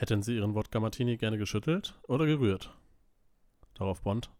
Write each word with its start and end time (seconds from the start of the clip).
Hätten 0.00 0.22
Sie 0.22 0.36
Ihren 0.36 0.54
Wodka 0.54 0.80
Martini 0.80 1.18
gerne 1.18 1.36
geschüttelt 1.36 1.92
oder 2.08 2.24
gerührt? 2.24 2.74
Darauf 3.74 4.00
Bond. 4.00 4.30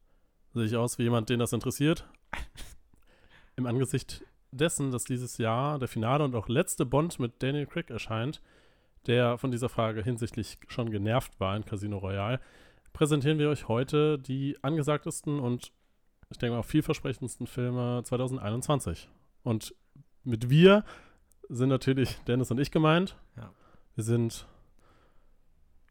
Sehe 0.54 0.64
ich 0.64 0.74
aus 0.74 0.96
wie 0.96 1.02
jemand, 1.02 1.28
den 1.28 1.38
das 1.38 1.52
interessiert? 1.52 2.08
Im 3.56 3.66
Angesicht 3.66 4.24
dessen, 4.52 4.90
dass 4.90 5.04
dieses 5.04 5.36
Jahr 5.36 5.78
der 5.78 5.86
Finale 5.86 6.24
und 6.24 6.34
auch 6.34 6.48
letzte 6.48 6.86
Bond 6.86 7.18
mit 7.18 7.42
Daniel 7.42 7.66
Craig 7.66 7.90
erscheint, 7.90 8.40
der 9.06 9.36
von 9.36 9.50
dieser 9.50 9.68
Frage 9.68 10.02
hinsichtlich 10.02 10.56
schon 10.68 10.90
genervt 10.90 11.38
war 11.40 11.54
in 11.54 11.66
Casino 11.66 11.98
Royale, 11.98 12.40
präsentieren 12.94 13.38
wir 13.38 13.50
euch 13.50 13.68
heute 13.68 14.18
die 14.18 14.56
angesagtesten 14.62 15.38
und 15.38 15.72
ich 16.30 16.38
denke 16.38 16.56
mal 16.56 16.62
vielversprechendsten 16.62 17.46
Filme 17.46 18.00
2021. 18.02 19.10
Und 19.42 19.74
mit 20.24 20.48
wir 20.48 20.86
sind 21.50 21.68
natürlich 21.68 22.16
Dennis 22.26 22.50
und 22.50 22.58
ich 22.58 22.70
gemeint. 22.70 23.14
Ja. 23.36 23.52
Wir 23.94 24.04
sind 24.04 24.46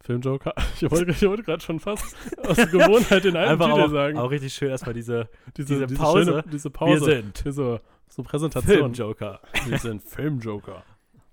Filmjoker. 0.02 0.54
Ich 0.82 0.90
wollte, 0.90 1.12
ich 1.12 1.22
wollte 1.24 1.44
gerade 1.44 1.62
schon 1.62 1.80
fast 1.80 2.16
aus 2.46 2.56
der 2.56 2.68
Gewohnheit 2.68 3.24
den 3.24 3.36
alten 3.36 3.52
Einfach 3.52 3.68
Titel 3.68 3.82
auch, 3.82 3.90
sagen. 3.90 4.18
auch 4.18 4.32
richtig 4.32 4.54
schön 4.54 4.70
erstmal 4.70 4.94
diese, 4.94 5.30
diese, 5.58 5.86
diese 5.86 6.00
Pause. 6.00 6.26
Schöne, 6.26 6.44
diese 6.52 6.70
Pause. 6.70 7.06
Wir 7.06 7.16
sind 7.22 7.38
Für 7.38 7.52
so, 7.52 7.80
so 8.08 8.24
Präsentation. 8.24 8.96
Filmjoker. 8.96 9.42
Wir 9.66 9.78
sind 9.78 10.02
Filmjoker. 10.02 10.84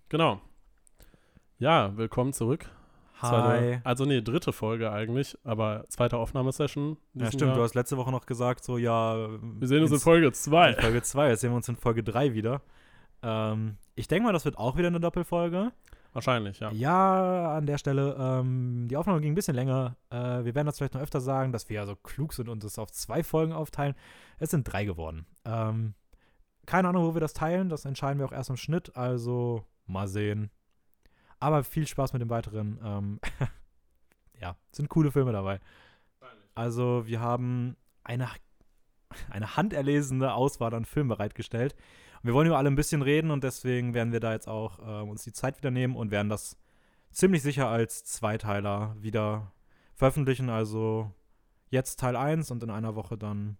Genau. 0.08 0.40
Ja, 1.58 1.96
willkommen 1.96 2.32
zurück. 2.32 2.66
Zweite, 3.20 3.80
also 3.84 4.04
nee, 4.04 4.20
dritte 4.20 4.52
Folge 4.52 4.92
eigentlich, 4.92 5.38
aber 5.42 5.84
zweite 5.88 6.18
Aufnahmesession. 6.18 6.98
Ja, 7.14 7.28
stimmt. 7.28 7.42
Jahr. 7.42 7.54
Du 7.56 7.62
hast 7.62 7.74
letzte 7.74 7.96
Woche 7.96 8.10
noch 8.10 8.26
gesagt, 8.26 8.62
so, 8.62 8.76
ja. 8.76 9.28
Wir 9.40 9.68
sehen 9.68 9.82
uns 9.82 9.92
in 9.92 10.00
Folge 10.00 10.26
in 10.26 10.34
2. 10.34 10.74
Folge 10.74 11.02
2. 11.02 11.30
Jetzt 11.30 11.40
sehen 11.40 11.50
wir 11.50 11.56
uns 11.56 11.68
in 11.68 11.76
Folge 11.76 12.02
3 12.02 12.34
wieder. 12.34 12.60
Ähm, 13.22 13.76
ich 13.94 14.06
denke 14.06 14.24
mal, 14.26 14.32
das 14.32 14.44
wird 14.44 14.58
auch 14.58 14.76
wieder 14.76 14.88
eine 14.88 15.00
Doppelfolge. 15.00 15.72
Wahrscheinlich, 16.12 16.60
ja. 16.60 16.70
Ja, 16.72 17.56
an 17.56 17.66
der 17.66 17.78
Stelle, 17.78 18.16
ähm, 18.18 18.86
die 18.88 18.96
Aufnahme 18.96 19.20
ging 19.20 19.32
ein 19.32 19.34
bisschen 19.34 19.54
länger. 19.54 19.96
Äh, 20.10 20.44
wir 20.44 20.54
werden 20.54 20.66
das 20.66 20.78
vielleicht 20.78 20.94
noch 20.94 21.02
öfter 21.02 21.20
sagen, 21.20 21.52
dass 21.52 21.68
wir 21.68 21.76
ja 21.76 21.86
so 21.86 21.96
klug 21.96 22.32
sind 22.32 22.48
und 22.48 22.64
es 22.64 22.78
auf 22.78 22.90
zwei 22.90 23.22
Folgen 23.22 23.52
aufteilen. 23.52 23.94
Es 24.38 24.50
sind 24.50 24.64
drei 24.64 24.84
geworden. 24.84 25.26
Ähm, 25.44 25.94
keine 26.64 26.88
Ahnung, 26.88 27.04
wo 27.04 27.14
wir 27.14 27.20
das 27.20 27.34
teilen. 27.34 27.68
Das 27.68 27.84
entscheiden 27.84 28.18
wir 28.18 28.26
auch 28.26 28.32
erst 28.32 28.50
im 28.50 28.56
Schnitt. 28.56 28.96
Also 28.96 29.64
mal 29.86 30.08
sehen. 30.08 30.50
Aber 31.38 31.64
viel 31.64 31.86
Spaß 31.86 32.12
mit 32.12 32.22
dem 32.22 32.30
weiteren. 32.30 32.80
Ähm, 32.82 33.20
ja, 34.40 34.56
sind 34.72 34.88
coole 34.88 35.12
Filme 35.12 35.32
dabei. 35.32 35.60
Also 36.54 37.06
wir 37.06 37.20
haben 37.20 37.76
eine, 38.02 38.28
eine 39.30 39.56
handerlesene 39.56 40.32
Auswahl 40.32 40.74
an 40.74 40.84
Filmen 40.84 41.10
bereitgestellt. 41.10 41.76
Wir 42.26 42.34
wollen 42.34 42.46
über 42.48 42.58
alle 42.58 42.68
ein 42.70 42.74
bisschen 42.76 43.02
reden 43.02 43.30
und 43.30 43.44
deswegen 43.44 43.94
werden 43.94 44.12
wir 44.12 44.20
da 44.20 44.32
jetzt 44.32 44.48
auch 44.48 44.78
äh, 44.80 45.02
uns 45.08 45.22
die 45.22 45.32
Zeit 45.32 45.56
wieder 45.58 45.70
nehmen 45.70 45.94
und 45.96 46.10
werden 46.10 46.28
das 46.28 46.56
ziemlich 47.12 47.42
sicher 47.42 47.68
als 47.68 48.04
Zweiteiler 48.04 48.96
wieder 49.00 49.52
veröffentlichen. 49.94 50.50
Also 50.50 51.12
jetzt 51.70 52.00
Teil 52.00 52.16
1 52.16 52.50
und 52.50 52.62
in 52.62 52.70
einer 52.70 52.94
Woche 52.96 53.16
dann 53.16 53.58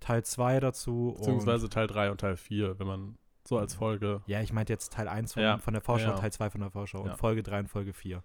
Teil 0.00 0.24
2 0.24 0.60
dazu. 0.60 1.14
Beziehungsweise 1.18 1.68
Teil 1.68 1.86
3 1.86 2.10
und 2.10 2.20
Teil 2.20 2.36
4, 2.36 2.78
wenn 2.78 2.86
man 2.86 3.18
so 3.46 3.58
als 3.58 3.74
Folge. 3.74 4.16
Und, 4.16 4.28
ja, 4.28 4.40
ich 4.40 4.52
meinte 4.52 4.72
jetzt 4.72 4.92
Teil 4.92 5.08
1 5.08 5.34
von, 5.34 5.42
Ja. 5.42 5.58
von 5.58 5.74
der 5.74 5.82
Vorschau, 5.82 6.10
Ja. 6.10 6.16
Teil 6.16 6.32
2 6.32 6.50
von 6.50 6.60
der 6.62 6.70
Vorschau 6.70 7.04
Ja. 7.04 7.12
und 7.12 7.18
Folge 7.18 7.42
3 7.42 7.60
und 7.60 7.68
Folge 7.68 7.92
4. 7.92 8.22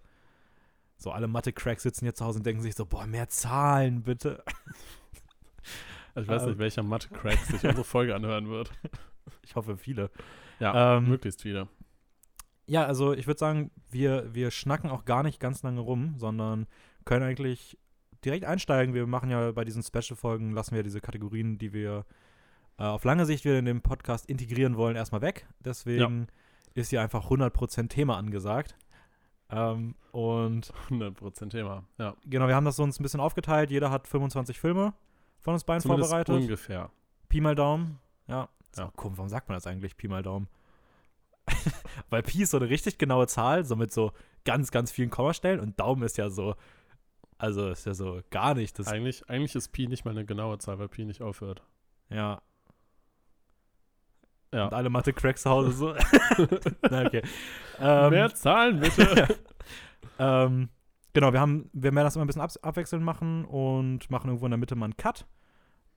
So, 0.96 1.10
alle 1.10 1.26
Mathe-Cracks 1.28 1.82
sitzen 1.82 2.04
jetzt 2.06 2.18
zu 2.18 2.24
Hause 2.24 2.38
und 2.38 2.46
denken 2.46 2.62
sich 2.62 2.74
so, 2.74 2.86
boah, 2.86 3.06
mehr 3.06 3.28
Zahlen, 3.28 4.02
bitte. 4.02 4.42
Ich 6.16 6.28
weiß 6.28 6.42
Ähm. 6.42 6.50
nicht, 6.50 6.58
welcher 6.58 6.82
Mathe-Crack 6.84 7.38
sich 7.38 7.64
unsere 7.64 7.82
Folge 7.84 8.14
anhören 8.14 8.48
wird. 8.48 8.70
Ich 9.42 9.56
hoffe, 9.56 9.76
viele. 9.76 10.10
Ja, 10.60 10.96
Ähm, 10.96 11.08
möglichst 11.08 11.42
viele. 11.42 11.68
Ja, 12.66 12.84
also 12.86 13.12
ich 13.12 13.26
würde 13.26 13.38
sagen, 13.38 13.70
wir, 13.90 14.34
wir 14.34 14.50
schnacken 14.50 14.90
auch 14.90 15.04
gar 15.04 15.22
nicht 15.22 15.38
ganz 15.40 15.62
lange 15.62 15.80
rum, 15.80 16.14
sondern 16.16 16.66
können 17.04 17.24
eigentlich 17.24 17.76
direkt 18.24 18.44
einsteigen. 18.46 18.94
Wir 18.94 19.06
machen 19.06 19.30
ja 19.30 19.52
bei 19.52 19.64
diesen 19.64 19.82
Special-Folgen, 19.82 20.52
lassen 20.52 20.74
wir 20.74 20.82
diese 20.82 21.00
Kategorien, 21.00 21.58
die 21.58 21.72
wir 21.74 22.06
äh, 22.78 22.84
auf 22.84 23.04
lange 23.04 23.26
Sicht 23.26 23.44
wieder 23.44 23.58
in 23.58 23.66
den 23.66 23.82
Podcast 23.82 24.26
integrieren 24.26 24.76
wollen, 24.76 24.96
erstmal 24.96 25.20
weg. 25.20 25.46
Deswegen 25.60 26.28
ist 26.72 26.88
hier 26.90 27.02
einfach 27.02 27.30
100% 27.30 27.88
Thema 27.88 28.16
angesagt. 28.16 28.76
Ähm, 29.50 29.94
und 30.12 30.72
100% 30.88 31.50
Thema. 31.50 31.84
Ja. 31.98 32.16
genau, 32.24 32.48
wir 32.48 32.54
haben 32.54 32.64
das 32.64 32.76
so 32.76 32.82
uns 32.82 32.98
ein 32.98 33.02
bisschen 33.02 33.20
aufgeteilt. 33.20 33.70
Jeder 33.70 33.90
hat 33.90 34.08
25 34.08 34.58
Filme 34.58 34.94
von 35.38 35.52
uns 35.52 35.64
beiden 35.64 35.82
Zumindest 35.82 36.10
vorbereitet. 36.10 36.34
ungefähr. 36.34 36.90
Pi 37.28 37.40
mal 37.42 37.54
Daumen. 37.54 37.98
Ja. 38.26 38.48
Ja. 38.76 38.84
ja. 38.84 38.92
Komisch, 38.96 39.18
warum 39.18 39.28
sagt 39.28 39.48
man 39.48 39.56
das 39.56 39.66
eigentlich, 39.66 39.96
Pi 39.96 40.08
mal 40.08 40.22
Daumen? 40.22 40.48
Weil 42.10 42.22
Pi 42.22 42.42
ist 42.42 42.50
so 42.50 42.56
eine 42.58 42.68
richtig 42.68 42.98
genaue 42.98 43.26
Zahl, 43.26 43.64
so 43.64 43.76
mit 43.76 43.92
so 43.92 44.12
ganz, 44.44 44.70
ganz 44.70 44.90
vielen 44.90 45.10
Kommastellen 45.10 45.60
und 45.60 45.78
Daumen 45.78 46.02
ist 46.02 46.16
ja 46.16 46.30
so, 46.30 46.54
also 47.38 47.68
ist 47.68 47.86
ja 47.86 47.94
so 47.94 48.20
gar 48.30 48.54
nicht. 48.54 48.78
Das, 48.78 48.88
Eigentlich, 48.88 49.28
eigentlich 49.28 49.54
ist 49.54 49.68
Pi 49.68 49.86
nicht 49.86 50.04
mal 50.04 50.12
eine 50.12 50.24
genaue 50.24 50.58
Zahl, 50.58 50.78
weil 50.78 50.88
Pi 50.88 51.04
nicht 51.04 51.22
aufhört. 51.22 51.62
ja. 52.10 52.40
Ja. 54.52 54.66
Und 54.66 54.74
alle 54.74 54.88
Mathe-Cracks 54.88 55.42
zu 55.42 55.50
Hause 55.50 55.72
so. 55.72 55.94
Na, 56.88 57.04
okay. 57.06 57.22
Ähm, 57.80 58.10
Mehr 58.10 58.32
Zahlen, 58.32 58.78
bitte. 58.78 59.36
ähm, 60.20 60.68
genau, 61.12 61.32
wir 61.32 61.40
haben, 61.40 61.68
wir 61.72 61.92
werden 61.92 62.04
das 62.04 62.14
immer 62.14 62.24
ein 62.24 62.28
bisschen 62.28 62.42
ab, 62.42 62.52
abwechselnd 62.62 63.04
machen 63.04 63.44
und 63.46 64.08
machen 64.12 64.28
irgendwo 64.28 64.46
in 64.46 64.52
der 64.52 64.58
Mitte 64.58 64.76
mal 64.76 64.84
einen 64.84 64.96
Cut. 64.96 65.26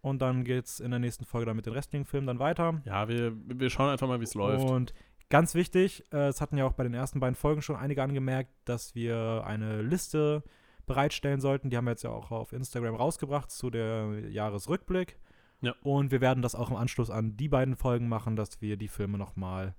Und 0.01 0.21
dann 0.21 0.43
geht's 0.43 0.79
in 0.79 0.91
der 0.91 0.99
nächsten 0.99 1.25
Folge 1.25 1.47
dann 1.47 1.55
mit 1.55 1.65
den 1.65 1.73
restlichen 1.73 2.05
Filmen 2.05 2.27
dann 2.27 2.39
weiter. 2.39 2.81
ja, 2.85 3.07
wir, 3.07 3.33
wir 3.35 3.69
schauen 3.69 3.89
einfach 3.89 4.07
mal, 4.07 4.19
wie 4.19 4.25
es 4.25 4.35
läuft. 4.35 4.63
Und 4.65 4.93
ganz 5.29 5.55
wichtig, 5.55 6.03
äh, 6.11 6.27
es 6.27 6.41
hatten 6.41 6.57
ja 6.57 6.65
auch 6.65 6.73
bei 6.73 6.83
den 6.83 6.93
ersten 6.93 7.19
beiden 7.19 7.35
Folgen 7.35 7.61
schon 7.61 7.75
einige 7.75 8.03
angemerkt, 8.03 8.51
dass 8.65 8.95
wir 8.95 9.43
eine 9.45 9.81
Liste 9.81 10.43
bereitstellen 10.85 11.41
sollten. 11.41 11.69
Die 11.69 11.77
haben 11.77 11.85
wir 11.85 11.91
jetzt 11.91 12.03
ja 12.03 12.11
auch 12.11 12.31
auf 12.31 12.53
Instagram 12.53 12.95
rausgebracht 12.95 13.51
zu 13.51 13.69
der 13.69 14.29
Jahresrückblick. 14.29 15.19
Ja. 15.61 15.73
Und 15.81 16.11
wir 16.11 16.21
werden 16.21 16.41
das 16.41 16.55
auch 16.55 16.69
im 16.69 16.75
Anschluss 16.75 17.09
an 17.09 17.35
die 17.35 17.49
beiden 17.49 17.75
Folgen 17.75 18.07
machen, 18.07 18.35
dass 18.35 18.61
wir 18.61 18.77
die 18.77 18.87
Filme 18.87 19.17
nochmal 19.17 19.75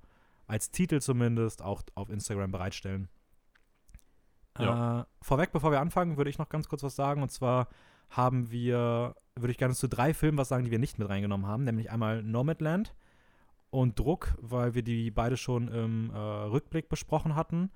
als 0.47 0.71
Titel 0.71 1.01
zumindest 1.01 1.63
auch 1.63 1.83
auf 1.95 2.11
Instagram 2.11 2.51
bereitstellen. 2.51 3.09
Ja. 4.59 5.01
Äh, 5.01 5.05
vorweg, 5.23 5.53
bevor 5.53 5.71
wir 5.71 5.81
anfangen, 5.81 6.17
würde 6.17 6.31
ich 6.31 6.39
noch 6.39 6.49
ganz 6.49 6.69
kurz 6.69 6.83
was 6.83 6.97
sagen. 6.97 7.23
Und 7.23 7.31
zwar 7.31 7.69
haben 8.11 8.51
wir, 8.51 9.15
würde 9.37 9.51
ich 9.51 9.59
gerne 9.59 9.75
zu 9.75 9.89
drei 9.89 10.15
Filmen 10.15 10.39
was 10.39 10.49
sagen, 10.49 10.65
die 10.65 10.71
wir 10.71 10.79
nicht 10.79 10.99
mit 10.99 11.09
reingenommen 11.09 11.47
haben. 11.47 11.65
Nämlich 11.65 11.91
einmal 11.91 12.23
Nomadland 12.23 12.95
und 13.71 13.99
Druck, 13.99 14.35
weil 14.41 14.75
wir 14.75 14.83
die 14.83 15.11
beide 15.11 15.37
schon 15.37 15.69
im 15.69 16.11
äh, 16.11 16.17
Rückblick 16.19 16.89
besprochen 16.89 17.37
hatten. 17.37 17.71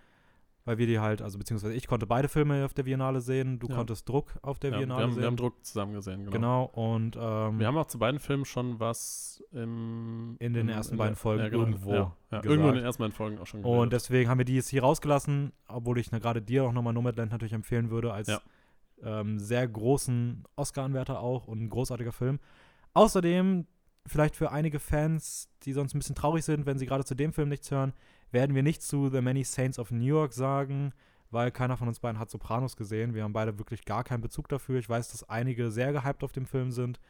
Weil 0.65 0.79
wir 0.79 0.87
die 0.87 1.01
halt, 1.01 1.23
also 1.23 1.39
beziehungsweise 1.39 1.75
ich 1.75 1.89
konnte 1.89 2.07
beide 2.07 2.29
Filme 2.29 2.65
auf 2.65 2.73
der 2.73 2.85
Biennale 2.85 3.21
sehen, 3.21 3.59
du 3.59 3.67
Ja. 3.67 3.75
konntest 3.75 4.09
Druck 4.09 4.39
auf 4.43 4.61
der 4.61 4.71
ja, 4.71 4.77
wir, 4.77 4.87
Biennale 4.87 5.03
haben, 5.03 5.11
wir 5.11 5.15
sehen. 5.17 5.25
haben 5.25 5.37
Druck 5.37 5.65
zusammen 5.65 5.93
gesehen, 5.93 6.21
genau. 6.31 6.31
genau, 6.31 6.65
und 6.67 7.17
ähm, 7.21 7.59
Wir 7.59 7.67
haben 7.67 7.77
auch 7.77 7.87
zu 7.89 7.99
beiden 7.99 8.21
Filmen 8.21 8.45
schon 8.45 8.79
was 8.79 9.43
im, 9.51 10.37
In 10.39 10.53
den 10.53 10.69
im- 10.69 10.75
ersten 10.75 10.95
in 10.95 10.99
beiden 10.99 11.17
Folgen 11.17 11.43
ja, 11.43 11.49
genau, 11.49 11.63
irgendwo 11.65 12.13
irgendwo 12.31 12.69
in 12.69 12.75
den 12.77 12.85
ersten 12.85 13.03
beiden 13.03 13.13
Folgen 13.13 13.39
auch 13.41 13.47
schon 13.49 13.65
Und 13.65 13.73
geredet. 13.73 13.93
deswegen 13.93 14.31
haben 14.31 14.39
wir 14.39 14.45
die 14.45 14.55
jetzt 14.55 14.69
hier 14.69 14.83
rausgelassen, 14.85 15.51
obwohl 15.67 15.99
ich 15.99 16.13
ne, 16.13 16.21
gerade 16.21 16.41
dir 16.41 16.63
auch 16.63 16.73
nochmal 16.73 16.93
Nomadland 16.93 17.33
natürlich 17.33 17.55
empfehlen 17.55 17.91
würde, 17.91 18.13
als. 18.13 18.29
Ähm, 19.03 19.39
sehr 19.39 19.67
großen 19.67 20.45
Oscar-Anwärter 20.57 21.21
auch 21.21 21.47
und 21.49 21.63
ein 21.63 21.69
großartiger 21.71 22.13
Film. 22.13 22.39
Außerdem, 22.95 23.67
vielleicht 24.07 24.37
für 24.37 24.51
einige 24.51 24.79
Fans, 24.81 25.49
die 25.63 25.73
sonst 25.73 25.95
ein 25.95 25.99
bisschen 25.99 26.15
traurig 26.17 26.45
sind, 26.45 26.67
wenn 26.67 26.79
sie 26.79 26.87
gerade 26.87 27.05
zu 27.05 27.15
dem 27.15 27.33
Film 27.33 27.49
nichts 27.49 27.71
hören, 27.71 27.93
werden 28.31 28.55
wir 28.55 28.63
nicht 28.63 28.83
zu 28.83 29.09
The 29.11 29.21
Many 29.21 29.45
Saints 29.45 29.79
of 29.79 29.91
New 29.91 30.05
York 30.05 30.33
sagen, 30.33 30.93
weil 31.31 31.51
keiner 31.51 31.77
von 31.77 31.89
uns 31.89 32.01
beiden 32.01 32.19
hat 32.19 32.31
Sopranos 32.31 32.77
gesehen. 32.77 33.15
Wir 33.15 33.25
haben 33.25 33.33
beide 33.33 33.59
wirklich 33.59 33.85
gar 33.85 34.05
keinen 34.05 34.21
Bezug 34.21 34.49
dafür. 34.49 34.79
Ich 34.79 34.89
weiß, 34.89 35.11
dass 35.13 35.29
einige 35.29 35.71
sehr 35.71 35.93
gehypt 35.93 36.25
auf 36.25 36.33
dem 36.33 36.47
Film 36.47 36.71
sind. 36.73 37.01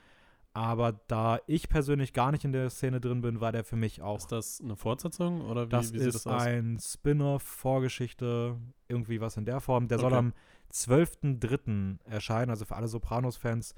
Aber 0.55 0.93
da 1.09 1.39
ich 1.47 1.69
persönlich 1.71 2.13
gar 2.13 2.31
nicht 2.31 2.45
in 2.45 2.53
der 2.53 2.69
Szene 2.69 3.01
drin 3.01 3.23
bin, 3.23 3.41
war 3.41 3.53
der 3.53 3.65
für 3.65 3.77
mich 3.77 4.03
auch 4.03 4.19
ist 4.19 4.31
das 4.33 4.61
eine 4.61 4.77
Fortsetzung 4.77 5.41
oder 5.41 5.67
wie, 5.67 5.71
das 5.71 5.95
wie 5.95 5.99
sieht 5.99 6.09
ist 6.09 6.15
das 6.15 6.27
aus? 6.27 6.43
ein 6.43 6.79
Spin-off, 6.79 7.43
Vorgeschichte, 7.43 8.59
irgendwie 8.87 9.21
was 9.23 9.39
in 9.39 9.47
der 9.47 9.61
Form. 9.61 9.89
Der 9.89 9.99
soll 9.99 10.13
Okay. 10.13 10.19
am 10.19 10.35
12.03. 10.73 11.99
erscheinen, 12.05 12.51
also 12.51 12.65
für 12.65 12.77
alle 12.77 12.89
Sopranos-Fans. 12.89 13.75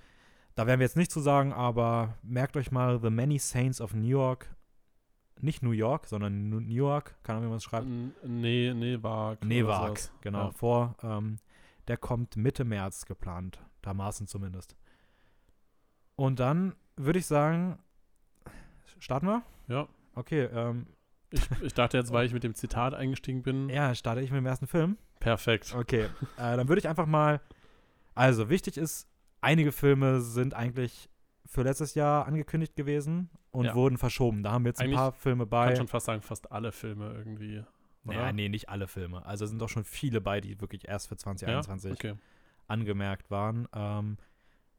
Da 0.55 0.67
werden 0.67 0.79
wir 0.81 0.85
jetzt 0.87 0.96
nichts 0.96 1.12
zu 1.14 1.20
sagen, 1.20 1.52
aber 1.52 2.17
merkt 2.23 2.56
euch 2.56 2.70
mal 2.70 3.00
The 3.00 3.11
Many 3.11 3.38
Saints 3.38 3.81
of 3.81 3.94
New 3.94 4.06
York. 4.06 4.55
Nicht 5.41 5.62
New 5.62 5.73
York, 5.73 6.06
sondern 6.06 6.49
New 6.49 6.61
York. 6.61 7.17
Keine 7.25 7.38
Ahnung, 7.38 7.49
wie 7.49 7.50
man 7.50 7.56
es 7.58 7.64
schreibt. 7.64 7.87
Nee, 9.44 9.58
Nevak, 9.58 9.99
sowas. 9.99 10.12
genau, 10.20 10.44
Ja. 10.46 10.50
vor. 10.52 10.94
Ähm, 11.02 11.37
der 11.88 11.96
kommt 11.96 12.37
Mitte 12.37 12.64
März 12.64 13.05
geplant, 13.05 13.58
dermaßen 13.85 14.26
zumindest. 14.29 14.76
Und 16.17 16.38
dann 16.38 16.76
würde 16.97 17.19
ich 17.19 17.26
sagen, 17.26 17.79
starten 19.00 19.26
wir? 19.26 19.43
Ja. 19.67 19.88
Okay, 20.14 20.44
ähm, 20.44 20.87
Ich, 21.31 21.43
ich 21.62 21.75
dachte 21.75 21.99
jetzt, 21.99 22.12
weil 22.12 22.26
ich 22.26 22.32
mit 22.32 22.44
dem 22.44 22.55
Zitat 22.55 22.94
eingestiegen 22.94 23.43
bin. 23.43 23.69
ja, 23.70 23.93
starte 23.97 24.20
ich 24.20 24.31
mit 24.31 24.38
dem 24.38 24.47
ersten 24.47 24.69
Film. 24.69 24.97
Perfekt. 25.25 25.75
Okay, 25.75 26.05
äh, 26.05 26.09
dann 26.37 26.69
würde 26.69 26.79
ich 26.81 26.88
einfach 26.88 27.06
mal. 27.06 27.41
Also, 28.15 28.49
wichtig 28.50 28.76
ist, 28.76 29.09
einige 29.41 29.73
Filme 29.73 30.21
sind 30.21 30.55
eigentlich 30.55 31.09
für 31.47 31.62
letztes 31.62 31.94
Jahr 31.94 32.26
angekündigt 32.26 32.76
gewesen 32.76 33.31
und 33.50 33.65
Ja. 33.67 33.75
wurden 33.75 33.97
verschoben. 33.99 34.43
Da 34.43 34.53
haben 34.53 34.65
wir 34.65 34.69
jetzt 34.71 34.81
ein 34.81 34.85
Eigentlich 34.87 34.97
paar 34.99 35.12
Filme 35.12 35.44
Ich 35.44 35.50
bei. 35.50 35.67
kann 35.69 35.76
schon 35.76 35.88
fast 35.88 36.06
sagen, 36.06 36.23
fast 36.23 36.53
alle 36.53 36.73
Filme 36.73 37.12
irgendwie 37.15 37.65
oder? 38.05 38.15
Ja, 38.15 38.32
nee, 38.32 38.49
nicht 38.50 38.69
alle 38.69 38.87
Filme. 38.87 39.25
Also 39.25 39.47
sind 39.47 39.59
doch 39.61 39.69
schon 39.71 39.85
viele 39.85 40.21
bei, 40.21 40.41
die 40.43 40.61
wirklich 40.61 40.87
erst 40.88 41.09
für 41.09 41.17
2021 41.17 41.91
Ja? 42.03 42.11
Okay. 42.12 42.19
angemerkt 42.69 43.31
waren. 43.31 43.67
Ähm, 43.75 44.19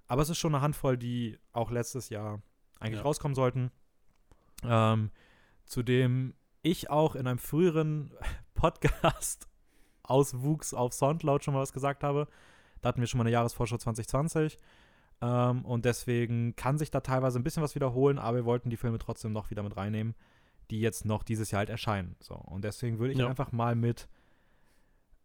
aber 0.07 0.21
es 0.21 0.29
ist 0.29 0.37
schon 0.37 0.53
eine 0.53 0.61
Handvoll, 0.61 0.95
die 0.97 1.39
auch 1.51 1.71
letztes 1.71 2.09
Jahr 2.09 2.41
eigentlich 2.79 2.99
Ja. 2.99 3.03
rauskommen 3.03 3.33
sollten. 3.33 3.71
Ähm, 4.63 5.09
zu 5.65 5.81
dem 5.81 6.35
ich 6.61 6.89
auch 6.91 7.15
in 7.15 7.25
einem 7.27 7.39
früheren 7.39 8.11
Podcast 8.53 9.47
auswuchs 10.09 10.73
auf 10.73 10.93
Soundcloud 10.93 11.43
schon 11.43 11.53
mal 11.53 11.61
was 11.61 11.73
gesagt 11.73 12.03
habe. 12.03 12.27
Da 12.81 12.89
hatten 12.89 12.99
wir 13.01 13.07
schon 13.07 13.17
mal 13.17 13.23
eine 13.23 13.31
Jahresvorschau 13.31 13.77
2020. 13.77 14.59
Ähm, 15.21 15.65
und 15.65 15.85
deswegen 15.85 16.55
kann 16.55 16.77
sich 16.77 16.91
da 16.91 16.99
teilweise 17.01 17.39
ein 17.39 17.43
bisschen 17.43 17.63
was 17.63 17.75
wiederholen, 17.75 18.19
aber 18.19 18.37
wir 18.37 18.45
wollten 18.45 18.69
die 18.69 18.77
Filme 18.77 18.99
trotzdem 18.99 19.31
noch 19.33 19.49
wieder 19.49 19.63
mit 19.63 19.77
reinnehmen, 19.77 20.13
die 20.71 20.79
jetzt 20.81 21.05
noch 21.05 21.23
dieses 21.23 21.51
Jahr 21.51 21.59
halt 21.59 21.69
erscheinen. 21.69 22.15
So, 22.19 22.35
und 22.35 22.63
deswegen 22.63 22.99
würde 22.99 23.13
ich 23.13 23.19
Ja. 23.19 23.27
einfach 23.27 23.51
mal 23.51 23.75
mit 23.75 24.07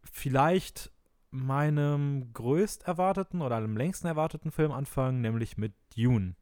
vielleicht 0.03 0.91
meinem 1.29 2.33
größt 2.33 2.83
erwarteten 2.83 3.41
oder 3.41 3.57
am 3.57 3.77
längsten 3.77 4.07
erwarteten 4.07 4.51
Film 4.51 4.71
anfangen, 4.71 5.21
nämlich 5.21 5.57
mit 5.57 5.73
Dune. 5.95 6.35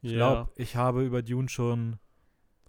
Ich 0.00 0.12
Ja, 0.12 0.18
glaube, 0.18 0.50
ich 0.56 0.76
habe 0.76 1.04
über 1.04 1.22
Dune 1.22 1.48
schon 1.48 1.98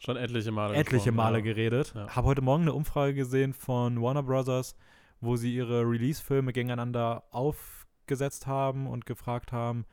schon 0.03 0.17
etliche 0.17 0.51
Male. 0.51 0.75
etliche 0.75 1.11
Male 1.11 1.37
ja. 1.39 1.43
geredet. 1.43 1.93
Ja. 1.95 2.15
Habe 2.15 2.27
heute 2.27 2.41
Morgen 2.41 2.63
eine 2.63 2.73
Umfrage 2.73 3.13
gesehen 3.13 3.53
von 3.53 4.01
Warner 4.01 4.23
Brothers, 4.23 4.75
wo 5.21 5.35
sie 5.35 5.55
ihre 5.55 5.81
Release-Filme 5.81 6.51
gegeneinander 6.51 7.23
aufgesetzt 7.31 8.45
haben 8.47 8.87
und 8.87 9.05
gefragt 9.05 9.51
haben, 9.51 9.85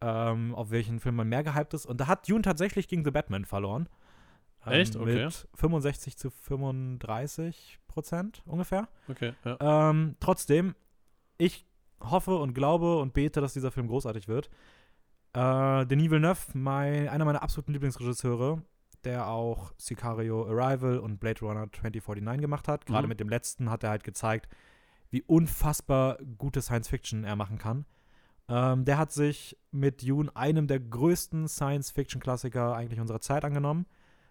ähm, 0.00 0.54
auf 0.54 0.70
welchen 0.70 0.98
Film 0.98 1.16
man 1.16 1.28
mehr 1.28 1.44
gehypt 1.44 1.74
ist. 1.74 1.86
Und 1.86 2.00
da 2.00 2.08
hat 2.08 2.28
Dune 2.28 2.42
tatsächlich 2.42 2.88
gegen 2.88 3.04
The 3.04 3.12
Batman 3.12 3.44
verloren. 3.44 3.88
Ähm, 4.66 4.72
Echt? 4.72 4.96
Okay. 4.96 5.24
Mit 5.24 5.48
65 5.54 6.16
zu 6.16 6.30
35 6.30 7.78
Prozent 7.86 8.42
ungefähr. 8.46 8.88
Okay, 9.08 9.34
ja. 9.44 9.90
Ähm, 9.90 10.16
trotzdem, 10.18 10.74
ich 11.38 11.66
hoffe 12.00 12.36
und 12.36 12.54
glaube 12.54 12.98
und 12.98 13.12
bete, 13.14 13.40
dass 13.40 13.52
dieser 13.52 13.70
Film 13.70 13.86
großartig 13.86 14.26
wird. 14.26 14.50
Äh, 15.34 15.86
Denis 15.86 16.10
Villeneuve, 16.10 16.40
mein, 16.54 17.08
einer 17.08 17.24
meiner 17.24 17.42
absoluten 17.42 17.72
Lieblingsregisseure, 17.72 18.62
der 19.04 19.28
auch 19.28 19.72
Sicario 19.78 20.44
Arrival 20.48 20.98
und 20.98 21.18
Blade 21.20 21.40
Runner 21.40 21.66
2049 21.72 22.40
gemacht 22.40 22.68
hat. 22.68 22.86
Gerade 22.86 23.06
Mhm. 23.06 23.08
mit 23.10 23.20
dem 23.20 23.28
letzten 23.28 23.70
hat 23.70 23.82
er 23.84 23.90
halt 23.90 24.04
gezeigt, 24.04 24.48
wie 25.10 25.22
unfassbar 25.22 26.18
gute 26.38 26.62
Science 26.62 26.88
Fiction 26.88 27.24
er 27.24 27.36
machen 27.36 27.58
kann. 27.58 27.84
Ähm, 28.48 28.84
der 28.84 28.98
hat 28.98 29.12
sich 29.12 29.56
mit 29.70 30.02
Dune 30.06 30.34
einem 30.34 30.66
der 30.66 30.80
größten 30.80 31.48
Science-Fiction-Klassiker 31.48 32.74
eigentlich 32.74 33.00
unserer 33.00 33.20
Zeit 33.20 33.44
angenommen. 33.44 33.86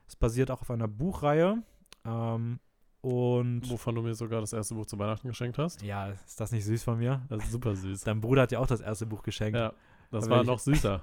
Es 0.07 0.15
basiert 0.15 0.51
auch 0.51 0.62
auf 0.62 0.69
einer 0.71 0.88
Buchreihe. 0.88 1.63
Ähm, 2.06 2.59
und 3.01 3.68
Wovon 3.69 3.95
du 3.95 4.01
mir 4.03 4.13
sogar 4.13 4.41
das 4.41 4.53
erste 4.53 4.75
Buch 4.75 4.85
zu 4.85 5.00
Weihnachten 5.00 5.27
geschenkt 5.27 5.57
hast. 5.57 5.81
ja, 5.81 6.09
ist 6.09 6.39
das 6.39 6.51
nicht 6.51 6.65
süß 6.65 6.83
von 6.83 7.00
mir? 7.00 7.21
Das 7.29 7.44
ist 7.44 7.51
super 7.51 7.75
süß. 7.75 8.01
Dein 8.03 8.21
Bruder 8.21 8.44
hat 8.44 8.51
ja 8.51 8.59
auch 8.59 8.68
das 8.68 8.81
erste 8.81 9.06
Buch 9.07 9.23
geschenkt. 9.23 9.57
Ja, 9.57 9.73
das 10.11 10.29
war 10.29 10.43
noch 10.43 10.59
süßer. 10.59 11.01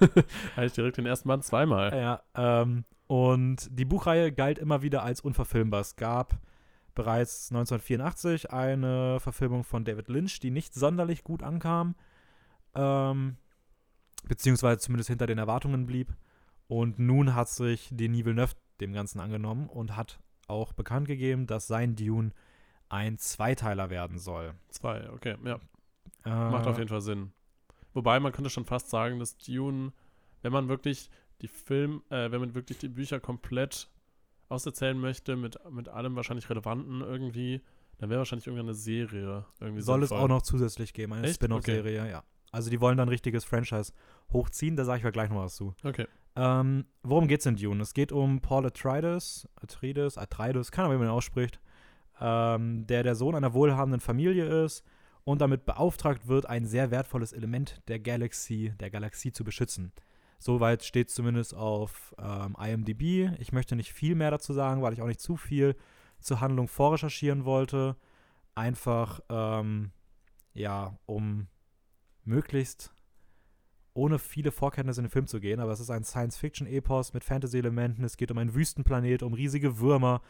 Hatte 0.56 0.66
ich 0.66 0.72
direkt 0.72 0.96
den 0.96 1.06
ersten 1.06 1.28
Band 1.28 1.44
zweimal. 1.44 1.92
Ja, 1.92 2.22
ähm, 2.34 2.84
und 3.06 3.68
die 3.70 3.84
Buchreihe 3.84 4.32
galt 4.32 4.58
immer 4.58 4.82
wieder 4.82 5.02
als 5.02 5.20
unverfilmbar. 5.20 5.80
Es 5.80 5.96
gab 5.96 6.38
bereits 6.94 7.50
1984 7.50 8.52
eine 8.52 9.20
Verfilmung 9.20 9.64
von 9.64 9.84
David 9.84 10.08
Lynch, 10.08 10.40
die 10.40 10.50
nicht 10.50 10.74
sonderlich 10.74 11.24
gut 11.24 11.42
ankam, 11.42 11.96
ähm, 12.74 13.36
beziehungsweise 14.28 14.78
zumindest 14.78 15.08
hinter 15.08 15.26
den 15.26 15.38
Erwartungen 15.38 15.86
blieb. 15.86 16.14
Und 16.68 16.98
nun 16.98 17.34
hat 17.34 17.48
sich 17.48 17.88
Denis 17.92 18.24
Villeneuve 18.24 18.54
dem 18.80 18.92
Ganzen 18.92 19.20
angenommen 19.20 19.68
und 19.68 19.96
hat 19.96 20.20
auch 20.48 20.72
bekannt 20.72 21.08
gegeben, 21.08 21.46
dass 21.46 21.66
sein 21.66 21.96
Dune 21.96 22.30
ein 22.88 23.18
Zweiteiler 23.18 23.90
werden 23.90 24.18
soll. 24.18 24.54
Zwei, 24.70 25.10
okay, 25.10 25.36
ja. 25.44 25.58
Äh, 26.24 26.50
Macht 26.50 26.66
auf 26.66 26.78
jeden 26.78 26.88
Fall 26.88 27.00
Sinn. 27.00 27.32
Wobei 27.94 28.20
man 28.20 28.32
könnte 28.32 28.50
schon 28.50 28.64
fast 28.64 28.90
sagen, 28.90 29.18
dass 29.18 29.36
Dune, 29.38 29.92
wenn 30.42 30.52
man 30.52 30.68
wirklich 30.68 31.10
die 31.40 31.48
Film, 31.48 32.02
äh, 32.10 32.30
wenn 32.30 32.40
man 32.40 32.54
wirklich 32.54 32.78
die 32.78 32.88
Bücher 32.88 33.20
komplett 33.20 33.88
auserzählen 34.48 34.98
möchte, 34.98 35.36
mit, 35.36 35.58
mit 35.70 35.88
allem 35.88 36.16
wahrscheinlich 36.16 36.50
Relevanten 36.50 37.00
irgendwie, 37.00 37.62
dann 37.98 38.10
wäre 38.10 38.18
wahrscheinlich 38.18 38.46
irgendwann 38.46 38.66
eine 38.66 38.74
Serie 38.74 39.44
irgendwie 39.60 39.82
Soll 39.82 40.02
es 40.02 40.08
sinnvoll. 40.10 40.24
auch 40.24 40.28
noch 40.28 40.42
zusätzlich 40.42 40.92
geben, 40.92 41.12
eine? 41.12 41.32
Spin-off-Serie, 41.32 42.08
ja. 42.10 42.24
Also 42.50 42.70
die 42.70 42.80
wollen 42.80 42.96
dann 42.96 43.08
ein 43.08 43.10
richtiges 43.10 43.44
Franchise 43.44 43.92
hochziehen, 44.32 44.76
da 44.76 44.84
sage 44.84 45.00
ich 45.00 45.06
euch 45.06 45.12
gleich 45.12 45.30
noch 45.30 45.38
was 45.38 45.56
zu. 45.56 45.74
Okay. 45.82 46.06
Ähm, 46.36 46.84
worum 47.02 47.28
geht's 47.28 47.46
in 47.46 47.56
Dune? 47.56 47.82
Es 47.82 47.94
geht 47.94 48.12
um 48.12 48.40
Paul 48.40 48.66
Atreides, 48.66 49.48
Atreides, 49.56 50.18
Atreides, 50.18 50.70
keine 50.70 50.86
Ahnung, 50.86 50.98
wie 50.98 51.04
man 51.04 51.12
ihn 51.12 51.16
ausspricht, 51.16 51.60
ähm, 52.20 52.86
der 52.86 53.02
der 53.02 53.14
Sohn 53.14 53.34
einer 53.34 53.54
wohlhabenden 53.54 54.00
Familie 54.00 54.64
ist 54.64 54.84
und 55.24 55.40
damit 55.40 55.64
beauftragt 55.64 56.28
wird, 56.28 56.46
ein 56.46 56.66
sehr 56.66 56.90
wertvolles 56.90 57.32
Element 57.32 57.82
der 57.88 57.98
Galaxie, 57.98 58.74
der 58.78 58.90
Galaxie 58.90 59.32
zu 59.32 59.44
beschützen. 59.44 59.92
Soweit 60.38 60.84
steht 60.84 61.10
zumindest 61.10 61.54
auf 61.54 62.14
ähm, 62.18 62.56
IMDb. 62.60 63.30
Ich 63.38 63.52
möchte 63.52 63.76
nicht 63.76 63.92
viel 63.92 64.14
mehr 64.14 64.30
dazu 64.30 64.52
sagen, 64.52 64.82
weil 64.82 64.92
ich 64.92 65.00
auch 65.00 65.06
nicht 65.06 65.20
zu 65.20 65.36
viel 65.36 65.74
zur 66.20 66.40
Handlung 66.40 66.68
vorrecherchieren 66.68 67.44
wollte. 67.44 67.96
Einfach, 68.54 69.20
ähm, 69.30 69.90
ja, 70.52 70.98
um 71.06 71.46
möglichst 72.24 72.92
ohne 73.94 74.18
viele 74.18 74.50
Vorkenntnisse 74.50 75.00
in 75.00 75.06
den 75.06 75.10
Film 75.10 75.26
zu 75.26 75.40
gehen, 75.40 75.60
aber 75.60 75.72
es 75.72 75.80
ist 75.80 75.90
ein 75.90 76.04
Science-Fiction-Epos 76.04 77.14
mit 77.14 77.24
Fantasy-Elementen. 77.24 78.04
Es 78.04 78.16
geht 78.16 78.30
um 78.30 78.38
einen 78.38 78.54
Wüstenplanet, 78.54 79.22
um 79.22 79.34
riesige 79.34 79.78
Würmer, 79.78 80.20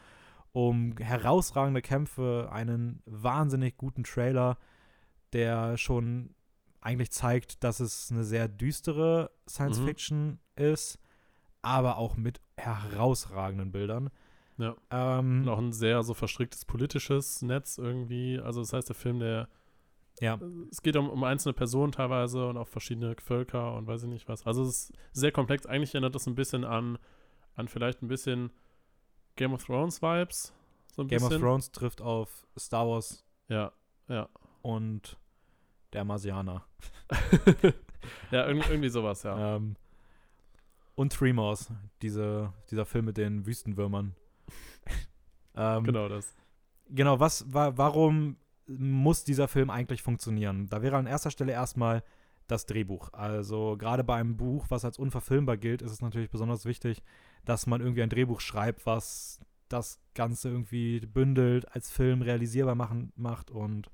um 0.51 0.95
herausragende 0.97 1.81
Kämpfe, 1.81 2.49
einen 2.51 3.01
wahnsinnig 3.05 3.75
guten 3.75 4.03
Trailer, 4.03 4.57
der 5.33 5.77
schon 5.77 6.35
eigentlich 6.81 7.11
zeigt, 7.11 7.63
dass 7.63 7.79
es 7.79 8.11
eine 8.11 8.23
sehr 8.23 8.47
düstere 8.47 9.31
Science-Fiction 9.49 10.39
ist, 10.55 10.99
aber 11.61 11.97
auch 11.97 12.15
mit 12.15 12.39
herausragenden 12.57 13.71
Bildern. 13.71 14.11
Ja. 14.57 14.75
Ähm, 14.91 15.41
Und 15.41 15.49
auch 15.49 15.57
ein 15.57 15.73
sehr 15.73 16.03
so 16.03 16.13
verstricktes 16.13 16.65
politisches 16.65 17.41
Netz 17.41 17.77
irgendwie. 17.77 18.39
Also 18.39 18.61
das 18.61 18.71
heißt, 18.71 18.87
der 18.87 18.95
Film, 18.95 19.19
der 19.19 19.49
ja. 20.21 20.39
es 20.71 20.81
geht 20.81 20.95
um, 20.95 21.09
um 21.09 21.23
einzelne 21.23 21.53
Personen 21.53 21.91
teilweise 21.91 22.47
und 22.47 22.57
auch 22.57 22.67
verschiedene 22.67 23.15
Völker 23.19 23.75
und 23.75 23.87
weiß 23.87 24.03
ich 24.03 24.09
nicht 24.09 24.29
was. 24.29 24.45
Also 24.45 24.63
es 24.63 24.89
ist 24.89 24.93
sehr 25.11 25.31
komplex. 25.31 25.65
Eigentlich 25.65 25.93
erinnert 25.93 26.15
das 26.15 26.27
ein 26.27 26.35
bisschen 26.35 26.63
an, 26.63 26.97
an 27.55 27.67
vielleicht 27.67 28.01
ein 28.01 28.07
bisschen 28.07 28.51
Game 29.35 29.53
of 29.53 29.65
Thrones 29.65 30.01
Vibes. 30.01 30.53
So 30.95 31.05
Game 31.05 31.19
bisschen. 31.19 31.33
of 31.33 31.41
Thrones 31.41 31.71
trifft 31.71 32.01
auf 32.01 32.47
Star 32.57 32.87
Wars 32.87 33.25
Ja, 33.49 33.73
ja. 34.07 34.29
Und 34.65 35.19
der 35.93 36.03
Marsianer. 36.03 36.65
ja, 38.31 38.47
irgendwie, 38.47 38.69
irgendwie 38.69 38.89
sowas, 38.89 39.21
ja. 39.21 39.57
Ähm, 39.57 39.75
und 40.95 41.13
Tremors, 41.13 41.71
diese, 42.01 42.51
dieser 42.71 42.85
Film 42.85 43.05
mit 43.05 43.17
den 43.17 43.45
Wüstenwürmern. 43.45 44.15
ähm, 45.55 45.83
Genau 45.83 46.09
das. 46.09 46.33
Genau, 46.89 47.19
was, 47.19 47.45
wa 47.53 47.73
warum 47.75 48.37
muss 48.65 49.23
dieser 49.23 49.47
Film 49.47 49.69
eigentlich 49.69 50.01
funktionieren? 50.01 50.67
Da 50.67 50.81
wäre 50.81 50.97
an 50.97 51.05
erster 51.05 51.29
Stelle 51.29 51.51
erstmal 51.51 52.03
das 52.47 52.65
Drehbuch. 52.65 53.13
Also 53.13 53.77
gerade 53.77 54.03
bei 54.03 54.15
einem 54.15 54.35
Buch, 54.35 54.65
was 54.69 54.83
als 54.83 54.97
unverfilmbar 54.97 55.57
gilt, 55.57 55.83
ist 55.83 55.91
es 55.91 56.01
natürlich 56.01 56.31
besonders 56.31 56.65
wichtig, 56.65 57.03
dass 57.43 57.67
man 57.67 57.81
irgendwie 57.81 58.01
ein 58.01 58.09
Drehbuch 58.09 58.41
schreibt, 58.41 58.87
was 58.87 59.39
das 59.69 59.99
Ganze 60.15 60.49
irgendwie 60.49 61.01
bündelt, 61.01 61.71
als 61.71 61.91
Film 61.91 62.23
realisierbar 62.23 62.75
machen, 62.75 63.13
macht. 63.15 63.51
Und 63.51 63.91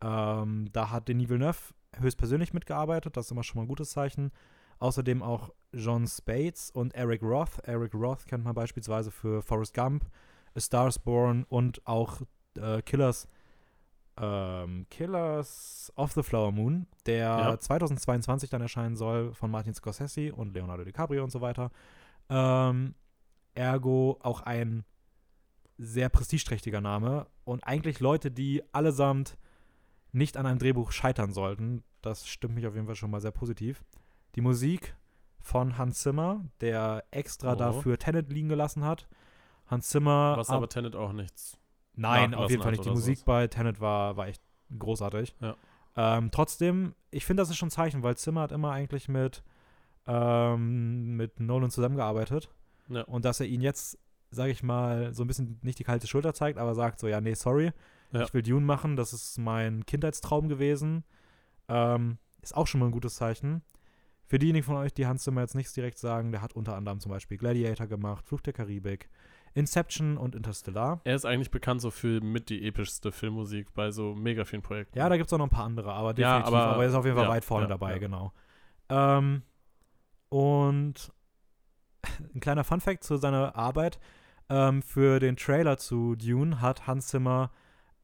ähm, 0.00 0.68
da 0.72 0.90
hat 0.90 1.08
Denis 1.08 1.28
Villeneuve 1.28 1.74
höchstpersönlich 1.98 2.52
mitgearbeitet, 2.52 3.16
das 3.16 3.26
ist 3.26 3.30
immer 3.30 3.42
schon 3.42 3.56
mal 3.58 3.64
ein 3.64 3.68
gutes 3.68 3.90
Zeichen. 3.90 4.30
Außerdem 4.78 5.22
auch 5.22 5.54
John 5.72 6.06
Spates 6.06 6.70
und 6.70 6.94
Eric 6.94 7.22
Roth. 7.22 7.60
Eric 7.64 7.94
Roth 7.94 8.26
kennt 8.26 8.44
man 8.44 8.54
beispielsweise 8.54 9.10
für 9.10 9.40
Forrest 9.42 9.72
Gump, 9.74 10.04
A 10.54 10.60
Star 10.60 10.88
is 10.88 10.98
Born 10.98 11.44
und 11.48 11.86
auch 11.86 12.20
äh, 12.58 12.82
Killers, 12.82 13.26
ähm, 14.18 14.86
Killers 14.90 15.90
of 15.96 16.12
the 16.12 16.22
Flower 16.22 16.52
Moon, 16.52 16.86
der 17.06 17.26
Ja. 17.26 17.58
2022 17.58 18.50
dann 18.50 18.60
erscheinen 18.60 18.96
soll 18.96 19.32
von 19.32 19.50
Martin 19.50 19.74
Scorsese 19.74 20.34
und 20.34 20.52
Leonardo 20.52 20.84
DiCaprio 20.84 21.24
und 21.24 21.30
so 21.30 21.40
weiter. 21.40 21.70
Ähm, 22.28 22.94
ergo 23.54 24.18
auch 24.22 24.42
ein 24.42 24.84
sehr 25.78 26.08
prestigeträchtiger 26.08 26.80
Name 26.80 27.26
und 27.44 27.64
eigentlich 27.64 28.00
Leute, 28.00 28.30
die 28.30 28.62
allesamt 28.72 29.38
nicht 30.16 30.36
an 30.36 30.46
einem 30.46 30.58
Drehbuch 30.58 30.92
scheitern 30.92 31.32
sollten. 31.32 31.82
Das 32.02 32.26
stimmt 32.26 32.54
mich 32.54 32.66
auf 32.66 32.74
jeden 32.74 32.86
Fall 32.86 32.96
schon 32.96 33.10
mal 33.10 33.20
sehr 33.20 33.30
positiv. 33.32 33.84
Die 34.34 34.40
Musik 34.40 34.96
von 35.40 35.78
Hans 35.78 36.00
Zimmer, 36.00 36.44
der 36.60 37.04
extra 37.10 37.52
Oh. 37.52 37.56
dafür 37.56 37.98
Tenet 37.98 38.32
liegen 38.32 38.48
gelassen 38.48 38.84
hat. 38.84 39.08
Hans 39.66 39.88
Zimmer. 39.88 40.34
Was 40.36 40.50
ab- 40.50 40.56
aber 40.56 40.68
Tenet 40.68 40.96
auch 40.96 41.12
nichts. 41.12 41.58
Nein, 41.94 42.34
auf 42.34 42.50
jeden 42.50 42.62
Fall 42.62 42.72
nicht. 42.72 42.84
Die 42.84 42.90
Musik 42.90 43.18
sowas. 43.18 43.24
bei 43.24 43.46
Tenet 43.48 43.80
war, 43.80 44.16
war 44.16 44.26
echt 44.28 44.42
großartig. 44.78 45.34
Ja. 45.40 45.56
Ähm, 45.96 46.30
trotzdem, 46.30 46.94
ich 47.10 47.24
finde, 47.24 47.40
das 47.42 47.50
ist 47.50 47.56
schon 47.56 47.68
ein 47.68 47.70
Zeichen, 47.70 48.02
weil 48.02 48.16
Zimmer 48.16 48.42
hat 48.42 48.52
immer 48.52 48.70
eigentlich 48.72 49.08
mit, 49.08 49.42
ähm, 50.06 51.16
mit 51.16 51.40
Nolan 51.40 51.70
zusammengearbeitet. 51.70 52.48
Ja. 52.88 53.02
Und 53.04 53.24
dass 53.24 53.40
er 53.40 53.46
ihn 53.46 53.60
jetzt 53.60 53.98
sage 54.30 54.50
ich 54.50 54.62
mal, 54.62 55.14
so 55.14 55.22
ein 55.24 55.28
bisschen 55.28 55.58
nicht 55.62 55.78
die 55.78 55.84
kalte 55.84 56.06
Schulter 56.08 56.34
zeigt, 56.34 56.58
aber 56.58 56.74
sagt 56.74 56.98
so, 56.98 57.06
ja, 57.06 57.20
nee, 57.20 57.34
sorry, 57.34 57.72
Ja. 58.20 58.24
ich 58.26 58.34
will 58.34 58.42
Dune 58.42 58.64
machen, 58.66 58.96
das 58.96 59.12
ist 59.12 59.38
mein 59.38 59.84
Kindheitstraum 59.86 60.48
gewesen. 60.48 61.04
Ähm, 61.68 62.18
ist 62.42 62.56
auch 62.56 62.66
schon 62.66 62.80
mal 62.80 62.86
ein 62.86 62.92
gutes 62.92 63.16
Zeichen. 63.16 63.62
Für 64.26 64.38
diejenigen 64.38 64.64
von 64.64 64.76
euch, 64.76 64.92
die 64.92 65.06
Hans 65.06 65.22
Zimmer 65.22 65.40
jetzt 65.42 65.54
nichts 65.54 65.72
direkt 65.72 65.98
sagen, 65.98 66.32
der 66.32 66.42
hat 66.42 66.54
unter 66.54 66.74
anderem 66.76 66.98
zum 67.00 67.10
Beispiel 67.12 67.38
Gladiator 67.38 67.86
gemacht, 67.86 68.24
Fluch 68.26 68.40
der 68.40 68.52
Karibik, 68.52 69.08
Inception 69.54 70.16
und 70.18 70.34
Interstellar. 70.34 71.00
Er 71.04 71.14
ist 71.14 71.24
eigentlich 71.24 71.50
bekannt 71.50 71.80
so 71.80 71.90
für 71.90 72.20
mit 72.20 72.50
die 72.50 72.66
epischste 72.66 73.12
Filmmusik 73.12 73.72
bei 73.72 73.90
so 73.90 74.14
mega 74.14 74.44
vielen 74.44 74.62
Projekten. 74.62 74.98
Ja, 74.98 75.08
da 75.08 75.16
gibt 75.16 75.28
es 75.28 75.32
auch 75.32 75.38
noch 75.38 75.46
ein 75.46 75.50
paar 75.50 75.64
andere, 75.64 75.92
aber 75.92 76.08
Ja, 76.18 76.38
definitiv. 76.38 76.46
aber- 76.48 76.72
aber, 76.74 76.82
er 76.82 76.88
ist 76.88 76.94
auf 76.94 77.04
jeden 77.04 77.16
Fall 77.16 77.26
ja, 77.26 77.30
weit 77.30 77.44
vorne 77.44 77.64
ja, 77.64 77.68
dabei, 77.68 77.92
ja. 77.92 77.98
genau. 77.98 78.32
Ähm, 78.88 79.42
und 80.28 81.12
ein 82.34 82.40
kleiner 82.40 82.64
Funfact 82.64 83.04
zu 83.04 83.16
seiner 83.16 83.56
Arbeit. 83.56 83.98
Ähm, 84.48 84.82
für 84.82 85.18
den 85.18 85.36
Trailer 85.36 85.76
zu 85.78 86.14
Dune 86.16 86.60
hat 86.60 86.86
Hans 86.86 87.08
Zimmer 87.08 87.50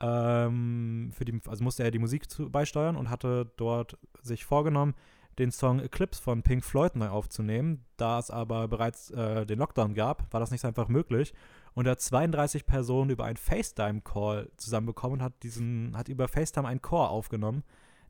ähm, 0.03 1.11
für 1.13 1.25
die, 1.25 1.41
also 1.47 1.63
musste 1.63 1.85
er 1.85 1.91
die 1.91 1.99
Musik 1.99 2.29
zu, 2.29 2.51
beisteuern 2.51 2.97
und 2.97 3.09
hatte 3.09 3.51
dort 3.57 3.97
sich 4.21 4.45
vorgenommen, 4.45 4.95
den 5.39 5.51
Song 5.51 5.81
Eclipse 5.81 6.21
von 6.21 6.43
Pink 6.43 6.65
Floyd 6.65 6.95
neu 6.97 7.09
aufzunehmen. 7.09 7.85
Da 7.97 8.19
es 8.19 8.31
aber 8.31 8.69
bereits 8.69 9.11
äh, 9.11 9.47
den 9.47 9.59
Lockdown 9.59 9.95
gab, 9.95 10.31
war 10.33 10.41
das 10.41 10.51
nicht 10.51 10.61
so 10.61 10.69
einfach 10.69 10.89
möglich. 10.89 11.33
Und 11.75 11.87
er 11.87 11.93
hat 11.93 12.01
32 12.01 12.67
Personen 12.67 13.11
über 13.11 13.25
einen 13.25 13.39
FaceTime-Call 13.39 14.51
zusammenbekommen 14.57 15.21
und 15.21 15.25
hat 15.25 15.43
diesen, 15.43 15.97
hat 15.97 16.09
über 16.09 16.29
FaceTime 16.29 16.69
einen 16.69 16.83
Chor 16.83 17.09
aufgenommen, 17.09 17.63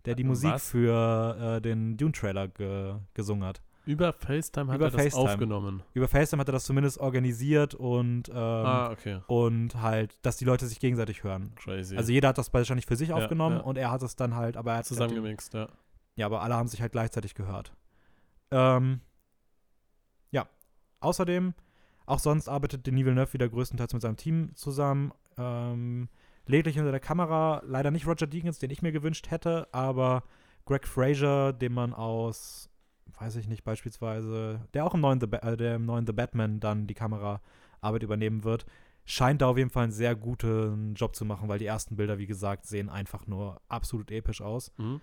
der 0.04 0.16
die 0.16 0.24
Was? 0.24 0.42
Musik 0.42 0.60
für 0.60 1.36
äh, 1.58 1.60
den 1.60 1.96
Dune-Trailer 1.96 2.48
ge 2.48 2.94
gesungen 3.14 3.44
hat. 3.44 3.62
Über 3.84 4.12
FaceTime 4.12 4.68
hat 4.70 4.76
Über 4.76 4.86
er 4.86 4.90
das 4.92 5.02
FaceTime. 5.02 5.22
aufgenommen. 5.30 5.82
Über 5.92 6.06
FaceTime 6.06 6.40
hat 6.40 6.48
er 6.48 6.52
das 6.52 6.64
zumindest 6.64 6.98
organisiert 6.98 7.74
und, 7.74 8.28
ähm, 8.28 8.36
ah, 8.36 8.90
okay. 8.90 9.20
und 9.26 9.74
halt, 9.80 10.18
dass 10.22 10.36
die 10.36 10.44
Leute 10.44 10.66
sich 10.66 10.78
gegenseitig 10.78 11.24
hören. 11.24 11.52
Crazy. 11.56 11.96
Also 11.96 12.12
jeder 12.12 12.28
hat 12.28 12.38
das 12.38 12.52
wahrscheinlich 12.54 12.86
für 12.86 12.96
sich 12.96 13.08
Ja, 13.08 13.16
aufgenommen 13.16 13.56
ja. 13.56 13.62
und 13.62 13.76
er 13.76 13.90
hat 13.90 14.02
es 14.02 14.14
dann 14.14 14.36
halt, 14.36 14.56
aber 14.56 14.72
er 14.72 14.78
hat 14.78 14.86
Zusammengemixt, 14.86 15.54
ja. 15.54 15.68
Ja, 16.14 16.26
aber 16.26 16.42
alle 16.42 16.54
haben 16.54 16.68
sich 16.68 16.80
halt 16.80 16.92
gleichzeitig 16.92 17.34
gehört. 17.34 17.72
Ähm, 18.50 19.00
ja. 20.30 20.46
Außerdem, 21.00 21.54
auch 22.06 22.18
sonst 22.18 22.48
arbeitet 22.48 22.86
Denis 22.86 23.04
Villeneuve 23.04 23.32
wieder 23.32 23.48
größtenteils 23.48 23.92
mit 23.94 24.02
seinem 24.02 24.16
Team 24.16 24.54
zusammen. 24.54 25.12
Ähm, 25.38 26.08
lediglich 26.46 26.76
hinter 26.76 26.90
der 26.90 27.00
Kamera, 27.00 27.62
leider 27.64 27.90
nicht 27.90 28.06
Roger 28.06 28.26
Deakins, 28.26 28.58
den 28.58 28.70
ich 28.70 28.82
mir 28.82 28.92
gewünscht 28.92 29.30
hätte, 29.30 29.66
aber 29.72 30.22
Greg 30.66 30.86
Fraser, 30.86 31.52
den 31.52 31.72
man 31.72 31.92
aus, 31.94 32.68
weiß 33.18 33.36
ich 33.36 33.48
nicht, 33.48 33.64
beispielsweise, 33.64 34.66
der 34.74 34.84
auch 34.84 34.94
im 34.94 35.00
neuen 35.00 35.20
The, 35.20 35.26
ba 35.26 35.38
äh, 35.38 35.56
der 35.56 35.76
im 35.76 35.84
neuen 35.84 36.06
The 36.06 36.12
Batman 36.12 36.60
dann 36.60 36.86
die 36.86 36.94
Kameraarbeit 36.94 38.02
übernehmen 38.02 38.44
wird, 38.44 38.66
scheint 39.04 39.42
da 39.42 39.48
auf 39.48 39.58
jeden 39.58 39.70
Fall 39.70 39.84
einen 39.84 39.92
sehr 39.92 40.14
guten 40.14 40.94
Job 40.94 41.16
zu 41.16 41.24
machen, 41.24 41.48
weil 41.48 41.58
die 41.58 41.66
ersten 41.66 41.96
Bilder, 41.96 42.18
wie 42.18 42.26
gesagt, 42.26 42.66
sehen 42.66 42.88
einfach 42.88 43.26
nur 43.26 43.60
absolut 43.68 44.10
episch 44.10 44.40
aus. 44.40 44.72
Mhm. 44.78 45.00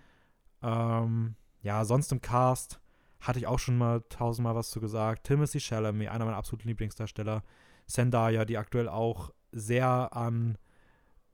Ähm, 0.62 1.36
ja, 1.62 1.84
sonst 1.86 2.12
im 2.12 2.22
Cast 2.22 2.80
hatte 3.20 3.40
ich 3.40 3.48
auch 3.48 3.60
schon 3.60 3.78
mal 3.78 4.02
tausendmal 4.10 4.56
was 4.56 4.70
zu 4.70 4.80
gesagt. 4.80 5.26
Timothy 5.26 5.60
Chalamet, 5.60 6.10
einer 6.10 6.26
meiner 6.26 6.38
absoluten 6.38 6.70
Lieblingsdarsteller. 6.70 7.44
Zendaya, 7.86 8.46
die 8.46 8.58
aktuell 8.58 8.88
auch 8.88 9.34
sehr 9.52 10.16
an, 10.16 10.58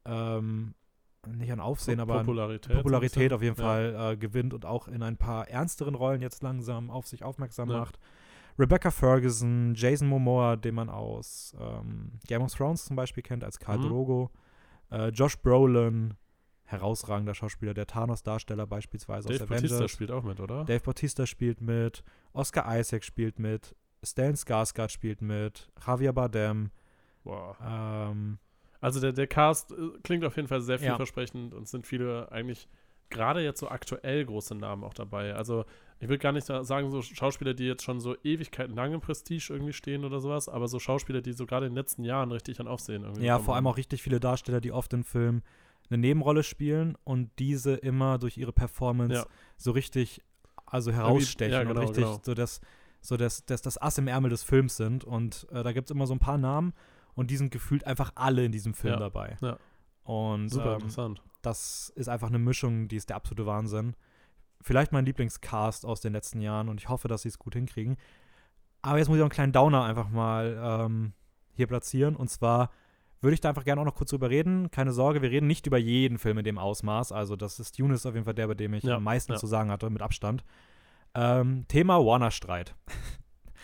ähm, 0.05 0.73
nicht 1.27 1.51
an 1.51 1.59
Aufsehen, 1.59 1.99
aber 1.99 2.19
Popularität. 2.19 2.75
Popularität 2.77 3.33
auf 3.33 3.41
jeden 3.41 3.55
bisschen. 3.55 3.65
Fall 3.69 4.13
äh, 4.13 4.17
gewinnt 4.17 4.53
und 4.53 4.65
auch 4.65 4.87
in 4.87 5.03
ein 5.03 5.17
paar 5.17 5.47
ernsteren 5.47 5.95
Rollen 5.95 6.21
jetzt 6.21 6.43
langsam 6.43 6.89
auf 6.91 7.07
sich 7.07 7.23
aufmerksam 7.23 7.69
Ja. 7.69 7.79
macht. 7.79 7.99
Rebecca 8.57 8.89
Ferguson, 8.91 9.73
Jason 9.75 10.07
Momoa, 10.07 10.55
den 10.55 10.75
man 10.75 10.89
aus 10.89 11.53
ähm, 11.59 12.13
Game 12.27 12.41
of 12.41 12.53
Thrones 12.53 12.85
zum 12.85 12.95
Beispiel 12.95 13.21
kennt, 13.23 13.43
als 13.43 13.59
Khal 13.59 13.77
Mhm. 13.79 13.81
Drogo. 13.89 14.31
Äh, 14.91 15.09
Josh 15.09 15.37
Brolin, 15.39 16.13
herausragender 16.63 17.35
Schauspieler, 17.35 17.73
der 17.73 17.85
Thanos-Darsteller 17.87 18.65
beispielsweise 18.65 19.27
Dave 19.27 19.43
aus 19.43 19.49
Bautista 19.49 19.75
Avengers. 19.75 19.91
spielt 19.91 20.11
auch 20.11 20.23
mit, 20.23 20.39
oder? 20.39 20.63
Dave 20.63 20.79
Bautista 20.79 21.25
spielt 21.25 21.59
mit, 21.61 22.03
Oscar 22.33 22.79
Isaac 22.79 23.03
spielt 23.03 23.39
mit, 23.39 23.75
Stellan 24.03 24.35
Skarsgård 24.35 24.89
spielt 24.89 25.21
mit, 25.21 25.69
Javier 25.85 26.13
Bardem. 26.13 26.71
Wow. 27.23 27.57
Ähm, 27.61 28.37
Also 28.85 28.99
der, 28.99 29.13
der 29.13 29.27
Cast 29.27 29.71
äh, 29.71 29.75
klingt 30.03 30.23
auf 30.25 30.35
jeden 30.35 30.47
Fall 30.47 30.61
sehr 30.61 30.75
Ja. 30.77 30.91
vielversprechend 30.91 31.53
und 31.53 31.63
es 31.63 31.71
sind 31.71 31.85
viele 31.87 32.31
eigentlich 32.31 32.67
gerade 33.09 33.41
jetzt 33.41 33.59
so 33.59 33.69
aktuell 33.69 34.25
große 34.25 34.55
Namen 34.55 34.83
auch 34.83 34.93
dabei. 34.93 35.35
Also 35.35 35.65
ich 35.99 36.09
will 36.09 36.17
gar 36.17 36.31
nicht 36.31 36.45
sa- 36.45 36.63
sagen, 36.63 36.91
so 36.91 37.01
Schauspieler, 37.01 37.53
die 37.53 37.65
jetzt 37.65 37.83
schon 37.83 37.99
so 37.99 38.15
Ewigkeiten 38.23 38.75
lang 38.75 38.93
im 38.93 38.99
Prestige 39.01 39.47
irgendwie 39.53 39.73
stehen 39.73 40.03
oder 40.05 40.19
sowas, 40.19 40.49
aber 40.49 40.67
so 40.67 40.79
Schauspieler, 40.79 41.21
die 41.21 41.33
so 41.33 41.45
gerade 41.45 41.67
in 41.67 41.71
den 41.73 41.77
letzten 41.77 42.03
Jahren 42.03 42.31
richtig 42.31 42.59
an 42.59 42.67
Aufsehen 42.67 43.03
irgendwie 43.03 43.23
ja, 43.25 43.33
bekommen 43.35 43.45
vor 43.45 43.55
allem 43.55 43.67
auch 43.67 43.77
richtig 43.77 44.01
viele 44.01 44.19
Darsteller, 44.19 44.59
die 44.61 44.71
oft 44.71 44.91
in 44.93 45.03
Filmen 45.03 45.43
eine 45.89 45.99
Nebenrolle 45.99 46.41
spielen 46.43 46.97
und 47.03 47.29
diese 47.37 47.75
immer 47.75 48.17
durch 48.17 48.37
ihre 48.37 48.51
Performance 48.53 49.13
Ja. 49.13 49.25
so 49.55 49.71
richtig, 49.71 50.21
also 50.65 50.91
herausstechen 50.91 51.53
ja, 51.53 51.61
und 51.61 51.67
genau, 51.67 51.81
richtig 51.81 52.03
genau. 52.03 52.19
so 52.23 52.33
das, 52.33 52.59
so 53.01 53.17
das, 53.17 53.45
das, 53.45 53.61
das 53.61 53.79
Ass 53.79 53.99
im 53.99 54.07
Ärmel 54.07 54.31
des 54.31 54.43
Films 54.43 54.77
sind. 54.77 55.03
Und 55.03 55.45
äh, 55.51 55.61
da 55.63 55.73
gibt 55.73 55.89
es 55.89 55.95
immer 55.95 56.07
so 56.07 56.13
ein 56.15 56.19
paar 56.19 56.39
Namen 56.39 56.73
und 57.15 57.31
die 57.31 57.37
sind 57.37 57.51
gefühlt 57.51 57.85
einfach 57.87 58.11
alle 58.15 58.45
in 58.45 58.51
diesem 58.51 58.73
Film 58.73 58.93
Ja, 58.93 58.99
dabei. 58.99 59.37
ja. 59.41 59.57
Und 60.03 60.49
Super 60.49 60.73
ähm, 60.73 60.79
interessant. 60.81 61.21
das 61.41 61.91
ist 61.95 62.07
einfach 62.09 62.27
eine 62.27 62.37
Mischung, 62.39 62.87
die 62.87 62.95
ist 62.95 63.09
der 63.09 63.15
absolute 63.15 63.45
Wahnsinn. 63.47 63.95
Vielleicht 64.61 64.91
mein 64.91 65.05
Lieblingscast 65.05 65.85
aus 65.85 66.01
den 66.01 66.13
letzten 66.13 66.41
Jahren 66.41 66.69
und 66.69 66.79
ich 66.79 66.89
hoffe, 66.89 67.07
dass 67.07 67.23
sie 67.23 67.29
es 67.29 67.39
gut 67.39 67.55
hinkriegen. 67.55 67.97
Aber 68.81 68.99
jetzt 68.99 69.07
muss 69.07 69.17
ich 69.17 69.21
auch 69.21 69.25
einen 69.25 69.31
kleinen 69.31 69.51
Downer 69.53 69.83
einfach 69.83 70.09
mal 70.09 70.57
ähm, 70.85 71.13
hier 71.53 71.65
platzieren. 71.67 72.15
Und 72.15 72.29
zwar 72.29 72.69
würde 73.21 73.33
ich 73.33 73.41
da 73.41 73.49
einfach 73.49 73.63
gerne 73.63 73.81
auch 73.81 73.85
noch 73.85 73.95
kurz 73.95 74.11
drüber 74.11 74.29
reden. 74.29 74.69
Keine 74.69 74.91
Sorge, 74.91 75.21
wir 75.23 75.31
reden 75.31 75.47
nicht 75.47 75.65
über 75.65 75.77
jeden 75.79 76.19
Film 76.19 76.37
in 76.37 76.43
dem 76.45 76.59
Ausmaß. 76.59 77.11
Also, 77.11 77.35
das 77.35 77.59
ist 77.59 77.79
Dune 77.79 77.95
ist 77.95 78.05
auf 78.05 78.13
jeden 78.13 78.25
Fall 78.25 78.35
der, 78.35 78.47
bei 78.47 78.53
dem 78.53 78.73
ich 78.75 78.83
Ja, 78.83 78.97
am 78.97 79.03
meisten 79.03 79.31
ja. 79.33 79.37
zu 79.39 79.47
sagen 79.47 79.71
hatte, 79.71 79.89
mit 79.89 80.03
Abstand. 80.03 80.43
Ähm, 81.15 81.65
Thema 81.67 82.03
Warner-Streit 82.05 82.75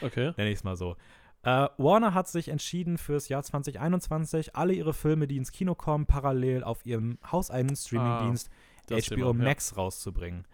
Okay. 0.02 0.34
nenne 0.38 0.50
ich 0.50 0.56
es 0.58 0.64
mal 0.64 0.76
so. 0.76 0.96
Äh, 1.44 1.68
Warner 1.78 2.14
hat 2.14 2.28
sich 2.28 2.50
entschieden, 2.50 2.98
fürs 2.98 3.28
Jahr 3.28 3.44
2021 3.44 4.56
alle 4.56 4.74
ihre 4.74 4.94
Filme, 4.94 5.28
die 5.28 5.38
ins 5.38 5.52
Kino 5.52 5.74
kommen, 5.74 6.06
parallel 6.06 6.64
auf 6.64 6.86
ihrem 6.86 7.18
hauseigenen 7.32 7.76
Streamingdienst 7.76 8.50
Das 8.88 9.08
HBO 9.08 9.16
Thema, 9.16 9.28
ja. 9.28 9.34
Max 9.34 9.78
rauszubringen. 9.78 10.46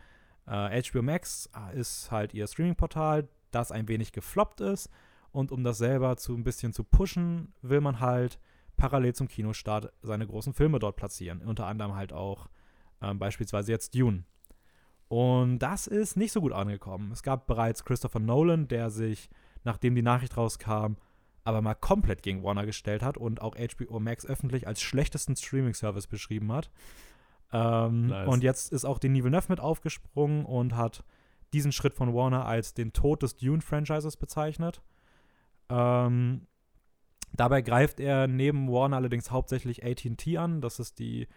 Äh, 0.47 0.81
HBO 0.83 1.01
Max 1.01 1.49
ist 1.73 2.09
halt 2.11 2.33
ihr 2.33 2.47
Streaming-Portal, 2.47 3.27
das 3.51 3.71
ein 3.71 3.87
wenig 3.87 4.13
gefloppt 4.13 4.61
ist. 4.61 4.89
Und 5.31 5.51
um 5.51 5.63
das 5.63 5.77
selber 5.77 6.17
zu 6.17 6.33
ein 6.33 6.43
bisschen 6.43 6.73
zu 6.73 6.83
pushen, 6.83 7.53
will 7.61 7.81
man 7.81 7.99
halt 7.99 8.39
parallel 8.77 9.13
zum 9.13 9.27
Kinostart 9.27 9.91
seine 10.01 10.25
großen 10.25 10.53
Filme 10.53 10.79
dort 10.79 10.95
platzieren. 10.95 11.41
Unter 11.41 11.65
anderem 11.65 11.95
halt 11.95 12.13
auch 12.13 12.47
ähm, 13.01 13.19
beispielsweise 13.19 13.71
jetzt 13.71 13.93
Dune. 13.93 14.23
Und 15.09 15.59
das 15.59 15.87
ist 15.87 16.17
nicht 16.17 16.31
so 16.31 16.41
gut 16.41 16.53
angekommen. 16.53 17.11
Es 17.11 17.23
gab 17.23 17.47
bereits 17.47 17.85
Christopher 17.85 18.19
Nolan, 18.19 18.67
der 18.67 18.89
sich, 18.89 19.29
nachdem 19.67 19.93
die 19.93 20.01
Nachricht 20.01 20.35
rauskam, 20.35 20.95
aber 21.43 21.61
mal 21.61 21.75
komplett 21.75 22.23
gegen 22.23 22.43
Warner 22.43 22.65
gestellt 22.65 23.03
hat 23.03 23.17
und 23.17 23.41
auch 23.41 23.55
HBO 23.55 23.99
Max 23.99 24.25
öffentlich 24.25 24.65
als 24.65 24.81
schlechtesten 24.81 25.35
Streaming-Service 25.35 26.07
beschrieben 26.07 26.51
hat. 26.51 26.71
Ähm, 27.53 28.07
Nice. 28.07 28.27
Und 28.27 28.43
jetzt 28.43 28.71
ist 28.71 28.85
auch 28.85 28.97
Denis 28.97 29.23
Villeneuve 29.23 29.45
mit 29.49 29.59
aufgesprungen 29.59 30.45
und 30.45 30.75
hat 30.75 31.03
diesen 31.53 31.71
Schritt 31.71 31.93
von 31.93 32.13
Warner 32.13 32.45
als 32.45 32.73
den 32.73 32.91
Tod 32.91 33.23
des 33.23 33.35
Dune-Franchises 33.35 34.17
bezeichnet. 34.17 34.81
Ähm, 35.69 36.47
dabei 37.33 37.61
greift 37.61 37.99
er 37.99 38.27
neben 38.27 38.69
Warner 38.69 38.97
allerdings 38.97 39.31
hauptsächlich 39.31 39.85
AT&T 39.85 40.37
an. 40.37 40.61
Das 40.61 40.79
ist 40.79 40.99
die 40.99 41.27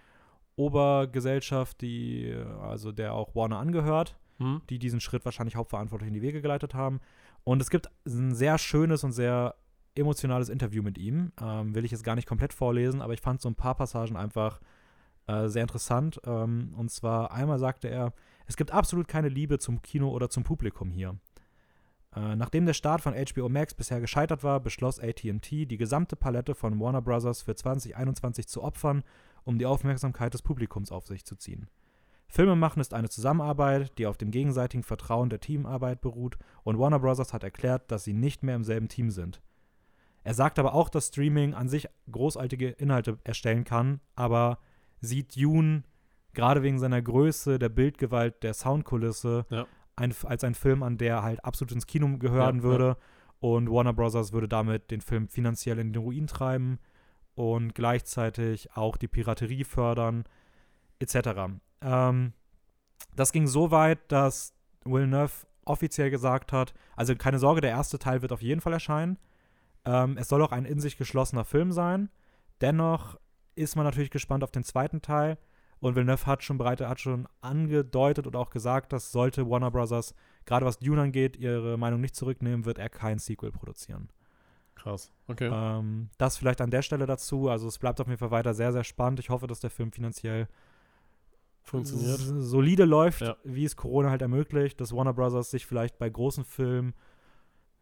Obergesellschaft, 0.57 1.81
die 1.81 2.35
also 2.63 2.93
der 2.93 3.15
auch 3.15 3.35
Warner 3.35 3.59
angehört 3.59 4.20
Hm? 4.41 4.63
die 4.71 4.79
diesen 4.79 5.01
Schritt 5.01 5.27
wahrscheinlich 5.27 5.57
hauptverantwortlich 5.57 6.09
in 6.09 6.15
die 6.15 6.23
Wege 6.23 6.41
geleitet 6.41 6.73
haben. 6.75 7.01
Und 7.45 7.61
es 7.61 7.69
gibt 7.69 7.91
ein 8.07 8.35
sehr 8.35 8.57
schönes 8.57 9.05
und 9.05 9.13
sehr 9.13 9.55
emotionales 9.95 10.49
Interview 10.49 10.83
mit 10.83 10.97
ihm. 10.97 11.33
Ähm, 11.39 11.75
will 11.75 11.85
ich 11.85 11.91
jetzt 11.91 12.05
gar 12.05 12.15
nicht 12.15 12.27
komplett 12.27 12.55
vorlesen, 12.55 13.03
aber 13.03 13.13
ich 13.13 13.21
fand 13.21 13.43
so 13.43 13.51
ein 13.51 13.55
paar 13.55 13.75
Passagen 13.75 14.17
einfach 14.17 14.61
äh, 15.27 15.49
sehr 15.49 15.63
interessant. 15.63 16.21
Ähm, 16.25 16.75
und 16.77 16.91
zwar 16.91 17.33
einmal 17.33 17.59
sagte 17.59 17.89
er, 17.89 18.15
es 18.47 18.57
gibt 18.57 18.71
absolut 18.73 19.09
keine 19.09 19.29
Liebe 19.29 19.59
zum 19.59 19.83
Kino 19.83 20.09
oder 20.09 20.31
zum 20.31 20.43
Publikum 20.43 20.91
hier. 20.91 21.19
Äh, 22.17 22.35
nachdem 22.35 22.65
der 22.65 22.75
Start 22.75 23.03
von 23.03 23.15
HBO 23.15 23.49
Max 23.51 23.75
bisher 23.75 24.01
gescheitert 24.01 24.43
war, 24.43 24.59
beschloss 24.61 24.99
AT&T, 24.99 25.67
die 25.67 25.77
gesamte 25.77 26.17
Palette 26.17 26.55
von 26.55 26.81
Warner 26.81 27.03
Bros. 27.03 27.43
für 27.43 27.55
2021 27.55 28.49
zu 28.49 28.63
opfern, 28.63 29.05
um 29.45 29.59
die 29.59 29.67
Aufmerksamkeit 29.67 30.33
des 30.33 30.43
Publikums 30.43 30.91
auf 30.91 31.07
sich 31.07 31.25
zu 31.25 31.37
ziehen. 31.37 31.69
Filme 32.31 32.57
machen 32.57 32.81
ist 32.81 32.95
eine 32.95 33.09
Zusammenarbeit, 33.09 33.99
die 33.99 34.07
auf 34.07 34.17
dem 34.17 34.31
gegenseitigen 34.31 34.83
Vertrauen 34.85 35.31
der 35.31 35.41
Teamarbeit 35.41 36.01
beruht 36.01 36.39
und 36.63 36.79
Warner 36.79 37.01
Bros. 37.01 37.33
hat 37.33 37.43
erklärt, 37.43 37.91
dass 37.91 38.05
sie 38.05 38.13
nicht 38.13 38.43
mehr 38.43 38.55
im 38.55 38.65
selben 38.65 38.89
Team 38.89 39.11
sind. 39.11 39.43
Er 40.23 40.35
sagt 40.35 40.59
aber 40.59 40.75
auch, 40.75 40.89
dass 40.91 41.09
Streaming 41.09 41.55
an 41.55 41.69
sich 41.69 41.89
großartige 42.11 42.69
Inhalte 42.69 43.19
erstellen 43.25 43.65
kann, 43.65 44.01
aber 44.15 44.59
sieht 45.01 45.35
Dune 45.35 45.83
gerade 46.35 46.63
wegen 46.63 46.79
seiner 46.79 47.03
Größe, 47.03 47.59
der 47.59 47.69
Bildgewalt, 47.69 48.43
der 48.43 48.55
Soundkulisse 48.55 49.47
Ja. 49.51 49.67
ein, 49.97 50.15
als 50.25 50.45
ein 50.45 50.55
Film 50.55 50.83
an, 50.83 50.99
der 50.99 51.23
halt 51.23 51.45
absolut 51.45 51.73
ins 51.73 51.87
Kino 51.87 52.17
gehören 52.19 52.59
Ja, 52.59 52.63
ja. 52.63 52.69
würde 52.69 52.97
Und 53.41 53.71
Warner 53.71 53.95
Bros. 53.95 54.33
würde 54.33 54.49
damit 54.49 54.91
den 54.91 55.01
Film 55.01 55.27
finanziell 55.29 55.79
in 55.79 55.93
den 55.93 56.03
Ruin 56.03 56.27
treiben 56.27 56.79
und 57.35 57.75
gleichzeitig 57.75 58.71
auch 58.77 58.99
die 58.99 59.09
Piraterie 59.09 59.65
fördern, 59.65 60.25
etc. 60.99 61.59
Ähm, 61.83 62.33
das 63.17 63.33
ging 63.33 63.47
so 63.47 63.71
weit, 63.71 63.99
dass 64.11 64.55
Villeneuve 64.85 65.47
offiziell 65.65 66.11
gesagt 66.11 66.53
hat, 66.53 66.75
also 66.97 67.15
keine 67.15 67.39
Sorge, 67.39 67.61
der 67.61 67.71
erste 67.71 67.99
Teil 67.99 68.23
wird 68.23 68.33
auf 68.33 68.43
jeden 68.43 68.61
Fall 68.61 68.73
erscheinen. 68.73 69.19
Ähm, 69.85 70.17
es 70.19 70.29
soll 70.29 70.43
auch 70.43 70.53
ein 70.53 70.65
in 70.65 70.81
sich 70.81 70.97
geschlossener 70.97 71.45
Film 71.45 71.73
sein. 71.73 72.11
Dennoch 72.61 73.19
ist 73.55 73.77
man 73.77 73.85
natürlich 73.85 74.11
gespannt 74.11 74.45
auf 74.45 74.51
den 74.51 74.65
zweiten 74.65 75.03
Teil. 75.03 75.39
Und 75.81 75.97
Villeneuve 75.97 76.27
hat 76.27 76.43
schon 76.43 76.59
bereit, 76.59 76.83
hat 76.83 77.01
schon 77.01 77.27
angedeutet 77.41 78.27
und 78.27 78.37
auch 78.37 78.51
gesagt, 78.51 78.93
dass 78.93 79.13
sollte 79.13 79.49
Warner 79.49 79.71
Bros. 79.71 80.15
gerade 80.45 80.67
was 80.67 80.79
Dune 80.79 81.01
angeht, 81.01 81.39
ihre 81.39 81.79
Meinung 81.79 82.03
nicht 82.03 82.15
zurücknehmen, 82.15 82.67
wird 82.67 82.79
er 82.79 82.91
kein 82.91 83.19
Sequel 83.19 83.51
produzieren. 83.51 84.11
Krass, 84.75 85.11
okay. 85.27 85.51
Ähm, 85.53 86.11
das 86.19 86.37
vielleicht 86.37 86.61
an 86.61 86.71
der 86.71 86.83
Stelle 86.83 87.07
dazu. 87.07 87.49
Also 87.49 87.67
es 87.67 87.79
bleibt 87.79 88.01
auf 88.01 88.09
jeden 88.09 88.19
Fall 88.19 88.31
weiter 88.31 88.53
sehr, 88.53 88.73
sehr 88.73 88.85
spannend. 88.85 89.21
Ich 89.21 89.31
hoffe, 89.31 89.47
dass 89.47 89.61
der 89.61 89.71
Film 89.71 89.91
finanziell 89.91 90.49
Funktioniert. 91.63 92.19
solide 92.19 92.85
läuft, 92.85 93.21
Ja. 93.21 93.37
wie 93.45 93.65
es 93.65 93.77
Corona 93.77 94.11
halt 94.11 94.23
ermöglicht, 94.23 94.81
dass 94.81 94.93
Warner 94.95 95.13
Bros. 95.13 95.51
sich 95.51 95.67
vielleicht 95.67 95.99
bei 95.99 96.09
großen 96.09 96.45
Filmen, 96.45 96.95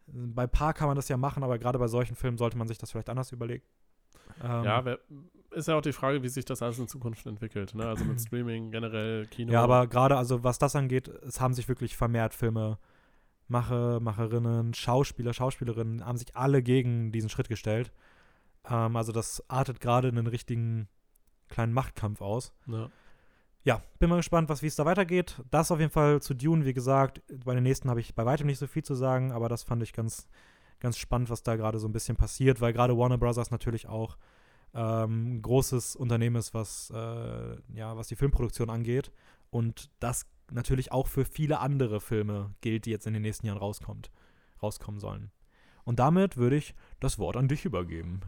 bei 0.07 0.47
Paar 0.47 0.73
kann 0.73 0.87
man 0.87 0.95
das 0.95 1.07
ja 1.09 1.17
machen, 1.17 1.43
aber 1.43 1.57
gerade 1.59 1.79
bei 1.79 1.87
solchen 1.87 2.15
Filmen 2.15 2.37
sollte 2.37 2.57
man 2.57 2.67
sich 2.67 2.77
das 2.77 2.91
vielleicht 2.91 3.09
anders 3.09 3.31
überlegen. 3.31 3.63
Ähm, 4.43 4.63
Ja, 4.63 4.83
ist 5.51 5.67
ja 5.67 5.75
auch 5.77 5.81
die 5.81 5.93
Frage, 5.93 6.21
wie 6.21 6.29
sich 6.29 6.45
das 6.45 6.61
alles 6.61 6.77
in 6.79 6.87
Zukunft 6.87 7.25
entwickelt. 7.25 7.73
Ne? 7.73 7.85
Also 7.87 8.05
mit 8.05 8.19
Streaming, 8.21 8.69
generell, 8.71 9.25
Kino. 9.27 9.51
Ja, 9.51 9.63
aber 9.63 9.87
gerade, 9.87 10.17
also 10.17 10.43
was 10.43 10.59
das 10.59 10.75
angeht, 10.75 11.07
es 11.07 11.39
haben 11.41 11.53
sich 11.53 11.67
wirklich 11.67 11.95
vermehrt 11.97 12.33
Filme, 12.33 12.77
Macher, 13.47 13.99
Macherinnen, 13.99 14.73
Schauspieler, 14.75 15.33
Schauspielerinnen, 15.33 16.05
haben 16.05 16.17
sich 16.17 16.35
alle 16.35 16.61
gegen 16.61 17.11
diesen 17.11 17.29
Schritt 17.29 17.49
gestellt. 17.49 17.91
Ähm, 18.69 18.95
also 18.95 19.11
das 19.11 19.43
artet 19.49 19.79
gerade 19.79 20.09
in 20.09 20.17
einen 20.19 20.27
richtigen 20.27 20.87
kleinen 21.47 21.73
Machtkampf 21.73 22.21
aus. 22.21 22.53
Ja. 22.67 22.89
Ja, 23.63 23.83
bin 23.99 24.09
mal 24.09 24.17
gespannt, 24.17 24.49
was, 24.49 24.61
wie 24.61 24.67
es 24.67 24.75
da 24.75 24.85
weitergeht. 24.85 25.41
Das 25.51 25.71
auf 25.71 25.79
jeden 25.79 25.91
Fall 25.91 26.21
zu 26.21 26.33
Dune, 26.33 26.65
wie 26.65 26.73
gesagt. 26.73 27.21
Bei 27.43 27.53
den 27.53 27.63
nächsten 27.63 27.89
habe 27.89 27.99
ich 27.99 28.15
bei 28.15 28.25
weitem 28.25 28.47
nicht 28.47 28.59
so 28.59 28.67
viel 28.67 28.83
zu 28.83 28.95
sagen, 28.95 29.31
aber 29.31 29.49
das 29.49 29.63
fand 29.63 29.83
ich 29.83 29.93
ganz, 29.93 30.27
ganz 30.79 30.97
spannend, 30.97 31.29
was 31.29 31.43
da 31.43 31.55
gerade 31.55 31.79
so 31.79 31.87
ein 31.87 31.91
bisschen 31.91 32.15
passiert, 32.15 32.61
weil 32.61 32.73
gerade 32.73 32.97
Warner 32.97 33.17
Bros. 33.17 33.51
natürlich 33.51 33.87
auch 33.87 34.17
ähm, 34.73 35.35
ein 35.35 35.41
großes 35.41 35.95
Unternehmen 35.95 36.37
ist, 36.37 36.53
was, 36.53 36.91
äh, 36.95 37.55
ja, 37.73 37.97
was 37.97 38.07
die 38.07 38.15
Filmproduktion 38.15 38.69
angeht. 38.69 39.11
Und 39.49 39.89
das 39.99 40.25
natürlich 40.51 40.91
auch 40.91 41.07
für 41.07 41.25
viele 41.25 41.59
andere 41.59 41.99
Filme 41.99 42.53
gilt, 42.61 42.85
die 42.85 42.91
jetzt 42.91 43.07
in 43.07 43.13
den 43.13 43.21
nächsten 43.21 43.45
Jahren 43.45 43.57
rauskommt, 43.57 44.11
rauskommen 44.61 44.99
sollen. 44.99 45.31
Und 45.83 45.99
damit 45.99 46.37
würde 46.37 46.55
ich 46.55 46.75
das 46.99 47.19
Wort 47.19 47.35
an 47.35 47.47
dich 47.47 47.65
übergeben. 47.65 48.21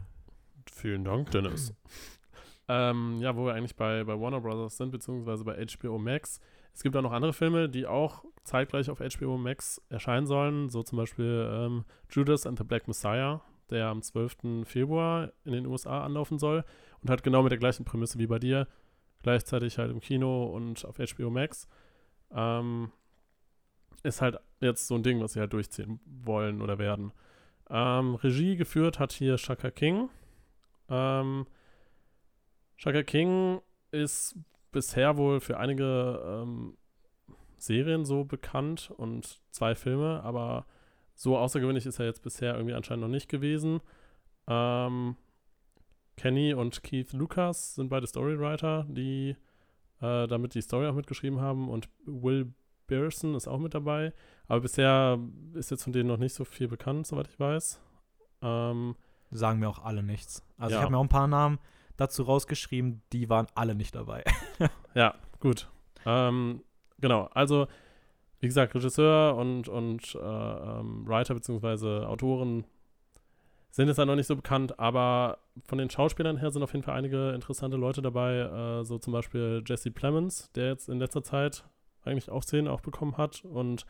Vielen 0.70 1.04
Dank, 1.04 1.30
Dennis. 1.30 1.72
ähm, 2.72 3.18
ja, 3.20 3.36
wo 3.36 3.44
wir 3.44 3.54
eigentlich 3.54 3.76
bei, 3.76 4.02
bei 4.04 4.18
Warner 4.18 4.40
Brothers 4.40 4.78
sind, 4.78 4.90
beziehungsweise 4.90 5.44
bei 5.44 5.62
HBO 5.66 5.98
Max. 5.98 6.40
Es 6.72 6.82
gibt 6.82 6.96
auch 6.96 7.02
noch 7.02 7.12
andere 7.12 7.34
Filme, 7.34 7.68
die 7.68 7.86
auch 7.86 8.24
zeitgleich 8.44 8.88
auf 8.88 9.00
HBO 9.00 9.36
Max 9.36 9.82
erscheinen 9.90 10.26
sollen. 10.26 10.70
So 10.70 10.82
zum 10.82 10.96
Beispiel 10.96 11.48
ähm, 11.52 11.84
Judas 12.10 12.46
and 12.46 12.58
the 12.58 12.64
Black 12.64 12.88
Messiah, 12.88 13.42
der 13.68 13.88
am 13.88 14.00
12. 14.00 14.64
Februar 14.64 15.32
in 15.44 15.52
den 15.52 15.66
USA 15.66 16.02
anlaufen 16.02 16.38
soll 16.38 16.64
und 17.02 17.10
hat 17.10 17.22
genau 17.22 17.42
mit 17.42 17.52
der 17.52 17.58
gleichen 17.58 17.84
Prämisse 17.84 18.18
wie 18.18 18.26
bei 18.26 18.38
dir. 18.38 18.66
Gleichzeitig 19.22 19.76
halt 19.76 19.90
im 19.90 20.00
Kino 20.00 20.46
und 20.46 20.84
auf 20.86 20.96
HBO 20.96 21.28
Max. 21.28 21.68
Ähm, 22.34 22.90
ist 24.02 24.22
halt 24.22 24.38
jetzt 24.60 24.86
so 24.86 24.94
ein 24.94 25.02
Ding, 25.02 25.20
was 25.20 25.34
sie 25.34 25.40
halt 25.40 25.52
durchziehen 25.52 26.00
wollen 26.06 26.62
oder 26.62 26.78
werden. 26.78 27.12
Ähm, 27.68 28.14
Regie 28.14 28.56
geführt 28.56 28.98
hat 28.98 29.12
hier 29.12 29.36
Shaka 29.36 29.70
King. 29.70 30.08
Ähm, 30.88 31.46
Shaka 32.82 33.04
King 33.04 33.60
ist 33.92 34.36
bisher 34.72 35.16
wohl 35.16 35.38
für 35.38 35.56
einige 35.56 36.20
ähm, 36.42 36.76
Serien 37.56 38.04
so 38.04 38.24
bekannt 38.24 38.92
und 38.96 39.40
zwei 39.52 39.76
Filme, 39.76 40.20
aber 40.24 40.66
so 41.14 41.38
außergewöhnlich 41.38 41.86
ist 41.86 42.00
er 42.00 42.06
jetzt 42.06 42.24
bisher 42.24 42.56
irgendwie 42.56 42.74
anscheinend 42.74 43.02
noch 43.02 43.08
nicht 43.08 43.28
gewesen. 43.28 43.80
Ähm, 44.48 45.14
Kenny 46.16 46.54
und 46.54 46.82
Keith 46.82 47.12
Lucas 47.12 47.76
sind 47.76 47.88
beide 47.88 48.08
Storywriter, 48.08 48.84
die 48.88 49.36
äh, 50.00 50.26
damit 50.26 50.56
die 50.56 50.60
Story 50.62 50.88
auch 50.88 50.94
mitgeschrieben 50.94 51.40
haben 51.40 51.68
und 51.68 51.88
Will 52.04 52.52
Pearson 52.88 53.36
ist 53.36 53.46
auch 53.46 53.58
mit 53.60 53.74
dabei. 53.74 54.12
Aber 54.48 54.62
bisher 54.62 55.20
ist 55.54 55.70
jetzt 55.70 55.84
von 55.84 55.92
denen 55.92 56.08
noch 56.08 56.18
nicht 56.18 56.34
so 56.34 56.44
viel 56.44 56.66
bekannt, 56.66 57.06
soweit 57.06 57.28
ich 57.28 57.38
weiß. 57.38 57.80
Ähm, 58.42 58.96
Sagen 59.30 59.60
mir 59.60 59.68
auch 59.68 59.78
alle 59.84 60.02
nichts. 60.02 60.42
Also 60.58 60.72
Ja. 60.72 60.78
ich 60.78 60.82
habe 60.82 60.90
mir 60.90 60.98
auch 60.98 61.04
ein 61.04 61.08
paar 61.08 61.28
Namen 61.28 61.60
dazu 62.02 62.24
rausgeschrieben, 62.24 63.02
die 63.12 63.28
waren 63.28 63.46
alle 63.54 63.74
nicht 63.74 63.94
dabei. 63.94 64.24
Ja, 64.94 65.14
gut. 65.40 65.70
Ähm, 66.04 66.62
genau, 67.00 67.30
also 67.32 67.66
wie 68.40 68.46
gesagt, 68.46 68.74
Regisseur 68.74 69.36
und, 69.36 69.66
und 69.68 70.14
äh, 70.14 70.18
ähm, 70.18 71.06
Writer 71.06 71.32
bzw. 71.32 72.04
Autoren 72.04 72.64
sind 73.70 73.88
jetzt 73.88 73.96
da 73.96 74.04
noch 74.04 74.16
nicht 74.16 74.26
so 74.26 74.36
bekannt, 74.36 74.78
aber 74.78 75.38
von 75.64 75.78
den 75.78 75.88
Schauspielern 75.88 76.36
her 76.36 76.50
sind 76.50 76.62
auf 76.62 76.74
jeden 76.74 76.82
Fall 76.84 76.96
einige 76.98 77.30
interessante 77.30 77.78
Leute 77.78 78.02
dabei, 78.02 78.40
äh, 78.40 78.84
so 78.84 78.98
zum 78.98 79.14
Beispiel 79.14 79.62
Jesse 79.66 79.90
Plemons, 79.90 80.52
der 80.52 80.68
jetzt 80.68 80.90
in 80.90 80.98
letzter 80.98 81.22
Zeit 81.22 81.64
eigentlich 82.04 82.28
Aufsehen 82.28 82.68
auch 82.68 82.82
bekommen 82.82 83.16
hat 83.16 83.44
und 83.44 83.86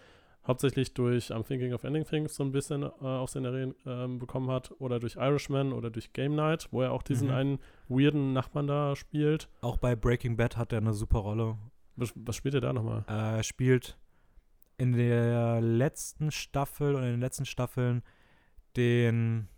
hauptsächlich 0.46 0.92
durch 0.94 1.30
I'm 1.30 1.44
Thinking 1.46 1.72
of 1.72 1.84
Ending 1.84 2.04
Things 2.04 2.34
so 2.34 2.42
ein 2.42 2.52
bisschen 2.52 2.82
äh, 2.82 2.86
Aufsehen 2.86 3.44
erregen- 3.44 3.74
ähm, 3.86 4.18
bekommen 4.18 4.50
hat 4.50 4.72
oder 4.80 4.98
durch 4.98 5.16
Irishman 5.16 5.72
oder 5.72 5.90
durch 5.90 6.12
Game 6.12 6.34
Night, 6.34 6.68
wo 6.70 6.82
er 6.82 6.92
auch 6.92 7.02
diesen 7.02 7.28
Mhm. 7.28 7.34
einen 7.34 7.58
weirden 7.88 8.32
Nachbarn 8.32 8.66
da 8.66 8.96
spielt. 8.96 9.48
Auch 9.60 9.76
bei 9.76 9.94
Breaking 9.96 10.36
Bad 10.36 10.56
hat 10.56 10.72
er 10.72 10.78
eine 10.78 10.94
super 10.94 11.18
Rolle. 11.18 11.56
Was, 11.96 12.12
was 12.16 12.36
spielt 12.36 12.54
er 12.54 12.60
da 12.60 12.72
nochmal? 12.72 13.04
Er 13.06 13.38
Äh, 13.38 13.42
spielt 13.44 13.96
in 14.78 14.92
der 14.94 15.60
letzten 15.60 16.30
Staffel 16.30 16.94
oder 16.96 17.04
in 17.04 17.12
den 17.12 17.20
letzten 17.20 17.44
Staffeln 17.44 18.02
den, 18.76 19.48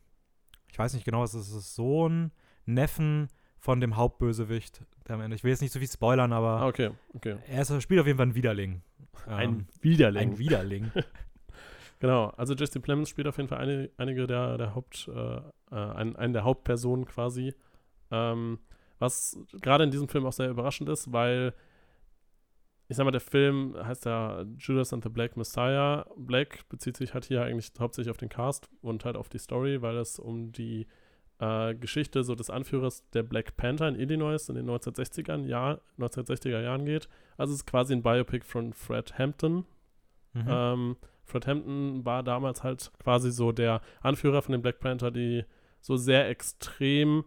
ich 0.71 0.79
weiß 0.79 0.95
nicht 0.95 1.05
genau, 1.05 1.21
was 1.21 1.35
ist 1.35 1.53
es, 1.53 1.75
Sohn, 1.75 2.33
Neffen 2.67 3.29
von 3.59 3.81
dem 3.81 3.97
Hauptbösewicht. 3.97 4.83
am 5.09 5.21
Ende. 5.21 5.37
Ich 5.37 5.45
will 5.45 5.51
jetzt 5.51 5.61
nicht 5.61 5.73
so 5.73 5.79
viel 5.79 5.89
spoilern, 5.89 6.33
aber 6.33 6.61
Ah, 6.63 6.67
okay, 6.67 6.91
okay. 7.15 7.37
er 7.47 7.61
ist, 7.63 7.83
spielt 7.83 8.01
auf 8.01 8.07
jeden 8.07 8.17
Fall 8.17 8.25
einen 8.25 8.35
Widerling. 8.35 8.81
Ein 9.27 9.49
Ähm, 9.51 9.67
Widerling. 9.81 10.31
ein 10.33 10.39
Widerling. 10.39 10.91
Genau, 12.01 12.27
also 12.37 12.53
Jesse 12.55 12.81
Plemons 12.81 13.09
spielt 13.09 13.27
auf 13.29 13.39
jeden 13.39 13.49
Fall 13.49 13.59
eine, 13.59 13.89
einige 13.97 14.27
der, 14.27 14.59
der 14.59 14.75
Haupt, 14.75 15.09
äh, 15.09 15.37
äh, 15.37 15.41
einen, 15.71 16.17
einen 16.17 16.35
der 16.35 16.45
Hauptpersonen 16.45 17.07
quasi. 17.07 17.55
Ähm, 18.11 18.59
was 18.99 19.39
gerade 19.63 19.85
in 19.85 19.91
diesem 19.91 20.09
Film 20.09 20.27
auch 20.27 20.33
sehr 20.33 20.51
überraschend 20.51 20.91
ist, 20.91 21.13
weil 21.13 21.55
ich 22.89 22.97
sag 22.99 23.05
mal, 23.05 23.11
der 23.11 23.21
Film 23.23 23.75
heißt 23.83 24.05
ja 24.05 24.43
Judas 24.59 24.93
and 24.93 25.03
the 25.03 25.09
Black 25.09 25.39
Messiah. 25.39 26.05
Black 26.17 26.69
bezieht 26.69 26.99
sich 26.99 27.15
halt 27.15 27.25
hier 27.25 27.43
eigentlich 27.43 27.73
hauptsächlich 27.79 28.11
auf 28.11 28.19
den 28.19 28.29
Cast 28.29 28.69
und 28.83 29.07
halt 29.07 29.17
auf 29.17 29.31
die 29.31 29.39
Story, 29.39 29.81
weil 29.81 29.97
es 29.97 30.19
um 30.19 30.53
die 30.53 30.87
äh, 31.41 31.75
Geschichte 31.75 32.23
so 32.25 32.35
des 32.35 32.51
Anführers 32.51 33.09
der 33.11 33.23
Black 33.23 33.57
Panther 33.57 33.89
in 33.89 33.97
Illinois 33.97 34.49
in 34.49 34.55
den 34.55 34.69
1960ern, 34.71 35.47
Jahr, 35.47 35.81
1960er 35.99 36.61
Jahren 36.61 36.85
geht. 36.85 37.09
Also 37.37 37.53
es 37.53 37.61
ist 37.61 37.67
quasi 37.67 37.93
ein 37.95 38.03
Biopic 38.03 38.45
von 38.45 38.73
Fred 38.73 39.19
Hampton, 39.19 39.65
Mhm. 40.37 40.47
ähm, 40.49 40.97
Fred 41.25 41.47
Hampton 41.47 42.05
war 42.05 42.23
damals 42.25 42.63
halt 42.65 42.91
quasi 43.03 43.31
so 43.31 43.53
der 43.53 43.81
Anführer 44.03 44.43
von 44.43 44.51
den 44.53 44.63
Black 44.63 44.81
Panther, 44.81 45.11
die 45.13 45.45
so 45.81 45.97
sehr 45.97 46.29
extrem 46.29 47.25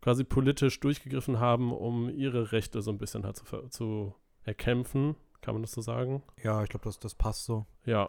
quasi 0.00 0.22
politisch 0.24 0.78
durchgegriffen 0.80 1.40
haben, 1.40 1.72
um 1.72 2.08
ihre 2.08 2.52
Rechte 2.52 2.80
so 2.80 2.90
ein 2.92 2.98
bisschen 2.98 3.24
halt 3.24 3.36
zu, 3.36 3.44
zu 3.70 4.14
erkämpfen, 4.44 5.16
kann 5.40 5.54
man 5.54 5.62
das 5.62 5.72
so 5.72 5.80
sagen? 5.80 6.22
ja, 6.42 6.62
ich 6.62 6.70
glaube, 6.70 6.84
das, 6.84 6.98
das 7.00 7.14
passt 7.16 7.44
so. 7.44 7.66
Ja, 7.84 8.08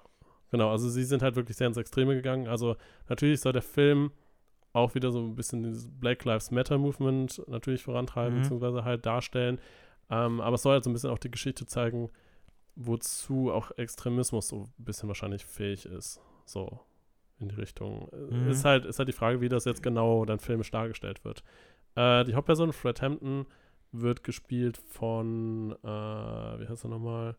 genau. 0.51 0.69
Also 0.71 0.87
sie 0.89 1.03
sind 1.03 1.21
halt 1.23 1.35
wirklich 1.35 1.57
sehr 1.57 1.67
ins 1.67 1.77
Extreme 1.77 2.13
gegangen. 2.15 2.47
Also 2.47 2.75
natürlich 3.07 3.41
soll 3.41 3.53
der 3.53 3.61
Film 3.63 4.11
auch 4.73 4.93
wieder 4.95 5.12
so 5.12 5.19
ein 5.19 5.36
bisschen 5.36 5.63
dieses 5.63 5.88
Black 5.89 6.23
Lives 6.25 6.51
Matter 6.51 6.77
Movement 6.77 7.41
natürlich 7.47 7.84
vorantreiben, 7.84 8.36
Mhm. 8.38 8.41
beziehungsweise 8.41 8.84
halt 8.84 9.05
darstellen. 9.05 9.60
Ähm, 10.10 10.41
aber 10.41 10.55
es 10.55 10.62
soll 10.63 10.73
halt 10.73 10.84
so 10.84 10.89
ein 10.89 10.93
bisschen 10.93 11.10
auch 11.12 11.17
die 11.19 11.32
Geschichte 11.32 11.65
zeigen, 11.65 12.10
wozu 12.75 13.51
auch 13.51 13.71
Extremismus 13.77 14.47
so 14.47 14.63
ein 14.63 14.73
bisschen 14.77 15.08
wahrscheinlich 15.10 15.45
fähig 15.45 15.86
ist. 15.86 16.21
So 16.45 16.79
in 17.39 17.49
die 17.49 17.55
Richtung. 17.55 18.10
Mhm. 18.29 18.49
Ist, 18.49 18.65
halt, 18.65 18.86
ist 18.86 18.99
halt 18.99 19.08
die 19.10 19.13
Frage, 19.13 19.41
wie 19.41 19.49
das 19.49 19.65
jetzt 19.65 19.82
genau 19.84 20.25
dann 20.25 20.39
filmisch 20.39 20.71
dargestellt 20.71 21.23
wird. 21.25 21.43
Äh, 21.95 22.23
die 22.25 22.36
Hauptperson, 22.36 22.73
Fred 22.73 23.01
Hampton, 23.01 23.45
wird 23.91 24.23
gespielt 24.23 24.77
von, 24.77 25.71
äh, 25.84 25.88
wie 25.88 26.67
heißt 26.67 26.86
er 26.86 26.89
nochmal? 26.89 27.36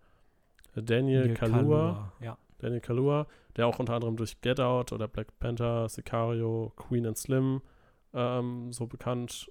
Daniel 0.74 1.26
Neil 1.26 1.34
Kalua. 1.34 2.12
Ja. 2.20 2.38
Daniel 2.60 2.80
Kalua, 2.80 3.26
der 3.56 3.66
auch 3.66 3.78
unter 3.78 3.94
anderem 3.94 4.16
durch 4.16 4.40
Get 4.40 4.60
Out 4.60 4.92
oder 4.92 5.08
Black 5.08 5.38
Panther, 5.38 5.88
Sicario, 5.88 6.72
Queen 6.76 7.06
and 7.06 7.16
Slim 7.18 7.62
ähm, 8.12 8.72
so 8.72 8.86
bekannt 8.86 9.50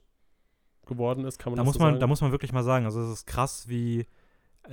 geworden 0.85 1.25
ist, 1.25 1.37
kann 1.39 1.51
man 1.51 1.57
Da 1.57 1.61
das 1.63 1.65
muss 1.67 1.75
so 1.75 1.79
man, 1.83 1.93
sagen? 1.93 1.99
da 1.99 2.07
muss 2.07 2.21
man 2.21 2.31
wirklich 2.31 2.51
mal 2.51 2.63
sagen, 2.63 2.85
also 2.85 3.01
es 3.01 3.09
ist 3.09 3.25
krass, 3.27 3.67
wie 3.67 4.05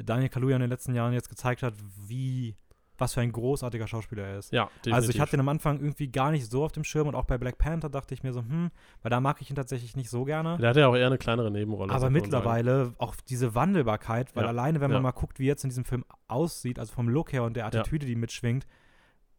Daniel 0.02 0.28
Kaluuya 0.28 0.56
in 0.56 0.62
den 0.62 0.70
letzten 0.70 0.94
Jahren 0.94 1.12
jetzt 1.12 1.28
gezeigt 1.28 1.62
hat, 1.62 1.74
wie 2.08 2.56
was 2.98 3.14
für 3.14 3.20
ein 3.20 3.32
großartiger 3.32 3.86
Schauspieler 3.86 4.24
er 4.24 4.38
ist. 4.38 4.52
Ja, 4.52 4.64
definitiv. 4.64 4.94
Also 4.94 5.10
ich 5.10 5.20
hatte 5.20 5.36
ihn 5.36 5.40
am 5.40 5.48
Anfang 5.48 5.78
irgendwie 5.78 6.08
gar 6.08 6.30
nicht 6.30 6.50
so 6.50 6.64
auf 6.64 6.72
dem 6.72 6.84
Schirm 6.84 7.08
und 7.08 7.14
auch 7.14 7.24
bei 7.24 7.38
Black 7.38 7.58
Panther 7.58 7.88
dachte 7.88 8.14
ich 8.14 8.22
mir 8.22 8.32
so, 8.32 8.40
hm, 8.40 8.70
weil 9.02 9.10
da 9.10 9.20
mag 9.20 9.40
ich 9.40 9.50
ihn 9.50 9.56
tatsächlich 9.56 9.96
nicht 9.96 10.10
so 10.10 10.24
gerne. 10.24 10.58
Der 10.58 10.70
hat 10.70 10.76
ja 10.76 10.88
auch 10.88 10.96
eher 10.96 11.06
eine 11.06 11.18
kleinere 11.18 11.50
Nebenrolle. 11.50 11.92
Aber 11.92 12.10
mittlerweile 12.10 12.94
auch 12.98 13.14
diese 13.16 13.54
Wandelbarkeit, 13.54 14.34
weil 14.34 14.44
Ja, 14.44 14.48
alleine, 14.48 14.80
wenn 14.80 14.90
man 14.90 14.98
ja. 14.98 15.02
mal 15.02 15.12
guckt, 15.12 15.38
wie 15.38 15.46
jetzt 15.46 15.64
in 15.64 15.70
diesem 15.70 15.84
Film 15.84 16.04
aussieht, 16.28 16.78
also 16.78 16.92
vom 16.92 17.08
Look 17.08 17.32
her 17.32 17.42
und 17.42 17.56
der 17.56 17.66
Attitüde, 17.66 18.06
die 18.06 18.16
mitschwingt, 18.16 18.66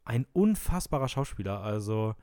ein 0.06 0.26
unfassbarer 0.34 1.08
Schauspieler. 1.08 1.62
Also 1.62 2.16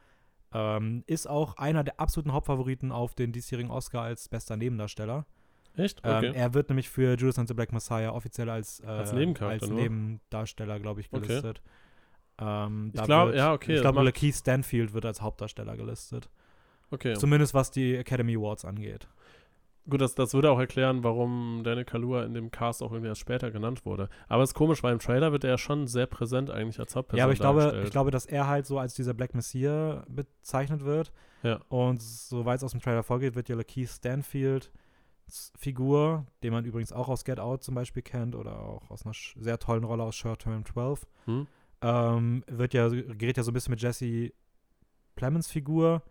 ähm, 0.53 1.03
ist 1.07 1.29
auch 1.29 1.57
einer 1.57 1.85
der 1.85 2.01
absoluten 2.01 2.33
Hauptfavoriten 2.33 2.93
auf 2.93 3.15
den 3.15 3.33
diesjährigen 3.33 3.71
Oscar 3.71 4.03
als 4.03 4.29
bester 4.29 4.57
Nebendarsteller. 4.57 5.27
Echt? 5.77 6.05
Okay. 6.05 6.27
Ähm, 6.29 6.35
er 6.35 6.55
wird 6.55 6.69
nämlich 6.69 6.89
für 6.89 7.17
Judas 7.17 7.39
and 7.39 7.49
the 7.49 7.55
Black 7.55 7.73
Messiah 7.73 8.11
offiziell 8.13 8.49
als, 8.49 8.81
äh, 8.81 8.87
Als 8.87 9.13
als? 9.13 9.69
Nebendarsteller, 9.69 10.79
glaube 10.81 11.01
ich, 11.01 11.13
Okay. 11.13 11.27
gelistet. 11.27 11.63
Ähm, 12.39 12.91
Ich 12.93 13.01
da 13.01 13.07
glaub- 13.07 13.27
wird- 13.29 13.37
ja, 13.37 13.53
okay, 13.53 13.75
Ich 13.77 13.81
glaube, 13.81 14.03
Lakeith 14.03 14.35
Stanfield 14.35 14.93
wird 14.93 15.05
als 15.05 15.21
Hauptdarsteller 15.23 15.77
gelistet. 15.77 16.29
okay. 16.91 17.15
Zumindest 17.15 17.55
was 17.55 17.71
die 17.71 17.97
Academy 17.97 18.37
Awards 18.37 18.65
angeht. 18.65 19.09
Gut, 19.89 20.01
das, 20.01 20.15
das 20.15 20.33
würde 20.33 20.51
auch 20.51 20.59
erklären, 20.59 21.05
warum 21.05 21.61
Daniel 21.63 21.85
Kalua 21.85 22.25
in 22.25 22.33
dem 22.33 22.51
Cast 22.51 22.83
auch 22.83 22.91
irgendwie 22.91 23.09
erst 23.09 23.21
später 23.21 23.51
genannt 23.51 23.85
wurde. 23.85 24.09
Aber 24.29 24.43
es 24.43 24.51
ist 24.51 24.55
komisch, 24.55 24.83
weil 24.83 24.95
im 24.95 24.99
Trailer 24.99 25.31
wird 25.31 25.45
er 25.45 25.51
ja 25.51 25.59
schon 25.59 25.87
sehr 25.89 26.07
präsent 26.07 26.51
eigentlich 26.51 26.81
als 26.81 26.97
Hauptperson 26.97 27.19
ja, 27.19 27.25
aber 27.25 27.35
ich 27.35 27.39
glaube, 27.39 27.83
ich 27.85 27.91
glaube, 27.91 28.11
dass 28.11 28.25
er 28.25 28.47
halt 28.47 28.65
so 28.65 28.79
als 28.79 28.95
dieser 28.95 29.13
Black 29.13 29.35
Messiah 29.35 30.03
bezeichnet 30.09 30.85
wird. 30.85 31.13
Ja. 31.43 31.61
Und 31.69 32.01
soweit 32.01 32.57
es 32.59 32.65
aus 32.65 32.71
dem 32.71 32.81
Trailer 32.81 33.03
vorgeht, 33.03 33.35
wird 33.35 33.51
ja 33.51 33.57
Lakeith 33.57 33.91
Stanfield 33.91 34.73
Figur, 35.59 36.27
den 36.43 36.53
man 36.53 36.65
übrigens 36.65 36.93
auch 36.93 37.09
aus 37.09 37.25
Get 37.25 37.41
Out 37.41 37.63
zum 37.63 37.75
Beispiel 37.75 38.03
kennt 38.03 38.35
oder 38.35 38.59
auch 38.61 38.91
aus 38.91 39.05
einer 39.05 39.15
sehr 39.37 39.59
tollen 39.59 39.85
Rolle 39.85 40.03
aus 40.03 40.17
Short 40.17 40.43
Term 40.43 40.65
12, 40.65 41.07
Hm? 41.27 41.47
ähm, 41.83 42.45
wird 42.47 42.75
ja, 42.75 42.89
gerät 42.89 43.37
ja 43.37 43.43
so 43.43 43.51
ein 43.51 43.55
bisschen 43.55 43.73
mit 43.73 43.81
Jesse 43.83 44.33
Plemons 45.17 45.49
Figur 45.51 46.03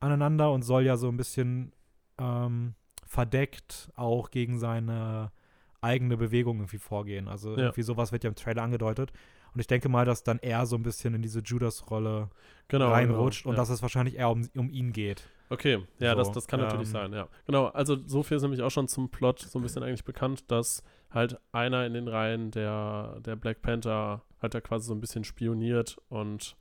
aneinander 0.00 0.52
und 0.52 0.62
soll 0.62 0.84
ja 0.84 0.96
so 0.96 1.08
ein 1.08 1.16
bisschen 1.16 1.72
ähm, 2.18 2.74
verdeckt 3.06 3.90
auch 3.96 4.30
gegen 4.30 4.58
seine 4.58 5.32
eigene 5.80 6.16
Bewegung 6.16 6.58
irgendwie 6.58 6.78
vorgehen. 6.78 7.28
Also 7.28 7.52
Ja. 7.52 7.64
irgendwie 7.64 7.82
sowas 7.82 8.12
wird 8.12 8.24
ja 8.24 8.28
im 8.28 8.36
Trailer 8.36 8.62
angedeutet. 8.62 9.12
Und 9.52 9.60
ich 9.60 9.66
denke 9.66 9.88
mal, 9.88 10.04
dass 10.04 10.22
dann 10.22 10.38
er 10.38 10.64
so 10.66 10.76
ein 10.76 10.82
bisschen 10.82 11.14
in 11.14 11.22
diese 11.22 11.40
Judas-Rolle 11.40 12.28
Genau. 12.68 12.90
reinrutscht 12.92 13.42
genau, 13.42 13.50
und 13.50 13.56
ja. 13.56 13.62
dass 13.62 13.70
es 13.70 13.82
wahrscheinlich 13.82 14.16
eher 14.16 14.30
um, 14.30 14.48
um 14.56 14.70
ihn 14.70 14.92
geht. 14.92 15.24
Okay, 15.50 15.82
ja, 15.98 16.12
So, 16.12 16.18
das, 16.18 16.32
das 16.32 16.46
kann 16.46 16.60
natürlich 16.60 16.88
ähm, 16.88 16.92
sein, 16.92 17.12
ja. 17.12 17.28
Genau, 17.44 17.66
also 17.66 17.96
so 18.06 18.22
viel 18.22 18.36
ist 18.36 18.42
nämlich 18.42 18.62
auch 18.62 18.70
schon 18.70 18.86
zum 18.88 19.10
Plot 19.10 19.40
so 19.40 19.58
ein 19.58 19.62
bisschen 19.62 19.82
eigentlich 19.82 20.04
bekannt, 20.04 20.44
dass 20.50 20.82
halt 21.10 21.38
einer 21.50 21.84
in 21.86 21.92
den 21.92 22.06
Reihen 22.06 22.52
der, 22.52 23.18
der 23.20 23.34
Black 23.34 23.60
Panther 23.60 24.22
halt 24.40 24.54
da 24.54 24.60
quasi 24.60 24.86
so 24.86 24.94
ein 24.94 25.00
bisschen 25.00 25.24
spioniert 25.24 25.98
und 26.08 26.56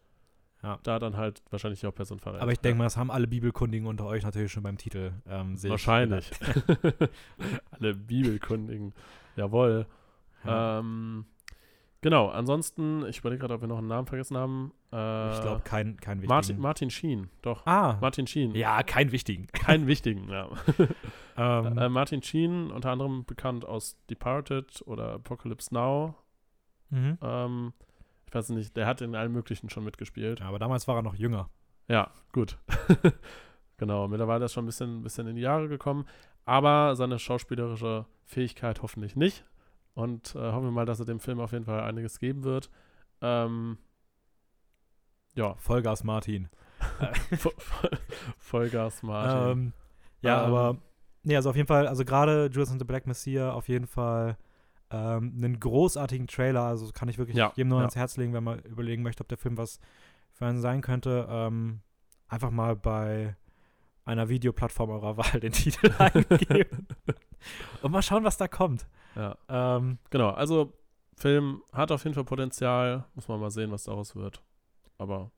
Ja. 0.64 0.80
da 0.82 0.98
dann 0.98 1.18
halt 1.18 1.44
wahrscheinlich 1.52 1.82
die 1.82 1.86
Hauptperson 1.86 2.20
verrät. 2.20 2.42
Aber 2.42 2.52
ich 2.52 2.60
denke 2.60 2.80
mal, 2.80 2.86
das 2.86 2.98
haben 2.98 3.12
alle 3.12 3.28
Bibelkundigen 3.28 3.88
unter 3.88 4.06
euch 4.08 4.24
natürlich 4.24 4.52
schon 4.52 4.64
beim 4.64 4.78
Titel 4.80 5.12
ähm, 5.30 5.56
Wahrscheinlich. 5.64 6.32
Alle 7.72 7.94
Bibelkundigen. 7.94 8.94
Jawohl. 9.36 9.86
Ja. 10.46 10.80
Ähm, 10.80 11.26
genau, 12.02 12.30
ansonsten, 12.30 13.06
ich 13.08 13.20
überlege 13.20 13.42
gerade, 13.42 13.54
ob 13.56 13.62
wir 13.62 13.68
noch 13.68 13.78
einen 13.78 13.88
Namen 13.88 14.08
vergessen 14.08 14.38
haben. 14.38 14.72
Äh, 14.92 15.34
ich 15.34 15.42
glaube, 15.42 15.62
kein, 15.64 15.98
kein 15.98 16.18
wichtigen. 16.22 16.30
Martin, 16.34 16.60
Martin 16.60 16.90
Sheen, 16.90 17.30
doch. 17.42 17.66
ah, 17.66 17.98
Martin 18.02 18.28
Sheen. 18.28 18.54
ja, 18.56 18.82
kein 18.84 19.12
wichtigen. 19.12 19.48
Keinen 19.54 19.88
wichtigen, 19.88 20.30
ja. 20.30 20.50
Ähm, 21.38 21.78
Äh, 21.78 21.88
Martin 21.88 22.22
Sheen, 22.22 22.70
unter 22.70 22.92
anderem 22.92 23.24
bekannt 23.24 23.64
aus 23.64 23.96
Departed 24.10 24.84
oder 24.86 25.14
Apocalypse 25.14 25.74
Now. 25.74 26.16
mhm. 26.90 27.18
Ähm, 27.22 27.74
ich 28.28 28.34
weiß 28.36 28.50
nicht, 28.50 28.76
der 28.76 28.86
hat 28.86 29.02
in 29.02 29.16
allen 29.16 29.32
möglichen 29.32 29.70
schon 29.70 29.86
mitgespielt. 29.86 30.40
ja, 30.42 30.48
aber 30.48 30.60
damals 30.60 30.88
war 30.88 30.98
er 30.98 31.02
noch 31.02 31.16
jünger. 31.16 31.50
Ja, 31.88 32.12
gut. 32.34 32.58
genau, 33.78 34.08
mittlerweile 34.08 34.46
ist 34.46 34.54
schon 34.54 34.66
ein 34.66 34.68
bisschen, 34.68 35.02
bisschen 35.02 35.28
in 35.28 35.36
die 35.36 35.42
Jahre 35.42 35.68
gekommen. 35.70 36.06
Aber 36.46 36.96
seine 36.96 37.18
schauspielerische 37.20 38.06
Fähigkeit 38.26 38.82
hoffentlich 38.82 39.16
nicht. 39.16 39.46
Und 40.00 40.34
äh, 40.36 40.40
hoffen 40.52 40.64
wir 40.66 40.72
mal, 40.72 40.86
dass 40.86 41.00
er 41.00 41.06
dem 41.06 41.20
Film 41.20 41.40
auf 41.40 41.52
jeden 41.52 41.66
Fall 41.66 41.82
einiges 41.82 42.20
geben 42.20 42.44
wird. 42.44 42.70
Ähm, 43.22 43.78
ja, 45.36 45.56
Vollgas 45.56 46.04
Martin. 46.04 46.50
Vo- 47.32 47.52
Vo- 47.58 47.98
Vollgas 48.38 49.04
Martin. 49.04 49.42
Ähm, 49.42 49.74
ja, 50.22 50.40
Ähm, 50.48 50.54
aber 50.54 50.78
nee, 51.24 51.36
also 51.36 51.50
auf 51.50 51.56
jeden 51.56 51.68
Fall, 51.68 51.88
also 51.88 52.06
gerade 52.06 52.46
Judas 52.52 52.72
and 52.72 52.80
the 52.80 52.86
Black 52.86 53.08
Messiah 53.08 53.52
auf 53.52 53.68
jeden 53.68 53.88
Fall 53.88 54.38
ähm, 54.90 55.34
einen 55.38 55.60
großartigen 55.60 56.28
Trailer, 56.28 56.64
also 56.64 56.92
kann 56.94 57.10
ich 57.10 57.18
wirklich 57.18 57.38
Ja, 57.38 57.52
jedem 57.56 57.70
nur 57.70 57.80
ja. 57.80 57.84
ans 57.84 57.96
Herz 57.96 58.18
legen, 58.18 58.34
wenn 58.34 58.44
man 58.44 58.60
überlegen 58.60 59.04
möchte, 59.04 59.22
ob 59.22 59.28
der 59.28 59.38
Film 59.38 59.58
was 59.58 59.80
für 60.32 60.46
einen 60.46 60.62
sein 60.62 60.82
könnte. 60.82 61.28
Ähm, 61.30 61.82
einfach 62.28 62.52
mal 62.52 62.76
bei 62.76 63.36
einer 64.06 64.30
Videoplattform 64.30 64.90
eurer 64.92 65.18
Wahl 65.18 65.40
den 65.42 65.52
Titel 65.52 65.94
eingeben 66.00 66.88
und 67.82 67.92
mal 67.92 68.02
schauen, 68.02 68.24
was 68.24 68.38
da 68.38 68.48
kommt. 68.48 68.88
Ja, 69.16 69.38
Ähm, 69.50 69.98
genau. 70.10 70.30
Also, 70.30 70.74
Film 71.16 71.62
hat 71.74 71.92
auf 71.92 72.04
jeden 72.04 72.14
Fall 72.14 72.24
Potenzial. 72.24 73.06
Muss 73.16 73.28
man 73.28 73.40
mal 73.40 73.52
sehen, 73.52 73.72
was 73.72 73.84
daraus 73.84 74.16
wird. 74.16 74.42
Aber 74.98 75.32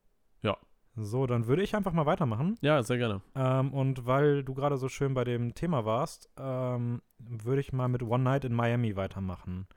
so, 0.95 1.25
dann 1.25 1.47
würde 1.47 1.63
ich 1.63 1.75
einfach 1.75 1.93
mal 1.93 2.05
weitermachen. 2.05 2.57
ja, 2.61 2.83
sehr 2.83 2.97
gerne. 2.97 3.21
Ähm, 3.35 3.73
und 3.73 4.05
weil 4.05 4.43
du 4.43 4.53
gerade 4.53 4.77
so 4.77 4.89
schön 4.89 5.13
bei 5.13 5.23
dem 5.23 5.53
Thema 5.53 5.85
warst, 5.85 6.29
ähm, 6.37 7.01
würde 7.17 7.61
ich 7.61 7.71
mal 7.71 7.87
mit 7.87 8.03
One 8.03 8.23
Night 8.23 8.43
in 8.43 8.53
Miami 8.53 8.95
weitermachen. 8.95 9.67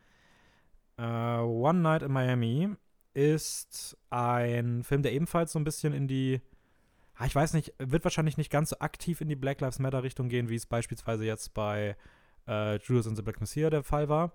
Äh, 0.97 1.39
One 1.39 1.81
Night 1.81 2.03
in 2.03 2.13
Miami 2.13 2.71
ist 3.15 3.97
ein 4.11 4.83
Film, 4.83 5.03
der 5.03 5.13
ebenfalls 5.13 5.53
so 5.53 5.59
ein 5.61 5.65
bisschen 5.65 5.93
in 5.93 6.09
die, 6.09 6.41
ah, 7.15 7.27
ich 7.27 7.35
weiß 7.35 7.55
nicht, 7.55 7.73
wird 7.79 8.03
wahrscheinlich 8.03 8.37
nicht 8.37 8.51
ganz 8.51 8.71
so 8.71 8.79
aktiv 8.81 9.21
in 9.21 9.29
die 9.29 9.37
Black 9.37 9.61
Lives 9.61 9.79
Matter 9.79 10.03
Richtung 10.03 10.29
gehen, 10.29 10.49
wie 10.49 10.57
es 10.57 10.67
beispielsweise 10.67 11.25
jetzt 11.25 11.55
bei 11.55 11.97
äh, 12.47 12.77
Judas 12.79 13.07
and 13.07 13.17
the 13.17 13.23
Black 13.23 13.41
Messiah 13.41 13.71
der 13.71 13.83
Fall 13.83 14.09
war. 14.09 14.33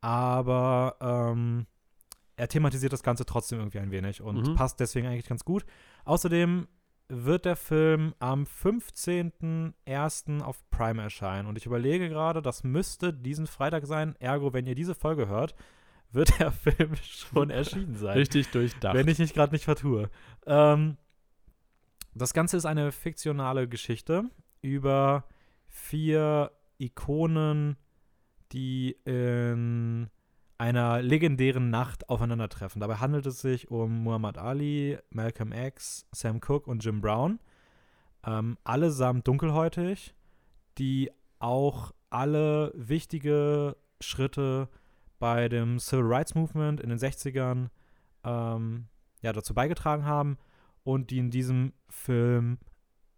Aber 0.00 0.96
ähm, 1.00 1.66
er 2.36 2.48
thematisiert 2.48 2.92
das 2.92 3.02
Ganze 3.02 3.26
trotzdem 3.26 3.58
irgendwie 3.58 3.78
ein 3.80 3.90
wenig 3.90 4.20
und 4.22 4.48
Mhm. 4.48 4.54
passt 4.54 4.78
deswegen 4.80 5.06
eigentlich 5.08 5.26
ganz 5.28 5.44
gut. 5.44 5.64
Außerdem 6.04 6.68
wird 7.08 7.46
der 7.46 7.56
Film 7.56 8.14
am 8.18 8.44
15.01. 8.44 10.42
auf 10.42 10.68
Prime 10.70 11.02
erscheinen. 11.02 11.48
Und 11.48 11.56
ich 11.56 11.66
überlege 11.66 12.08
gerade, 12.08 12.42
das 12.42 12.64
müsste 12.64 13.12
diesen 13.12 13.46
Freitag 13.46 13.86
sein. 13.86 14.14
Ergo, 14.18 14.52
wenn 14.52 14.66
ihr 14.66 14.74
diese 14.74 14.94
Folge 14.94 15.26
hört, 15.28 15.54
wird 16.12 16.38
der 16.38 16.52
Film 16.52 16.94
schon 16.96 17.50
erschienen 17.50 17.94
sein. 17.96 18.16
Richtig 18.18 18.50
durchdacht. 18.50 18.94
Wenn 18.94 19.08
ich 19.08 19.18
mich 19.18 19.34
gerade 19.34 19.52
nicht 19.52 19.64
vertue. 19.64 20.10
Ähm, 20.46 20.96
das 22.14 22.34
Ganze 22.34 22.56
ist 22.56 22.66
eine 22.66 22.92
fiktionale 22.92 23.68
Geschichte 23.68 24.24
über 24.60 25.24
vier 25.68 26.50
Ikonen, 26.78 27.76
die 28.52 28.96
in 29.04 30.08
einer 30.58 31.02
legendären 31.02 31.70
Nacht 31.70 32.08
aufeinandertreffen. 32.08 32.80
Dabei 32.80 32.96
handelt 32.96 33.26
es 33.26 33.40
sich 33.40 33.70
um 33.70 34.02
Muhammad 34.02 34.38
Ali, 34.38 34.98
Malcolm 35.10 35.52
X, 35.52 36.06
Sam 36.12 36.40
Cooke 36.40 36.68
und 36.68 36.84
Jim 36.84 37.00
Brown. 37.00 37.38
Ähm, 38.26 38.58
allesamt 38.64 39.28
dunkelhäutig, 39.28 40.14
die 40.78 41.12
auch 41.38 41.92
alle 42.10 42.72
wichtige 42.74 43.76
Schritte 44.00 44.68
bei 45.20 45.48
dem 45.48 45.78
Civil 45.78 46.06
Rights 46.06 46.34
Movement 46.34 46.80
in 46.80 46.88
den 46.88 46.98
60ern 46.98 47.68
ähm, 48.24 48.88
ja, 49.22 49.32
dazu 49.32 49.54
beigetragen 49.54 50.04
haben 50.04 50.38
und 50.82 51.10
die 51.10 51.18
in 51.18 51.30
diesem 51.30 51.72
Film 51.88 52.58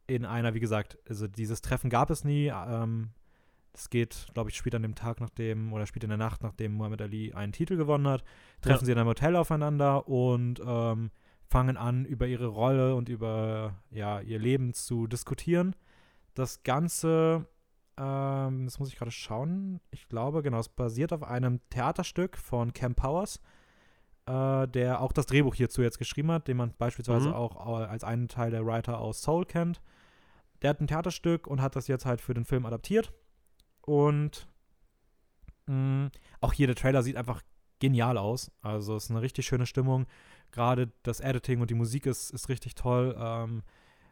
in 0.06 0.24
einer, 0.24 0.54
wie 0.54 0.60
gesagt, 0.60 0.98
also 1.08 1.28
dieses 1.28 1.62
Treffen 1.62 1.88
gab 1.88 2.10
es 2.10 2.24
nie. 2.24 2.48
Ähm, 2.48 3.10
das 3.72 3.88
geht, 3.90 4.26
glaube 4.34 4.50
ich, 4.50 4.56
spielt 4.56 4.74
an 4.74 4.82
dem 4.82 4.94
Tag, 4.94 5.20
nachdem, 5.20 5.72
oder 5.72 5.86
spielt 5.86 6.02
in 6.04 6.10
der 6.10 6.18
Nacht, 6.18 6.42
nachdem 6.42 6.72
Muhammad 6.74 7.02
Ali 7.02 7.32
einen 7.32 7.52
Titel 7.52 7.76
gewonnen 7.76 8.08
hat, 8.08 8.24
treffen 8.60 8.80
Ja. 8.82 8.86
sie 8.86 8.92
in 8.92 8.98
einem 8.98 9.08
Hotel 9.08 9.36
aufeinander 9.36 10.08
und 10.08 10.60
ähm, 10.64 11.10
fangen 11.46 11.76
an, 11.76 12.04
über 12.04 12.26
ihre 12.26 12.46
Rolle 12.46 12.94
und 12.94 13.08
über 13.08 13.76
ja, 13.90 14.20
ihr 14.20 14.38
Leben 14.38 14.72
zu 14.74 15.06
diskutieren. 15.06 15.74
Das 16.34 16.62
Ganze, 16.62 17.46
ähm, 17.96 18.64
das 18.66 18.78
muss 18.78 18.88
ich 18.88 18.96
gerade 18.96 19.10
schauen, 19.10 19.80
ich 19.90 20.08
glaube, 20.08 20.42
genau, 20.42 20.58
es 20.58 20.68
basiert 20.68 21.12
auf 21.12 21.22
einem 21.22 21.60
Theaterstück 21.70 22.36
von 22.36 22.72
Cam 22.72 22.94
Powers, 22.94 23.40
äh, 24.26 24.66
der 24.68 25.00
auch 25.00 25.12
das 25.12 25.26
Drehbuch 25.26 25.54
hierzu 25.54 25.82
jetzt 25.82 25.98
geschrieben 25.98 26.30
hat, 26.32 26.48
den 26.48 26.56
man 26.56 26.72
beispielsweise 26.76 27.28
Mhm. 27.28 27.34
auch 27.34 27.56
als 27.66 28.04
einen 28.04 28.28
Teil 28.28 28.50
der 28.50 28.64
Writer 28.66 28.98
aus 29.00 29.22
Soul 29.22 29.44
kennt. 29.44 29.80
Der 30.62 30.70
hat 30.70 30.80
ein 30.80 30.86
Theaterstück 30.88 31.46
und 31.46 31.62
hat 31.62 31.74
das 31.74 31.88
jetzt 31.88 32.04
halt 32.04 32.20
für 32.20 32.34
den 32.34 32.44
Film 32.44 32.66
adaptiert. 32.66 33.12
Und 33.90 34.46
mh, 35.66 36.10
auch 36.40 36.52
hier 36.52 36.68
der 36.68 36.76
Trailer 36.76 37.02
sieht 37.02 37.16
einfach 37.16 37.42
genial 37.80 38.18
aus. 38.18 38.52
Also 38.62 38.94
es 38.94 39.06
ist 39.06 39.10
eine 39.10 39.20
richtig 39.20 39.46
schöne 39.46 39.66
Stimmung. 39.66 40.06
Gerade 40.52 40.92
das 41.02 41.18
Editing 41.18 41.60
und 41.60 41.70
die 41.70 41.74
Musik 41.74 42.06
ist, 42.06 42.30
ist 42.30 42.48
richtig 42.48 42.76
toll. 42.76 43.16
Ähm, 43.18 43.64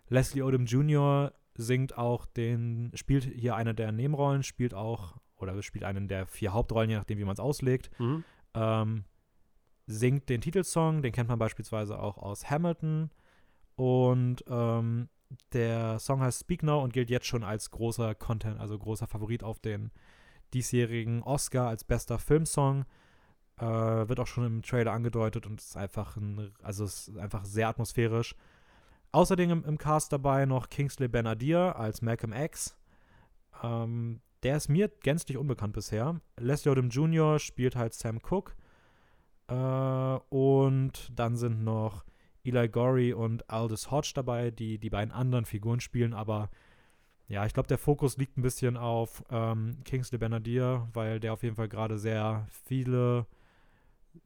Leslie 0.08 0.42
Odom 0.42 0.66
Jr. 0.66 1.32
singt 1.54 1.96
auch 1.96 2.26
den, 2.26 2.90
spielt 2.94 3.22
hier 3.22 3.54
eine 3.54 3.72
der 3.72 3.92
Nebenrollen, 3.92 4.42
spielt 4.42 4.74
auch, 4.74 5.14
oder 5.36 5.62
spielt 5.62 5.84
einen 5.84 6.08
der 6.08 6.26
vier 6.26 6.52
Hauptrollen, 6.52 6.90
je 6.90 6.96
nachdem, 6.96 7.18
wie 7.18 7.24
man 7.24 7.34
es 7.34 7.40
auslegt. 7.40 7.88
Mhm. 8.00 8.24
Ähm, 8.54 9.04
singt 9.86 10.28
den 10.28 10.40
Titelsong, 10.40 11.02
den 11.02 11.12
kennt 11.12 11.28
man 11.28 11.38
beispielsweise 11.38 12.00
auch 12.00 12.18
aus 12.18 12.50
Hamilton. 12.50 13.10
Und 13.76 14.42
ähm, 14.48 15.08
der 15.52 15.98
Song 15.98 16.20
heißt 16.20 16.40
Speak 16.40 16.62
Now 16.62 16.82
und 16.82 16.92
gilt 16.92 17.10
jetzt 17.10 17.26
schon 17.26 17.44
als 17.44 17.70
großer 17.70 18.14
Content, 18.14 18.60
also 18.60 18.78
großer 18.78 19.06
Favorit 19.06 19.42
auf 19.42 19.58
den 19.60 19.90
diesjährigen 20.54 21.22
Oscar 21.22 21.68
als 21.68 21.84
bester 21.84 22.18
Filmsong. 22.18 22.84
Äh, 23.58 23.64
wird 23.64 24.20
auch 24.20 24.26
schon 24.26 24.44
im 24.44 24.62
Trailer 24.62 24.92
angedeutet 24.92 25.46
und 25.46 25.60
ist 25.60 25.76
einfach 25.76 26.16
ein, 26.16 26.52
also 26.62 26.84
ist 26.84 27.16
einfach 27.18 27.44
sehr 27.44 27.68
atmosphärisch. 27.68 28.34
Außerdem 29.12 29.50
im, 29.50 29.64
im 29.64 29.78
Cast 29.78 30.12
dabei 30.12 30.46
noch 30.46 30.68
Kingsley 30.68 31.08
Benadir 31.08 31.76
als 31.76 32.02
Malcolm 32.02 32.32
X. 32.32 32.76
Ähm, 33.62 34.20
der 34.42 34.56
ist 34.56 34.68
mir 34.68 34.88
gänzlich 34.88 35.36
unbekannt 35.36 35.72
bisher. 35.72 36.20
Leslie 36.36 36.70
Odom 36.70 36.90
Jr. 36.90 37.38
spielt 37.38 37.74
halt 37.74 37.94
Sam 37.94 38.20
Cooke. 38.22 38.52
Äh, 39.48 39.54
und 40.34 41.10
dann 41.14 41.36
sind 41.36 41.64
noch 41.64 42.04
Eli 42.48 42.68
Gorey 42.68 43.12
und 43.12 43.48
Aldous 43.50 43.90
Hodge 43.90 44.12
dabei, 44.14 44.50
die 44.50 44.78
die 44.78 44.90
beiden 44.90 45.12
anderen 45.12 45.44
Figuren 45.44 45.80
spielen, 45.80 46.14
aber 46.14 46.50
ja, 47.28 47.44
ich 47.44 47.52
glaube, 47.52 47.68
der 47.68 47.78
Fokus 47.78 48.16
liegt 48.16 48.38
ein 48.38 48.42
bisschen 48.42 48.76
auf 48.78 49.22
ähm, 49.30 49.78
Kingsley 49.84 50.18
Benadir, 50.18 50.88
weil 50.94 51.20
der 51.20 51.34
auf 51.34 51.42
jeden 51.42 51.56
Fall 51.56 51.68
gerade 51.68 51.98
sehr 51.98 52.46
viele 52.64 53.26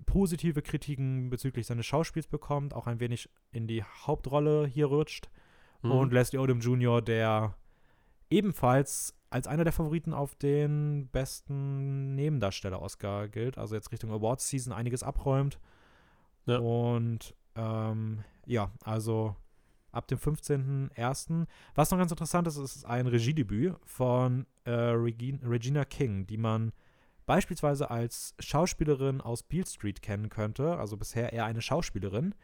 positive 0.06 0.62
Kritiken 0.62 1.28
bezüglich 1.28 1.66
seines 1.66 1.84
Schauspiels 1.84 2.28
bekommt, 2.28 2.74
auch 2.74 2.86
ein 2.86 3.00
wenig 3.00 3.28
in 3.50 3.66
die 3.66 3.82
Hauptrolle 3.82 4.66
hier 4.66 4.86
rutscht. 4.86 5.28
Mhm. 5.82 5.90
Und 5.90 6.12
Leslie 6.12 6.38
Odom 6.38 6.60
Jr., 6.60 7.02
der 7.02 7.56
ebenfalls 8.30 9.16
als 9.30 9.46
einer 9.46 9.64
der 9.64 9.72
Favoriten 9.72 10.12
auf 10.12 10.34
den 10.36 11.08
besten 11.08 12.14
Nebendarsteller-Oscar 12.14 13.28
gilt, 13.28 13.58
also 13.58 13.74
jetzt 13.74 13.90
Richtung 13.90 14.12
Awards-Season 14.12 14.72
einiges 14.72 15.02
abräumt. 15.02 15.58
Ja. 16.46 16.58
Und 16.58 17.34
ähm, 17.54 18.24
ja, 18.46 18.70
also 18.84 19.36
ab 19.92 20.08
dem 20.08 20.18
15.01. 20.18 21.46
Was 21.74 21.90
noch 21.90 21.98
ganz 21.98 22.10
interessant 22.10 22.48
ist, 22.48 22.56
ist 22.56 22.84
ein 22.84 23.06
Regiedebüt 23.06 23.76
von 23.84 24.46
äh, 24.64 24.70
Regina 24.70 25.84
King, 25.84 26.26
die 26.26 26.38
man 26.38 26.72
beispielsweise 27.26 27.90
als 27.90 28.34
Schauspielerin 28.38 29.20
aus 29.20 29.42
Beale 29.42 29.66
Street 29.66 30.02
kennen 30.02 30.28
könnte, 30.28 30.76
also 30.78 30.96
bisher 30.96 31.32
eher 31.32 31.44
eine 31.44 31.62
Schauspielerin, 31.62 32.34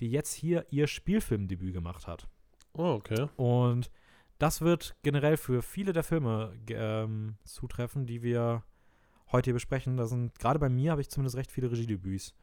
die 0.00 0.10
jetzt 0.10 0.32
hier 0.32 0.66
ihr 0.70 0.86
Spielfilmdebüt 0.86 1.72
gemacht 1.72 2.06
hat. 2.06 2.26
Oh, 2.72 2.94
okay. 2.94 3.28
Und 3.36 3.90
das 4.38 4.60
wird 4.60 4.96
generell 5.02 5.36
für 5.36 5.62
viele 5.62 5.92
der 5.92 6.02
Filme 6.02 6.52
ähm, 6.68 7.36
zutreffen, 7.44 8.06
die 8.06 8.22
wir 8.22 8.64
heute 9.30 9.46
hier 9.46 9.54
besprechen. 9.54 9.96
Da 9.96 10.06
sind, 10.06 10.36
gerade 10.38 10.58
bei 10.58 10.68
mir 10.68 10.90
habe 10.90 11.00
ich 11.00 11.10
zumindest 11.10 11.36
recht 11.36 11.52
viele 11.52 11.70
Regiedebüts. 11.70 12.34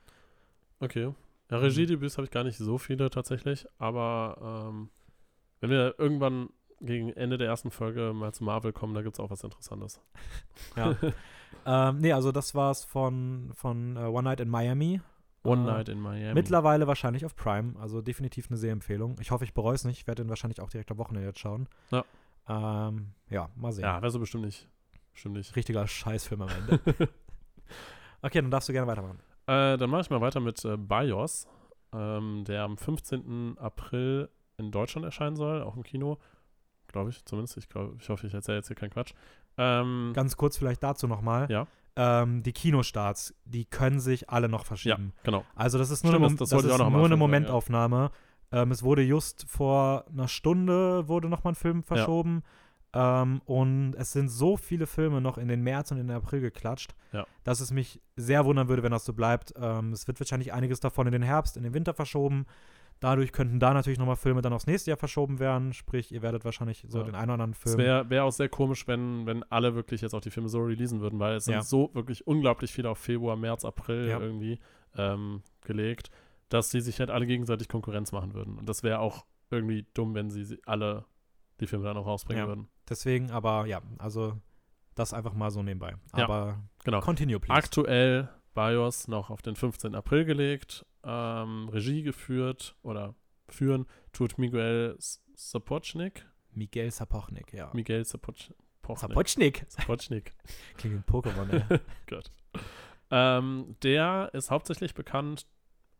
Okay. 0.80 1.14
Ja, 1.52 1.58
mhm. 1.58 1.64
Regiedebüts 1.66 2.18
habe 2.18 2.26
ich 2.26 2.32
gar 2.32 2.44
nicht 2.44 2.58
so 2.58 2.78
viele 2.78 3.10
tatsächlich, 3.10 3.68
aber 3.78 4.70
ähm, 4.70 4.90
wenn 5.60 5.70
wir 5.70 5.96
irgendwann 6.00 6.50
gegen 6.80 7.10
Ende 7.12 7.38
der 7.38 7.48
ersten 7.48 7.70
Folge 7.70 8.14
mal 8.14 8.34
zu 8.34 8.44
Marvel 8.44 8.74
kommen, 8.74 8.96
da 8.96 9.04
gibt 9.04 9.16
es 9.16 9.20
auch 9.20 9.30
was 9.30 9.44
Interessantes. 9.44 10.02
Ja. 10.76 10.96
ähm, 11.66 11.98
nee, 11.98 12.14
also 12.14 12.32
das 12.32 12.56
war's 12.56 12.86
von, 12.86 13.52
von 13.54 13.98
uh, 13.98 14.08
One 14.08 14.24
Night 14.24 14.40
in 14.40 14.50
Miami. 14.50 15.02
One 15.44 15.64
äh, 15.64 15.74
Night 15.74 15.90
in 15.90 16.00
Miami. 16.00 16.34
Mittlerweile 16.34 16.88
wahrscheinlich 16.88 17.26
auf 17.26 17.36
Prime, 17.36 17.74
also 17.80 18.02
definitiv 18.02 18.48
eine 18.50 18.58
Sehempfehlung. 18.58 19.18
Ich 19.20 19.32
hoffe, 19.32 19.44
ich 19.44 19.54
bereue 19.54 19.76
es 19.76 19.84
nicht. 19.84 20.00
Ich 20.00 20.08
werde 20.08 20.24
den 20.24 20.30
wahrscheinlich 20.30 20.62
auch 20.62 20.70
direkt 20.70 20.92
am 20.92 20.98
Wochenende 20.98 21.28
jetzt 21.28 21.40
schauen. 21.40 21.68
Ja. 21.92 22.06
Ähm, 22.48 23.14
ja, 23.30 23.50
mal 23.56 23.72
sehen. 23.74 23.84
Ja, 23.84 24.02
wäre 24.02 24.12
so 24.12 24.20
bestimmt 24.20 24.46
nicht. 24.46 24.68
Bestimmt 25.14 25.36
nicht. 25.36 25.56
Richtiger 25.56 25.86
Scheißfilm 25.88 26.42
am 26.44 26.50
Ende. 26.50 26.80
okay, 28.22 28.42
dann 28.42 28.52
darfst 28.52 28.70
du 28.70 28.74
gerne 28.74 28.88
weitermachen. 28.88 29.20
Äh, 29.52 29.78
dann 29.78 29.90
mache 29.90 30.02
ich 30.02 30.10
mal 30.10 30.22
weiter 30.22 30.40
mit 30.40 30.64
äh, 30.64 30.78
BIOS, 30.78 31.46
ähm, 31.94 32.46
der 32.48 32.64
am 32.64 32.78
15. 32.78 33.58
April 33.58 34.30
in 34.58 34.72
Deutschland 34.72 35.04
erscheinen 35.04 35.36
soll, 35.36 35.62
auch 35.62 35.76
im 35.76 35.84
Kino. 35.84 36.20
Glaube 36.88 37.10
ich, 37.10 37.26
zumindest. 37.26 37.58
Ich, 37.58 37.68
glaub, 37.68 38.00
ich 38.00 38.08
hoffe, 38.08 38.28
ich 38.28 38.34
erzähle 38.34 38.60
jetzt 38.60 38.68
hier 38.68 38.78
keinen 38.78 38.92
Quatsch. 38.92 39.14
Ähm, 39.58 40.12
Ganz 40.14 40.38
kurz 40.38 40.58
vielleicht 40.58 40.82
dazu 40.82 41.08
nochmal. 41.08 41.52
Ja. 41.52 41.68
Ähm, 41.98 42.44
die 42.44 42.54
Kinostarts, 42.54 43.36
die 43.44 43.66
können 43.66 44.00
sich 44.00 44.30
alle 44.30 44.48
noch 44.48 44.66
verschieben. 44.66 45.12
Ja, 45.18 45.22
genau. 45.24 45.46
Also 45.56 45.78
das 45.78 45.90
ist 45.90 46.06
nur 46.06 46.14
Stimmt, 46.14 46.26
eine, 46.26 46.36
das, 46.38 46.50
das 46.50 46.64
ist 46.64 46.78
nur 46.78 47.06
eine 47.06 47.18
Momentaufnahme. 47.18 48.12
Ja. 48.54 48.62
Ähm, 48.62 48.72
es 48.72 48.84
wurde 48.84 49.02
just 49.02 49.46
vor 49.50 50.06
einer 50.08 50.30
Stunde 50.30 51.10
wurde 51.10 51.28
noch 51.28 51.44
mal 51.44 51.52
ein 51.52 51.56
Film 51.56 51.84
verschoben. 51.84 52.44
Ja. 52.44 52.52
Ähm, 52.94 53.42
und 53.46 53.96
es 53.96 54.12
sind 54.12 54.30
so 54.30 54.58
viele 54.58 54.86
Filme 54.86 55.22
noch 55.22 55.38
in 55.38 55.48
den 55.48 55.62
März 55.62 55.92
und 55.92 55.98
in 55.98 56.08
den 56.08 56.16
April 56.16 56.42
geklatscht, 56.42 56.94
ja. 57.14 57.26
dass 57.44 57.62
es 57.62 57.72
mich 57.72 58.02
sehr 58.16 58.46
wundern 58.46 58.68
würde, 58.68 58.84
wenn 58.84 58.92
das 58.92 59.06
so 59.06 59.14
bleibt. 59.14 59.54
Ähm, 59.56 59.94
es 59.94 60.08
wird 60.08 60.20
wahrscheinlich 60.20 60.52
einiges 60.52 60.80
davon 60.80 61.08
in 61.08 61.14
den 61.14 61.22
Herbst, 61.22 61.56
in 61.56 61.64
den 61.64 61.74
Winter 61.74 61.94
verschoben. 61.94 62.46
Dadurch 63.00 63.32
könnten 63.32 63.60
da 63.60 63.74
natürlich 63.74 63.98
nochmal 63.98 64.16
Filme 64.16 64.44
dann 64.44 64.54
aufs 64.54 64.68
nächste 64.68 64.92
Jahr 64.92 64.98
verschoben 64.98 65.40
werden. 65.40 65.74
Sprich, 65.74 66.12
ihr 66.12 66.22
werdet 66.22 66.46
wahrscheinlich 66.46 66.86
so 66.88 67.00
ja. 67.00 67.06
den 67.06 67.16
einen 67.16 67.32
oder 67.32 67.34
anderen 67.34 67.54
Film. 67.56 67.74
Es 67.74 67.78
wäre 67.84 68.10
wär 68.12 68.26
auch 68.26 68.32
sehr 68.32 68.50
komisch, 68.50 68.88
wenn, 68.88 69.26
wenn 69.26 69.44
alle 69.44 69.74
wirklich 69.74 70.02
jetzt 70.02 70.14
auch 70.14 70.22
die 70.22 70.30
Filme 70.30 70.50
so 70.50 70.60
releasen 70.60 71.02
würden, 71.02 71.18
weil 71.18 71.36
es 71.36 71.48
ja. 71.48 71.62
sind 71.62 71.68
so 71.68 71.90
wirklich 71.96 72.28
unglaublich 72.28 72.72
viele 72.72 72.90
auf 72.90 73.00
Februar, 73.00 73.36
März, 73.36 73.66
April 73.66 74.08
irgendwie 74.08 74.60
ähm, 74.98 75.42
gelegt, 75.62 76.12
dass 76.50 76.70
sie 76.70 76.82
sich 76.82 77.00
halt 77.00 77.10
alle 77.10 77.26
gegenseitig 77.26 77.70
Konkurrenz 77.70 78.12
machen 78.12 78.36
würden. 78.36 78.60
Und 78.60 78.70
das 78.70 78.84
wäre 78.84 79.00
auch 79.00 79.26
irgendwie 79.50 79.88
dumm, 79.96 80.14
wenn 80.14 80.30
sie 80.30 80.60
alle 80.68 81.06
die 81.60 81.68
Filme 81.68 81.86
dann 81.86 81.98
auch 81.98 82.06
rausbringen 82.06 82.48
würden. 82.48 82.68
Deswegen, 82.92 83.32
aber 83.32 83.68
ja, 83.68 83.82
also 84.00 84.38
das 84.96 85.14
einfach 85.14 85.34
mal 85.34 85.50
so 85.50 85.64
nebenbei. 85.64 85.96
Aber 86.12 86.46
ja, 86.46 86.64
genau. 86.84 87.00
continue, 87.00 87.40
please. 87.40 87.58
Aktuell 87.58 88.28
BIOS 88.54 89.08
noch 89.08 89.30
auf 89.30 89.42
den 89.42 89.56
15. 89.56 89.96
April 89.96 90.26
gelegt, 90.26 90.86
ähm, 91.06 91.70
Regie 91.70 92.04
geführt 92.04 92.76
oder 92.84 93.16
führen 93.48 93.86
tut 94.12 94.38
Miguel 94.38 94.98
Sapochnik. 95.00 96.28
Miguel 96.52 96.92
Sapochnik, 96.92 97.54
ja. 97.54 97.72
Miguel 97.74 98.04
Sapochnik. 98.04 98.58
Sapochnik. 98.98 99.66
Sapochnik. 99.70 100.36
Klingt 100.76 100.98
wie 100.98 101.10
Pokémon, 101.10 101.50
ey. 101.50 101.80
Gott. 102.10 102.30
Ähm, 103.10 103.78
der 103.84 104.32
ist 104.34 104.52
hauptsächlich 104.52 104.96
bekannt, 104.96 105.48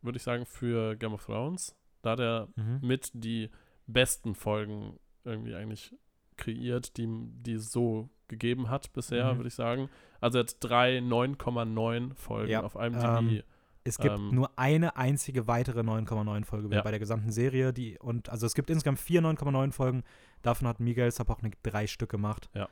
würde 0.02 0.18
ich 0.18 0.22
sagen, 0.22 0.44
für 0.44 0.94
Game 0.96 1.14
of 1.14 1.24
Thrones, 1.24 1.74
da 2.02 2.16
der 2.16 2.48
mhm. 2.56 2.80
mit 2.82 3.10
die 3.14 3.50
besten 3.86 4.34
Folgen 4.34 5.00
irgendwie 5.24 5.54
eigentlich 5.54 5.94
kreiert, 6.42 6.96
die, 6.96 7.08
die 7.08 7.54
es 7.54 7.72
so 7.72 8.10
gegeben 8.28 8.70
hat 8.70 8.92
bisher, 8.92 9.32
mhm. 9.32 9.38
würde 9.38 9.48
ich 9.48 9.54
sagen. 9.54 9.88
Also 10.20 10.38
jetzt 10.38 10.60
drei 10.60 10.98
9,9 10.98 12.14
Folgen 12.14 12.50
ja, 12.50 12.62
auf 12.62 12.74
IMDb. 12.74 13.04
Ähm, 13.04 13.42
es 13.84 13.98
gibt 13.98 14.16
ähm, 14.16 14.34
nur 14.34 14.50
eine 14.56 14.96
einzige 14.96 15.46
weitere 15.48 15.80
9,9 15.80 16.44
Folge 16.44 16.74
ja. 16.74 16.82
bei 16.82 16.90
der 16.90 17.00
gesamten 17.00 17.32
Serie. 17.32 17.72
Die, 17.72 17.98
und 17.98 18.28
also 18.28 18.46
es 18.46 18.54
gibt 18.54 18.70
insgesamt 18.70 19.00
vier 19.00 19.22
9,9 19.22 19.72
Folgen. 19.72 20.04
Davon 20.42 20.68
hat 20.68 20.80
Miguel 20.80 21.10
Sapochnik 21.10 21.62
drei 21.62 21.86
Stück 21.86 22.10
gemacht. 22.10 22.48
Ja. 22.54 22.68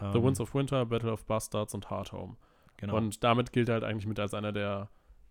Ähm, 0.00 0.12
The 0.12 0.22
Winds 0.22 0.40
of 0.40 0.54
Winter, 0.54 0.86
Battle 0.86 1.12
of 1.12 1.24
Bastards 1.24 1.74
und 1.74 1.90
Hard 1.90 2.12
Home. 2.12 2.36
Genau. 2.76 2.96
Und 2.96 3.22
damit 3.24 3.52
gilt 3.52 3.68
er 3.68 3.74
halt 3.74 3.84
eigentlich 3.84 4.06
mit 4.06 4.18
als 4.18 4.34
einer 4.34 4.52
der 4.52 4.88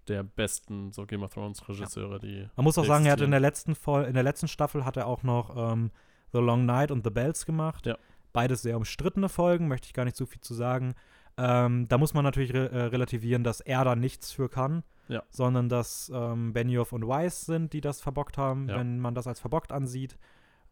der 0.08 0.24
besten 0.24 0.92
so 0.92 1.06
Game 1.06 1.22
of 1.22 1.34
Thrones 1.34 1.68
Regisseure, 1.70 2.14
ja. 2.14 2.20
die. 2.20 2.50
Man 2.56 2.64
muss 2.64 2.78
auch 2.78 2.86
sagen, 2.86 3.06
er 3.06 3.14
hat 3.14 3.22
in 3.22 3.32
der 3.32 3.40
letzten 3.40 3.76
Vol 3.76 4.04
in 4.06 4.16
der 4.16 4.24
letzten 4.24 4.48
Staffel 4.48 4.84
hat 4.84 4.98
er 4.98 5.06
auch 5.06 5.22
noch 5.24 5.56
ähm, 5.56 5.92
The 6.34 6.40
Long 6.40 6.66
Night 6.66 6.92
und 6.92 7.04
The 7.04 7.10
Bells 7.10 7.46
gemacht. 7.46 7.86
Ja. 7.86 7.98
Beides 8.34 8.62
sehr 8.62 8.78
umstrittene 8.78 9.30
Folgen, 9.30 9.68
möchte 9.68 9.88
ich 9.88 9.94
gar 9.94 10.06
nicht 10.06 10.16
so 10.16 10.26
viel 10.26 10.42
zu 10.42 10.54
sagen. 10.54 10.94
Ähm, 11.38 11.88
da 11.88 11.98
muss 11.98 12.14
man 12.14 12.24
natürlich 12.24 12.54
re 12.54 12.70
äh, 12.72 12.84
relativieren, 12.84 13.44
dass 13.44 13.62
er 13.62 13.84
da 13.84 13.96
nichts 13.96 14.32
für 14.32 14.50
kann, 14.50 14.84
ja. 15.08 15.24
sondern 15.30 15.70
dass 15.70 16.12
ähm, 16.14 16.54
Benioff 16.54 16.94
und 16.94 17.08
Weiss 17.08 17.46
sind, 17.46 17.74
die 17.74 17.82
das 17.82 18.02
verbockt 18.02 18.38
haben, 18.38 18.70
ja. 18.70 18.78
wenn 18.78 19.00
man 19.00 19.16
das 19.16 19.28
als 19.28 19.40
verbockt 19.40 19.72
ansieht. 19.72 20.18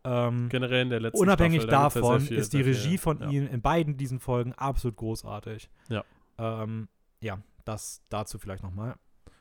Ähm, 0.04 0.48
Generell 0.50 0.84
in 0.84 0.90
der 0.90 1.00
letzten 1.00 1.22
Unabhängig 1.22 1.64
Staffel, 1.64 2.02
davon 2.02 2.22
viel, 2.22 2.38
ist 2.38 2.54
die 2.54 2.62
Regie 2.62 2.98
von 2.98 3.20
ja. 3.20 3.30
ihm 3.30 3.48
in 3.48 3.62
beiden 3.62 3.98
diesen 3.98 4.20
Folgen 4.20 4.54
absolut 4.54 4.98
großartig. 4.98 5.70
Ja. 5.90 6.04
Ähm, 6.38 6.88
ja, 7.22 7.40
das 7.66 8.02
dazu 8.10 8.38
vielleicht 8.38 8.64
nochmal. 8.64 8.96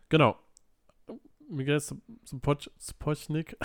Genau. 0.08 0.36
Miguel 1.50 1.80
Spochnik, 1.80 3.56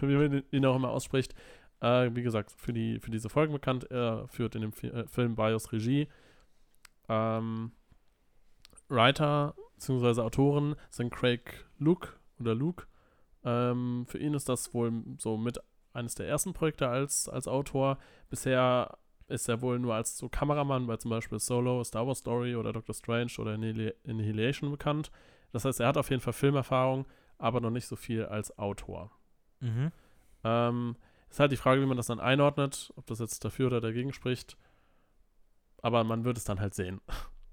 wie 0.00 0.16
man 0.16 0.42
ihn 0.50 0.66
auch 0.66 0.76
immer 0.76 0.90
ausspricht, 0.90 1.34
äh, 1.80 2.10
wie 2.14 2.22
gesagt, 2.22 2.52
für, 2.52 2.72
die, 2.72 3.00
für 3.00 3.10
diese 3.10 3.28
Folgen 3.28 3.52
bekannt. 3.52 3.90
Er 3.90 4.26
führt 4.28 4.54
in 4.54 4.62
dem 4.62 4.72
Fi 4.72 4.88
äh, 4.88 5.06
Film 5.06 5.34
Bios 5.36 5.72
Regie. 5.72 6.08
Ähm, 7.08 7.72
Writer 8.88 9.54
bzw. 9.74 10.20
Autoren 10.20 10.76
sind 10.90 11.10
Craig 11.10 11.66
Luke 11.78 12.08
oder 12.38 12.54
Luke. 12.54 12.86
Ähm, 13.44 14.04
für 14.06 14.18
ihn 14.18 14.34
ist 14.34 14.48
das 14.48 14.74
wohl 14.74 14.92
so 15.18 15.36
mit 15.36 15.60
eines 15.92 16.14
der 16.14 16.28
ersten 16.28 16.52
Projekte 16.52 16.88
als, 16.88 17.28
als 17.28 17.48
Autor. 17.48 17.98
Bisher 18.28 18.98
ist 19.28 19.48
er 19.48 19.62
wohl 19.62 19.78
nur 19.78 19.94
als 19.94 20.18
so 20.18 20.28
Kameramann 20.28 20.86
bei 20.86 20.96
zum 20.96 21.10
Beispiel 21.10 21.38
Solo, 21.38 21.82
Star 21.84 22.06
Wars 22.06 22.18
Story 22.18 22.56
oder 22.56 22.72
Doctor 22.72 22.94
Strange 22.94 23.32
oder 23.38 23.52
Annihilation 23.52 24.70
bekannt. 24.70 25.10
Das 25.52 25.64
heißt, 25.64 25.80
er 25.80 25.88
hat 25.88 25.96
auf 25.96 26.10
jeden 26.10 26.20
Fall 26.20 26.32
Filmerfahrung, 26.32 27.06
aber 27.38 27.60
noch 27.60 27.70
nicht 27.70 27.86
so 27.86 27.96
viel 27.96 28.24
als 28.26 28.56
Autor. 28.58 29.10
Mhm. 29.60 29.92
Ähm, 30.44 30.96
ist 31.30 31.40
halt 31.40 31.52
die 31.52 31.56
Frage, 31.56 31.80
wie 31.80 31.86
man 31.86 31.96
das 31.96 32.08
dann 32.08 32.20
einordnet, 32.20 32.92
ob 32.96 33.06
das 33.06 33.20
jetzt 33.20 33.44
dafür 33.44 33.68
oder 33.68 33.80
dagegen 33.80 34.12
spricht. 34.12 34.56
Aber 35.82 36.04
man 36.04 36.24
wird 36.24 36.36
es 36.36 36.44
dann 36.44 36.60
halt 36.60 36.74
sehen. 36.74 37.00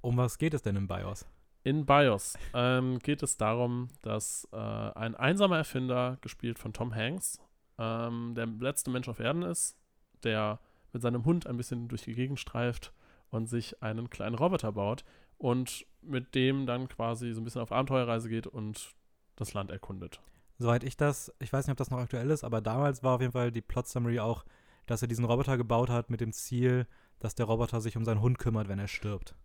Um 0.02 0.18
was 0.18 0.38
geht 0.38 0.54
es 0.54 0.62
denn 0.62 0.76
im 0.76 0.88
BIOS? 0.88 1.26
In 1.63 1.86
BIOS 1.86 2.38
ähm, 2.54 3.00
geht 3.00 3.24
es 3.24 3.38
darum, 3.38 3.90
dass 4.02 4.48
äh, 4.52 4.58
ein 4.58 5.16
einsamer 5.16 5.58
Erfinder, 5.58 6.18
gespielt 6.22 6.60
von 6.60 6.74
Tom 6.74 6.94
Hanks, 6.96 7.40
ähm, 7.78 8.34
der 8.36 8.48
letzte 8.48 8.90
Mensch 8.90 9.10
auf 9.10 9.20
Erden 9.20 9.44
ist, 9.44 9.78
der 10.24 10.60
mit 10.94 11.02
seinem 11.02 11.26
Hund 11.26 11.46
ein 11.46 11.58
bisschen 11.58 11.88
durch 11.88 12.04
die 12.04 12.13
Gegend 12.13 12.40
streift 12.40 12.94
und 13.30 13.48
sich 13.48 13.82
einen 13.84 14.10
kleinen 14.10 14.36
Roboter 14.36 14.72
baut 14.72 15.04
und 15.38 15.86
mit 16.02 16.36
dem 16.36 16.66
dann 16.66 16.88
quasi 16.88 17.34
so 17.34 17.42
ein 17.42 17.44
bisschen 17.44 17.62
auf 17.62 17.72
Abenteuerreise 17.72 18.30
geht 18.30 18.48
und 18.48 18.96
das 19.36 19.54
Land 19.54 19.72
erkundet. 19.72 20.22
Soweit 20.60 20.84
ich 20.84 20.98
das, 20.98 21.32
ich 21.39 21.54
weiß 21.54 21.67
nicht, 21.67 21.72
ob 21.72 21.78
das 21.78 21.91
noch 21.91 22.00
aktuell 22.00 22.30
ist, 22.32 22.43
aber 22.43 22.62
damals 22.62 23.04
war 23.04 23.15
auf 23.15 23.22
jeden 23.22 23.34
Fall 23.34 23.52
die 23.52 23.62
Plot-Summary 23.62 24.20
auch, 24.20 24.43
dass 24.86 25.02
er 25.02 25.08
diesen 25.08 25.26
Roboter 25.26 25.58
gebaut 25.58 25.89
hat 25.89 26.10
mit 26.10 26.22
dem 26.22 26.34
Ziel, 26.34 26.88
dass 27.20 27.36
der 27.36 27.46
Roboter 27.46 27.82
sich 27.82 27.98
um 27.98 28.06
seinen 28.06 28.22
Hund 28.22 28.39
kümmert, 28.39 28.67
wenn 28.67 28.80
er 28.80 28.88
stirbt. 28.88 29.36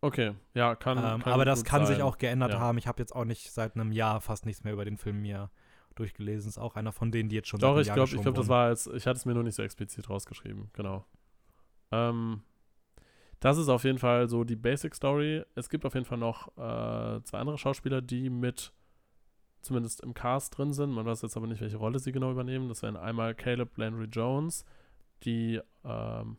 Okay, 0.00 0.34
ja, 0.54 0.74
kann. 0.74 0.98
Ähm, 0.98 1.22
kann 1.22 1.32
aber 1.32 1.44
das 1.44 1.64
kann 1.64 1.86
sich 1.86 1.96
sein. 1.96 2.04
auch 2.04 2.18
geändert 2.18 2.52
Ja. 2.52 2.60
haben. 2.60 2.78
Ich 2.78 2.86
habe 2.86 3.00
jetzt 3.00 3.14
auch 3.14 3.24
nicht 3.24 3.50
seit 3.52 3.74
einem 3.74 3.92
Jahr 3.92 4.20
fast 4.20 4.46
nichts 4.46 4.62
mehr 4.62 4.72
über 4.72 4.84
den 4.84 4.96
Film 4.96 5.20
mir 5.22 5.50
durchgelesen. 5.94 6.48
Ist 6.48 6.58
auch 6.58 6.76
einer 6.76 6.92
von 6.92 7.10
denen, 7.10 7.28
die 7.28 7.36
jetzt 7.36 7.48
schon 7.48 7.60
Doch, 7.60 7.78
ich 7.78 7.92
glaube, 7.92 8.14
ich 8.14 8.20
glaube, 8.22 8.36
das 8.36 8.48
war 8.48 8.66
als, 8.66 8.86
ich 8.86 9.06
hatte 9.06 9.16
es 9.16 9.24
mir 9.24 9.34
nur 9.34 9.42
nicht 9.42 9.54
so 9.54 9.62
explizit 9.62 10.08
rausgeschrieben, 10.10 10.70
genau. 10.74 11.04
Ähm, 11.90 12.42
das 13.40 13.58
ist 13.58 13.68
auf 13.68 13.84
jeden 13.84 13.98
Fall 13.98 14.28
so 14.28 14.44
die 14.44 14.56
Basic 14.56 14.94
Story. 14.94 15.44
Es 15.54 15.68
gibt 15.70 15.84
auf 15.84 15.94
jeden 15.94 16.06
Fall 16.06 16.18
noch 16.18 16.48
äh, 16.56 17.22
zwei 17.24 17.38
andere 17.38 17.58
Schauspieler, 17.58 18.00
die 18.00 18.28
mit 18.30 18.72
zumindest 19.66 20.00
im 20.02 20.14
Cast 20.14 20.56
drin 20.56 20.72
sind. 20.72 20.90
Man 20.90 21.04
weiß 21.06 21.22
jetzt 21.22 21.36
aber 21.36 21.46
nicht, 21.46 21.60
welche 21.60 21.76
Rolle 21.76 21.98
sie 21.98 22.12
genau 22.12 22.30
übernehmen. 22.30 22.68
Das 22.68 22.82
wären 22.82 22.96
einmal 22.96 23.34
Caleb 23.34 23.76
Landry 23.76 24.06
Jones, 24.06 24.64
die 25.24 25.60
ähm, 25.84 26.36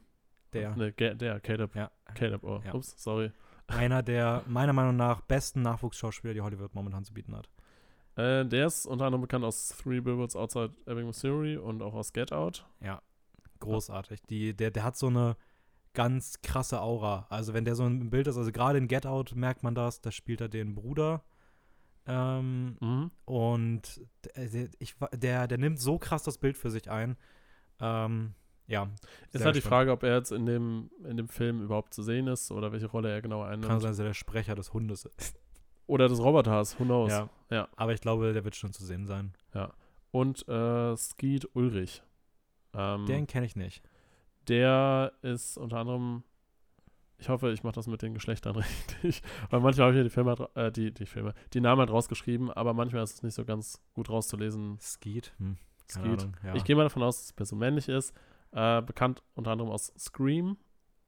Der, 0.53 0.75
ne, 0.75 0.91
der 0.93 1.39
Caleb, 1.39 1.75
ja, 1.75 1.91
Caleb, 2.15 2.43
oh, 2.43 2.61
Ja. 2.65 2.73
ups, 2.73 2.95
sorry. 2.97 3.31
einer 3.67 4.01
der 4.01 4.43
meiner 4.47 4.73
Meinung 4.73 4.95
nach 4.95 5.21
besten 5.21 5.61
Nachwuchsschauspieler, 5.61 6.33
die 6.33 6.41
Hollywood 6.41 6.73
momentan 6.73 7.03
zu 7.03 7.13
bieten 7.13 7.35
hat. 7.35 7.49
Äh, 8.15 8.45
der 8.45 8.65
ist 8.67 8.85
unter 8.87 9.05
anderem 9.05 9.21
bekannt 9.21 9.45
aus 9.45 9.69
Three 9.69 9.99
Billboards 9.99 10.35
Outside 10.35 10.73
Ebbing, 10.85 11.05
Missouri 11.07 11.57
und 11.57 11.81
auch 11.83 11.93
aus 11.93 12.13
Get 12.13 12.31
Out. 12.33 12.65
Ja, 12.81 13.01
großartig. 13.59 14.21
Die, 14.23 14.55
der, 14.55 14.71
der 14.71 14.83
hat 14.83 14.97
so 14.97 15.07
eine 15.07 15.35
ganz 15.93 16.41
krasse 16.41 16.81
Aura. 16.81 17.25
Also 17.29 17.53
wenn 17.53 17.65
der 17.65 17.75
so 17.75 17.85
im 17.85 18.09
Bild 18.09 18.27
ist, 18.27 18.37
also 18.37 18.51
gerade 18.51 18.77
in 18.77 18.87
Get 18.87 19.05
Out 19.05 19.35
merkt 19.35 19.63
man 19.63 19.75
das, 19.75 20.01
da 20.01 20.11
spielt 20.11 20.41
er 20.41 20.49
den 20.49 20.73
Bruder. 20.75 21.23
Ähm, 22.07 22.77
Mhm. 22.79 23.11
und 23.25 24.01
der, 24.35 24.47
der, 24.49 24.69
ich, 24.79 24.95
der, 25.13 25.47
der 25.47 25.57
nimmt 25.57 25.79
so 25.79 25.97
krass 25.99 26.23
das 26.23 26.37
Bild 26.37 26.57
für 26.57 26.69
sich 26.69 26.89
ein. 26.89 27.17
Ähm, 27.79 28.33
ja. 28.67 28.89
Ist 29.31 29.45
halt 29.45 29.55
die. 29.55 29.61
Frage, 29.61 29.91
ob 29.91 30.03
er 30.03 30.15
jetzt 30.15 30.31
in 30.31 30.45
dem, 30.45 30.89
in 31.05 31.17
dem 31.17 31.27
Film 31.27 31.61
überhaupt 31.61 31.93
zu 31.93 32.03
sehen 32.03 32.27
ist 32.27 32.51
oder 32.51 32.71
welche 32.71 32.87
Rolle 32.87 33.09
er 33.11 33.21
genau 33.21 33.43
einnimmt. 33.43 33.65
Kann 33.67 33.79
sein, 33.79 33.91
dass 33.91 33.99
er 33.99 34.05
der 34.05 34.13
Sprecher 34.13 34.55
des 34.55 34.73
Hundes 34.73 35.05
ist. 35.17 35.37
Oder 35.87 36.09
des 36.09 36.19
Roboters, 36.19 36.77
who 36.77 36.83
knows. 36.83 37.09
Ja. 37.11 37.29
Ja. 37.49 37.69
Aber 37.77 37.93
ich 37.93 38.01
glaube, 38.01 38.33
der 38.33 38.43
wird 38.43 38.57
schon 38.57 38.73
zu 38.73 38.83
sehen 38.83 39.05
sein. 39.05 39.31
Und 40.11 40.45
äh, 40.49 40.97
Skeet 40.97 41.47
Ulrich. 41.55 42.03
Ähm, 42.73 43.05
Den 43.05 43.25
kenne 43.25 43.45
ich 43.45 43.55
nicht. 43.55 43.81
der 44.49 45.13
ist 45.21 45.57
unter 45.57 45.77
anderem, 45.77 46.23
ich 47.19 47.29
hoffe, 47.29 47.51
ich 47.51 47.63
mache 47.63 47.75
das 47.75 47.87
mit 47.87 48.01
den 48.01 48.13
Geschlechtern 48.13 48.55
richtig, 48.57 49.21
weil 49.49 49.59
manchmal 49.59 49.87
habe 49.87 49.93
ich 49.95 49.97
mir 49.97 50.03
die 50.03 50.09
Filme, 50.09 50.49
äh, 50.55 50.71
die, 50.71 50.93
die 50.93 51.05
Filme, 51.05 51.33
die 51.53 51.61
Namen 51.61 51.79
halt 51.79 51.89
rausgeschrieben, 51.91 52.51
aber 52.51 52.73
manchmal 52.73 53.03
ist 53.03 53.13
es 53.15 53.23
nicht 53.23 53.33
so 53.35 53.45
ganz 53.45 53.81
gut 53.93 54.09
rauszulesen. 54.09 54.77
Skeet? 54.79 55.33
Hm, 55.39 55.57
Skeet. 55.89 56.21
Ahnung. 56.21 56.37
Ja. 56.43 56.55
Ich 56.55 56.63
gehe 56.63 56.75
mal 56.75 56.83
davon 56.83 57.03
aus, 57.03 57.17
dass 57.17 57.27
die 57.27 57.33
Person 57.33 57.59
männlich 57.59 57.89
ist. 57.89 58.13
Äh, 58.51 58.81
bekannt 58.81 59.23
unter 59.35 59.51
anderem 59.51 59.71
aus 59.71 59.93
Scream, 59.97 60.57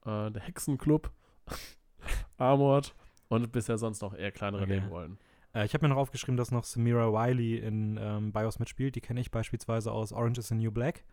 äh, 0.05 0.29
der 0.31 0.41
Hexenclub, 0.41 1.11
Armored 2.37 2.93
und 3.27 3.51
bisher 3.51 3.77
sonst 3.77 4.01
noch 4.01 4.13
eher 4.13 4.31
kleinere 4.31 4.63
Okay. 4.63 4.75
Nebenrollen. 4.75 5.17
Äh, 5.53 5.65
ich 5.65 5.73
habe 5.73 5.85
mir 5.85 5.93
noch 5.93 6.01
aufgeschrieben, 6.01 6.37
dass 6.37 6.51
noch 6.51 6.63
Samira 6.63 7.11
Wiley 7.11 7.57
in 7.57 7.97
ähm, 8.01 8.31
BIOS 8.31 8.59
mitspielt. 8.59 8.95
Die 8.95 9.01
kenne 9.01 9.19
ich 9.21 9.31
beispielsweise 9.31 9.91
aus 9.91 10.11
Orange 10.11 10.39
is 10.39 10.47
the 10.49 10.55
New 10.55 10.71
Black. 10.71 11.03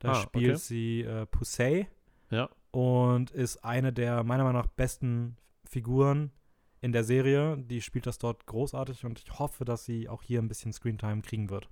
Da 0.00 0.12
Ah, 0.12 0.14
spielt 0.14 0.50
okay. 0.50 0.56
sie 0.56 1.00
äh, 1.02 1.26
Pusey 1.26 1.86
Ja. 2.30 2.48
Und 2.70 3.30
ist 3.30 3.64
eine 3.64 3.92
der 3.92 4.24
meiner 4.24 4.44
Meinung 4.44 4.62
nach 4.62 4.68
besten 4.68 5.36
Figuren 5.64 6.30
in 6.80 6.92
der 6.92 7.04
Serie. 7.04 7.56
Die 7.58 7.80
spielt 7.80 8.06
das 8.06 8.18
dort 8.18 8.46
großartig 8.46 9.04
und 9.04 9.18
ich 9.18 9.38
hoffe, 9.38 9.64
dass 9.64 9.84
sie 9.84 10.08
auch 10.08 10.22
hier 10.22 10.40
ein 10.40 10.48
bisschen 10.48 10.72
Screentime 10.72 11.22
kriegen 11.22 11.50
wird. 11.50 11.68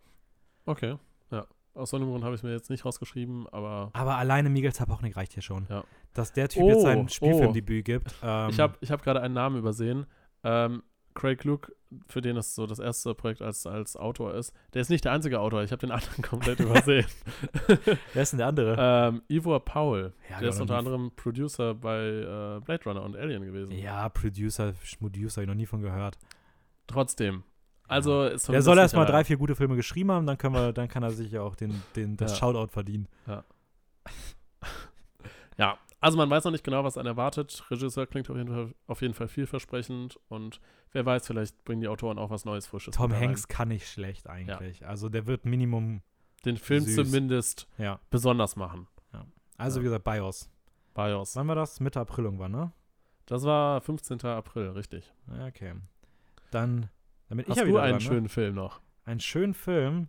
Okay, 0.64 0.96
ja. 1.30 1.46
Aus 1.74 1.90
so 1.90 1.96
einem 1.98 2.08
Grund 2.08 2.24
habe 2.24 2.34
ich 2.34 2.40
es 2.40 2.42
mir 2.42 2.52
jetzt 2.52 2.70
nicht 2.70 2.86
rausgeschrieben, 2.86 3.46
aber 3.48 3.90
Aber 3.92 4.16
alleine 4.16 4.48
Miguel 4.48 4.72
Zapachnik 4.72 5.16
reicht 5.16 5.34
hier 5.34 5.42
schon. 5.42 5.66
Ja. 5.68 5.84
Dass 6.14 6.32
der 6.32 6.48
Typ 6.48 6.62
Oh, 6.62 6.68
jetzt 6.68 6.82
sein 6.82 7.04
oh. 7.04 7.08
Spielfilmdebüt 7.08 7.84
gibt. 7.84 8.14
Ähm, 8.22 8.48
ich 8.50 8.58
habe 8.58 8.78
ich 8.80 8.90
hab 8.90 9.02
gerade 9.02 9.20
einen 9.20 9.34
Namen 9.34 9.58
übersehen. 9.58 10.06
Ähm, 10.42 10.82
Craig 11.16 11.42
Luke, 11.42 11.72
für 12.06 12.20
den 12.20 12.36
es 12.36 12.54
so 12.54 12.66
das 12.66 12.78
erste 12.78 13.14
Projekt 13.14 13.42
als, 13.42 13.66
als 13.66 13.96
Autor 13.96 14.34
ist, 14.34 14.52
der 14.74 14.82
ist 14.82 14.90
nicht 14.90 15.04
der 15.04 15.12
einzige 15.12 15.40
Autor. 15.40 15.62
Ich 15.64 15.72
habe 15.72 15.80
den 15.80 15.90
anderen 15.96 16.22
komplett 16.22 16.60
übersehen. 16.60 17.06
Wer 18.12 18.22
ist 18.22 18.30
denn 18.32 18.38
der 18.38 18.46
andere? 18.46 18.76
ähm, 18.78 19.22
Ivor 19.28 19.64
Powell, 19.64 20.12
Ja, 20.30 20.38
der 20.38 20.50
ist 20.50 20.60
unter 20.60 20.76
anderem 20.76 21.10
Producer 21.16 21.74
bei 21.74 21.98
äh, 22.04 22.60
Blade 22.60 22.84
Runner 22.84 23.02
und 23.02 23.16
Alien 23.16 23.42
gewesen. 23.44 23.72
ja, 23.72 24.08
Producer, 24.08 24.74
Schmudiuser, 24.84 25.42
ich 25.42 25.48
noch 25.48 25.54
nie 25.54 25.66
von 25.66 25.82
gehört. 25.82 26.18
Trotzdem. 26.86 27.42
Also 27.88 28.24
ist 28.24 28.48
Der 28.48 28.62
soll 28.62 28.78
erstmal 28.78 29.06
drei, 29.06 29.24
vier 29.24 29.36
gute 29.36 29.54
Filme 29.56 29.76
geschrieben 29.76 30.10
haben, 30.10 30.26
dann, 30.26 30.38
können 30.38 30.54
wir, 30.54 30.72
dann 30.72 30.88
kann 30.88 31.02
er 31.02 31.10
sich 31.12 31.32
ja 31.32 31.42
auch 31.42 31.56
den, 31.56 31.82
den, 31.94 32.16
das 32.16 32.32
Ja. 32.32 32.38
Shoutout 32.38 32.72
verdienen. 32.72 33.08
Ja, 33.26 33.44
also 36.06 36.18
man 36.18 36.30
weiß 36.30 36.44
noch 36.44 36.52
nicht 36.52 36.62
genau, 36.62 36.84
was 36.84 36.96
einen 36.96 37.08
erwartet. 37.08 37.64
Regisseur 37.68 38.06
klingt 38.06 38.30
auf 38.30 38.36
jeden 38.36 38.48
Fall, 38.48 38.74
auf 38.86 39.02
jeden 39.02 39.12
Fall 39.12 39.26
vielversprechend 39.26 40.20
und 40.28 40.60
wer 40.92 41.04
weiß, 41.04 41.26
vielleicht 41.26 41.64
bringen 41.64 41.80
die 41.80 41.88
Autoren 41.88 42.16
auch 42.16 42.30
was 42.30 42.44
Neues, 42.44 42.64
Frisches. 42.68 42.94
Tom. 42.94 43.12
Hanks 43.12 43.48
kann 43.48 43.68
nicht 43.68 43.88
schlecht 43.88 44.28
eigentlich. 44.28 44.86
Also 44.86 45.08
der 45.08 45.26
wird 45.26 45.44
Minimum, 45.44 46.02
Den 46.44 46.58
Film 46.58 46.84
süß. 46.84 46.94
zumindest 46.94 47.66
ja. 47.76 47.98
besonders 48.08 48.54
machen. 48.54 48.86
Also 49.58 49.80
Ja. 49.80 49.82
wie 49.82 49.84
gesagt, 49.86 50.04
BIOS. 50.04 50.48
BIOS. 50.94 51.34
Wann 51.34 51.48
war 51.48 51.56
das? 51.56 51.80
Mitte 51.80 51.98
April 51.98 52.26
irgendwann, 52.26 52.52
ne? 52.52 52.72
Das 53.26 53.42
war 53.42 53.80
15. 53.80 54.20
April, 54.26 54.68
richtig. 54.70 55.12
Ja, 55.36 55.46
okay. 55.46 55.74
Dann, 56.52 56.88
damit 57.28 57.46
ich 57.46 57.50
Hast 57.50 57.56
ja 57.58 57.64
du 57.64 57.70
wieder 57.70 57.82
einen 57.82 57.98
dran, 57.98 58.02
ne? 58.02 58.08
schönen 58.08 58.28
Film 58.28 58.54
noch? 58.54 58.80
Einen 59.04 59.18
schönen 59.18 59.54
Film. 59.54 60.08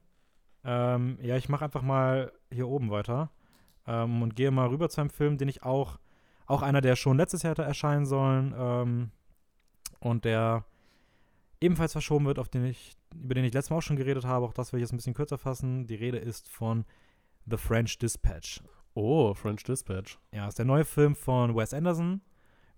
Ähm, 0.63 1.17
ja, 1.23 1.37
ich 1.37 1.49
mache 1.49 1.65
einfach 1.65 1.81
mal 1.81 2.31
hier 2.51 2.67
oben 2.67 2.91
weiter 2.91 3.31
ähm, 3.87 4.21
und 4.21 4.35
gehe 4.35 4.51
mal 4.51 4.67
rüber 4.67 4.89
zu 4.89 5.01
einem 5.01 5.09
Film, 5.09 5.37
den 5.37 5.47
ich 5.47 5.63
auch, 5.63 5.97
auch 6.45 6.61
einer, 6.61 6.81
der 6.81 6.95
schon 6.95 7.17
letztes 7.17 7.43
Jahr 7.43 7.51
hätte 7.51 7.63
erscheinen 7.63 8.05
sollen 8.05 8.53
ähm, 8.57 9.11
und 9.99 10.25
der 10.25 10.65
ebenfalls 11.59 11.93
verschoben 11.93 12.25
wird, 12.25 12.39
auf 12.39 12.49
den 12.49 12.65
ich, 12.65 12.95
über 13.15 13.33
den 13.33 13.43
ich 13.45 13.53
letztes 13.53 13.71
Mal 13.71 13.77
auch 13.77 13.81
schon 13.81 13.95
geredet 13.95 14.25
habe. 14.25 14.45
Auch 14.45 14.53
das 14.53 14.71
will 14.71 14.79
ich 14.79 14.83
jetzt 14.83 14.93
ein 14.93 14.97
bisschen 14.97 15.13
kürzer 15.15 15.37
fassen. 15.37 15.87
Die 15.87 15.95
Rede 15.95 16.17
ist 16.17 16.47
von 16.49 16.85
The 17.45 17.57
French 17.57 17.97
Dispatch. 17.97 18.61
Oh, 18.93 19.33
French 19.33 19.63
Dispatch. 19.63 20.19
Ja, 20.31 20.47
ist 20.47 20.59
der 20.59 20.65
neue 20.65 20.85
Film 20.85 21.15
von 21.15 21.55
Wes 21.55 21.73
Anderson. 21.73 22.21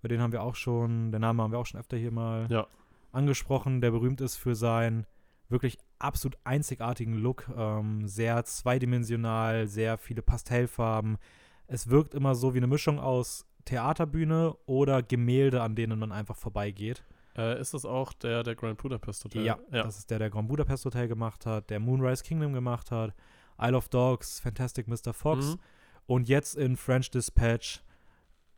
Über 0.00 0.08
den 0.08 0.20
haben 0.20 0.32
wir 0.32 0.42
auch 0.42 0.54
schon, 0.54 1.12
den 1.12 1.20
Namen 1.20 1.40
haben 1.40 1.52
wir 1.52 1.58
auch 1.58 1.66
schon 1.66 1.80
öfter 1.80 1.96
hier 1.96 2.10
mal 2.10 2.46
Ja. 2.50 2.66
angesprochen, 3.12 3.80
der 3.80 3.90
berühmt 3.90 4.20
ist 4.20 4.36
für 4.36 4.54
seinen 4.54 5.06
wirklich 5.48 5.78
absolut 6.00 6.36
einzigartigen 6.44 7.14
Look. 7.14 7.48
Ähm, 7.56 8.06
sehr 8.08 8.44
zweidimensional, 8.44 9.66
sehr 9.68 9.98
viele 9.98 10.22
Pastellfarben. 10.22 11.18
Es 11.66 11.88
wirkt 11.88 12.14
immer 12.14 12.34
so 12.34 12.54
wie 12.54 12.58
eine 12.58 12.66
Mischung 12.66 12.98
aus 12.98 13.46
Theaterbühne 13.64 14.56
oder 14.66 15.02
Gemälde, 15.02 15.62
an 15.62 15.74
denen 15.76 15.98
man 15.98 16.10
einfach 16.12 16.36
vorbeigeht. 16.36 17.04
Äh, 17.36 17.60
ist 17.60 17.74
das 17.74 17.84
auch 17.84 18.12
der, 18.12 18.42
der 18.42 18.56
Grand 18.56 18.78
Budapest 18.78 19.24
Hotel? 19.24 19.44
Ja, 19.44 19.58
ja. 19.70 19.84
das 19.84 19.98
ist 19.98 20.10
der, 20.10 20.18
der 20.18 20.30
Grand 20.30 20.48
Budapest 20.48 20.84
Hotel 20.84 21.06
gemacht 21.06 21.46
hat, 21.46 21.70
der 21.70 21.78
Moonrise 21.78 22.24
Kingdom 22.24 22.52
gemacht 22.52 22.90
hat, 22.90 23.14
Isle 23.60 23.76
of 23.76 23.88
Dogs, 23.88 24.40
Fantastic 24.40 24.88
Mr. 24.88 25.12
Fox 25.12 25.46
Mhm. 25.46 25.58
und 26.06 26.28
jetzt 26.28 26.56
in 26.56 26.76
French 26.76 27.10
Dispatch 27.10 27.82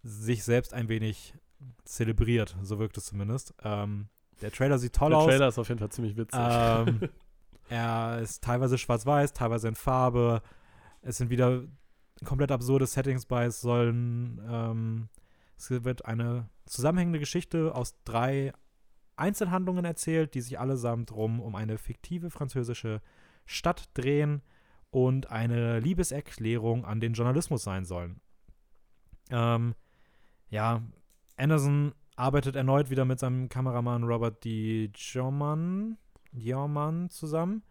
sich 0.03 0.43
selbst 0.45 0.73
ein 0.73 0.89
wenig 0.89 1.35
zelebriert, 1.85 2.57
so 2.63 2.79
wirkt 2.79 2.97
es 2.97 3.07
zumindest. 3.07 3.55
Ähm, 3.63 4.09
der 4.41 4.51
Trailer 4.51 4.79
sieht 4.79 4.95
toll 4.95 5.11
Der 5.11 5.19
aus. 5.19 5.27
Trailer 5.27 5.49
ist 5.49 5.59
auf 5.59 5.69
jeden 5.69 5.79
Fall 5.79 5.91
ziemlich 5.91 6.17
witzig. 6.17 6.41
Ähm, 6.43 7.01
er 7.69 8.21
ist 8.21 8.43
teilweise 8.43 8.79
schwarz-weiß, 8.79 9.33
teilweise 9.33 9.69
in 9.69 9.75
Farbe. 9.75 10.43
Es 11.01 11.19
sind 11.19 11.31
wieder 11.31 11.65
komplett 12.25 12.53
absurde 12.53 12.87
Settings 12.87 13.27
bei. 13.27 13.45
Es 13.45 13.61
sollen, 13.61 14.41
ähm, 14.49 15.09
es 15.57 15.71
wird 15.71 16.05
eine 16.05 16.49
zusammenhängende 16.67 17.19
Geschichte 17.19 17.75
aus 17.75 17.95
drei 18.05 18.53
Einzelhandlungen 19.17 19.85
erzählt, 19.85 20.35
die 20.35 20.41
sich 20.41 20.59
allesamt 20.59 21.13
rum 21.13 21.41
um 21.41 21.55
eine 21.55 21.79
fiktive 21.79 22.31
französische 22.31 23.01
Stadt 23.45 23.91
drehen 23.95 24.43
und 24.91 25.31
eine 25.31 25.81
Liebeserklärung 25.81 26.85
an 26.85 27.01
den 27.01 27.15
Journalismus 27.15 27.63
sein 27.63 27.85
sollen. 27.85 28.21
Ähm, 29.31 29.75
ja, 30.49 30.83
Anderson 31.37 31.95
arbeitet 32.15 32.57
erneut 32.57 32.91
wieder 32.91 33.05
mit 33.05 33.19
seinem 33.19 33.49
Kameramann 33.49 34.05
Robert 34.05 34.45
D. 34.45 34.91
Jorman, 34.95 35.97
Jorman 36.33 37.11
zusammen, 37.11 37.63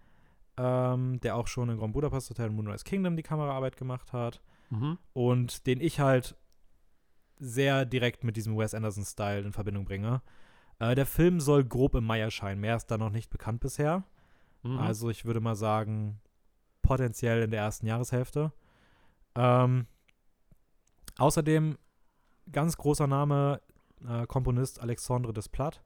ähm, 0.57 1.19
der 1.21 1.35
auch 1.35 1.47
schon 1.47 1.69
in 1.69 1.77
Grand 1.77 1.93
Budapest 1.93 2.29
Hotel 2.29 2.49
und 2.49 2.55
Moonrise 2.55 2.83
Kingdom 2.83 3.15
die 3.15 3.23
Kameraarbeit 3.23 3.77
gemacht 3.77 4.13
hat 4.13 4.41
mhm. 4.69 4.97
und 5.13 5.65
den 5.67 5.81
ich 5.81 5.99
halt 5.99 6.35
sehr 7.37 7.85
direkt 7.85 8.23
mit 8.23 8.37
diesem 8.37 8.57
Wes 8.57 8.73
Anderson-Style 8.73 9.41
in 9.41 9.51
Verbindung 9.51 9.85
bringe. 9.85 10.21
Äh, 10.79 10.95
der 10.95 11.05
Film 11.05 11.39
soll 11.39 11.63
grob 11.63 11.95
im 11.95 12.05
Mai 12.05 12.19
erscheinen. 12.19 12.61
Mehr 12.61 12.75
ist 12.75 12.87
da 12.87 12.97
noch 12.97 13.09
nicht 13.09 13.29
bekannt 13.29 13.61
bisher. 13.61 14.03
Mhm. 14.63 14.77
Also 14.77 15.09
ich 15.09 15.25
würde 15.25 15.39
mal 15.39 15.55
sagen, 15.55 16.19
potenziell 16.81 17.43
in 17.43 17.51
der 17.51 17.61
ersten 17.61 17.87
Jahreshälfte. 17.87 18.51
Ähm, 19.35 19.87
außerdem 21.17 21.77
ganz 22.51 22.77
großer 22.77 23.07
Name, 23.07 23.61
äh, 24.07 24.25
Komponist 24.27 24.79
Alexandre 24.81 25.33
Desplat 25.33 25.81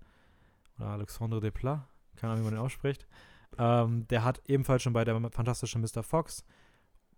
oder 0.78 0.88
Alexandre 0.90 1.40
Desplat, 1.40 1.88
keine 2.26 2.34
Ahnung, 2.34 2.46
wie 2.46 2.52
man 2.52 2.56
den 2.60 2.66
ausspricht. 2.66 3.08
Ähm, 3.58 4.08
der 4.10 4.24
hat 4.24 4.42
ebenfalls 4.48 4.82
schon 4.84 4.94
bei 4.94 5.06
der 5.06 5.20
fantastischen 5.32 5.82
Mr. 5.82 6.04
Fox, 6.04 6.44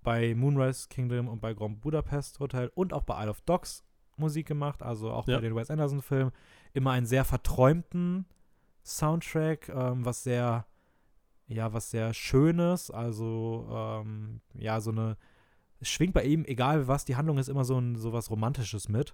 bei 0.03 0.35
Moonrise 0.35 0.87
Kingdom 0.89 1.27
und 1.27 1.39
bei 1.39 1.53
Grand 1.53 1.81
Budapest 1.81 2.39
Hotel 2.39 2.71
und 2.75 2.93
auch 2.93 3.03
bei 3.03 3.21
Isle 3.21 3.31
of 3.31 3.41
Dogs 3.41 3.83
Musik 4.17 4.47
gemacht, 4.47 4.81
also 4.83 5.11
auch 5.11 5.27
Ja. 5.27 5.37
bei 5.37 5.41
den 5.41 5.55
Wes 5.55 5.69
Anderson-Filmen. 5.71 6.31
Immer 6.73 6.91
einen 6.91 7.05
sehr 7.05 7.23
verträumten 7.23 8.25
Soundtrack, 8.83 9.69
ähm, 9.69 10.05
was 10.05 10.23
sehr, 10.23 10.65
ja, 11.47 11.71
was 11.73 11.91
sehr 11.91 12.13
Schönes, 12.13 12.91
also 12.91 13.67
ähm, 13.71 14.41
ja, 14.55 14.79
so 14.81 14.91
eine, 14.91 15.17
es 15.79 15.89
schwingt 15.89 16.13
bei 16.13 16.23
ihm, 16.23 16.45
egal 16.45 16.87
was 16.87 17.05
die 17.05 17.15
Handlung 17.15 17.37
ist, 17.37 17.47
immer 17.47 17.63
so 17.63 17.79
ein 17.79 17.95
so 17.95 18.11
was 18.13 18.29
Romantisches 18.31 18.89
mit. 18.89 19.13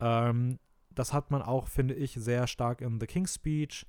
Ähm, 0.00 0.58
das 0.90 1.12
hat 1.12 1.30
man 1.30 1.42
auch, 1.42 1.68
finde 1.68 1.94
ich, 1.94 2.14
sehr 2.14 2.46
stark 2.46 2.80
in 2.80 2.98
The 3.00 3.06
King's 3.06 3.34
Speech 3.34 3.86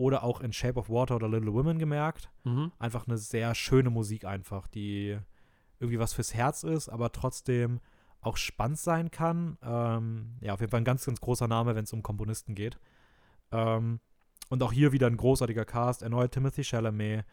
oder 0.00 0.24
auch 0.24 0.40
in 0.40 0.54
Shape 0.54 0.78
of 0.78 0.88
Water 0.88 1.16
oder 1.16 1.28
Little 1.28 1.52
Women 1.52 1.78
gemerkt. 1.78 2.30
Mhm. 2.44 2.72
Einfach 2.78 3.06
eine 3.06 3.18
sehr 3.18 3.54
schöne 3.54 3.90
Musik 3.90 4.24
einfach, 4.24 4.66
die 4.66 5.18
irgendwie 5.78 5.98
was 5.98 6.14
fürs 6.14 6.32
Herz 6.32 6.62
ist, 6.62 6.88
aber 6.88 7.12
trotzdem 7.12 7.80
auch 8.22 8.38
spannend 8.38 8.78
sein 8.78 9.10
kann. 9.10 9.58
Ähm, 9.62 10.38
ja, 10.40 10.54
auf 10.54 10.60
jeden 10.60 10.70
Fall 10.70 10.80
ein 10.80 10.86
ganz, 10.86 11.04
ganz 11.04 11.20
großer 11.20 11.48
Name, 11.48 11.74
wenn 11.74 11.84
es 11.84 11.92
um 11.92 12.02
Komponisten 12.02 12.54
geht. 12.54 12.78
Ähm, 13.52 14.00
und 14.48 14.62
auch 14.62 14.72
hier 14.72 14.92
wieder 14.92 15.06
ein 15.06 15.18
großartiger 15.18 15.66
Cast. 15.66 16.00
Erneut 16.02 16.32
Timothy 16.32 16.64
Chalamet, 16.64 17.26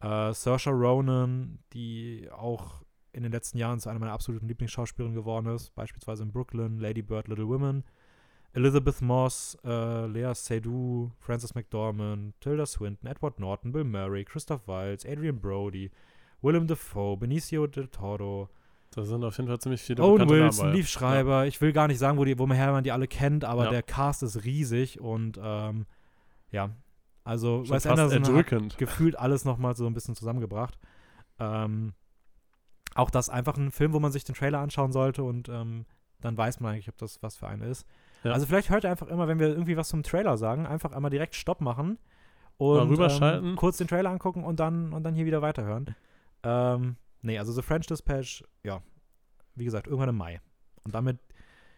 äh, 0.00 0.32
Saoirse 0.32 0.70
Ronan, 0.70 1.58
die 1.74 2.30
auch 2.32 2.82
in 3.12 3.24
den 3.24 3.32
letzten 3.32 3.58
Jahren 3.58 3.78
zu 3.78 3.90
einer 3.90 3.98
meiner 3.98 4.12
absoluten 4.12 4.48
Lieblingsschauspielerinnen 4.48 5.20
geworden 5.20 5.54
ist. 5.54 5.74
Beispielsweise 5.74 6.22
in 6.22 6.32
Brooklyn, 6.32 6.78
Lady 6.78 7.02
Bird, 7.02 7.28
Little 7.28 7.48
Women. 7.48 7.84
Elizabeth 8.56 9.00
Moss, 9.02 9.56
äh, 9.64 10.06
Lea 10.06 10.32
Seydoux, 10.34 11.10
Frances 11.20 11.54
McDormand, 11.54 12.34
Tilda 12.40 12.64
Swinton, 12.66 13.06
Edward 13.08 13.38
Norton, 13.38 13.70
Bill 13.72 13.84
Murray, 13.84 14.24
Christoph 14.24 14.66
Waltz, 14.66 15.04
Adrian 15.04 15.38
Brody, 15.40 15.90
Willem 16.42 16.66
Dafoe, 16.66 17.16
Benicio 17.16 17.66
del 17.66 17.88
Toro, 17.88 18.48
Da 18.92 19.04
sind 19.04 19.22
auf 19.24 19.36
jeden 19.36 19.48
Fall 19.48 19.58
ziemlich 19.58 19.82
viele 19.82 20.02
Owen 20.02 20.28
Wilson, 20.28 20.66
Namen. 20.66 20.76
Lief 20.76 20.88
Schreiber. 20.88 21.46
Ich 21.46 21.60
will 21.60 21.72
gar 21.72 21.86
nicht 21.86 21.98
sagen, 21.98 22.16
wo 22.18 22.24
die, 22.24 22.38
woher 22.38 22.72
man 22.72 22.82
die 22.82 22.92
alle 22.92 23.06
kennt, 23.08 23.44
aber 23.44 23.64
Ja. 23.64 23.70
der 23.70 23.82
Cast 23.82 24.22
ist 24.22 24.44
riesig 24.44 25.00
und 25.00 25.38
ähm, 25.42 25.86
ja, 26.50 26.70
also 27.24 27.64
Schon 27.64 27.74
Wes 27.76 27.86
Anderson 27.86 28.20
hat 28.22 28.28
erdrückend. 28.28 28.78
gefühlt 28.78 29.18
alles 29.18 29.44
nochmal 29.44 29.76
so 29.76 29.86
ein 29.86 29.92
bisschen 29.94 30.14
zusammengebracht. 30.14 30.78
Ähm, 31.38 31.92
auch 32.94 33.10
das 33.10 33.28
einfach 33.28 33.56
ein 33.58 33.70
Film, 33.70 33.92
wo 33.92 34.00
man 34.00 34.12
sich 34.12 34.24
den 34.24 34.34
Trailer 34.34 34.60
anschauen 34.60 34.92
sollte 34.92 35.22
und 35.24 35.50
ähm, 35.50 35.84
dann 36.22 36.38
weiß 36.38 36.60
man 36.60 36.72
eigentlich, 36.72 36.88
ob 36.88 36.96
das 36.96 37.22
was 37.22 37.36
für 37.36 37.48
einen 37.48 37.62
ist. 37.62 37.86
Ja. 38.24 38.32
Also 38.32 38.46
vielleicht 38.46 38.70
hört 38.70 38.84
ihr 38.84 38.90
einfach 38.90 39.08
immer, 39.08 39.28
wenn 39.28 39.38
wir 39.38 39.48
irgendwie 39.48 39.76
was 39.76 39.88
zum 39.88 40.02
Trailer 40.02 40.36
sagen, 40.36 40.66
einfach 40.66 40.92
einmal 40.92 41.10
direkt 41.10 41.34
Stopp 41.34 41.60
machen 41.60 41.98
und 42.56 42.88
rüberschalten. 42.88 43.50
ähm, 43.50 43.56
kurz 43.56 43.76
den 43.76 43.88
Trailer 43.88 44.10
angucken 44.10 44.44
und 44.44 44.60
dann 44.60 44.92
und 44.92 45.02
dann 45.04 45.14
hier 45.14 45.26
wieder 45.26 45.42
weiterhören. 45.42 45.94
Ähm, 46.42 46.96
nee, 47.22 47.38
also 47.38 47.52
The 47.52 47.62
French 47.62 47.86
Dispatch, 47.86 48.44
ja, 48.64 48.82
wie 49.54 49.64
gesagt, 49.64 49.86
irgendwann 49.86 50.08
im 50.10 50.16
Mai. 50.16 50.40
Und 50.84 50.94
damit 50.94 51.18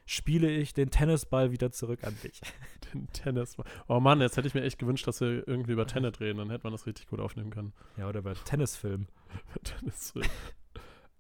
spiele 0.08 0.50
ich 0.50 0.72
den 0.72 0.90
Tennisball 0.90 1.52
wieder 1.52 1.70
zurück 1.70 2.02
an 2.04 2.16
dich. 2.22 2.40
Den 2.94 3.06
Tennis. 3.12 3.56
Oh 3.88 4.00
Mann, 4.00 4.22
jetzt 4.22 4.38
hätte 4.38 4.48
ich 4.48 4.54
mir 4.54 4.62
echt 4.62 4.78
gewünscht, 4.78 5.06
dass 5.06 5.20
wir 5.20 5.46
irgendwie 5.46 5.72
über 5.72 5.86
Tenet 5.86 6.20
reden. 6.20 6.38
Dann 6.38 6.48
hätte 6.48 6.64
man 6.64 6.72
das 6.72 6.86
richtig 6.86 7.06
gut 7.08 7.20
aufnehmen 7.20 7.50
können. 7.50 7.74
Ja, 7.98 8.08
oder 8.08 8.22
bei 8.22 8.32
Tennisfilm. 8.32 9.06
Tennis. 9.62 10.14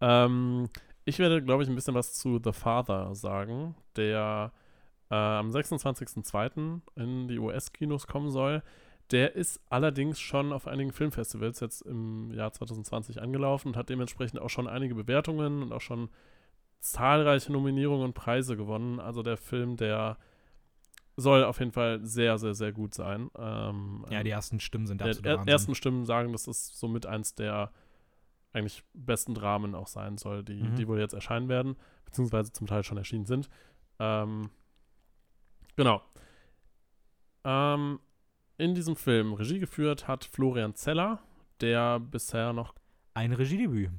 ähm, 0.00 0.70
ich 1.04 1.18
werde, 1.18 1.42
glaube 1.42 1.62
ich, 1.62 1.68
ein 1.68 1.74
bisschen 1.74 1.94
was 1.94 2.14
zu 2.14 2.40
The 2.42 2.52
Father 2.52 3.14
sagen, 3.14 3.74
der 3.96 4.52
äh, 5.10 5.14
am 5.14 5.50
26.02. 5.50 6.80
in 6.96 7.28
die 7.28 7.38
US-Kinos 7.38 8.06
kommen 8.06 8.30
soll. 8.30 8.62
Der 9.10 9.34
ist 9.36 9.60
allerdings 9.70 10.20
schon 10.20 10.52
auf 10.52 10.66
einigen 10.66 10.92
Filmfestivals 10.92 11.60
jetzt 11.60 11.80
im 11.82 12.30
Jahr 12.32 12.52
2020 12.52 13.22
angelaufen 13.22 13.68
und 13.68 13.76
hat 13.76 13.88
dementsprechend 13.88 14.38
auch 14.40 14.50
schon 14.50 14.66
einige 14.68 14.94
Bewertungen 14.94 15.62
und 15.62 15.72
auch 15.72 15.80
schon 15.80 16.10
zahlreiche 16.80 17.50
Nominierungen 17.52 18.04
und 18.04 18.12
Preise 18.14 18.56
gewonnen. 18.56 19.00
Also 19.00 19.22
der 19.22 19.36
Film, 19.38 19.76
der 19.76 20.18
soll 21.16 21.42
auf 21.42 21.58
jeden 21.58 21.72
Fall 21.72 22.04
sehr, 22.04 22.38
sehr, 22.38 22.54
sehr 22.54 22.72
gut 22.72 22.94
sein. 22.94 23.30
Ähm, 23.36 24.04
Ja, 24.10 24.22
die 24.22 24.30
ersten 24.30 24.60
Stimmen 24.60 24.86
sind 24.86 25.00
der 25.00 25.08
absolute 25.08 25.28
er, 25.46 25.48
ersten 25.48 25.74
Stimmen 25.74 26.04
sagen, 26.04 26.30
dass 26.32 26.46
es 26.46 26.78
somit 26.78 27.06
eins 27.06 27.34
der 27.34 27.72
eigentlich 28.52 28.84
besten 28.94 29.34
Dramen 29.34 29.74
auch 29.74 29.88
sein 29.88 30.16
soll, 30.18 30.44
die, 30.44 30.62
Mhm. 30.62 30.76
die 30.76 30.86
wohl 30.86 30.98
jetzt 31.00 31.14
erscheinen 31.14 31.48
werden, 31.48 31.76
beziehungsweise 32.04 32.52
zum 32.52 32.66
Teil 32.66 32.82
schon 32.84 32.98
erschienen 32.98 33.26
sind. 33.26 33.48
Ähm, 33.98 34.50
genau. 35.78 36.02
Ähm, 37.44 38.00
in 38.58 38.74
diesem 38.74 38.96
Film 38.96 39.32
Regie 39.32 39.58
geführt 39.60 40.06
hat 40.08 40.24
Florian 40.24 40.74
Zeller, 40.74 41.20
der 41.60 42.00
bisher 42.00 42.52
noch 42.52 42.74
Ein 43.14 43.32
Regiedebüt. 43.32 43.90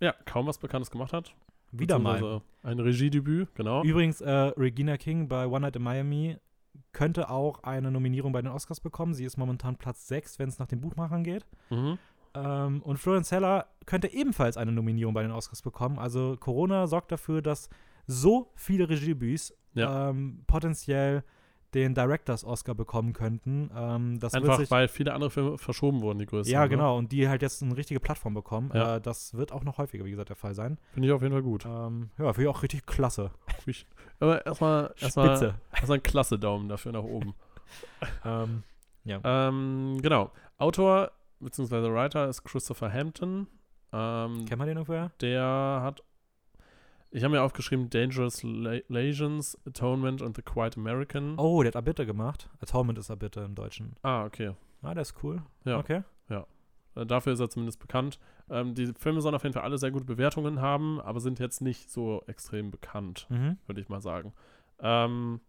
ja, 0.00 0.12
kaum 0.24 0.46
was 0.46 0.58
Bekanntes 0.58 0.90
gemacht 0.90 1.12
hat. 1.12 1.34
Wieder 1.72 1.98
mal. 1.98 2.40
Ein 2.62 2.80
Regiedebüt, 2.80 3.54
genau. 3.54 3.82
Übrigens, 3.84 4.20
äh, 4.20 4.30
Regina 4.30 4.96
King 4.96 5.28
bei 5.28 5.46
One 5.46 5.60
Night 5.60 5.76
in 5.76 5.82
Miami 5.82 6.38
könnte 6.92 7.28
auch 7.30 7.62
eine 7.62 7.90
Nominierung 7.90 8.32
bei 8.32 8.40
den 8.42 8.50
Oscars 8.50 8.80
bekommen. 8.80 9.14
Sie 9.14 9.24
ist 9.24 9.36
momentan 9.36 9.76
Platz 9.76 10.08
6, 10.08 10.38
wenn 10.38 10.48
es 10.48 10.58
nach 10.58 10.66
den 10.66 10.80
Buchmachern 10.80 11.22
geht. 11.22 11.44
Mhm. 11.70 11.98
Ähm, 12.34 12.82
und 12.82 12.98
Florian 12.98 13.24
Zeller 13.24 13.66
könnte 13.84 14.12
ebenfalls 14.12 14.56
eine 14.56 14.72
Nominierung 14.72 15.14
bei 15.14 15.22
den 15.22 15.32
Oscars 15.32 15.62
bekommen. 15.62 15.98
Also 15.98 16.36
Corona 16.38 16.86
sorgt 16.86 17.12
dafür, 17.12 17.42
dass 17.42 17.68
so 18.06 18.52
viele 18.54 18.88
Regiedebüts 18.88 19.54
Ja. 19.76 20.10
ähm, 20.10 20.42
potenziell 20.46 21.22
den 21.74 21.94
Directors 21.94 22.44
Oscar 22.44 22.74
bekommen 22.74 23.12
könnten. 23.12 23.70
Ähm, 23.76 24.18
das 24.18 24.34
Einfach 24.34 24.58
sich, 24.58 24.70
weil 24.70 24.88
viele 24.88 25.12
andere 25.12 25.30
Filme 25.30 25.58
verschoben 25.58 26.00
wurden, 26.00 26.18
die 26.18 26.26
größten. 26.26 26.52
ja, 26.52 26.62
ne? 26.62 26.68
genau. 26.70 26.96
Und 26.96 27.12
die 27.12 27.28
halt 27.28 27.42
jetzt 27.42 27.62
eine 27.62 27.76
richtige 27.76 28.00
Plattform 28.00 28.34
bekommen. 28.34 28.70
Ja. 28.72 28.96
Äh, 28.96 29.00
das 29.00 29.34
wird 29.34 29.52
auch 29.52 29.62
noch 29.62 29.78
häufiger, 29.78 30.04
wie 30.04 30.10
gesagt, 30.10 30.30
der 30.30 30.36
Fall 30.36 30.54
sein. 30.54 30.78
Finde 30.92 31.08
ich 31.08 31.12
auf 31.14 31.22
jeden 31.22 31.34
Fall 31.34 31.42
gut. 31.42 31.66
Ähm, 31.66 32.10
ja, 32.18 32.32
finde 32.32 32.42
ich 32.42 32.48
auch 32.48 32.62
richtig 32.62 32.86
klasse. 32.86 33.30
Aber 34.20 34.46
erstmal 34.46 34.94
erstmal 35.00 35.28
erstmal 35.72 35.98
ein 35.98 36.02
klasse 36.02 36.38
Daumen 36.38 36.68
dafür 36.68 36.92
nach 36.92 37.02
oben. 37.04 37.34
ähm, 38.24 38.62
Ähm, 39.04 39.98
genau. 40.00 40.30
Autor 40.56 41.12
bzw. 41.40 41.92
Writer 41.92 42.28
ist 42.28 42.42
Christopher 42.44 42.90
Hampton. 42.92 43.46
Ähm, 43.92 44.46
kennt 44.46 44.58
man 44.58 44.66
den 44.68 44.78
irgendwoher? 44.78 45.10
der 45.20 45.80
hat, 45.82 46.02
ich 47.16 47.24
habe 47.24 47.34
mir 47.34 47.42
aufgeschrieben, 47.42 47.88
Dangerous 47.90 48.42
Le 48.42 48.84
Legions, 48.88 49.58
Atonement 49.66 50.22
und 50.22 50.36
The 50.36 50.42
Quiet 50.42 50.76
American. 50.76 51.38
Oh, 51.38 51.62
der 51.62 51.70
hat 51.70 51.76
Abitte 51.76 52.06
gemacht. 52.06 52.48
Atonement 52.60 52.98
ist 52.98 53.10
Abitte 53.10 53.40
im 53.40 53.54
Deutschen. 53.54 53.96
Ah, 54.02 54.24
okay. 54.24 54.52
Ah, 54.82 54.94
der 54.94 55.02
ist 55.02 55.14
cool. 55.22 55.42
Ja. 55.64 55.78
Okay. 55.78 56.02
Äh, 56.96 57.06
Dafür 57.06 57.34
ist 57.34 57.40
er 57.40 57.50
zumindest 57.50 57.78
bekannt. 57.78 58.18
Ähm, 58.50 58.74
die 58.74 58.92
Filme 58.98 59.20
sollen 59.20 59.34
auf 59.34 59.42
jeden 59.42 59.52
Fall 59.52 59.62
alle 59.62 59.78
sehr 59.78 59.90
gute 59.90 60.04
Bewertungen 60.04 60.60
haben, 60.60 61.00
aber 61.00 61.20
sind 61.20 61.38
jetzt 61.38 61.60
nicht 61.60 61.90
so 61.90 62.22
extrem 62.26 62.70
bekannt, 62.70 63.26
Mhm. 63.28 63.58
würde 63.66 63.80
ich 63.80 63.88
mal 63.88 64.00
sagen. 64.00 64.32
Ähm, 64.80 65.40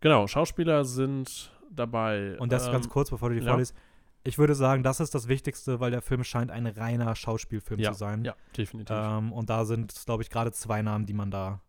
genau, 0.00 0.26
Schauspieler 0.26 0.84
sind 0.84 1.52
dabei. 1.70 2.36
Und 2.38 2.50
das 2.50 2.66
ähm, 2.66 2.72
ganz 2.72 2.88
kurz, 2.88 3.10
bevor 3.10 3.28
du 3.28 3.36
die 3.36 3.42
ja. 3.42 3.48
vorliest. 3.50 3.76
Ich 4.24 4.38
würde 4.38 4.54
sagen, 4.54 4.82
das 4.82 5.00
ist 5.00 5.14
das 5.14 5.28
Wichtigste, 5.28 5.80
weil 5.80 5.90
der 5.90 6.02
Film 6.02 6.24
scheint 6.24 6.50
ein 6.50 6.66
reiner 6.66 7.14
Schauspielfilm 7.16 7.80
ja, 7.80 7.92
zu 7.92 7.98
sein. 7.98 8.24
Ja, 8.24 8.34
definitiv. 8.56 8.94
Ähm, 8.98 9.32
und 9.32 9.48
da 9.48 9.64
sind, 9.64 9.94
glaube 10.04 10.22
ich, 10.22 10.28
gerade 10.30 10.52
zwei 10.52 10.82
Namen, 10.82 11.06
die 11.06 11.14
man 11.14 11.30
da 11.30 11.62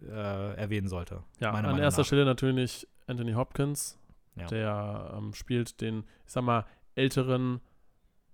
äh, 0.00 0.54
erwähnen 0.54 0.86
sollte. 0.88 1.24
Ja, 1.40 1.48
meiner 1.52 1.68
an 1.68 1.72
Meinung 1.72 1.80
erster 1.84 2.02
nach. 2.02 2.06
Stelle 2.06 2.24
natürlich 2.24 2.86
Anthony 3.08 3.32
Hopkins, 3.32 3.98
Ja. 4.36 4.46
der 4.46 5.14
ähm, 5.16 5.34
spielt 5.34 5.80
den, 5.80 6.04
ich 6.24 6.32
sag 6.32 6.44
mal, 6.44 6.66
älteren, 6.94 7.60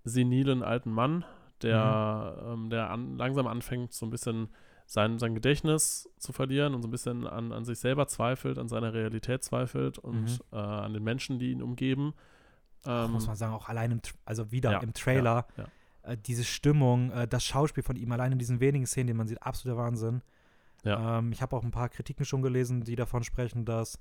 senilen 0.04 0.62
alten 0.62 0.92
Mann, 0.92 1.24
der, 1.62 2.36
Mhm. 2.46 2.52
ähm, 2.64 2.70
der 2.70 2.90
an, 2.90 3.16
langsam 3.16 3.46
anfängt, 3.46 3.92
so 3.94 4.04
ein 4.04 4.10
bisschen 4.10 4.48
sein, 4.86 5.18
sein 5.18 5.34
Gedächtnis 5.34 6.10
zu 6.18 6.32
verlieren 6.32 6.74
und 6.74 6.82
so 6.82 6.88
ein 6.88 6.90
bisschen 6.90 7.26
an, 7.26 7.52
an 7.52 7.64
sich 7.64 7.78
selber 7.78 8.06
zweifelt, 8.06 8.58
an 8.58 8.68
seiner 8.68 8.92
Realität 8.92 9.42
zweifelt 9.42 9.96
und 9.98 10.24
Mhm. 10.24 10.38
äh, 10.52 10.56
an 10.56 10.92
den 10.92 11.02
Menschen, 11.02 11.38
die 11.38 11.50
ihn 11.52 11.62
umgeben. 11.62 12.12
Ähm, 12.86 13.12
muss 13.12 13.26
man 13.26 13.36
sagen, 13.36 13.54
auch 13.54 13.68
allein 13.68 13.90
im, 13.92 14.00
also 14.24 14.50
wieder 14.50 14.72
ja, 14.72 14.78
im 14.80 14.92
Trailer, 14.92 15.46
ja, 15.56 15.64
Äh, 16.02 16.16
diese 16.18 16.44
Stimmung, 16.44 17.10
äh, 17.12 17.26
das 17.26 17.44
Schauspiel 17.44 17.82
von 17.82 17.96
ihm, 17.96 18.12
allein 18.12 18.32
in 18.32 18.38
diesen 18.38 18.60
wenigen 18.60 18.86
Szenen, 18.86 19.06
die 19.06 19.14
man 19.14 19.26
sieht, 19.26 19.42
absoluter 19.42 19.78
Wahnsinn. 19.80 20.20
Ja. 20.82 21.18
Ähm, 21.18 21.32
ich 21.32 21.40
habe 21.40 21.56
auch 21.56 21.64
ein 21.64 21.70
paar 21.70 21.88
Kritiken 21.88 22.26
schon 22.26 22.42
gelesen, 22.42 22.82
die 22.82 22.94
davon 22.94 23.24
sprechen, 23.24 23.64
dass 23.64 23.98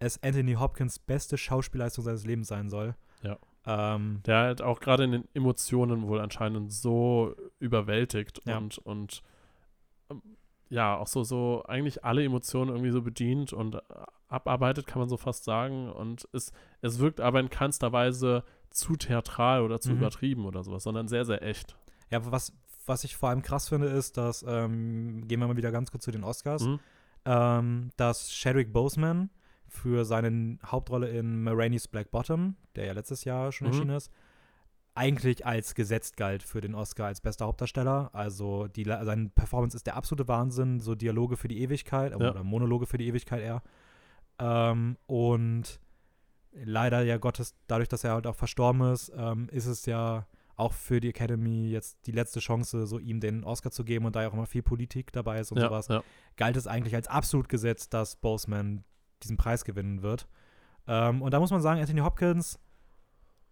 es 0.00 0.20
Anthony 0.22 0.54
Hopkins 0.54 0.98
beste 0.98 1.38
Schauspielleistung 1.38 2.02
seines 2.04 2.26
Lebens 2.26 2.48
sein 2.48 2.68
soll. 2.70 2.96
Ja. 3.22 3.38
Ähm, 3.66 4.20
der 4.26 4.38
halt 4.38 4.62
auch 4.62 4.80
gerade 4.80 5.04
in 5.04 5.12
den 5.12 5.28
Emotionen 5.32 6.08
wohl 6.08 6.20
anscheinend 6.20 6.72
so 6.72 7.34
überwältigt 7.60 8.42
Ja. 8.46 8.58
und, 8.58 8.78
und 8.78 9.22
ähm, 10.10 10.22
ja, 10.70 10.96
auch 10.96 11.06
so, 11.06 11.22
so 11.22 11.62
eigentlich 11.68 12.04
alle 12.04 12.24
Emotionen 12.24 12.70
irgendwie 12.70 12.90
so 12.90 13.00
bedient 13.00 13.52
und 13.52 13.76
äh, 13.76 13.80
abarbeitet, 14.34 14.86
kann 14.86 15.00
man 15.00 15.08
so 15.08 15.16
fast 15.16 15.44
sagen. 15.44 15.90
Und 15.90 16.28
es, 16.32 16.52
es 16.82 16.98
wirkt 16.98 17.20
aber 17.20 17.40
in 17.40 17.50
keinster 17.50 17.92
Weise 17.92 18.44
zu 18.70 18.96
theatral 18.96 19.62
oder 19.62 19.80
zu 19.80 19.90
Mhm. 19.90 19.96
übertrieben 19.98 20.44
oder 20.46 20.62
sowas, 20.64 20.82
sondern 20.82 21.08
sehr, 21.08 21.24
sehr 21.24 21.42
echt. 21.42 21.76
Ja, 22.10 22.30
was, 22.30 22.52
was 22.86 23.04
ich 23.04 23.16
vor 23.16 23.28
allem 23.30 23.42
krass 23.42 23.68
finde, 23.68 23.86
ist, 23.88 24.16
dass, 24.16 24.44
ähm, 24.46 25.26
gehen 25.28 25.40
wir 25.40 25.46
mal 25.46 25.56
wieder 25.56 25.72
ganz 25.72 25.90
kurz 25.90 26.04
zu 26.04 26.10
den 26.10 26.24
Oscars, 26.24 26.62
Mhm. 26.64 26.80
ähm, 27.24 27.90
dass 27.96 28.30
Chadwick 28.30 28.72
Boseman 28.72 29.30
für 29.68 30.04
seine 30.04 30.58
Hauptrolle 30.66 31.08
in 31.08 31.42
Marainis 31.42 31.88
Black 31.88 32.10
Bottom, 32.10 32.56
der 32.76 32.86
ja 32.86 32.92
letztes 32.92 33.24
Jahr 33.24 33.50
schon 33.52 33.66
Mhm. 33.68 33.72
erschienen 33.72 33.96
ist, 33.96 34.10
eigentlich 34.96 35.44
als 35.44 35.74
gesetzt 35.74 36.16
galt 36.16 36.42
für 36.44 36.60
den 36.60 36.74
Oscar 36.76 37.06
als 37.06 37.20
bester 37.20 37.46
Hauptdarsteller. 37.46 38.10
Also 38.12 38.68
die, 38.68 38.84
seine 38.84 39.28
Performance 39.30 39.76
ist 39.76 39.86
der 39.86 39.96
absolute 39.96 40.28
Wahnsinn, 40.28 40.78
so 40.78 40.94
Dialoge 40.94 41.36
für 41.36 41.48
die 41.48 41.60
Ewigkeit, 41.62 42.12
Ja. 42.12 42.16
oder 42.30 42.44
Monologe 42.44 42.86
für 42.86 42.98
die 42.98 43.08
Ewigkeit 43.08 43.42
eher. 43.42 43.62
Ähm, 44.38 44.96
und 45.06 45.80
leider 46.52 47.02
ja 47.02 47.18
Gottes, 47.18 47.54
dadurch, 47.66 47.88
dass 47.88 48.04
er 48.04 48.12
halt 48.12 48.26
auch 48.26 48.36
verstorben 48.36 48.92
ist, 48.92 49.12
ähm, 49.16 49.48
ist 49.50 49.66
es 49.66 49.86
ja 49.86 50.26
auch 50.56 50.72
für 50.72 51.00
die 51.00 51.08
Academy 51.08 51.68
jetzt 51.68 52.06
die 52.06 52.12
letzte 52.12 52.40
Chance, 52.40 52.86
so 52.86 52.98
ihm 52.98 53.20
den 53.20 53.42
Oscar 53.44 53.70
zu 53.70 53.84
geben 53.84 54.06
und 54.06 54.14
da 54.14 54.22
ja 54.22 54.28
auch 54.28 54.34
immer 54.34 54.46
viel 54.46 54.62
Politik 54.62 55.12
dabei 55.12 55.40
ist 55.40 55.50
und 55.50 55.58
Ja, 55.58 55.68
sowas, 55.68 55.88
ja. 55.88 56.02
galt 56.36 56.56
es 56.56 56.66
eigentlich 56.66 56.94
als 56.94 57.08
absolut 57.08 57.48
gesetzt, 57.48 57.92
dass 57.92 58.16
Boseman 58.16 58.84
diesen 59.22 59.36
Preis 59.36 59.64
gewinnen 59.64 60.02
wird. 60.02 60.28
Ähm, 60.86 61.22
und 61.22 61.32
da 61.32 61.40
muss 61.40 61.50
man 61.50 61.60
sagen, 61.60 61.80
Anthony 61.80 62.00
Hopkins 62.00 62.60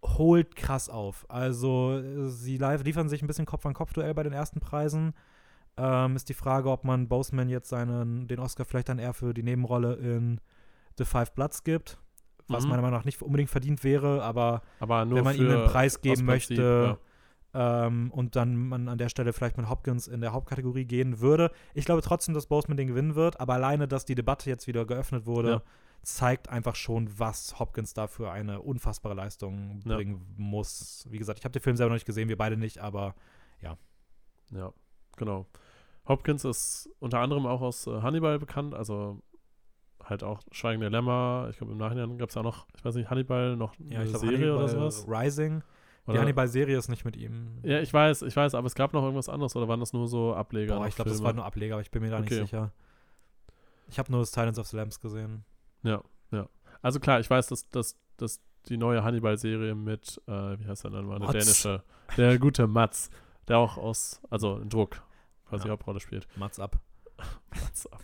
holt 0.03 0.55
krass 0.55 0.89
auf. 0.89 1.25
Also 1.29 1.97
äh, 1.97 2.29
sie 2.29 2.57
liefern 2.57 3.09
sich 3.09 3.21
ein 3.21 3.27
bisschen 3.27 3.45
Kopf-an-Kopf-Duell 3.45 4.13
bei 4.13 4.23
den 4.23 4.33
ersten 4.33 4.59
Preisen. 4.59 5.13
Ähm, 5.75 6.15
ist 6.15 6.29
die 6.29 6.33
Frage, 6.33 6.69
ob 6.69 6.83
man 6.83 7.07
Boseman 7.07 7.49
jetzt 7.49 7.69
seinen, 7.69 8.27
den 8.27 8.39
Oscar 8.39 8.63
vielleicht 8.63 8.89
dann 8.89 8.99
eher 8.99 9.13
für 9.13 9.33
die 9.33 9.43
Nebenrolle 9.43 9.95
in 9.95 10.39
The 10.97 11.05
Five 11.05 11.33
Bloods 11.33 11.63
gibt, 11.63 11.97
was 12.47 12.63
Mhm. 12.63 12.69
meiner 12.71 12.81
Meinung 12.81 12.97
nach 12.99 13.05
nicht 13.05 13.21
unbedingt 13.21 13.49
verdient 13.49 13.83
wäre, 13.83 14.23
aber 14.23 14.61
Aber 14.79 15.09
wenn 15.09 15.23
man 15.23 15.35
ihm 15.35 15.49
einen 15.49 15.65
Preis 15.65 16.01
geben 16.01 16.25
möchte 16.25 16.97
ähm, 17.55 18.11
und 18.11 18.35
dann 18.35 18.55
man 18.55 18.87
an 18.89 18.97
der 18.97 19.09
Stelle 19.09 19.31
vielleicht 19.31 19.57
mit 19.57 19.69
Hopkins 19.69 20.07
in 20.07 20.21
der 20.21 20.33
Hauptkategorie 20.33 20.85
gehen 20.85 21.19
würde. 21.19 21.51
Ich 21.75 21.85
glaube 21.85 22.01
trotzdem, 22.01 22.33
dass 22.33 22.47
Boseman 22.47 22.77
den 22.77 22.87
gewinnen 22.87 23.13
wird, 23.15 23.39
aber 23.39 23.53
alleine, 23.53 23.87
dass 23.87 24.05
die 24.05 24.15
Debatte 24.15 24.49
jetzt 24.49 24.65
wieder 24.67 24.85
geöffnet 24.85 25.25
wurde, 25.27 25.49
Ja. 25.49 25.61
zeigt 26.01 26.49
einfach 26.49 26.75
schon, 26.75 27.17
was 27.19 27.59
Hopkins 27.59 27.93
da 27.93 28.07
für 28.07 28.31
eine 28.31 28.61
unfassbare 28.61 29.13
Leistung 29.13 29.81
Ja. 29.85 29.95
bringen 29.97 30.25
muss. 30.35 31.05
Wie 31.11 31.19
gesagt, 31.19 31.39
ich 31.39 31.45
habe 31.45 31.53
den 31.53 31.61
Film 31.61 31.75
selber 31.77 31.89
noch 31.91 31.95
nicht 31.97 32.05
gesehen, 32.07 32.27
wir 32.27 32.37
beide 32.37 32.57
nicht, 32.57 32.79
aber 32.79 33.15
Ja, 34.51 34.71
genau. 35.17 35.47
Hopkins 36.07 36.43
ist 36.45 36.89
unter 36.99 37.19
anderem 37.19 37.45
auch 37.47 37.61
aus 37.61 37.87
äh, 37.87 38.01
Hannibal 38.01 38.37
bekannt, 38.39 38.73
also 38.75 39.21
halt 40.03 40.23
auch 40.23 40.41
Schweigende 40.51 40.89
Lämmer. 40.89 41.47
Ich 41.51 41.57
glaube, 41.57 41.71
im 41.73 41.77
Nachhinein 41.77 42.17
gab 42.17 42.29
es 42.29 42.37
auch 42.37 42.43
noch, 42.43 42.67
ich 42.77 42.83
weiß 42.83 42.95
nicht, 42.95 43.09
Hannibal, 43.09 43.55
noch 43.55 43.73
ja, 43.79 43.97
eine 43.99 44.05
ich 44.05 44.11
glaube, 44.11 44.25
Serie 44.27 44.37
Hannibal 44.53 44.57
oder 44.57 44.67
sowas. 44.69 45.05
Rising. 45.07 45.63
Die 46.05 46.11
Oder- 46.11 46.21
Hannibal-Serie 46.21 46.77
ist 46.77 46.89
nicht 46.89 47.05
mit 47.05 47.15
ihm. 47.15 47.59
Ja, 47.63 47.79
ich 47.79 47.93
weiß, 47.93 48.23
ich 48.23 48.35
weiß, 48.35 48.55
aber 48.55 48.67
es 48.67 48.75
gab 48.75 48.91
noch 48.91 49.03
irgendwas 49.03 49.29
anderes 49.29 49.55
oder 49.55 49.69
waren 49.69 49.79
das 49.79 49.93
nur 49.93 50.07
so 50.09 50.33
Ableger? 50.35 50.75
Boah, 50.75 50.87
ich 50.87 50.95
glaube, 50.95 51.09
das 51.09 51.19
Filme? 51.19 51.27
war 51.27 51.33
nur 51.33 51.45
Ableger, 51.45 51.75
aber 51.75 51.81
ich 51.81 51.91
bin 51.91 52.01
mir 52.01 52.09
da 52.09 52.17
Okay. 52.19 52.39
nicht 52.41 52.49
sicher. 52.49 52.71
Ich 53.87 53.99
habe 53.99 54.11
nur 54.11 54.25
Silence 54.25 54.59
of 54.59 54.67
the 54.67 54.75
Lambs 54.77 54.99
gesehen. 54.99 55.45
Also 56.81 56.99
klar, 56.99 57.21
ich 57.21 57.29
weiß, 57.29 57.47
dass, 57.47 57.69
dass, 57.69 57.95
dass 58.17 58.41
die 58.67 58.75
neue 58.75 59.05
Hannibal-Serie 59.05 59.73
mit, 59.73 60.21
äh, 60.27 60.59
wie 60.59 60.67
heißt 60.67 60.83
er 60.83 60.91
denn 60.91 61.05
mal, 61.05 61.19
der 61.19 61.29
dänische, 61.31 61.81
der 62.17 62.37
gute 62.37 62.67
Mats, 62.67 63.09
der 63.47 63.57
auch 63.57 63.77
aus, 63.77 64.21
also 64.29 64.57
in 64.57 64.67
Druck 64.67 65.01
quasi 65.47 65.67
Ja. 65.67 65.71
Hauptrolle 65.71 66.01
spielt. 66.01 66.27
Mats 66.35 66.59
ab. 66.59 66.77
Mats 67.51 67.87
ab. 67.87 68.03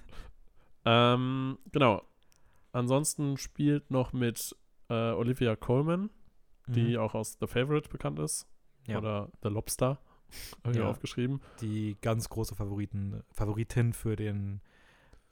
Ähm, 0.85 1.57
genau. 1.71 2.01
Ansonsten 2.71 3.37
spielt 3.37 3.89
noch 3.91 4.13
mit 4.13 4.55
äh, 4.89 4.93
Olivia 5.11 5.55
Colman, 5.55 6.09
die 6.67 6.95
Mhm. 6.95 6.99
auch 6.99 7.15
aus 7.15 7.37
The 7.39 7.47
Favorite 7.47 7.89
bekannt 7.89 8.19
ist. 8.19 8.47
Ja. 8.87 8.97
Oder 8.99 9.29
The 9.43 9.49
Lobster. 9.49 9.99
Hab 10.63 10.71
ich 10.71 10.77
Ja. 10.77 10.87
aufgeschrieben. 10.89 11.41
die 11.61 11.97
ganz 12.01 12.29
große 12.29 12.55
Favoriten, 12.55 13.23
Favoritin 13.31 13.93
für 13.93 14.15
den 14.15 14.61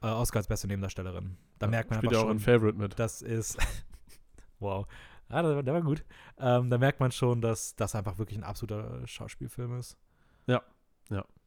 äh, 0.01 0.07
Oscar 0.07 0.37
als 0.39 0.47
beste 0.47 0.67
Nebendarstellerin. 0.67 1.37
Da 1.59 1.67
Ja, 1.67 1.71
merkt 1.71 1.89
man 1.91 1.99
spielt 1.99 2.11
einfach 2.13 2.21
ja 2.21 2.25
auch 2.25 2.29
schon, 2.29 2.37
in 2.37 2.43
Favorite 2.43 2.77
mit. 2.77 2.99
das 2.99 3.21
ist 3.21 3.57
wow. 4.59 4.87
Ah, 5.29 5.41
der, 5.41 5.55
war- 5.57 5.63
der 5.63 5.73
war 5.73 5.81
gut. 5.81 6.03
Ähm, 6.39 6.69
da 6.69 6.77
merkt 6.77 6.99
man 6.99 7.11
schon, 7.11 7.41
dass 7.41 7.75
das 7.75 7.95
einfach 7.95 8.17
wirklich 8.17 8.37
ein 8.39 8.43
absoluter 8.43 9.05
Schauspielfilm 9.07 9.77
ist. 9.77 9.97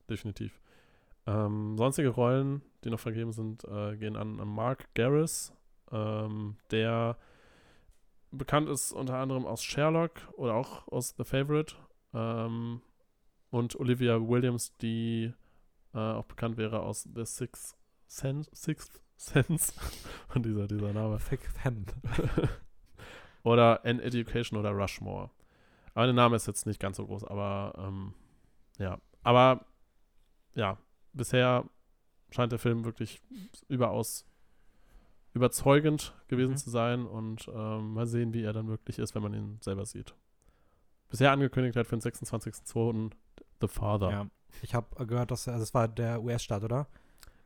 definitiv. 0.09 0.61
Ähm, 1.27 1.77
sonstige 1.77 2.09
Rollen, 2.09 2.63
die 2.85 2.91
noch 2.91 3.01
vergeben 3.01 3.33
sind, 3.33 3.65
äh, 3.65 3.97
gehen 3.97 4.17
an, 4.17 4.41
an 4.41 4.49
Mark 4.49 4.93
Garris, 4.95 5.53
ähm, 5.93 6.57
der 6.71 7.17
bekannt 8.31 8.69
ist 8.69 8.93
unter 8.93 9.17
anderem 9.17 9.47
aus 9.47 9.63
Sherlock 9.63 10.13
oder 10.37 10.55
auch 10.55 10.87
aus 10.89 11.15
The 11.17 11.25
Favorite. 11.25 11.75
Ähm, 12.15 12.81
und 13.51 13.79
Olivia 13.79 14.21
Williams, 14.21 14.77
die 14.79 15.33
äh, 15.95 15.99
auch 15.99 16.25
bekannt 16.25 16.57
wäre 16.57 16.81
aus 16.81 17.09
The 17.13 17.25
Sixth 17.25 17.77
Sense. 18.07 18.51
Sixth 18.53 19.01
Sense. 19.17 19.73
Und 20.35 20.47
dieser, 20.47 20.67
dieser 20.67 20.93
Name. 20.93 21.19
Thick 21.19 21.41
Hand. 21.65 21.95
oder 23.43 23.85
An 23.85 24.01
Education 24.01 24.59
oder 24.59 24.71
Rushmore. 24.71 25.31
Aber 25.95 26.07
der 26.07 26.15
Name 26.15 26.37
ist 26.37 26.47
jetzt 26.47 26.67
nicht 26.67 26.81
ganz 26.81 26.97
so 26.97 27.07
groß, 27.07 27.25
aber 27.25 27.73
ähm, 27.77 28.15
ja. 28.79 28.99
Aber 29.23 29.67
ja, 30.55 30.79
bisher 31.13 31.65
scheint 32.31 32.53
der 32.53 32.59
Film 32.59 32.85
wirklich 32.85 33.21
überaus 33.69 34.27
überzeugend 35.33 36.15
gewesen 36.29 36.53
Mhm. 36.53 36.57
zu 36.57 36.71
sein 36.71 37.07
und 37.07 37.49
ähm, 37.55 37.95
mal 37.95 38.07
sehen, 38.07 38.33
wie 38.35 38.43
er 38.43 38.53
dann 38.53 38.69
wirklich 38.69 38.99
ist, 38.99 39.15
wenn 39.15 39.23
man 39.23 39.33
ihn 39.35 39.59
selber 39.61 39.87
sieht. 39.87 40.15
Bisher 41.09 41.31
angekündigt 41.33 41.77
hat 41.77 41.87
für 41.87 41.97
den 41.97 42.01
26.02. 42.03 43.13
The 43.61 43.69
Father. 43.69 44.11
Ja. 44.11 44.27
Ich 44.63 44.75
habe 44.75 45.07
gehört, 45.07 45.31
dass 45.31 45.47
also 45.47 45.61
das 45.61 45.75
war 45.75 45.87
der 45.87 46.23
US-Staat, 46.23 46.65
oder? 46.65 46.89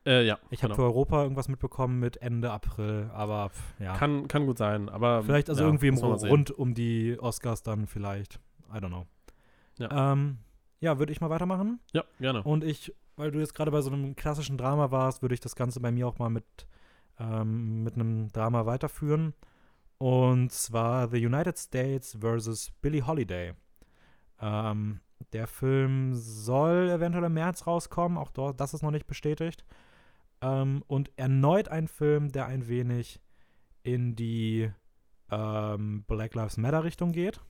Äh, 0.06 0.24
ja 0.26 0.38
Ich 0.50 0.62
habe 0.62 0.72
genau. 0.72 0.76
für 0.76 0.82
Europa 0.82 1.22
irgendwas 1.22 1.48
mitbekommen 1.48 1.98
mit 1.98 2.18
Ende 2.18 2.50
April, 2.50 3.10
aber 3.12 3.50
pff, 3.50 3.80
ja. 3.80 3.96
kann, 3.96 4.28
kann 4.28 4.46
gut 4.46 4.58
sein, 4.58 4.88
aber 4.88 5.22
vielleicht 5.22 5.48
also 5.50 5.62
ja, 5.62 5.68
irgendwie 5.68 5.88
im 5.88 5.96
rund 5.96 6.50
um 6.50 6.74
die 6.74 7.18
Oscars 7.18 7.62
dann 7.62 7.86
vielleicht. 7.86 8.38
I 8.72 8.76
don't 8.78 8.88
know. 8.88 9.06
Ja. 9.78 10.12
Ähm, 10.12 10.38
ja, 10.80 10.98
würde 10.98 11.12
ich 11.12 11.20
mal 11.20 11.30
weitermachen. 11.30 11.80
Ja, 11.92 12.04
gerne. 12.20 12.42
Und 12.42 12.64
ich, 12.64 12.94
weil 13.16 13.30
du 13.30 13.38
jetzt 13.38 13.54
gerade 13.54 13.70
bei 13.70 13.80
so 13.80 13.90
einem 13.90 14.16
klassischen 14.16 14.58
Drama 14.58 14.90
warst, 14.90 15.22
würde 15.22 15.34
ich 15.34 15.40
das 15.40 15.56
Ganze 15.56 15.80
bei 15.80 15.90
mir 15.90 16.06
auch 16.06 16.18
mal 16.18 16.30
mit, 16.30 16.66
ähm, 17.18 17.82
mit 17.82 17.94
einem 17.94 18.30
Drama 18.32 18.66
weiterführen. 18.66 19.34
Und 19.98 20.52
zwar 20.52 21.08
The 21.08 21.24
United 21.24 21.56
States 21.58 22.18
vs. 22.20 22.72
Billie 22.80 23.06
Holiday. 23.06 23.54
Ähm, 24.40 25.00
der 25.32 25.46
Film 25.46 26.14
soll 26.14 26.90
eventuell 26.90 27.24
im 27.24 27.34
März 27.34 27.66
rauskommen, 27.66 28.18
auch 28.18 28.30
dort, 28.30 28.60
das 28.60 28.74
ist 28.74 28.82
noch 28.82 28.90
nicht 28.90 29.06
bestätigt. 29.06 29.64
Ähm, 30.40 30.82
und 30.86 31.10
erneut 31.16 31.68
ein 31.68 31.88
Film, 31.88 32.32
der 32.32 32.46
ein 32.46 32.68
wenig 32.68 33.20
in 33.82 34.16
die 34.16 34.70
ähm, 35.30 36.04
Black 36.06 36.34
Lives 36.34 36.56
Matter 36.56 36.84
Richtung 36.84 37.12
geht. 37.12 37.40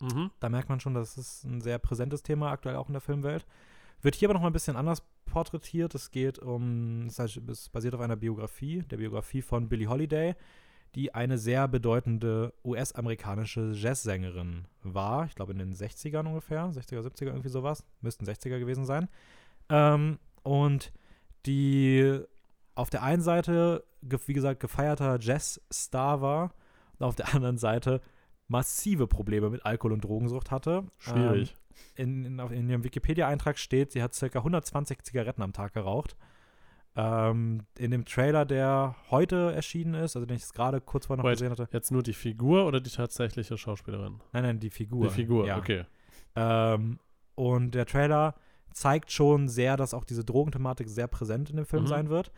Mhm. 0.00 0.30
Da 0.40 0.48
merkt 0.48 0.68
man 0.68 0.80
schon, 0.80 0.94
das 0.94 1.18
ist 1.18 1.44
ein 1.44 1.60
sehr 1.60 1.78
präsentes 1.78 2.22
Thema 2.22 2.50
aktuell 2.50 2.76
auch 2.76 2.88
in 2.88 2.94
der 2.94 3.02
Filmwelt. 3.02 3.46
Wird 4.02 4.14
hier 4.14 4.28
aber 4.28 4.34
noch 4.34 4.42
mal 4.42 4.48
ein 4.48 4.52
bisschen 4.52 4.76
anders 4.76 5.02
porträtiert. 5.26 5.94
Es 5.94 6.10
geht 6.10 6.38
um, 6.38 7.06
es 7.06 7.18
heißt, 7.18 7.40
es 7.48 7.68
basiert 7.68 7.94
auf 7.94 8.00
einer 8.00 8.16
Biografie, 8.16 8.82
der 8.82 8.98
Biografie 8.98 9.42
von 9.42 9.68
Billie 9.68 9.88
Holiday, 9.88 10.34
die 10.94 11.14
eine 11.14 11.38
sehr 11.38 11.68
bedeutende 11.68 12.54
US-amerikanische 12.64 13.72
Jazzsängerin 13.74 14.66
war. 14.82 15.26
Ich 15.26 15.34
glaube 15.34 15.52
in 15.52 15.58
den 15.58 15.74
60ern 15.74 16.26
ungefähr, 16.26 16.70
60er, 16.70 17.00
70er, 17.00 17.26
irgendwie 17.26 17.50
sowas. 17.50 17.84
Müssten 18.00 18.24
60er 18.24 18.58
gewesen 18.58 18.86
sein. 18.86 19.08
Ähm, 19.68 20.18
und 20.42 20.92
die 21.46 22.20
auf 22.74 22.90
der 22.90 23.02
einen 23.02 23.22
Seite, 23.22 23.84
wie 24.00 24.32
gesagt, 24.32 24.60
gefeierter 24.60 25.18
Jazzstar 25.20 26.20
war 26.20 26.54
und 26.98 27.06
auf 27.06 27.16
der 27.16 27.34
anderen 27.34 27.58
Seite 27.58 28.00
massive 28.46 29.06
Probleme 29.06 29.50
mit 29.50 29.66
Alkohol- 29.66 29.92
und 29.92 30.04
Drogensucht 30.04 30.50
hatte. 30.50 30.84
Schwierig. 30.98 31.50
Ähm, 31.50 31.67
in, 31.94 32.24
in, 32.24 32.38
in 32.38 32.68
ihrem 32.68 32.84
Wikipedia-Eintrag 32.84 33.58
steht, 33.58 33.92
sie 33.92 34.02
hat 34.02 34.16
ca. 34.18 34.26
120 34.38 35.02
Zigaretten 35.02 35.42
am 35.42 35.52
Tag 35.52 35.72
geraucht. 35.74 36.16
Ähm, 36.96 37.62
in 37.78 37.90
dem 37.92 38.04
Trailer, 38.04 38.44
der 38.44 38.96
heute 39.10 39.52
erschienen 39.52 39.94
ist, 39.94 40.16
also 40.16 40.26
den 40.26 40.36
ich 40.36 40.48
gerade 40.52 40.80
kurz 40.80 41.06
vorher 41.06 41.22
noch 41.22 41.28
Wait. 41.28 41.38
gesehen 41.38 41.50
hatte. 41.50 41.68
Jetzt 41.72 41.92
nur 41.92 42.02
die 42.02 42.12
Figur 42.14 42.66
oder 42.66 42.80
die 42.80 42.90
tatsächliche 42.90 43.56
Schauspielerin? 43.56 44.20
Nein, 44.32 44.42
nein, 44.42 44.58
die 44.60 44.70
Figur. 44.70 45.06
Die 45.08 45.14
Figur, 45.14 45.46
ja. 45.46 45.58
okay. 45.58 45.84
Ähm, 46.34 46.98
und 47.36 47.74
der 47.74 47.86
Trailer 47.86 48.34
zeigt 48.72 49.12
schon 49.12 49.48
sehr, 49.48 49.76
dass 49.76 49.94
auch 49.94 50.04
diese 50.04 50.24
Drogenthematik 50.24 50.88
sehr 50.88 51.06
präsent 51.06 51.50
in 51.50 51.56
dem 51.56 51.66
Film 51.66 51.84
Mhm. 51.84 51.88
sein 51.88 52.08
wird. 52.08 52.32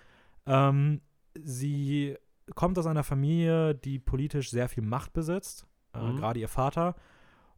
Ähm, 0.46 1.00
sie 1.34 2.16
kommt 2.54 2.78
aus 2.78 2.86
einer 2.86 3.04
Familie, 3.04 3.74
die 3.74 3.98
politisch 3.98 4.50
sehr 4.50 4.68
viel 4.68 4.82
Macht 4.82 5.12
besitzt, 5.12 5.66
äh, 5.94 6.02
Mhm. 6.02 6.16
gerade 6.16 6.40
ihr 6.40 6.48
Vater. 6.48 6.96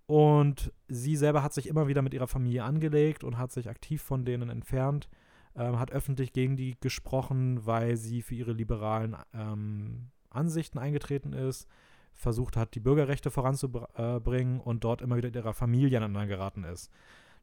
Und 0.07 0.72
sie 0.88 1.16
selber 1.16 1.42
hat 1.42 1.55
sich 1.55 1.68
immer 1.68 1.88
wieder 1.88 2.03
mit 2.03 2.14
ihrer 2.14 2.26
Familie 2.26 2.64
angelegt 2.64 3.24
und 3.24 3.38
hat 3.38 3.53
sich 3.53 3.68
aktiv 3.68 4.03
von 4.03 4.24
denen 4.24 4.50
entfernt. 4.50 5.09
ähm, 5.55 5.78
hat 5.78 5.92
öffentlich 5.92 6.32
gegen 6.32 6.57
die 6.57 6.76
gesprochen, 6.80 7.66
weil 7.66 7.96
sie 7.96 8.22
für 8.22 8.34
ihre 8.34 8.53
liberalen 8.53 9.16
ähm, 9.34 10.09
Ansichten 10.30 10.78
eingetreten 10.78 11.32
ist, 11.32 11.68
versucht 12.14 12.57
hat, 12.57 12.74
die 12.74 12.80
Bürgerrechte 12.80 13.30
voranzubringen 13.30 14.61
und 14.61 14.84
dort 14.84 15.03
immer 15.03 15.16
wieder 15.16 15.28
mit 15.28 15.36
ihrer 15.36 15.55
Familie 15.55 15.98
aneinander 15.98 16.26
geraten 16.26 16.64
ist. 16.64 16.90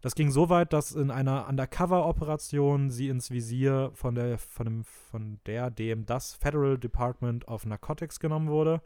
Das 0.01 0.15
ging 0.15 0.31
so 0.31 0.49
weit, 0.49 0.71
dass 0.71 0.93
in 0.93 1.11
einer 1.11 1.47
Undercover-Operation 1.49 2.89
sie 2.89 3.09
ins 3.09 3.31
Visier 3.31 3.91
von 3.93 4.15
der, 4.15 4.37
von, 4.37 4.65
dem, 4.65 4.83
von 4.85 5.39
der, 5.45 5.69
dem 5.69 6.05
das 6.05 6.35
Federal 6.35 6.77
Department 6.77 7.47
of 7.47 7.65
Narcotics 7.65 8.19
genommen 8.19 8.47
wurde 8.47 8.81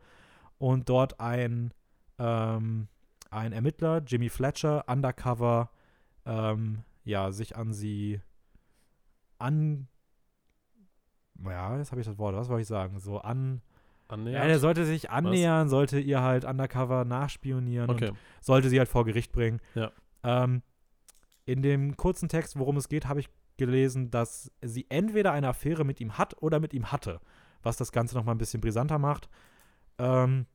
und 0.57 0.89
dort 0.89 1.19
ein, 1.19 1.71
ähm, 2.17 2.87
ein 3.33 3.53
Ermittler, 3.53 4.01
Jimmy 4.05 4.29
Fletcher, 4.29 4.85
undercover, 4.87 5.69
ähm, 6.25 6.83
ja, 7.03 7.31
sich 7.31 7.55
an 7.55 7.73
sie 7.73 8.21
an. 9.39 9.87
Ja, 11.43 11.77
jetzt 11.77 11.91
habe 11.91 12.01
ich 12.01 12.07
das 12.07 12.17
Wort, 12.17 12.35
was 12.35 12.49
wollte 12.49 12.61
ich 12.61 12.67
sagen? 12.67 12.99
So 12.99 13.19
an. 13.19 13.61
Annähernd? 14.07 14.45
Ja, 14.45 14.51
er 14.51 14.59
sollte 14.59 14.85
sich 14.85 15.09
annähern, 15.09 15.69
sollte 15.69 15.99
ihr 15.99 16.21
halt 16.21 16.45
undercover 16.45 17.05
nachspionieren 17.05 17.89
okay. 17.89 18.09
und 18.09 18.17
sollte 18.41 18.69
sie 18.69 18.77
halt 18.77 18.89
vor 18.89 19.05
Gericht 19.05 19.31
bringen. 19.31 19.59
Ja. 19.75 19.91
Ähm, 20.23 20.61
in 21.45 21.61
dem 21.61 21.97
kurzen 21.97 22.29
Text, 22.29 22.57
worum 22.57 22.77
es 22.77 22.89
geht, 22.89 23.07
habe 23.07 23.19
ich 23.19 23.29
gelesen, 23.57 24.11
dass 24.11 24.51
sie 24.61 24.85
entweder 24.89 25.31
eine 25.31 25.47
Affäre 25.49 25.83
mit 25.83 25.99
ihm 25.99 26.17
hat 26.17 26.41
oder 26.41 26.59
mit 26.59 26.73
ihm 26.73 26.91
hatte, 26.91 27.19
was 27.61 27.77
das 27.77 27.91
Ganze 27.91 28.15
nochmal 28.15 28.35
ein 28.35 28.39
bisschen 28.39 28.61
brisanter 28.61 28.99
macht. 28.99 29.29
Ähm, 29.97 30.45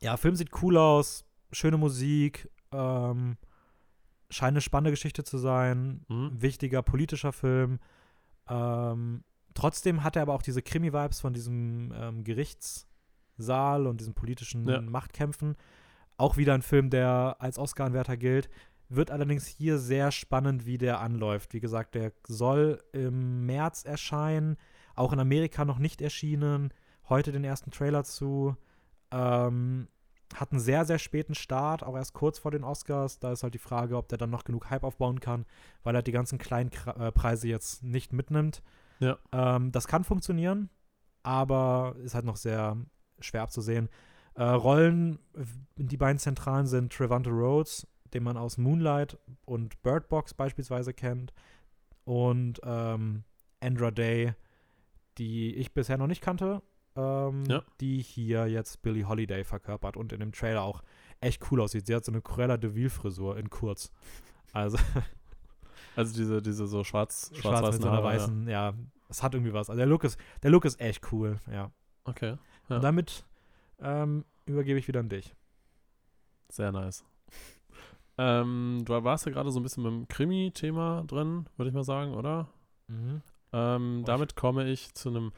ja, 0.00 0.16
Film 0.16 0.36
sieht 0.36 0.50
cool 0.62 0.76
aus, 0.76 1.24
schöne 1.54 1.76
Musik, 1.78 2.50
ähm, 2.72 3.36
scheint 4.30 4.54
eine 4.54 4.60
spannende 4.60 4.90
Geschichte 4.90 5.24
zu 5.24 5.38
sein, 5.38 6.04
Mhm. 6.08 6.42
wichtiger 6.42 6.82
politischer 6.82 7.32
Film. 7.32 7.78
Ähm, 8.48 9.24
trotzdem 9.54 10.02
hat 10.02 10.16
er 10.16 10.22
aber 10.22 10.34
auch 10.34 10.42
diese 10.42 10.62
Krimi-Vibes 10.62 11.20
von 11.20 11.32
diesem 11.32 11.92
ähm, 11.94 12.24
Gerichtssaal 12.24 13.86
und 13.86 14.00
diesen 14.00 14.14
politischen 14.14 14.68
Ja. 14.68 14.80
Machtkämpfen. 14.80 15.56
Auch 16.16 16.36
wieder 16.36 16.54
ein 16.54 16.62
Film, 16.62 16.90
der 16.90 17.36
als 17.38 17.58
Oscar-Anwärter 17.58 18.16
gilt. 18.16 18.48
Wird 18.88 19.10
allerdings 19.10 19.46
hier 19.46 19.78
sehr 19.78 20.12
spannend, 20.12 20.66
wie 20.66 20.78
der 20.78 21.00
anläuft. 21.00 21.54
Wie 21.54 21.60
gesagt, 21.60 21.94
der 21.94 22.12
soll 22.26 22.82
im 22.92 23.46
März 23.46 23.84
erscheinen, 23.84 24.56
auch 24.94 25.12
in 25.12 25.18
Amerika 25.20 25.64
noch 25.64 25.78
nicht 25.78 26.00
erschienen. 26.02 26.72
Heute 27.08 27.32
den 27.32 27.44
ersten 27.44 27.70
Trailer 27.70 28.04
zu. 28.04 28.56
Ähm, 29.10 29.88
hat 30.34 30.52
einen 30.52 30.60
sehr, 30.60 30.84
sehr 30.84 30.98
späten 30.98 31.34
Start, 31.34 31.82
auch 31.82 31.96
erst 31.96 32.14
kurz 32.14 32.38
vor 32.38 32.50
den 32.50 32.64
Oscars. 32.64 33.18
Da 33.18 33.32
ist 33.32 33.42
halt 33.42 33.54
die 33.54 33.58
Frage, 33.58 33.96
ob 33.96 34.08
der 34.08 34.18
dann 34.18 34.30
noch 34.30 34.44
genug 34.44 34.70
Hype 34.70 34.84
aufbauen 34.84 35.20
kann, 35.20 35.46
weil 35.82 35.94
er 35.94 36.02
die 36.02 36.12
ganzen 36.12 36.38
kleinen 36.38 36.70
äh, 36.98 37.12
Preise 37.12 37.48
jetzt 37.48 37.82
nicht 37.82 38.12
mitnimmt. 38.12 38.62
Ja. 39.00 39.18
Ähm, 39.32 39.72
das 39.72 39.86
kann 39.86 40.04
funktionieren, 40.04 40.70
aber 41.22 41.96
ist 42.02 42.14
halt 42.14 42.24
noch 42.24 42.36
sehr 42.36 42.76
schwer 43.20 43.42
abzusehen. 43.42 43.88
Äh, 44.34 44.44
Rollen, 44.44 45.18
die 45.76 45.96
beiden 45.96 46.18
zentralen 46.18 46.66
sind 46.66 46.92
Trevante 46.92 47.30
Rhodes, 47.30 47.86
den 48.12 48.22
man 48.22 48.36
aus 48.36 48.58
Moonlight 48.58 49.18
und 49.44 49.80
Bird 49.82 50.08
Box 50.08 50.34
beispielsweise 50.34 50.92
kennt, 50.94 51.32
und 52.04 52.60
ähm, 52.64 53.24
Andra 53.60 53.90
Day, 53.90 54.34
die 55.18 55.54
ich 55.54 55.72
bisher 55.72 55.98
noch 55.98 56.06
nicht 56.06 56.22
kannte, 56.22 56.62
ähm, 56.96 57.44
Ja. 57.46 57.62
die 57.80 58.00
hier 58.02 58.46
jetzt 58.46 58.82
Billie 58.82 59.06
Holiday 59.08 59.44
verkörpert 59.44 59.96
und 59.96 60.12
in 60.12 60.20
dem 60.20 60.32
Trailer 60.32 60.62
auch 60.62 60.82
echt 61.20 61.50
cool 61.50 61.60
aussieht. 61.60 61.86
Sie 61.86 61.94
hat 61.94 62.04
so 62.04 62.12
eine 62.12 62.20
Cruella 62.22 62.56
de 62.56 62.74
Vil-Frisur 62.74 63.36
in 63.38 63.50
kurz. 63.50 63.92
Also 64.52 64.78
Also 65.96 66.14
diese, 66.16 66.42
diese 66.42 66.66
so 66.66 66.82
schwarz, 66.82 67.30
schwarz 67.34 67.34
mit 67.34 67.42
schwarz-weißen 67.42 67.82
so 67.82 67.88
einer 67.88 67.96
Haare. 67.98 68.06
weißen, 68.06 68.48
ja. 68.48 68.74
es 69.08 69.22
hat 69.22 69.34
irgendwie 69.34 69.52
was. 69.52 69.70
Also 69.70 69.78
der 69.78 69.86
Look 69.86 70.02
ist, 70.04 70.18
der 70.42 70.50
Look 70.50 70.64
ist 70.64 70.80
echt 70.80 71.12
cool, 71.12 71.38
ja. 71.46 71.52
Ja. 71.52 71.70
Okay, 72.04 72.36
Ja. 72.68 72.76
Und 72.76 72.82
damit 72.84 73.24
ähm, 73.80 74.24
übergebe 74.46 74.78
ich 74.78 74.88
wieder 74.88 75.00
an 75.00 75.08
dich. 75.08 75.34
sehr 76.48 76.72
nice. 76.72 77.04
Ähm, 78.16 78.82
du 78.84 78.92
warst 79.02 79.26
ja 79.26 79.32
gerade 79.32 79.50
so 79.50 79.58
ein 79.58 79.64
bisschen 79.64 79.82
mit 79.82 79.90
dem 79.92 80.06
Krimi-Thema 80.06 81.02
drin, 81.04 81.46
würde 81.56 81.70
ich 81.70 81.74
mal 81.74 81.82
sagen, 81.82 82.14
oder? 82.14 82.46
Ähm, 82.88 83.22
Boah, 83.52 83.98
ich- 83.98 84.04
damit 84.04 84.36
komme 84.36 84.70
ich 84.70 84.94
zu 84.94 85.08
einem 85.08 85.32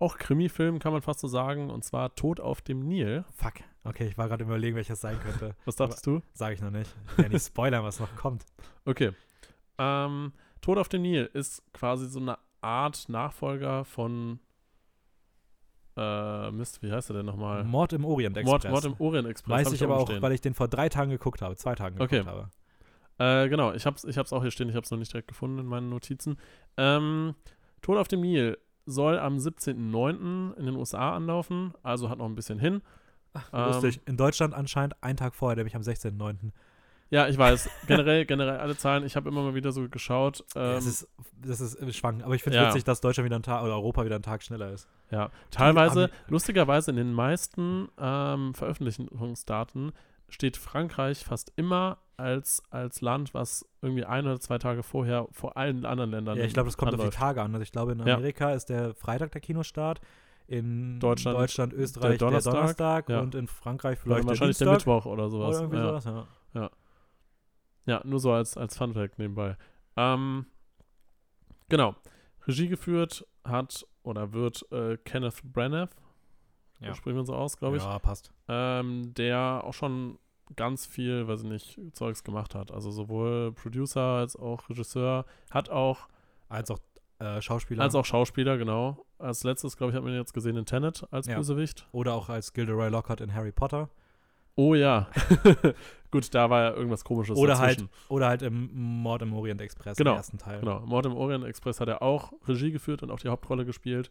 auch 0.00 0.18
Krimi-Film, 0.18 0.78
kann 0.78 0.92
man 0.92 1.02
fast 1.02 1.20
so 1.20 1.28
sagen, 1.28 1.70
und 1.70 1.84
zwar 1.84 2.14
Tod 2.14 2.40
auf 2.40 2.62
dem 2.62 2.80
Nil. 2.80 3.24
Fuck. 3.36 3.54
Okay, 3.84 4.08
ich 4.08 4.18
war 4.18 4.28
gerade 4.28 4.44
überlegen, 4.44 4.76
welches 4.76 5.00
sein 5.00 5.18
könnte. 5.20 5.54
Was 5.64 5.76
dachtest 5.76 6.06
du? 6.06 6.20
Sage 6.32 6.54
ich 6.54 6.60
noch 6.60 6.70
nicht. 6.70 6.94
Ich 7.16 7.22
ja 7.22 7.28
nicht 7.28 7.46
spoilern, 7.46 7.84
was 7.84 8.00
noch 8.00 8.14
kommt. 8.16 8.44
Okay. 8.84 9.12
Ähm, 9.78 10.32
Tod 10.60 10.78
auf 10.78 10.88
dem 10.88 11.02
Nil 11.02 11.30
ist 11.32 11.62
quasi 11.72 12.08
so 12.08 12.18
eine 12.20 12.38
Art 12.60 13.08
Nachfolger 13.08 13.84
von 13.84 14.40
äh, 15.96 16.50
Mist, 16.50 16.82
wie 16.82 16.92
heißt 16.92 17.10
er 17.10 17.14
denn 17.16 17.26
nochmal? 17.26 17.64
Mord 17.64 17.92
im 17.92 18.04
Orient 18.04 18.36
Mord, 18.36 18.64
Express. 18.64 18.70
Mord 18.70 18.84
im 18.84 18.94
Orient 19.04 19.28
Express. 19.28 19.50
Weiß 19.66 19.72
ich 19.72 19.82
aber 19.82 19.96
auch, 19.96 20.10
weil 20.20 20.32
ich 20.32 20.40
den 20.40 20.54
vor 20.54 20.68
drei 20.68 20.88
Tagen 20.88 21.10
geguckt 21.10 21.42
habe, 21.42 21.56
zwei 21.56 21.74
Tagen 21.74 21.96
geguckt 21.96 22.12
Okay. 22.12 22.26
habe. 22.26 22.50
Äh, 23.18 23.48
genau, 23.50 23.72
ich 23.72 23.84
hab's, 23.86 24.04
ich 24.04 24.16
hab's 24.16 24.32
auch 24.32 24.42
hier 24.42 24.50
stehen, 24.50 24.68
ich 24.68 24.76
hab's 24.76 24.90
noch 24.90 24.98
nicht 24.98 25.12
direkt 25.12 25.28
gefunden 25.28 25.58
in 25.58 25.66
meinen 25.66 25.90
Notizen. 25.90 26.38
Ähm, 26.76 27.34
Tod 27.82 27.98
auf 27.98 28.08
dem 28.08 28.20
Nil 28.22 28.56
soll 28.90 29.18
am 29.18 29.36
17.09. 29.36 30.56
in 30.56 30.66
den 30.66 30.76
USA 30.76 31.14
anlaufen, 31.14 31.72
also 31.82 32.08
hat 32.10 32.18
noch 32.18 32.26
ein 32.26 32.34
bisschen 32.34 32.58
hin. 32.58 32.82
Ähm, 33.52 33.66
Lustig. 33.66 34.00
In 34.06 34.16
Deutschland 34.16 34.54
anscheinend 34.54 35.02
einen 35.02 35.16
Tag 35.16 35.34
vorher, 35.34 35.56
nämlich 35.56 35.76
am 35.76 35.82
16.09. 35.82 36.50
Ja, 37.10 37.26
ich 37.26 37.36
weiß. 37.36 37.68
Generell, 37.88 38.24
generell 38.24 38.58
alle 38.58 38.76
Zahlen. 38.76 39.04
Ich 39.04 39.16
habe 39.16 39.28
immer 39.28 39.42
mal 39.42 39.54
wieder 39.54 39.72
so 39.72 39.88
geschaut. 39.88 40.44
Ähm, 40.54 40.74
das 40.74 40.86
ist, 40.86 41.08
das 41.44 41.60
ist 41.60 41.96
schwankend. 41.96 42.24
Aber 42.24 42.34
ich 42.34 42.42
finde 42.42 42.58
es 42.58 42.62
ja. 42.62 42.68
witzig, 42.68 42.84
dass 42.84 43.00
Deutschland 43.00 43.24
wieder 43.24 43.36
ein 43.36 43.42
Tag 43.42 43.62
oder 43.64 43.74
Europa 43.74 44.04
wieder 44.04 44.14
einen 44.14 44.22
Tag 44.22 44.42
schneller 44.42 44.72
ist. 44.72 44.88
ja, 45.10 45.30
teilweise, 45.50 46.10
lustigerweise 46.28 46.92
in 46.92 46.96
den 46.96 47.12
meisten 47.12 47.88
ähm, 47.98 48.54
Veröffentlichungsdaten 48.54 49.92
steht 50.30 50.56
Frankreich 50.56 51.24
fast 51.24 51.52
immer 51.56 51.98
als, 52.16 52.62
als 52.70 53.00
Land, 53.00 53.34
was 53.34 53.66
irgendwie 53.82 54.04
ein 54.04 54.26
oder 54.26 54.40
zwei 54.40 54.58
Tage 54.58 54.82
vorher 54.82 55.26
vor 55.32 55.56
allen 55.56 55.84
anderen 55.84 56.10
Ländern 56.10 56.38
Ja, 56.38 56.44
ich 56.44 56.52
glaube, 56.52 56.68
das 56.68 56.76
kommt 56.76 56.92
auf 56.92 56.96
die 56.96 57.02
anläuft. 57.02 57.18
Tage 57.18 57.42
an. 57.42 57.54
Also 57.54 57.62
ich 57.62 57.72
glaube, 57.72 57.92
in 57.92 57.98
Ja. 57.98 58.14
Amerika 58.14 58.52
ist 58.52 58.66
der 58.68 58.94
Freitag 58.94 59.32
der 59.32 59.40
Kinostart. 59.40 60.00
In 60.46 60.98
Deutschland 60.98 61.38
Deutschland 61.38 61.72
Österreich 61.72 62.02
der 62.02 62.10
der 62.10 62.18
Donnerstag, 62.18 62.52
Donnerstag, 62.52 63.08
ja. 63.08 63.20
und 63.20 63.34
in 63.36 63.46
Frankreich 63.46 63.98
Oder 63.98 64.02
vielleicht 64.02 64.22
der 64.24 64.28
wahrscheinlich 64.28 64.58
der, 64.58 64.66
Dienstag 64.68 64.86
Mittwoch 64.88 65.06
oder 65.06 65.30
sowas. 65.30 65.56
oder 65.56 65.60
irgendwie 65.60 65.78
ja. 65.78 66.00
sowas. 66.00 66.26
Ja. 66.54 66.70
Ja, 67.86 68.00
nur 68.04 68.20
so 68.20 68.32
als, 68.32 68.56
als 68.56 68.76
Funfact 68.76 69.18
nebenbei. 69.18 69.56
Ähm, 69.96 70.46
genau. 71.68 71.94
Regie 72.46 72.68
geführt 72.68 73.26
hat 73.44 73.86
oder 74.02 74.32
wird 74.32 74.66
äh, 74.72 74.96
Kenneth 74.98 75.40
Branagh, 75.44 75.90
Ja. 76.80 76.94
sprechen 76.94 77.16
wir 77.16 77.24
so 77.24 77.34
aus, 77.34 77.56
glaube 77.58 77.76
ich, 77.76 77.82
Ja, 77.82 77.98
passt. 77.98 78.32
ähm, 78.48 79.12
der 79.14 79.62
auch 79.64 79.74
schon 79.74 80.18
ganz 80.56 80.86
viel, 80.86 81.28
weiß 81.28 81.42
ich 81.42 81.48
nicht, 81.48 81.80
Zeugs 81.92 82.24
gemacht 82.24 82.54
hat. 82.54 82.72
Also 82.72 82.90
sowohl 82.90 83.52
Producer 83.52 84.00
als 84.00 84.34
auch 84.36 84.68
Regisseur, 84.68 85.24
hat 85.50 85.68
auch, 85.70 86.08
Als 86.48 86.70
auch 86.70 86.78
äh, 87.20 87.40
Schauspieler. 87.42 87.82
als 87.84 87.94
auch 87.94 88.04
Schauspieler, 88.04 88.56
genau. 88.58 89.04
Als 89.18 89.44
letztes, 89.44 89.76
glaube 89.76 89.90
ich, 89.92 89.96
hat 89.96 90.02
man 90.02 90.12
ihn 90.12 90.18
jetzt 90.18 90.32
gesehen 90.34 90.56
in 90.56 90.64
Tenet 90.64 91.06
als 91.12 91.26
Ja. 91.26 91.36
Bösewicht. 91.36 91.86
Oder 91.92 92.14
auch 92.14 92.28
als 92.30 92.52
Gilderoy 92.54 92.88
Lockhart 92.88 93.20
in 93.20 93.34
Harry 93.34 93.52
Potter. 93.52 93.90
Oh 94.56 94.74
ja. 94.74 95.08
Gut, 96.10 96.34
da 96.34 96.50
war 96.50 96.62
ja 96.62 96.70
irgendwas 96.74 97.04
komisches 97.04 97.36
Oder 97.38 97.54
dazwischen. 97.54 97.88
Oder 98.08 98.26
halt 98.28 98.42
im 98.42 98.70
Mord 99.02 99.22
im 99.22 99.32
Orient 99.32 99.60
Express 99.60 99.96
Genau, 99.96 100.12
im 100.12 100.16
ersten 100.16 100.38
Teil. 100.38 100.58
Genau, 100.60 100.80
Mord 100.80 101.06
im 101.06 101.14
Orient 101.14 101.44
Express 101.44 101.80
hat 101.80 101.88
er 101.88 102.02
auch 102.02 102.32
Regie 102.48 102.72
geführt 102.72 103.02
und 103.02 103.10
auch 103.12 103.20
die 103.20 103.28
Hauptrolle 103.28 103.64
gespielt. 103.64 104.10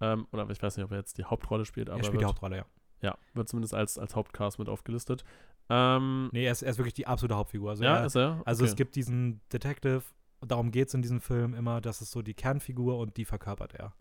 Ähm, 0.00 0.26
oder 0.32 0.48
ich 0.50 0.62
weiß 0.62 0.76
nicht, 0.76 0.84
ob 0.84 0.90
er 0.92 0.98
jetzt 0.98 1.18
die 1.18 1.24
Hauptrolle 1.24 1.64
spielt, 1.64 1.88
aber 1.88 1.98
er 1.98 2.04
spielt 2.04 2.20
die 2.20 2.24
wird, 2.24 2.28
Hauptrolle, 2.28 2.56
ja. 2.58 2.64
ja, 3.02 3.18
wird 3.34 3.48
zumindest 3.48 3.74
als, 3.74 3.98
als 3.98 4.14
Hauptcast 4.16 4.58
mit 4.58 4.68
aufgelistet. 4.68 5.24
Ähm, 5.70 6.28
Nee, 6.32 6.44
er 6.44 6.52
ist, 6.52 6.62
er 6.62 6.70
ist 6.70 6.78
wirklich 6.78 6.94
die 6.94 7.06
absolute 7.06 7.36
Hauptfigur. 7.36 7.70
Also, 7.70 7.84
ja, 7.84 7.98
er, 7.98 8.06
ist 8.06 8.16
er? 8.16 8.42
also 8.44 8.64
okay. 8.64 8.70
es 8.70 8.76
gibt 8.76 8.96
diesen 8.96 9.40
Detective, 9.52 10.02
darum 10.40 10.70
geht 10.70 10.88
es 10.88 10.94
in 10.94 11.02
diesem 11.02 11.20
Film 11.20 11.54
immer, 11.54 11.80
das 11.80 12.02
ist 12.02 12.10
so 12.10 12.22
die 12.22 12.34
Kernfigur 12.34 12.98
und 12.98 13.16
die 13.16 13.24
verkörpert 13.24 13.74
er. 13.74 13.94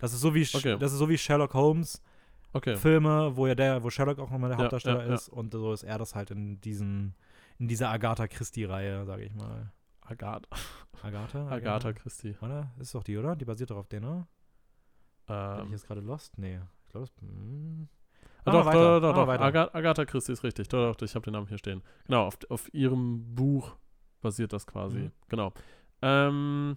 Das 0.00 0.12
ist 0.12 0.20
so 0.20 0.34
wie, 0.34 0.46
Okay. 0.52 0.76
das 0.78 0.92
ist 0.92 0.98
so 0.98 1.08
wie 1.08 1.16
Sherlock 1.18 1.54
Holmes 1.54 2.02
okay. 2.52 2.76
Filme, 2.76 3.36
wo 3.36 3.46
ja 3.46 3.54
der, 3.54 3.82
wo 3.82 3.90
Sherlock 3.90 4.18
auch 4.18 4.30
nochmal 4.30 4.50
der 4.50 4.58
Ja, 4.58 4.64
Hauptdarsteller 4.64 5.02
ja, 5.02 5.08
ja. 5.08 5.14
ist 5.14 5.28
und 5.28 5.52
so 5.52 5.72
ist 5.72 5.84
er 5.84 5.98
das 5.98 6.14
halt 6.14 6.30
in 6.30 6.60
diesen, 6.60 7.14
in 7.58 7.68
dieser 7.68 7.90
Agatha 7.90 8.26
Christie-Reihe, 8.26 9.04
sage 9.06 9.24
ich 9.24 9.34
mal. 9.34 9.72
Agatha, 10.02 10.40
Agatha? 11.02 11.48
Agatha 11.48 11.92
Christie. 11.92 12.36
Oder? 12.40 12.72
Ist 12.78 12.94
doch 12.94 13.02
die, 13.02 13.16
oder? 13.16 13.36
Die 13.36 13.44
basiert 13.44 13.70
doch 13.70 13.76
auf 13.76 13.88
den, 13.88 14.04
oder? 14.04 14.26
Bin 15.26 15.36
ich 15.36 15.62
Ähm, 15.66 15.72
jetzt 15.72 15.86
gerade 15.86 16.00
lost? 16.00 16.36
Nee. 16.38 16.60
Ich 16.84 16.88
glaube, 16.90 17.04
es. 17.04 17.12
Hm. 17.20 17.88
doch, 18.44 18.52
Machen 18.52 18.56
wir 18.58 18.60
doch, 18.60 18.66
weiter, 18.66 19.00
doch, 19.00 19.08
doch, 19.10 19.14
doch. 19.14 19.26
weiter. 19.26 19.44
Aga 19.44 19.70
Agatha 19.72 20.04
Christie 20.04 20.32
ist 20.32 20.44
richtig. 20.44 20.68
Doch, 20.68 20.94
doch, 20.94 21.04
ich 21.06 21.14
habe 21.14 21.24
den 21.24 21.32
Namen 21.32 21.46
hier 21.48 21.58
stehen. 21.58 21.82
Genau, 22.06 22.26
auf, 22.26 22.38
auf 22.48 22.72
ihrem 22.72 23.34
Buch 23.34 23.76
basiert 24.20 24.52
das 24.52 24.66
quasi. 24.66 24.98
Mhm. 24.98 25.12
Genau. 25.28 25.52
Ähm, 26.02 26.76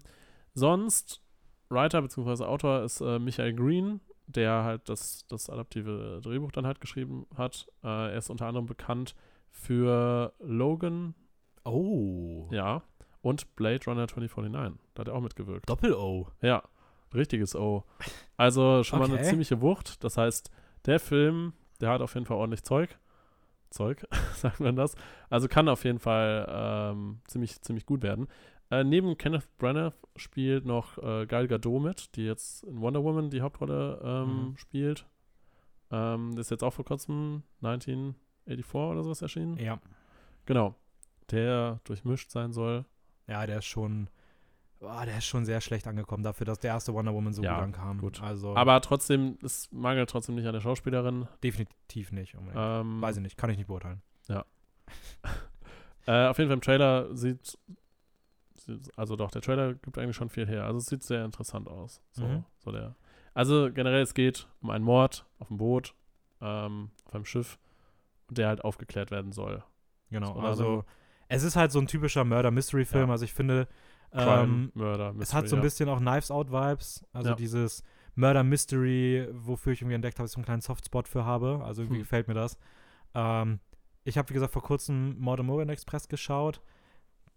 sonst, 0.54 1.22
Writer 1.70 2.02
bzw. 2.02 2.44
Autor 2.46 2.84
ist 2.84 3.02
äh, 3.02 3.20
Michael 3.20 3.54
Green, 3.54 4.00
der 4.28 4.64
halt 4.64 4.90
das, 4.90 5.26
das 5.28 5.50
adaptive 5.50 6.20
Drehbuch 6.24 6.52
dann 6.52 6.66
halt 6.66 6.82
geschrieben 6.82 7.26
hat. 7.36 7.68
Äh, 7.84 7.88
er 8.12 8.18
ist 8.18 8.30
unter 8.30 8.46
anderem 8.48 8.66
bekannt 8.66 9.16
für 9.52 10.34
Logan, 10.40 11.16
Oh. 11.66 12.48
ja, 12.52 12.82
Und 13.22 13.56
Blade 13.56 13.84
Runner 13.86 14.08
2049. 14.08 14.80
Da 14.94 15.02
hat 15.02 15.08
er 15.10 15.14
auch 15.16 15.22
mitgewirkt. 15.22 15.70
Doppel-O. 15.70 16.28
Ja, 16.42 16.64
richtiges 17.14 17.56
O. 17.56 17.84
Also 18.38 18.84
schon 18.84 19.00
mal 19.00 19.06
eine 19.06 19.16
Okay. 19.16 19.24
ziemliche 19.24 19.62
Wucht. 19.62 20.04
Das 20.04 20.18
heißt, 20.18 20.52
der 20.86 21.00
Film, 21.00 21.54
der 21.82 21.90
hat 21.90 22.02
auf 22.02 22.14
jeden 22.14 22.26
Fall 22.26 22.38
ordentlich 22.38 22.64
Zeug. 22.64 22.98
Zeug, 23.70 24.06
sagt 24.36 24.60
man 24.60 24.76
das. 24.76 24.96
Also 25.30 25.48
kann 25.48 25.70
auf 25.70 25.84
jeden 25.84 26.00
Fall 26.00 26.48
ähm, 26.50 27.22
ziemlich, 27.28 27.62
ziemlich 27.62 27.86
gut 27.86 28.02
werden. 28.02 28.28
Äh, 28.72 28.84
neben 28.84 29.18
Kenneth 29.18 29.48
Branagh 29.58 29.94
spielt 30.16 30.66
noch 30.66 30.98
äh, 31.00 31.26
Gal 31.26 31.48
Gadot 31.48 31.82
mit, 31.82 32.16
die 32.16 32.26
jetzt 32.26 32.64
in 32.64 32.82
Wonder 32.82 33.04
Woman 33.04 33.30
die 33.30 33.42
Hauptrolle 33.42 34.00
ähm, 34.04 34.50
Mhm. 34.52 34.58
spielt. 34.58 35.06
Ähm, 35.92 36.36
das 36.36 36.48
ist 36.48 36.52
jetzt 36.52 36.64
auch 36.64 36.74
vor 36.74 36.86
kurzem 36.86 37.44
1984 37.64 38.76
oder 38.76 39.04
sowas 39.04 39.22
erschienen. 39.22 39.58
Ja. 39.58 39.80
Genau. 40.46 40.76
Der 41.32 41.80
durchmischt 41.84 42.30
sein 42.32 42.54
soll. 42.54 42.86
Ja, 43.28 43.46
der 43.46 43.60
ist 43.60 43.66
schon. 43.66 44.10
Boah, 44.80 45.06
der 45.06 45.18
ist 45.18 45.26
schon 45.26 45.46
sehr 45.46 45.62
schlecht 45.62 45.88
angekommen 45.88 46.24
dafür, 46.24 46.46
dass 46.46 46.60
der 46.60 46.72
erste 46.72 46.94
Wonder 46.94 47.14
Woman 47.14 47.34
so 47.34 47.44
Ja, 47.44 47.56
gut 47.56 47.64
ankam. 47.64 48.00
gut. 48.00 48.22
Also 48.22 48.56
Aber 48.56 48.80
trotzdem, 48.82 49.38
es 49.44 49.70
mangelt 49.72 50.10
trotzdem 50.10 50.36
nicht 50.36 50.48
an 50.48 50.54
der 50.54 50.62
Schauspielerin. 50.62 51.28
definitiv 51.44 52.12
nicht. 52.12 52.36
Ähm, 52.56 53.02
Weiß 53.02 53.18
ich 53.18 53.22
nicht, 53.24 53.38
kann 53.38 53.50
ich 53.50 53.58
nicht 53.58 53.68
beurteilen. 53.68 54.02
Äh, 56.08 56.26
auf 56.28 56.40
jeden 56.40 56.50
Fall 56.50 56.56
im 56.56 56.62
Trailer 56.62 57.16
sieht, 57.16 57.58
sieht, 58.56 58.98
also 58.98 59.16
doch, 59.16 59.30
der 59.30 59.42
Trailer 59.44 59.76
gibt 59.76 59.98
eigentlich 60.00 60.16
schon 60.16 60.30
viel 60.30 60.48
her. 60.48 60.64
Also 60.64 60.80
es 60.80 60.86
sieht 60.88 61.04
sehr 61.04 61.24
interessant 61.24 61.68
aus. 61.68 62.02
So, 62.14 62.26
Mhm. 62.26 62.46
so 62.58 62.72
der. 62.72 62.96
Also 63.36 63.70
generell, 63.72 64.02
es 64.02 64.16
geht 64.16 64.48
um 64.62 64.72
einen 64.72 64.84
Mord 64.84 65.26
auf 65.38 65.50
dem 65.50 65.58
Boot, 65.58 65.94
ähm, 66.42 66.90
auf 67.06 67.14
einem 67.14 67.26
Schiff, 67.26 67.60
der 68.30 68.48
halt 68.48 68.64
aufgeklärt 68.64 69.12
werden 69.12 69.32
soll. 69.34 69.64
Genau. 70.10 70.40
Also 70.40 70.64
so. 70.64 70.86
es 71.28 71.44
ist 71.44 71.56
halt 71.56 71.72
so 71.72 71.80
ein 71.80 71.86
typischer 71.86 72.24
Murder-Mystery-Film. 72.24 73.08
Ja. 73.08 73.12
Also 73.12 73.26
ich 73.26 73.34
finde, 73.34 73.68
Crime, 74.12 74.44
ähm, 74.44 74.72
Murder, 74.74 75.14
es 75.20 75.34
hat 75.34 75.48
so 75.48 75.56
ein 75.56 75.62
Mystery, 75.62 75.86
bisschen 75.86 75.90
auch 75.90 76.00
Knives 76.00 76.32
Out-Vibes. 76.32 77.06
Also 77.14 77.30
Ja. 77.30 77.36
dieses 77.36 77.84
Murder-Mystery, 78.16 79.28
wofür 79.32 79.74
ich 79.74 79.82
irgendwie 79.82 79.96
entdeckt 79.96 80.18
habe, 80.20 80.24
dass 80.26 80.32
ich 80.32 80.36
so 80.36 80.40
einen 80.40 80.46
kleinen 80.46 80.62
Softspot 80.62 81.08
für 81.08 81.26
habe. 81.26 81.62
Also 81.64 81.82
irgendwie 81.82 81.98
Hm. 82.00 82.04
gefällt 82.04 82.28
mir 82.28 82.34
das. 82.34 82.58
Ähm, 83.14 83.60
ich 84.04 84.18
habe, 84.18 84.30
wie 84.30 84.34
gesagt, 84.34 84.54
vor 84.54 84.64
kurzem 84.64 85.18
Mord 85.20 85.40
im 85.40 85.50
Orient 85.50 85.72
Express 85.72 86.08
geschaut. 86.08 86.62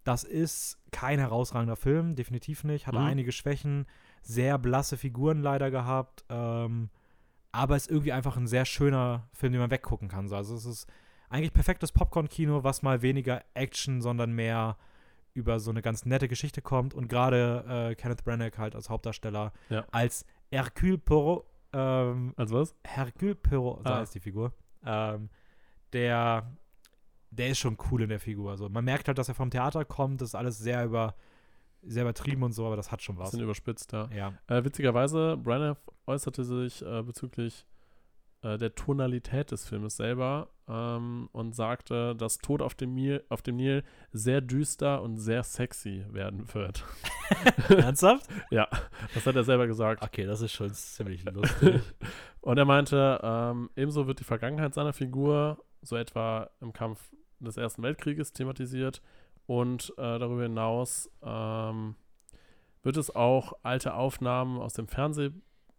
Das 0.03 0.23
ist 0.23 0.77
kein 0.91 1.19
herausragender 1.19 1.75
Film, 1.75 2.15
definitiv 2.15 2.63
nicht. 2.63 2.87
Hatte 2.87 2.99
Mhm. 2.99 3.05
einige 3.05 3.31
Schwächen, 3.31 3.85
sehr 4.21 4.57
blasse 4.57 4.97
Figuren 4.97 5.41
leider 5.41 5.71
gehabt. 5.71 6.25
Ähm, 6.29 6.89
aber 7.51 7.75
ist 7.75 7.89
irgendwie 7.89 8.11
einfach 8.11 8.35
ein 8.35 8.47
sehr 8.47 8.65
schöner 8.65 9.27
Film, 9.33 9.53
den 9.53 9.61
man 9.61 9.71
weggucken 9.71 10.07
kann. 10.09 10.27
So. 10.27 10.35
Also 10.35 10.55
es 10.55 10.65
ist 10.65 10.87
eigentlich 11.29 11.53
perfektes 11.53 11.91
Popcorn-Kino, 11.91 12.63
was 12.63 12.81
mal 12.81 13.01
weniger 13.01 13.43
Action, 13.53 14.01
sondern 14.01 14.33
mehr 14.33 14.77
über 15.33 15.59
so 15.59 15.71
eine 15.71 15.81
ganz 15.81 16.05
nette 16.05 16.27
Geschichte 16.27 16.61
kommt. 16.61 16.93
Und 16.93 17.07
gerade 17.07 17.89
äh, 17.91 17.95
Kenneth 17.95 18.23
Branagh 18.23 18.57
halt 18.57 18.75
als 18.75 18.89
Hauptdarsteller, 18.89 19.51
Ja. 19.69 19.85
als 19.91 20.25
Hercule 20.51 20.97
Poirot, 20.97 21.45
ähm, 21.73 22.33
Also 22.37 22.59
was? 22.59 22.75
Hercule 22.85 23.35
Poirot, 23.35 23.83
so 23.83 23.89
Ah. 23.89 23.97
heißt 23.99 24.13
die 24.15 24.19
Figur, 24.19 24.53
ähm, 24.85 25.29
der, 25.91 26.51
der 27.31 27.49
ist 27.49 27.59
schon 27.59 27.77
cool 27.91 28.03
in 28.03 28.09
der 28.09 28.19
Figur. 28.19 28.51
Also 28.51 28.69
man 28.69 28.85
merkt 28.85 29.07
halt, 29.07 29.17
dass 29.17 29.27
er 29.29 29.35
vom 29.35 29.49
Theater 29.49 29.85
kommt, 29.85 30.21
das 30.21 30.29
ist 30.29 30.35
alles 30.35 30.57
sehr 30.59 30.85
über 30.85 31.15
sehr 31.85 32.03
übertrieben 32.03 32.43
und 32.43 32.53
so, 32.53 32.65
aber 32.65 32.77
das 32.77 32.93
hat 32.93 33.01
schon 33.01 33.17
was. 33.17 33.31
Bisschen 33.31 33.43
überspitzt, 33.43 33.91
ja. 33.91 34.07
Ja. 34.15 34.33
Äh, 34.47 34.63
witzigerweise, 34.63 35.35
Branagh 35.35 35.75
äußerte 36.07 36.45
sich 36.45 36.81
äh, 36.81 37.01
bezüglich 37.03 37.65
äh, 38.41 38.57
der 38.57 38.73
Tonalität 38.73 39.51
des 39.51 39.65
Filmes 39.67 39.97
selber 39.97 40.47
ähm, 40.67 41.29
und 41.31 41.55
sagte, 41.55 42.15
dass 42.15 42.37
Tod 42.37 42.61
auf 42.61 42.75
dem, 42.75 42.93
Nil, 42.93 43.23
auf 43.29 43.41
dem 43.41 43.57
Nil 43.57 43.83
sehr 44.11 44.41
düster 44.41 45.01
und 45.01 45.17
sehr 45.17 45.43
sexy 45.43 46.05
werden 46.09 46.53
wird. 46.53 46.83
Ernsthaft? 47.69 48.27
Das 49.13 49.25
hat 49.25 49.35
er 49.35 49.43
selber 49.43 49.67
gesagt. 49.67 50.03
Okay, 50.03 50.25
das 50.25 50.41
ist 50.41 50.53
schon 50.53 50.73
ziemlich 50.73 51.23
lustig. 51.31 51.81
Und 52.41 52.57
er 52.57 52.65
meinte, 52.65 53.19
ähm, 53.23 53.69
ebenso 53.75 54.07
wird 54.07 54.19
die 54.19 54.25
Vergangenheit 54.25 54.73
seiner 54.73 54.93
Figur, 54.93 55.63
so 55.81 55.95
etwa 55.95 56.49
im 56.61 56.73
Kampf 56.73 57.11
des 57.39 57.57
Ersten 57.57 57.83
Weltkrieges, 57.83 58.33
thematisiert. 58.33 59.01
Und 59.45 59.93
äh, 59.97 60.19
darüber 60.19 60.43
hinaus 60.43 61.09
ähm, 61.21 61.95
wird 62.81 62.97
es 62.97 63.13
auch 63.13 63.53
alte 63.63 63.93
Aufnahmen 63.93 64.59
aus 64.59 64.73
dem 64.73 64.87
Fernseh, 64.87 65.31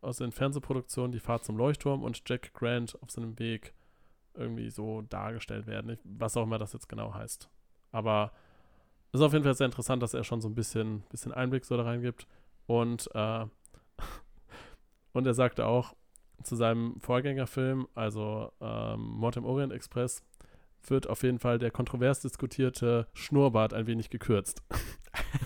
aus 0.03 0.19
den 0.19 0.33
Fernsehproduktionen, 0.33 1.13
die 1.13 1.21
Fahrt 1.21 1.45
zum 1.45 1.57
Leuchtturm 1.57 2.03
und 2.03 2.23
Jack 2.27 2.53
Grant 2.53 2.99
auf 3.03 3.11
seinem 3.11 3.39
Weg 3.39 3.73
irgendwie 4.35 4.71
so 4.71 5.03
dargestellt 5.03 5.67
werden. 5.67 5.93
Ich, 5.93 6.01
was 6.05 6.37
auch 6.37 6.45
immer 6.45 6.59
das 6.59 6.73
jetzt 6.73 6.89
genau 6.89 7.15
heißt. 7.15 7.49
Aber 7.93 8.33
es 9.13 9.21
ist 9.21 9.27
auf 9.27 9.33
jeden 9.33 9.45
Fall 9.45 9.55
sehr 9.55 9.67
interessant, 9.67 10.03
dass 10.03 10.15
er 10.15 10.25
schon 10.25 10.41
so 10.41 10.49
ein 10.49 10.55
bisschen, 10.55 11.03
bisschen 11.11 11.33
Einblick 11.33 11.65
so 11.65 11.77
da 11.77 11.85
reingibt. 11.85 12.27
Und, 12.67 13.09
äh, 13.15 13.47
und 15.13 15.27
er 15.27 15.35
sagte 15.35 15.67
auch, 15.67 15.95
zu 16.43 16.57
seinem 16.57 17.01
Vorgängerfilm, 17.01 17.89
also 17.95 18.53
ähm, 18.61 19.01
Mord 19.01 19.37
im 19.37 19.45
Orient 19.45 19.73
Express, 19.73 20.23
wird 20.83 21.09
auf 21.09 21.23
jeden 21.23 21.39
Fall 21.39 21.59
der 21.59 21.71
kontrovers 21.71 22.21
diskutierte 22.21 23.07
Schnurrbart 23.15 23.73
ein 23.73 23.87
wenig 23.87 24.11
gekürzt. 24.11 24.63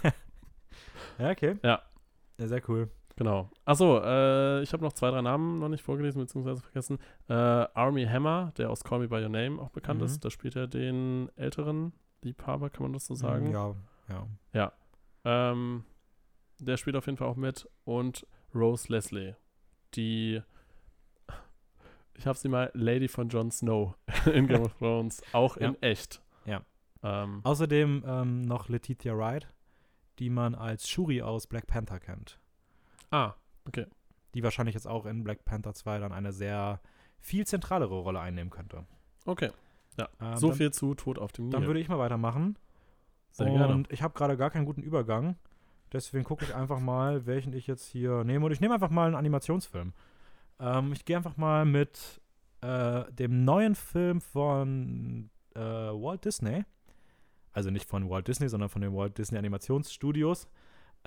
ja, 1.18 1.30
okay. 1.30 1.56
Ja. 1.62 1.82
Ja, 2.38 2.48
sehr 2.48 2.62
cool. 2.68 2.90
Genau. 3.18 3.50
Achso, 3.64 3.98
äh, 3.98 4.62
ich 4.62 4.72
habe 4.72 4.84
noch 4.84 4.92
zwei, 4.92 5.10
drei 5.10 5.20
Namen 5.22 5.58
noch 5.58 5.68
nicht 5.68 5.82
vorgelesen 5.82 6.20
bzw. 6.24 6.54
vergessen. 6.60 6.98
Äh, 7.28 7.32
Army 7.34 8.04
Hammer, 8.06 8.52
der 8.56 8.70
aus 8.70 8.84
Call 8.84 9.00
Me 9.00 9.08
By 9.08 9.16
Your 9.16 9.28
Name 9.28 9.60
auch 9.60 9.70
bekannt 9.70 9.98
Mhm. 9.98 10.06
ist, 10.06 10.24
da 10.24 10.30
spielt 10.30 10.54
er 10.54 10.68
den 10.68 11.28
älteren 11.34 11.92
Liebhaber, 12.22 12.70
kann 12.70 12.84
man 12.84 12.92
das 12.92 13.06
so 13.06 13.16
sagen? 13.16 13.50
Ja, 13.50 13.74
ja. 14.52 14.72
Ähm, 15.24 15.84
der 16.60 16.76
spielt 16.76 16.94
auf 16.94 17.06
jeden 17.06 17.18
Fall 17.18 17.26
auch 17.26 17.34
mit. 17.36 17.68
Und 17.84 18.24
Rose 18.54 18.90
Leslie, 18.92 19.34
die, 19.94 20.40
ich 22.14 22.26
habe 22.26 22.38
sie 22.38 22.48
mal 22.48 22.70
Lady 22.74 23.08
von 23.08 23.28
Jon 23.28 23.50
Snow 23.50 23.94
in 24.32 24.46
Game 24.46 24.62
of 24.62 24.74
Thrones, 24.78 25.22
auch 25.32 25.56
Ja. 25.60 25.68
in 25.70 25.82
echt. 25.82 26.22
Ja. 26.46 26.62
Ähm, 27.02 27.40
Außerdem 27.44 28.04
ähm, 28.06 28.42
noch 28.42 28.68
Letitia 28.68 29.16
Wright, 29.16 29.48
die 30.20 30.30
man 30.30 30.54
als 30.54 30.88
Shuri 30.88 31.20
aus 31.22 31.46
Black 31.48 31.66
Panther 31.66 32.00
kennt. 32.00 32.37
Ah, 33.10 33.34
Die 34.34 34.42
wahrscheinlich 34.42 34.74
jetzt 34.74 34.86
auch 34.86 35.06
in 35.06 35.24
Black 35.24 35.44
Panther 35.44 35.74
2 35.74 35.98
dann 35.98 36.12
eine 36.12 36.32
sehr 36.32 36.80
viel 37.20 37.46
zentralere 37.46 37.98
Rolle 37.98 38.20
einnehmen 38.20 38.50
könnte. 38.50 38.84
okay. 39.24 39.50
Ähm, 40.20 40.36
so 40.36 40.48
dann, 40.48 40.56
viel 40.56 40.70
zu 40.70 40.94
Tod 40.94 41.18
auf 41.18 41.32
dem 41.32 41.46
Nil. 41.46 41.52
Dann 41.52 41.66
würde 41.66 41.80
ich 41.80 41.88
mal 41.88 41.98
weitermachen. 41.98 42.56
Sehr 43.32 43.46
und 43.46 43.58
gerne. 43.58 43.82
ich 43.88 44.02
habe 44.02 44.14
gerade 44.14 44.36
gar 44.36 44.50
keinen 44.50 44.64
guten 44.64 44.82
Übergang. 44.82 45.36
Deswegen 45.92 46.24
gucke 46.24 46.44
ich 46.44 46.54
einfach 46.54 46.80
mal, 46.80 47.26
welchen 47.26 47.52
ich 47.52 47.66
jetzt 47.66 47.86
hier 47.86 48.24
nehme. 48.24 48.46
Und 48.46 48.52
ich 48.52 48.60
nehme 48.60 48.74
einfach 48.74 48.90
mal 48.90 49.06
einen 49.06 49.16
Animationsfilm. 49.16 49.92
Ähm, 50.60 50.92
ich 50.92 51.04
gehe 51.04 51.16
einfach 51.16 51.36
mal 51.36 51.64
mit 51.64 52.20
äh, 52.60 53.10
dem 53.12 53.44
neuen 53.44 53.74
Film 53.74 54.20
von 54.20 55.30
äh, 55.54 55.60
Walt 55.60 56.24
Disney. 56.24 56.64
Also 57.52 57.70
nicht 57.70 57.88
von 57.88 58.08
Walt 58.10 58.28
Disney, 58.28 58.48
sondern 58.48 58.68
von 58.68 58.82
den 58.82 58.94
Walt 58.94 59.16
Disney 59.18 59.38
Animationsstudios. 59.38 60.48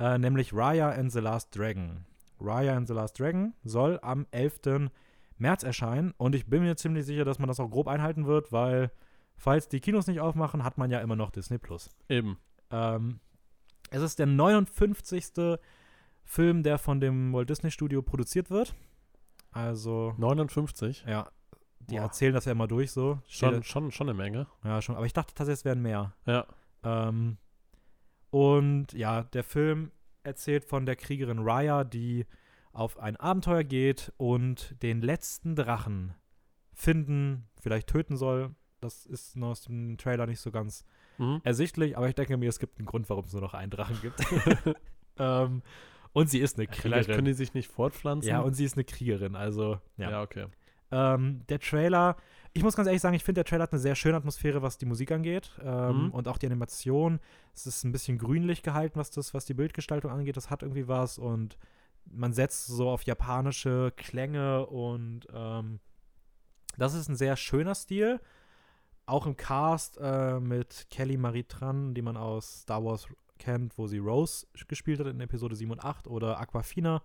Äh, 0.01 0.17
nämlich 0.17 0.53
Raya 0.53 0.89
and 0.89 1.11
the 1.11 1.19
Last 1.19 1.55
Dragon. 1.55 2.05
Raya 2.39 2.75
and 2.75 2.87
the 2.87 2.93
Last 2.93 3.19
Dragon 3.19 3.53
soll 3.63 3.99
am 4.01 4.25
11. 4.31 4.89
März 5.37 5.63
erscheinen. 5.63 6.13
Und 6.17 6.33
ich 6.33 6.47
bin 6.47 6.63
mir 6.63 6.75
ziemlich 6.75 7.05
sicher, 7.05 7.23
dass 7.25 7.37
man 7.39 7.47
das 7.47 7.59
auch 7.59 7.69
grob 7.69 7.87
einhalten 7.87 8.25
wird, 8.25 8.51
weil 8.51 8.91
falls 9.37 9.69
die 9.69 9.79
Kinos 9.79 10.07
nicht 10.07 10.19
aufmachen, 10.19 10.63
hat 10.63 10.77
man 10.77 10.89
ja 10.89 10.99
immer 11.01 11.15
noch 11.15 11.29
Disney 11.29 11.57
Plus. 11.59 11.89
Eben. 12.09 12.37
Ähm, 12.71 13.19
es 13.91 14.01
ist 14.01 14.17
der 14.19 14.25
59. 14.25 15.59
Film, 16.23 16.63
der 16.63 16.77
von 16.77 16.99
dem 16.99 17.33
Walt 17.33 17.49
Disney 17.49 17.71
Studio 17.71 18.01
produziert 18.01 18.49
wird. 18.49 18.73
Also, 19.51 20.13
59. 20.17 21.03
ja, 21.07 21.27
die 21.79 21.95
Boah. 21.95 22.03
erzählen 22.03 22.33
das 22.33 22.45
ja 22.45 22.53
immer 22.53 22.67
durch 22.67 22.91
so. 22.91 23.19
Schon, 23.27 23.49
Steht- 23.55 23.65
schon, 23.65 23.91
schon 23.91 24.07
eine 24.09 24.17
Menge. 24.17 24.47
Ja, 24.63 24.81
schon. 24.81 24.95
Aber 24.95 25.05
ich 25.05 25.13
dachte 25.13 25.33
tatsächlich, 25.33 25.59
es 25.59 25.65
wären 25.65 25.81
mehr. 25.81 26.13
Ja. 26.25 26.45
Ähm, 26.83 27.37
und 28.31 28.93
ja, 28.93 29.23
der 29.23 29.43
Film 29.43 29.91
erzählt 30.23 30.65
von 30.65 30.85
der 30.85 30.95
Kriegerin 30.95 31.39
Raya, 31.39 31.83
die 31.83 32.25
auf 32.73 32.97
ein 32.99 33.17
Abenteuer 33.17 33.63
geht 33.63 34.11
und 34.17 34.75
den 34.81 35.01
letzten 35.01 35.55
Drachen 35.55 36.13
finden, 36.73 37.47
vielleicht 37.61 37.87
töten 37.87 38.15
soll. 38.17 38.55
Das 38.79 39.05
ist 39.05 39.35
noch 39.35 39.49
aus 39.49 39.61
dem 39.61 39.97
Trailer 39.97 40.25
nicht 40.25 40.39
so 40.39 40.51
ganz 40.51 40.85
Mhm. 41.17 41.41
ersichtlich, 41.43 41.97
aber 41.97 42.07
ich 42.07 42.15
denke 42.15 42.35
mir, 42.37 42.49
es 42.49 42.57
gibt 42.57 42.79
einen 42.79 42.85
Grund, 42.87 43.07
warum 43.09 43.25
es 43.25 43.33
nur 43.33 43.41
noch 43.41 43.53
einen 43.53 43.69
Drachen 43.69 43.99
gibt. 44.01 44.19
ähm, 45.19 45.61
und 46.13 46.29
sie 46.29 46.39
ist 46.39 46.57
eine 46.57 46.67
Vielleicht 46.67 46.81
können 46.81 47.03
Kriegerin. 47.05 47.25
die 47.25 47.33
sich 47.33 47.53
nicht 47.53 47.69
fortpflanzen. 47.71 48.29
Ja, 48.29 48.39
und 48.39 48.53
sie 48.55 48.65
ist 48.65 48.75
eine 48.75 48.85
Kriegerin, 48.85 49.35
also 49.35 49.79
ja. 49.97 50.09
ja, 50.11 50.21
okay. 50.23 50.47
Ähm, 50.89 51.41
der 51.47 51.59
Trailer, 51.59 52.15
ich 52.53 52.63
muss 52.63 52.75
ganz 52.75 52.87
ehrlich 52.87 53.01
sagen, 53.01 53.15
ich 53.15 53.23
finde, 53.23 53.39
der 53.39 53.45
Trailer 53.45 53.63
hat 53.63 53.71
eine 53.71 53.79
sehr 53.79 53.95
schöne 53.95 54.17
Atmosphäre, 54.17 54.61
was 54.61 54.77
die 54.77 54.85
Musik 54.85 55.11
angeht. 55.11 55.51
Ähm, 55.63 56.05
Mhm. 56.05 56.11
Und 56.11 56.27
auch 56.27 56.37
die 56.37 56.47
Animation. 56.47 57.19
Es 57.53 57.65
ist 57.65 57.83
ein 57.83 57.91
bisschen 57.91 58.17
grünlich 58.17 58.61
gehalten, 58.63 58.99
was 58.99 59.11
das, 59.11 59.33
was 59.33 59.45
die 59.45 59.53
Bildgestaltung 59.53 60.11
angeht. 60.11 60.37
Das 60.37 60.49
hat 60.49 60.63
irgendwie 60.63 60.87
was 60.87 61.17
und 61.17 61.57
man 62.05 62.33
setzt 62.33 62.67
so 62.67 62.89
auf 62.89 63.03
japanische 63.03 63.93
Klänge 63.95 64.65
und 64.65 65.27
ähm, 65.33 65.79
das 66.77 66.93
ist 66.93 67.09
ein 67.09 67.15
sehr 67.15 67.35
schöner 67.37 67.75
Stil. 67.75 68.19
Auch 69.05 69.25
im 69.25 69.35
Cast 69.37 69.97
äh, 70.01 70.39
mit 70.39 70.87
Kelly 70.89 71.17
Marie 71.17 71.43
Tran, 71.43 71.93
die 71.93 72.01
man 72.01 72.17
aus 72.17 72.61
Star 72.61 72.83
Wars 72.83 73.07
kennt, 73.39 73.77
wo 73.77 73.87
sie 73.87 73.97
Rose 73.97 74.45
gespielt 74.67 74.99
hat 74.99 75.07
in 75.07 75.19
Episode 75.19 75.55
7 75.55 75.71
und 75.71 75.83
8 75.83 76.07
oder 76.07 76.39
Aquafina 76.39 77.01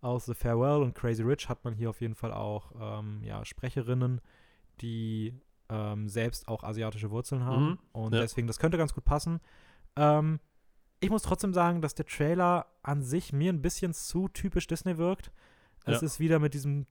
aus 0.00 0.26
The 0.26 0.34
Farewell 0.34 0.82
und 0.82 0.94
Crazy 0.94 1.22
Rich 1.22 1.48
hat 1.48 1.64
man 1.64 1.74
hier 1.74 1.90
auf 1.90 2.00
jeden 2.00 2.14
Fall 2.14 2.32
auch 2.32 2.72
ähm, 2.80 3.20
ja, 3.22 3.44
Sprecherinnen, 3.44 4.20
die 4.82 5.40
ähm, 5.68 6.08
selbst 6.08 6.48
auch 6.48 6.62
asiatische 6.64 7.10
Wurzeln 7.10 7.44
haben. 7.44 7.64
Mhm, 7.70 7.78
Und 7.92 8.14
ja. 8.14 8.20
deswegen, 8.20 8.46
das 8.46 8.58
könnte 8.58 8.76
ganz 8.78 8.92
gut 8.92 9.04
passen. 9.04 9.40
Ähm, 9.96 10.40
ich 11.00 11.08
muss 11.10 11.22
trotzdem 11.22 11.52
sagen, 11.54 11.80
dass 11.80 11.94
der 11.94 12.06
Trailer 12.06 12.66
an 12.82 13.02
sich 13.02 13.32
mir 13.32 13.52
ein 13.52 13.62
bisschen 13.62 13.94
zu 13.94 14.28
typisch 14.28 14.66
Disney 14.66 14.98
wirkt. 14.98 15.32
Es 15.84 16.00
Ja. 16.00 16.06
ist 16.06 16.20
wieder 16.20 16.38
mit 16.38 16.54
diesem 16.54 16.86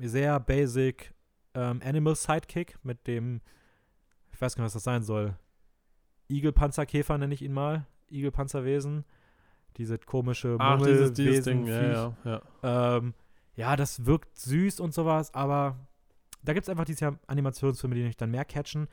sehr 0.00 0.40
basic 0.40 1.14
ähm, 1.54 1.80
Animal 1.84 2.14
Sidekick, 2.16 2.76
mit 2.82 3.06
dem, 3.06 3.40
ich 4.32 4.40
weiß 4.40 4.56
gar 4.56 4.62
nicht, 4.64 4.66
was 4.68 4.74
das 4.74 4.84
sein 4.84 5.02
soll. 5.02 5.38
Igelpanzerkäfer 6.28 7.16
nenne 7.18 7.34
ich 7.34 7.42
ihn 7.42 7.52
mal. 7.52 7.86
Igelpanzerwesen. 8.10 9.04
Diese 9.76 9.98
komische 9.98 10.56
Ach, 10.58 10.80
dieses, 10.80 11.12
dieses 11.12 11.44
Ding, 11.44 11.66
ja, 11.66 11.82
ja, 12.24 12.42
ja. 12.62 12.96
Ähm, 12.96 13.14
ja, 13.56 13.76
das 13.76 14.06
wirkt 14.06 14.36
süß 14.38 14.80
und 14.80 14.94
sowas, 14.94 15.34
aber 15.34 15.76
da 16.44 16.52
gibt 16.52 16.64
es 16.64 16.68
einfach 16.68 16.84
diese 16.84 17.18
Animationsfilme, 17.26 17.94
die 17.94 18.02
mich 18.02 18.16
dann 18.16 18.30
mehr 18.30 18.44
catchen. 18.44 18.88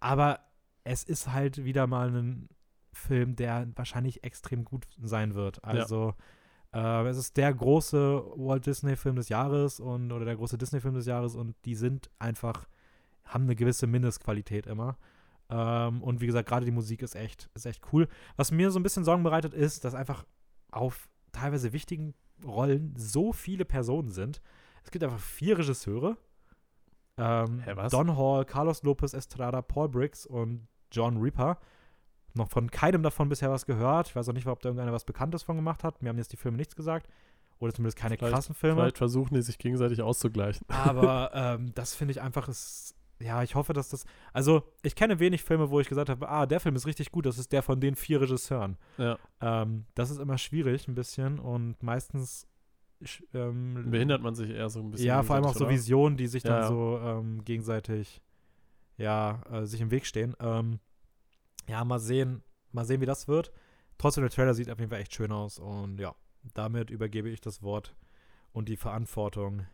Aber 0.00 0.40
es 0.84 1.04
ist 1.04 1.32
halt 1.32 1.64
wieder 1.64 1.86
mal 1.86 2.10
ein 2.10 2.48
Film, 2.92 3.36
der 3.36 3.68
wahrscheinlich 3.76 4.24
extrem 4.24 4.64
gut 4.64 4.86
sein 5.00 5.34
wird. 5.34 5.62
Also, 5.64 6.14
äh, 6.72 7.06
es 7.06 7.16
ist 7.16 7.36
der 7.36 7.52
große 7.54 8.22
Walt 8.36 8.66
Disney-Film 8.66 9.16
des 9.16 9.28
Jahres 9.28 9.80
und 9.80 10.12
oder 10.12 10.24
der 10.24 10.36
große 10.36 10.58
Disney-Film 10.58 10.94
des 10.94 11.06
Jahres 11.06 11.34
und 11.34 11.54
die 11.64 11.74
sind 11.74 12.10
einfach, 12.18 12.66
haben 13.24 13.44
eine 13.44 13.56
gewisse 13.56 13.86
Mindestqualität 13.86 14.66
immer. 14.66 14.98
Ähm, 15.50 16.02
und 16.02 16.20
wie 16.20 16.26
gesagt, 16.26 16.48
gerade 16.48 16.66
die 16.66 16.72
Musik 16.72 17.02
ist 17.02 17.14
echt, 17.14 17.48
ist 17.54 17.66
echt 17.66 17.82
cool. 17.92 18.08
Was 18.36 18.50
mir 18.50 18.70
so 18.70 18.78
ein 18.78 18.82
bisschen 18.82 19.04
Sorgen 19.04 19.22
bereitet, 19.22 19.54
ist, 19.54 19.84
dass 19.84 19.94
einfach 19.94 20.26
auf 20.70 21.08
teilweise 21.32 21.72
wichtigen 21.72 22.14
Rollen 22.44 22.94
so 22.96 23.32
viele 23.32 23.64
Personen 23.64 24.10
sind. 24.10 24.42
Es 24.84 24.90
gibt 24.90 25.04
einfach 25.04 25.20
vier 25.20 25.58
Regisseure. 25.58 26.16
Ähm, 27.18 27.60
Hä, 27.60 27.72
was? 27.74 27.90
Don 27.92 28.16
Hall, 28.16 28.44
Carlos 28.44 28.82
Lopez 28.82 29.12
Estrada, 29.14 29.62
Paul 29.62 29.88
Briggs 29.88 30.26
und 30.26 30.66
John 30.92 31.18
Reaper. 31.18 31.58
Noch 32.34 32.48
von 32.50 32.70
keinem 32.70 33.02
davon 33.02 33.28
bisher 33.28 33.50
was 33.50 33.66
gehört. 33.66 34.08
Ich 34.08 34.16
weiß 34.16 34.28
auch 34.28 34.32
nicht, 34.32 34.46
ob 34.46 34.60
da 34.60 34.68
irgendeiner 34.68 34.92
was 34.92 35.04
Bekanntes 35.04 35.42
von 35.42 35.56
gemacht 35.56 35.82
hat. 35.82 36.02
Mir 36.02 36.10
haben 36.10 36.18
jetzt 36.18 36.32
die 36.32 36.36
Filme 36.36 36.56
nichts 36.56 36.76
gesagt. 36.76 37.08
Oder 37.58 37.72
zumindest 37.72 37.98
keine 37.98 38.16
Vielleicht- 38.16 38.32
krassen 38.34 38.54
Filme. 38.54 38.82
Vielleicht 38.82 38.98
versuchen 38.98 39.34
die 39.34 39.42
sich 39.42 39.58
gegenseitig 39.58 40.00
auszugleichen. 40.02 40.64
Aber 40.68 41.30
ähm, 41.34 41.72
das 41.74 41.94
finde 41.94 42.12
ich 42.12 42.20
einfach 42.20 42.48
ist. 42.48 42.94
Ja, 43.20 43.42
ich 43.42 43.56
hoffe, 43.56 43.72
dass 43.72 43.88
das. 43.88 44.04
Also, 44.32 44.62
ich 44.82 44.94
kenne 44.94 45.18
wenig 45.18 45.42
Filme, 45.42 45.70
wo 45.70 45.80
ich 45.80 45.88
gesagt 45.88 46.08
habe, 46.08 46.28
ah, 46.28 46.46
der 46.46 46.60
Film 46.60 46.76
ist 46.76 46.86
richtig 46.86 47.10
gut, 47.10 47.26
das 47.26 47.36
ist 47.36 47.50
der 47.50 47.64
von 47.64 47.80
den 47.80 47.96
vier 47.96 48.20
Regisseuren. 48.20 48.76
Ja. 48.96 49.18
Ähm, 49.40 49.86
das 49.96 50.10
ist 50.10 50.20
immer 50.20 50.38
schwierig, 50.38 50.86
ein 50.86 50.94
bisschen. 50.94 51.40
Und 51.40 51.82
meistens. 51.82 52.46
Ähm, 53.32 53.90
Behindert 53.90 54.22
man 54.22 54.34
sich 54.34 54.50
eher 54.50 54.68
so 54.70 54.80
ein 54.80 54.90
bisschen. 54.90 55.06
ja, 55.06 55.22
vor 55.22 55.36
allem 55.36 55.44
auch 55.44 55.54
so 55.54 55.60
gegenseitig, 55.60 55.78
Visionen, 55.78 56.16
die 56.16 56.26
sich 56.26 56.42
dann 56.42 56.62
Ja, 56.62 56.68
so 56.68 56.98
ähm, 57.02 57.44
gegenseitig, 57.44 58.20
ja, 58.96 59.40
äh, 59.50 59.66
sich 59.66 59.80
im 59.80 59.90
Weg 59.90 60.04
stehen. 60.06 60.34
Ähm, 60.40 60.80
ja, 61.68 61.84
mal 61.84 62.00
sehen, 62.00 62.42
mal 62.72 62.84
sehen, 62.84 63.00
wie 63.00 63.06
das 63.06 63.28
wird. 63.28 63.52
Trotzdem, 63.98 64.22
der 64.22 64.30
Trailer 64.30 64.54
sieht 64.54 64.70
auf 64.70 64.78
jeden 64.78 64.90
Fall 64.90 65.00
echt 65.00 65.14
schön 65.14 65.32
aus. 65.32 65.58
Und 65.58 65.98
ja, 66.00 66.14
damit 66.54 66.90
übergebe 66.90 67.28
ich 67.28 67.40
das 67.40 67.62
Wort 67.62 67.94
und 68.52 68.68
die 68.68 68.76
Verantwortung 68.76 69.66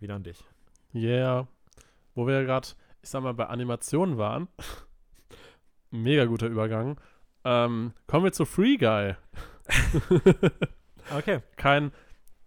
wieder 0.00 0.14
an 0.16 0.24
dich. 0.24 0.44
oder? 0.92 1.00
Yeah. 1.02 1.48
Wo 2.14 2.26
wir 2.26 2.34
ja 2.34 2.42
gerade, 2.42 2.68
ich 3.02 3.08
sag 3.08 3.22
mal, 3.22 3.34
bei 3.34 3.46
Animationen 3.46 4.18
waren. 4.18 4.48
Mega 5.90 6.24
guter 6.24 6.46
Übergang. 6.48 7.00
Ähm, 7.44 7.92
kommen 8.06 8.24
wir 8.24 8.32
zu 8.32 8.44
Free 8.44 8.76
Guy. 8.76 9.14
Okay. 11.16 11.40
Kein, 11.56 11.92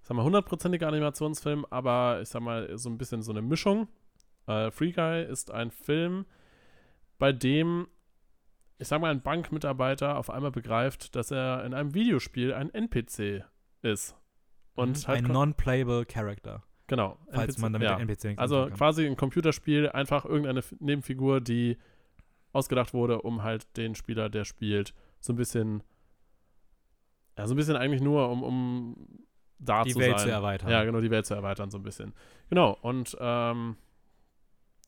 sag 0.06 0.16
mal, 0.16 0.24
hundertprozentiger 0.24 0.88
Animationsfilm, 0.88 1.66
aber 1.70 2.20
ich 2.22 2.30
sag 2.30 2.42
mal, 2.42 2.78
so 2.78 2.90
ein 2.90 2.98
bisschen 2.98 3.22
so 3.24 3.32
eine 3.32 3.42
Mischung. 3.42 3.88
Äh, 4.48 4.70
Free 4.72 4.92
Guy 4.92 5.24
ist 5.26 5.50
ein 5.52 5.72
Film, 5.72 6.26
bei 7.18 7.32
dem, 7.32 7.88
ich 8.78 8.88
sag 8.88 9.02
mal, 9.02 9.10
ein 9.12 9.22
Bankmitarbeiter 9.22 10.18
auf 10.18 10.30
einmal 10.30 10.52
begreift, 10.52 11.16
dass 11.16 11.32
er 11.32 11.64
in 11.66 11.74
einem 11.74 11.94
Videospiel 11.96 12.54
ein 12.54 12.72
NPC 12.74 13.44
ist. 13.82 14.16
Und 14.76 14.90
Mhm. 14.90 15.08
halt 15.08 15.26
ein 15.26 15.32
non-playable 15.32 16.06
Character, 16.06 16.62
genau, 16.88 17.18
falls 17.32 17.56
NPC 17.56 17.62
man 17.62 17.74
damit 17.74 17.88
ja. 17.88 17.98
NPC 17.98 18.24
nichts 18.26 18.42
Also 18.42 18.70
quasi 18.76 19.08
ein 19.08 19.16
Computerspiel, 19.16 19.90
einfach 19.90 20.26
irgendeine 20.26 20.62
Nebenfigur, 20.80 21.40
die 21.42 21.78
ausgedacht 22.52 22.94
wurde, 22.94 23.22
um 23.22 23.42
halt 23.42 23.76
den 23.78 23.96
Spieler, 23.96 24.30
der 24.30 24.44
spielt, 24.46 24.94
so 25.20 25.34
ein 25.34 25.38
bisschen, 25.38 25.82
ja, 27.38 27.48
so 27.48 27.54
ein 27.54 27.58
bisschen 27.58 27.76
eigentlich 27.78 28.02
nur, 28.02 28.30
um, 28.30 28.44
um 28.44 29.25
da 29.60 29.84
die 29.84 29.94
zu 29.94 30.00
Welt 30.00 30.20
sein. 30.20 30.28
zu 30.28 30.34
erweitern. 30.34 30.70
Ja, 30.70 30.84
genau, 30.84 31.00
die 31.00 31.12
Welt 31.12 31.26
zu 31.26 31.34
erweitern, 31.34 31.70
so 31.72 31.78
ein 31.78 31.84
bisschen. 31.84 32.14
Genau, 32.50 32.78
und 32.82 33.16
ähm, 33.20 33.78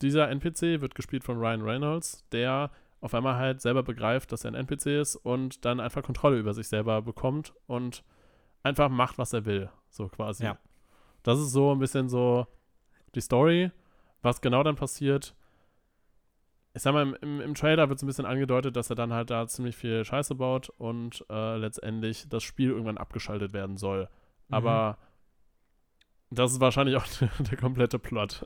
dieser 0.01 0.29
NPC 0.29 0.81
wird 0.81 0.95
gespielt 0.95 1.23
von 1.23 1.37
Ryan 1.37 1.61
Reynolds, 1.61 2.25
der 2.31 2.71
auf 3.01 3.13
einmal 3.13 3.35
halt 3.35 3.61
selber 3.61 3.83
begreift, 3.83 4.31
dass 4.31 4.43
er 4.43 4.51
ein 4.51 4.55
NPC 4.55 4.87
ist 4.87 5.15
und 5.15 5.65
dann 5.65 5.79
einfach 5.79 6.03
Kontrolle 6.03 6.37
über 6.37 6.53
sich 6.53 6.67
selber 6.67 7.01
bekommt 7.01 7.53
und 7.67 8.03
einfach 8.63 8.89
macht, 8.89 9.17
was 9.17 9.33
er 9.33 9.45
will. 9.45 9.69
So 9.89 10.07
quasi. 10.07 10.43
Ja. 10.43 10.57
Das 11.23 11.39
ist 11.39 11.51
so 11.51 11.71
ein 11.71 11.79
bisschen 11.79 12.09
so 12.09 12.47
die 13.15 13.21
Story. 13.21 13.71
Was 14.21 14.41
genau 14.41 14.63
dann 14.63 14.75
passiert, 14.75 15.35
ich 16.73 16.81
sag 16.81 16.93
mal, 16.93 17.17
im, 17.21 17.39
im, 17.39 17.55
Trailer 17.55 17.87
wird 17.89 17.99
so 17.99 18.05
ein 18.05 18.07
bisschen 18.07 18.25
angedeutet, 18.25 18.75
dass 18.75 18.89
er 18.89 18.95
dann 18.95 19.13
halt 19.13 19.29
da 19.29 19.47
ziemlich 19.47 19.75
viel 19.75 20.03
Scheiße 20.03 20.35
baut 20.35 20.69
und 20.69 21.23
äh, 21.29 21.57
letztendlich 21.57 22.27
das 22.29 22.43
Spiel 22.43 22.71
irgendwann 22.71 22.97
abgeschaltet 22.97 23.53
werden 23.53 23.77
soll. 23.77 24.09
Mhm. 24.49 24.53
Aber 24.55 24.97
das 26.29 26.51
ist 26.51 26.59
wahrscheinlich 26.59 26.95
auch 26.95 27.05
der, 27.39 27.57
komplette 27.57 27.99
Plot. 27.99 28.45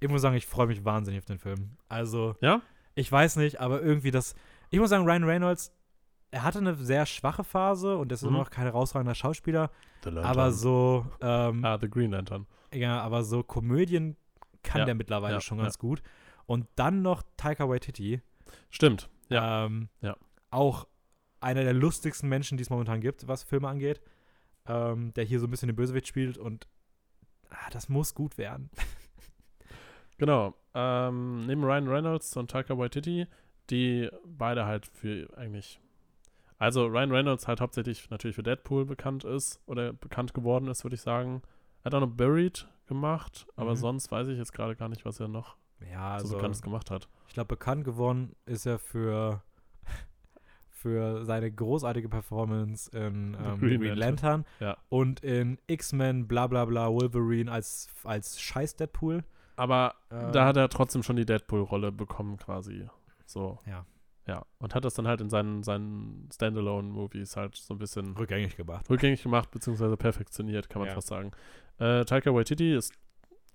Ich 0.00 0.08
muss 0.08 0.22
sagen, 0.22 0.36
ich 0.36 0.46
freue 0.46 0.66
mich 0.66 0.84
wahnsinnig 0.84 1.20
auf 1.20 1.26
den 1.26 1.38
Film. 1.38 1.76
Also, 1.88 2.36
Ja? 2.40 2.62
ich 2.94 3.10
weiß 3.10 3.36
nicht, 3.36 3.60
aber 3.60 3.80
irgendwie 3.82 4.10
das. 4.10 4.34
Ich 4.70 4.78
muss 4.78 4.90
sagen, 4.90 5.04
Ryan 5.04 5.24
Reynolds, 5.24 5.72
er 6.30 6.42
hatte 6.44 6.58
eine 6.58 6.74
sehr 6.76 7.06
schwache 7.06 7.44
Phase 7.44 7.96
und 7.96 8.10
ist 8.12 8.22
Mhm. 8.22 8.28
immer 8.28 8.38
noch 8.38 8.50
kein 8.50 8.64
herausragender 8.64 9.14
Schauspieler. 9.14 9.70
The 10.04 10.10
Aber 10.18 10.52
so, 10.52 11.06
ähm, 11.20 11.64
Ah, 11.64 11.78
The 11.78 11.90
Green 11.90 12.12
Lantern. 12.12 12.46
ja, 12.72 13.00
aber 13.00 13.22
so 13.24 13.42
Komödien 13.42 14.16
kann 14.62 14.80
Ja, 14.80 14.84
der 14.86 14.94
mittlerweile 14.94 15.34
ja, 15.34 15.40
schon 15.40 15.58
ja. 15.58 15.64
ganz 15.64 15.78
gut. 15.78 16.02
Und 16.46 16.66
dann 16.76 17.02
noch 17.02 17.22
Taika 17.36 17.68
Waititi. 17.68 18.20
Stimmt. 18.70 19.08
Ja. 19.28 19.66
Ähm, 19.66 19.88
Ja. 20.00 20.16
Auch 20.50 20.86
einer 21.40 21.62
der 21.62 21.72
lustigsten 21.74 22.28
Menschen, 22.28 22.56
die 22.58 22.62
es 22.62 22.70
momentan 22.70 23.00
gibt, 23.00 23.28
was 23.28 23.42
Filme 23.44 23.68
angeht. 23.68 24.00
Ähm, 24.72 25.12
der 25.14 25.24
hier 25.24 25.40
so 25.40 25.46
ein 25.46 25.50
bisschen 25.50 25.68
den 25.68 25.74
Bösewicht 25.76 26.06
spielt 26.06 26.38
und 26.38 26.68
ah, 27.50 27.70
das 27.72 27.88
muss 27.88 28.14
gut 28.14 28.38
werden. 28.38 28.70
Genau. 30.18 30.54
Ähm, 30.74 31.46
neben 31.46 31.64
Ryan 31.64 31.88
Reynolds 31.88 32.36
und 32.36 32.50
Taika 32.50 32.76
Waititi, 32.76 33.26
die 33.70 34.10
beide 34.24 34.66
halt 34.66 34.86
für 34.86 35.26
eigentlich. 35.36 35.80
Also 36.58 36.84
Ryan 36.86 37.10
Reynolds 37.10 37.48
halt 37.48 37.60
hauptsächlich 37.62 38.10
natürlich 38.10 38.36
für 38.36 38.42
Deadpool 38.42 38.84
bekannt 38.84 39.24
ist 39.24 39.60
oder 39.66 39.94
bekannt 39.94 40.34
geworden 40.34 40.68
ist, 40.68 40.84
würde 40.84 40.96
ich 40.96 41.00
sagen. 41.00 41.40
Er 41.82 41.84
hat 41.86 41.94
auch 41.94 42.00
noch 42.00 42.14
Buried 42.14 42.68
gemacht, 42.86 43.46
aber 43.56 43.70
Mhm. 43.70 43.76
sonst 43.76 44.10
weiß 44.12 44.28
ich 44.28 44.36
jetzt 44.36 44.52
gerade 44.52 44.76
gar 44.76 44.90
nicht, 44.90 45.06
was 45.06 45.18
er 45.20 45.28
noch 45.28 45.56
Ja, 45.90 46.18
so 46.18 46.24
also 46.24 46.36
Bekanntes 46.36 46.60
gemacht 46.60 46.90
hat. 46.90 47.08
ich 47.26 47.32
glaube, 47.32 47.48
bekannt 47.48 47.84
geworden 47.84 48.36
ist 48.44 48.66
er 48.66 48.78
für, 48.78 49.42
für 50.80 51.24
seine 51.24 51.50
großartige 51.52 52.08
Performance 52.08 52.90
in 52.96 53.34
ähm, 53.34 53.58
Green 53.60 53.80
Green, 53.80 53.94
Lantern. 53.96 53.96
Lantern 53.98 54.44
Ja. 54.60 54.76
und 54.88 55.20
in 55.20 55.58
X-Men, 55.66 56.26
bla 56.26 56.46
bla 56.46 56.64
bla, 56.64 56.88
Wolverine 56.90 57.50
als, 57.52 57.88
als 58.04 58.40
scheiß 58.40 58.76
Deadpool. 58.76 59.24
Aber 59.56 59.94
Ähm, 60.10 60.32
da 60.32 60.46
hat 60.46 60.56
er 60.56 60.68
trotzdem 60.70 61.02
schon 61.02 61.16
die 61.16 61.26
Deadpool-Rolle 61.26 61.92
bekommen, 61.92 62.36
quasi. 62.38 62.88
So. 63.26 63.58
Ja. 63.66 63.84
Ja. 64.26 64.44
Und 64.58 64.74
hat 64.74 64.84
das 64.84 64.94
dann 64.94 65.06
halt 65.08 65.20
in 65.20 65.28
seinen, 65.28 65.62
seinen 65.62 66.28
Standalone-Movies 66.32 67.36
halt 67.36 67.56
so 67.56 67.74
ein 67.74 67.78
bisschen 67.78 68.16
rückgängig 68.16 68.56
gemacht. 68.56 68.88
rückgängig 68.88 69.22
gemacht, 69.22 69.50
beziehungsweise 69.50 69.96
perfektioniert, 69.96 70.70
kann 70.70 70.80
man 70.80 70.88
Ja. 70.88 70.94
fast 70.94 71.08
sagen. 71.08 71.32
Äh, 71.78 72.04
Taika 72.04 72.32
Waititi 72.34 72.74
ist 72.74 72.94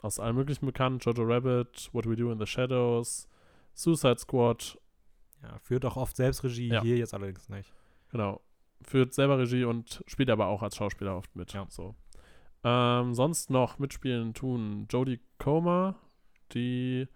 aus 0.01 0.19
allem 0.19 0.35
Möglichen 0.35 0.65
bekannt. 0.65 1.03
Jojo 1.05 1.23
Rabbit, 1.23 1.89
What 1.93 2.07
We 2.07 2.15
Do 2.15 2.31
in 2.31 2.39
the 2.39 2.45
Shadows, 2.45 3.27
Suicide 3.73 4.19
Squad, 4.19 4.77
Ja, 5.45 5.57
führt 5.59 5.85
auch 5.85 5.95
oft 5.97 6.15
Selbstregie, 6.15 6.69
Ja. 6.69 6.81
hier 6.81 6.97
jetzt 6.97 7.13
allerdings 7.13 7.49
nicht. 7.49 7.71
genau. 8.09 8.41
Führt 8.81 9.13
selber 9.13 9.39
Regie 9.39 9.63
und 9.63 10.03
spielt 10.05 10.29
aber 10.29 10.47
auch 10.47 10.61
als 10.61 10.75
Schauspieler 10.75 11.15
oft 11.17 11.35
mit. 11.35 11.53
Ja. 11.53 11.65
So. 11.69 11.95
Ähm, 12.63 13.13
sonst 13.13 13.49
noch 13.49 13.79
mitspielen 13.79 14.33
tun 14.33 14.85
Jodie 14.91 15.19
Comer, 15.39 15.95
die 16.51 17.07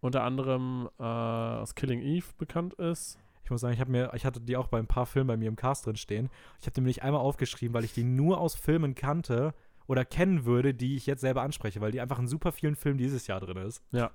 unter 0.00 0.24
anderem 0.24 0.88
äh, 0.98 1.02
aus 1.02 1.74
Killing 1.74 2.00
Eve 2.00 2.26
bekannt 2.38 2.74
ist. 2.74 3.18
Ich 3.44 3.50
muss 3.50 3.60
sagen, 3.60 3.74
ich, 3.80 3.86
mir, 3.88 4.10
ich 4.14 4.24
hatte 4.24 4.40
die 4.40 4.56
auch 4.56 4.68
bei 4.68 4.78
ein 4.78 4.86
paar 4.86 5.06
Filmen 5.06 5.28
bei 5.28 5.36
mir 5.36 5.48
im 5.48 5.56
Cast 5.56 5.86
drin 5.86 5.96
stehen. 5.96 6.30
Ich 6.60 6.66
habe 6.66 6.74
die 6.74 6.80
mir 6.80 6.86
nicht 6.88 7.02
einmal 7.02 7.20
aufgeschrieben, 7.20 7.74
weil 7.74 7.84
ich 7.84 7.92
die 7.92 8.04
nur 8.04 8.38
aus 8.40 8.54
Filmen 8.54 8.94
kannte 8.94 9.54
oder 9.86 10.04
kennen 10.04 10.44
würde, 10.44 10.72
die 10.74 10.96
ich 10.96 11.06
jetzt 11.06 11.20
selber 11.20 11.42
anspreche, 11.42 11.80
weil 11.80 11.92
die 11.92 12.00
einfach 12.00 12.18
in 12.18 12.26
super 12.26 12.52
vielen 12.52 12.74
Filmen 12.76 12.98
dieses 12.98 13.26
Jahr 13.26 13.40
drin 13.40 13.58
ist. 13.58 13.82
Ja. 13.92 14.10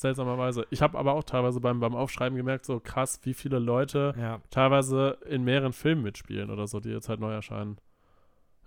Seltsamerweise. 0.00 0.66
Ich 0.70 0.80
habe 0.82 0.98
aber 0.98 1.12
auch 1.14 1.24
teilweise 1.24 1.60
beim, 1.60 1.80
beim 1.80 1.94
Aufschreiben 1.94 2.36
gemerkt, 2.36 2.64
so 2.66 2.80
krass, 2.80 3.20
wie 3.24 3.34
viele 3.34 3.58
Leute 3.58 4.14
Ja. 4.18 4.40
teilweise 4.50 5.18
in 5.26 5.44
mehreren 5.44 5.72
Filmen 5.72 6.02
mitspielen 6.02 6.50
oder 6.50 6.66
so, 6.66 6.80
die 6.80 6.90
jetzt 6.90 7.08
halt 7.08 7.20
neu 7.20 7.32
erscheinen. 7.32 7.78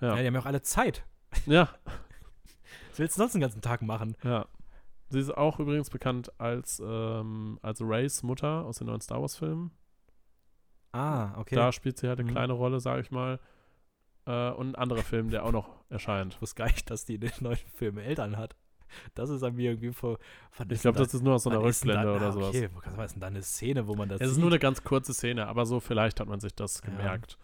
ja. 0.01 0.09
Ja, 0.09 0.15
Die 0.21 0.27
haben 0.27 0.33
ja 0.35 0.41
auch 0.41 0.45
alle 0.45 0.61
Zeit. 0.61 1.05
ja, 1.45 1.69
Was 2.89 2.99
willst 2.99 3.17
du 3.17 3.21
sonst 3.21 3.33
den 3.33 3.41
ganzen 3.41 3.61
Tag 3.61 3.81
machen? 3.81 4.15
ja. 4.23 4.45
Sie 5.09 5.19
ist 5.19 5.35
auch 5.35 5.59
übrigens 5.59 5.89
bekannt 5.89 6.31
als, 6.39 6.81
ähm, 6.85 7.59
als 7.61 7.81
Rays 7.81 8.23
Mutter 8.23 8.63
aus 8.65 8.77
den 8.77 8.87
neuen 8.87 9.01
Star 9.01 9.19
Wars-Filmen. 9.21 9.71
Ah, 10.93 11.37
okay. 11.37 11.55
Da 11.55 11.71
spielt 11.73 11.97
sie 11.97 12.07
halt 12.07 12.19
eine 12.19 12.29
Mhm. 12.29 12.33
kleine 12.33 12.53
Rolle, 12.53 12.79
sage 12.79 13.01
ich 13.01 13.11
mal. 13.11 13.39
Äh, 14.25 14.51
und 14.51 14.69
ein 14.69 14.75
anderer 14.75 15.01
Film, 15.03 15.29
der 15.29 15.43
auch 15.45 15.51
noch 15.51 15.69
erscheint. 15.89 16.35
Ich 16.35 16.41
wusste 16.41 16.55
gar 16.55 16.67
nicht, 16.67 16.89
dass 16.89 17.03
die 17.03 17.15
in 17.15 17.21
den 17.21 17.31
neuen 17.41 17.57
Filmen 17.75 17.97
Eltern 17.97 18.37
hat. 18.37 18.55
Das 19.15 19.29
ist 19.29 19.43
an 19.43 19.55
mir 19.55 19.71
irgendwie 19.71 19.91
vor. 19.93 20.17
Ich 20.69 20.81
glaube, 20.81 20.99
das 20.99 21.13
ist 21.13 21.23
nur 21.23 21.35
aus 21.35 21.43
so 21.43 21.49
einer 21.49 21.61
Rückblende 21.61 22.13
oder 22.13 22.31
sowas. 22.31 22.49
Okay, 22.49 22.69
was 22.95 23.07
ist 23.07 23.13
denn 23.13 23.21
da 23.21 23.27
eine 23.27 23.41
Szene, 23.43 23.87
wo 23.87 23.95
man 23.95 24.09
das 24.09 24.21
Es 24.21 24.27
ist 24.29 24.33
sieht? 24.35 24.41
nur 24.41 24.49
eine 24.51 24.59
ganz 24.59 24.83
kurze 24.83 25.13
Szene, 25.13 25.47
aber 25.47 25.65
so 25.65 25.79
vielleicht 25.79 26.19
hat 26.19 26.27
man 26.27 26.39
sich 26.39 26.53
das 26.55 26.81
Ja. 26.83 26.89
gemerkt. 26.91 27.37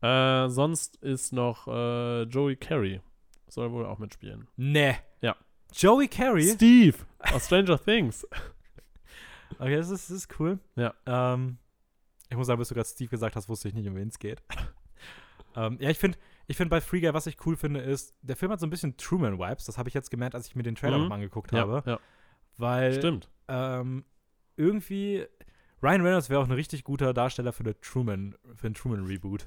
Äh, 0.00 0.48
sonst 0.48 0.96
ist 0.96 1.32
noch 1.32 1.66
äh, 1.68 2.22
Joey 2.22 2.56
Carey. 2.56 3.00
Soll 3.48 3.72
wohl 3.72 3.86
auch 3.86 3.98
mitspielen. 3.98 4.46
Nee. 4.56 4.96
Ja. 5.20 5.34
Joey 5.72 6.06
Carey? 6.08 6.44
Steve 6.48 6.96
aus 7.32 7.46
Stranger 7.46 7.78
Things. 7.82 8.26
Okay, 9.58 9.76
das 9.76 9.88
ist, 9.90 10.10
das 10.10 10.16
ist 10.18 10.38
cool. 10.38 10.58
Ja. 10.76 10.94
Ähm, 11.06 11.56
ich 12.28 12.36
muss 12.36 12.46
sagen, 12.46 12.58
bis 12.58 12.68
du 12.68 12.74
gerade 12.74 12.86
Steve 12.88 13.08
gesagt 13.08 13.34
hast, 13.34 13.48
wusste 13.48 13.66
ich 13.68 13.74
nicht, 13.74 13.88
um 13.88 13.96
wen 13.96 14.08
es 14.08 14.18
geht. 14.18 14.42
ähm, 15.56 15.78
ja, 15.80 15.88
ich 15.90 15.98
finde 15.98 16.18
ich 16.48 16.56
find 16.56 16.70
bei 16.70 16.80
Free 16.80 17.00
Guy, 17.00 17.14
was 17.14 17.26
ich 17.28 17.36
cool 17.46 17.56
finde, 17.56 17.80
ist, 17.80 18.14
der 18.22 18.34
Film 18.34 18.50
hat 18.50 18.58
so 18.58 18.66
ein 18.66 18.70
bisschen 18.70 18.96
Truman-Vibes. 18.96 19.66
Das 19.66 19.78
habe 19.78 19.88
ich 19.88 19.94
jetzt 19.94 20.10
gemerkt, 20.10 20.34
als 20.34 20.48
ich 20.48 20.56
mir 20.56 20.62
den 20.64 20.74
Trailer 20.74 20.96
Mhm. 20.96 21.02
nochmal 21.04 21.16
angeguckt 21.18 21.52
Ja, 21.52 21.60
habe. 21.60 21.82
ja, 21.86 22.00
Weil 22.56 22.94
stimmt. 22.94 23.28
ähm, 23.48 24.04
irgendwie 24.56 25.26
Ryan 25.82 26.00
Reynolds 26.00 26.28
wäre 26.28 26.40
auch 26.40 26.46
ein 26.46 26.52
richtig 26.52 26.82
guter 26.82 27.14
Darsteller 27.14 27.52
für, 27.52 27.62
eine 27.62 27.80
Truman, 27.80 28.34
für 28.56 28.66
einen 28.66 28.74
Truman-Reboot. 28.74 29.46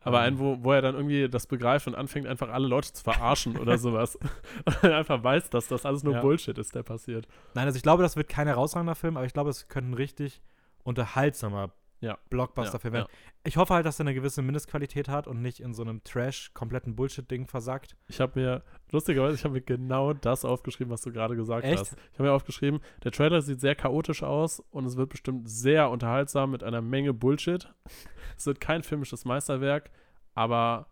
Aber 0.00 0.18
Ähm, 0.20 0.34
ein, 0.34 0.38
wo, 0.38 0.62
wo 0.62 0.70
er 0.72 0.82
dann 0.82 0.94
irgendwie 0.94 1.28
das 1.28 1.46
begreift 1.46 1.86
und 1.88 1.94
anfängt, 1.94 2.26
einfach 2.26 2.50
alle 2.50 2.68
Leute 2.68 2.92
zu 2.92 3.02
verarschen 3.02 3.56
oder 3.58 3.78
sowas. 3.78 4.16
Und 4.66 4.84
er 4.84 4.98
einfach 4.98 5.24
weiß, 5.24 5.48
dass 5.50 5.66
das 5.66 5.84
alles 5.86 6.04
nur 6.04 6.12
Ja. 6.14 6.20
Bullshit 6.20 6.56
ist, 6.58 6.74
der 6.74 6.82
passiert. 6.84 7.26
Nein, 7.54 7.66
also 7.66 7.76
ich 7.76 7.82
glaube, 7.82 8.02
das 8.02 8.14
wird 8.14 8.28
kein 8.28 8.46
herausragender 8.46 8.94
Film, 8.94 9.16
aber 9.16 9.24
ich 9.26 9.32
glaube, 9.32 9.50
es 9.50 9.66
könnte 9.66 9.90
ein 9.90 9.94
richtig 9.94 10.42
unterhaltsamer 10.84 11.72
Ja. 12.04 12.18
Blockbuster-Film 12.28 12.94
Ja, 12.94 13.00
werden. 13.00 13.12
Ich 13.44 13.56
hoffe 13.56 13.72
halt, 13.72 13.86
dass 13.86 13.98
er 13.98 14.02
eine 14.02 14.14
gewisse 14.14 14.42
Mindestqualität 14.42 15.08
hat 15.08 15.26
und 15.26 15.40
nicht 15.40 15.60
in 15.60 15.72
so 15.72 15.82
einem 15.82 16.04
Trash 16.04 16.52
kompletten 16.52 16.94
Bullshit-Ding 16.94 17.46
versackt. 17.46 17.96
Ich 18.08 18.20
habe 18.20 18.38
mir, 18.38 18.62
lustigerweise, 18.92 19.36
ich 19.36 19.44
habe 19.44 19.54
mir 19.54 19.62
genau 19.62 20.12
das 20.12 20.44
aufgeschrieben, 20.44 20.92
was 20.92 21.00
du 21.00 21.12
gerade 21.12 21.34
gesagt 21.34 21.64
Echt? 21.64 21.78
hast. 21.78 21.96
Ich 22.12 22.18
habe 22.18 22.28
mir 22.28 22.34
aufgeschrieben, 22.34 22.80
der 23.02 23.12
Trailer 23.12 23.40
sieht 23.40 23.60
sehr 23.60 23.74
chaotisch 23.74 24.22
aus 24.22 24.60
und 24.70 24.84
es 24.84 24.96
wird 24.96 25.08
bestimmt 25.08 25.48
sehr 25.48 25.88
unterhaltsam 25.88 26.50
mit 26.50 26.62
einer 26.62 26.82
Menge 26.82 27.14
Bullshit. 27.14 27.72
Es 28.36 28.46
wird 28.46 28.60
kein 28.60 28.82
filmisches 28.82 29.24
Meisterwerk, 29.24 29.92
aber 30.34 30.88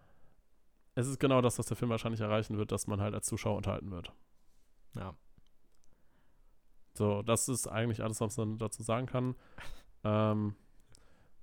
es 0.94 1.08
ist 1.08 1.18
genau 1.18 1.40
das, 1.40 1.58
was 1.58 1.66
der 1.66 1.76
Film 1.76 1.90
wahrscheinlich 1.90 2.20
erreichen 2.20 2.56
wird, 2.56 2.70
dass 2.70 2.86
man 2.86 3.00
halt 3.00 3.14
als 3.14 3.26
Zuschauer 3.26 3.56
unterhalten 3.56 3.90
wird. 3.90 4.12
Ja. 4.94 5.16
So, 6.94 7.22
das 7.22 7.48
ist 7.48 7.66
eigentlich 7.66 8.00
alles, 8.02 8.20
was 8.20 8.36
man 8.36 8.58
dazu 8.58 8.84
sagen 8.84 9.06
kann. 9.06 9.34
Ähm, 10.04 10.54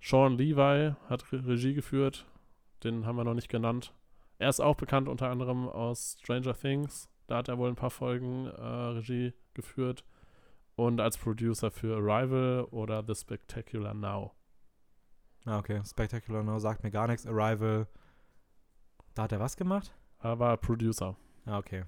Sean 0.02 0.38
Levi 0.38 0.95
hat 1.08 1.32
Re 1.32 1.45
Regie 1.45 1.74
geführt. 1.74 2.26
Den 2.84 3.06
haben 3.06 3.18
wir 3.18 3.24
noch 3.24 3.34
nicht 3.34 3.50
genannt. 3.50 3.93
Er 4.38 4.50
ist 4.50 4.62
auch 4.62 4.76
bekannt 4.76 5.10
unter 5.10 5.30
anderem 5.30 5.68
aus 5.68 6.18
Stranger 6.22 6.54
Things. 6.54 7.10
Da 7.28 7.38
hat 7.38 7.50
er 7.50 7.58
wohl 7.58 7.70
ein 7.70 7.76
paar 7.76 7.89
Folgen 7.89 8.47
äh, 8.47 8.62
Regie 8.62 9.34
geführt. 9.54 10.06
Und 10.76 11.02
als 11.02 11.18
Producer 11.18 11.72
für 11.72 11.97
Arrival 11.97 12.64
oder 12.72 13.04
The 13.06 13.14
Spectacular 13.14 13.93
Now. 13.93 14.32
Ah, 15.45 15.60
okay. 15.60 15.82
Spectacular 15.86 16.43
No 16.43 16.58
sagt 16.60 16.84
mir 16.84 16.91
gar 16.91 17.08
nichts. 17.08 17.28
Arrival. 17.28 17.88
Da 19.14 19.24
hat 19.24 19.34
er 19.34 19.39
was 19.41 19.58
gemacht? 19.58 19.93
Er 20.22 20.39
war 20.39 20.56
Producer. 20.58 21.18
Ah, 21.45 21.58
okay. 21.58 21.84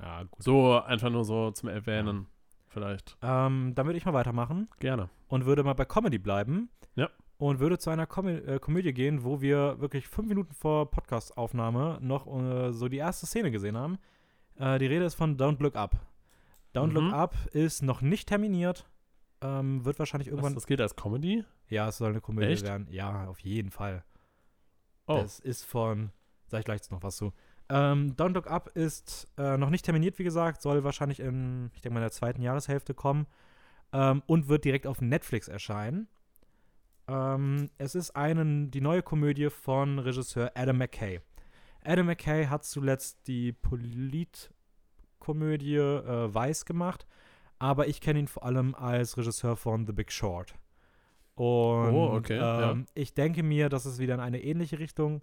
Ja, 0.00 0.22
gut. 0.22 0.42
So 0.42 0.80
einfach 0.80 1.10
nur 1.10 1.24
so 1.24 1.50
zum 1.50 1.68
Erwähnen. 1.68 2.26
Vielleicht. 2.68 3.16
Ähm, 3.22 3.72
dann 3.74 3.86
würde 3.86 3.96
ich 3.96 4.04
mal 4.04 4.12
weitermachen 4.12 4.68
Gerne. 4.80 5.08
und 5.28 5.46
würde 5.46 5.64
mal 5.64 5.72
bei 5.72 5.84
Comedy 5.84 6.18
bleiben. 6.18 6.68
Ja. 6.96 7.08
Und 7.38 7.60
würde 7.60 7.78
zu 7.78 7.90
einer 7.90 8.06
Komö 8.06 8.38
äh, 8.38 8.58
Komödie 8.58 8.92
gehen, 8.92 9.22
wo 9.24 9.40
wir 9.40 9.78
wirklich 9.80 10.08
fünf 10.08 10.28
Minuten 10.28 10.52
vor 10.54 10.90
Podcast-Aufnahme 10.90 11.98
noch 12.00 12.26
äh, 12.26 12.72
so 12.72 12.88
die 12.88 12.96
erste 12.96 13.26
Szene 13.26 13.50
gesehen 13.50 13.76
haben. 13.76 13.98
Äh, 14.58 14.78
die 14.78 14.86
Rede 14.86 15.04
ist 15.04 15.14
von 15.14 15.36
Don't 15.36 15.62
Look 15.62 15.76
Up. 15.76 15.96
Don't 16.74 16.88
Mhm. 16.88 16.92
Look 16.94 17.12
Up 17.12 17.34
ist 17.52 17.82
noch 17.82 18.00
nicht 18.00 18.28
terminiert. 18.28 18.86
Ähm, 19.42 19.84
wird 19.84 19.98
wahrscheinlich 19.98 20.28
Was, 20.28 20.32
irgendwann. 20.32 20.54
das 20.54 20.66
geht 20.66 20.80
als 20.80 20.96
Comedy? 20.96 21.44
ja, 21.68 21.88
es 21.88 21.98
soll 21.98 22.10
eine 22.10 22.20
Komödie 22.22 22.46
Echt? 22.52 22.64
werden. 22.64 22.86
Ja, 22.90 23.26
auf 23.28 23.38
jeden 23.40 23.70
Fall. 23.70 24.02
Oh, 25.06 25.18
Das 25.18 25.38
ist 25.40 25.64
von, 25.64 26.10
sag 26.46 26.60
ich 26.60 26.64
gleich 26.64 26.90
noch 26.90 27.02
was 27.02 27.16
zu. 27.16 27.32
Ähm, 27.68 28.14
Don't 28.16 28.32
Look 28.32 28.46
Up 28.46 28.70
ist 28.74 29.28
äh, 29.36 29.58
noch 29.58 29.68
nicht 29.70 29.84
terminiert, 29.84 30.18
wie 30.18 30.24
gesagt, 30.24 30.62
soll 30.62 30.84
wahrscheinlich 30.84 31.20
in, 31.20 31.70
ich 31.74 31.80
denke 31.82 31.94
mal, 31.94 32.00
in 32.00 32.04
der 32.04 32.12
zweiten 32.12 32.40
Jahreshälfte 32.40 32.94
kommen 32.94 33.26
ähm, 33.92 34.22
und 34.26 34.48
wird 34.48 34.64
direkt 34.64 34.86
auf 34.86 35.00
Netflix 35.02 35.48
erscheinen. 35.48 36.08
Ähm, 37.08 37.68
es 37.78 37.94
ist 37.94 38.16
einen, 38.16 38.70
die 38.70 38.80
neue 38.80 39.02
Komödie 39.02 39.50
von 39.50 39.98
Regisseur 39.98 40.50
Adam 40.54 40.78
McKay. 40.78 41.20
Adam 41.84 42.06
McKay 42.06 42.46
hat 42.46 42.64
zuletzt 42.64 43.26
die 43.28 43.52
Politkomödie 43.52 45.76
äh, 45.76 46.34
Weiß 46.34 46.64
gemacht, 46.64 47.06
aber 47.58 47.86
ich 47.88 48.00
kenne 48.00 48.18
ihn 48.20 48.28
vor 48.28 48.44
allem 48.44 48.74
als 48.74 49.16
Regisseur 49.16 49.56
von 49.56 49.86
The 49.86 49.92
Big 49.92 50.10
Short. 50.12 50.54
Und 51.36 51.94
Oh, 51.94 52.14
okay, 52.16 52.36
ja. 52.38 52.72
ähm, 52.72 52.86
ich 52.94 53.14
denke 53.14 53.42
mir, 53.42 53.68
dass 53.68 53.84
es 53.84 53.98
wieder 53.98 54.14
in 54.14 54.20
eine 54.20 54.42
ähnliche 54.42 54.78
Richtung 54.78 55.22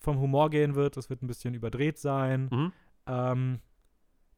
vom 0.00 0.20
Humor 0.20 0.50
gehen 0.50 0.76
wird. 0.76 0.96
Es 0.96 1.10
wird 1.10 1.22
ein 1.22 1.26
bisschen 1.26 1.54
überdreht 1.54 1.98
sein. 1.98 2.48
mhm. 2.50 2.72
Ähm, 3.06 3.60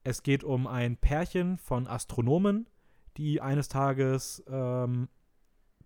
es 0.02 0.22
geht 0.22 0.44
um 0.44 0.66
ein 0.66 0.96
Pärchen 0.96 1.58
von 1.58 1.86
Astronomen, 1.86 2.66
die 3.18 3.42
eines 3.42 3.68
Tages 3.68 4.42
ähm, 4.48 5.08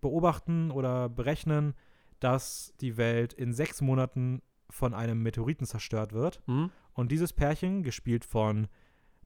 beobachten 0.04 0.70
oder 0.70 1.08
berechnen, 1.08 1.74
dass 2.20 2.74
die 2.80 2.96
Welt 2.98 3.32
in 3.32 3.52
sechs 3.52 3.80
Monaten 3.80 4.42
von 4.70 4.92
einem 4.92 5.22
Meteoriten 5.22 5.66
zerstört 5.66 6.12
wird. 6.12 6.42
Mhm. 6.46 6.70
Und 6.92 7.10
dieses 7.10 7.32
Pärchen, 7.32 7.82
gespielt 7.82 8.24
von 8.24 8.68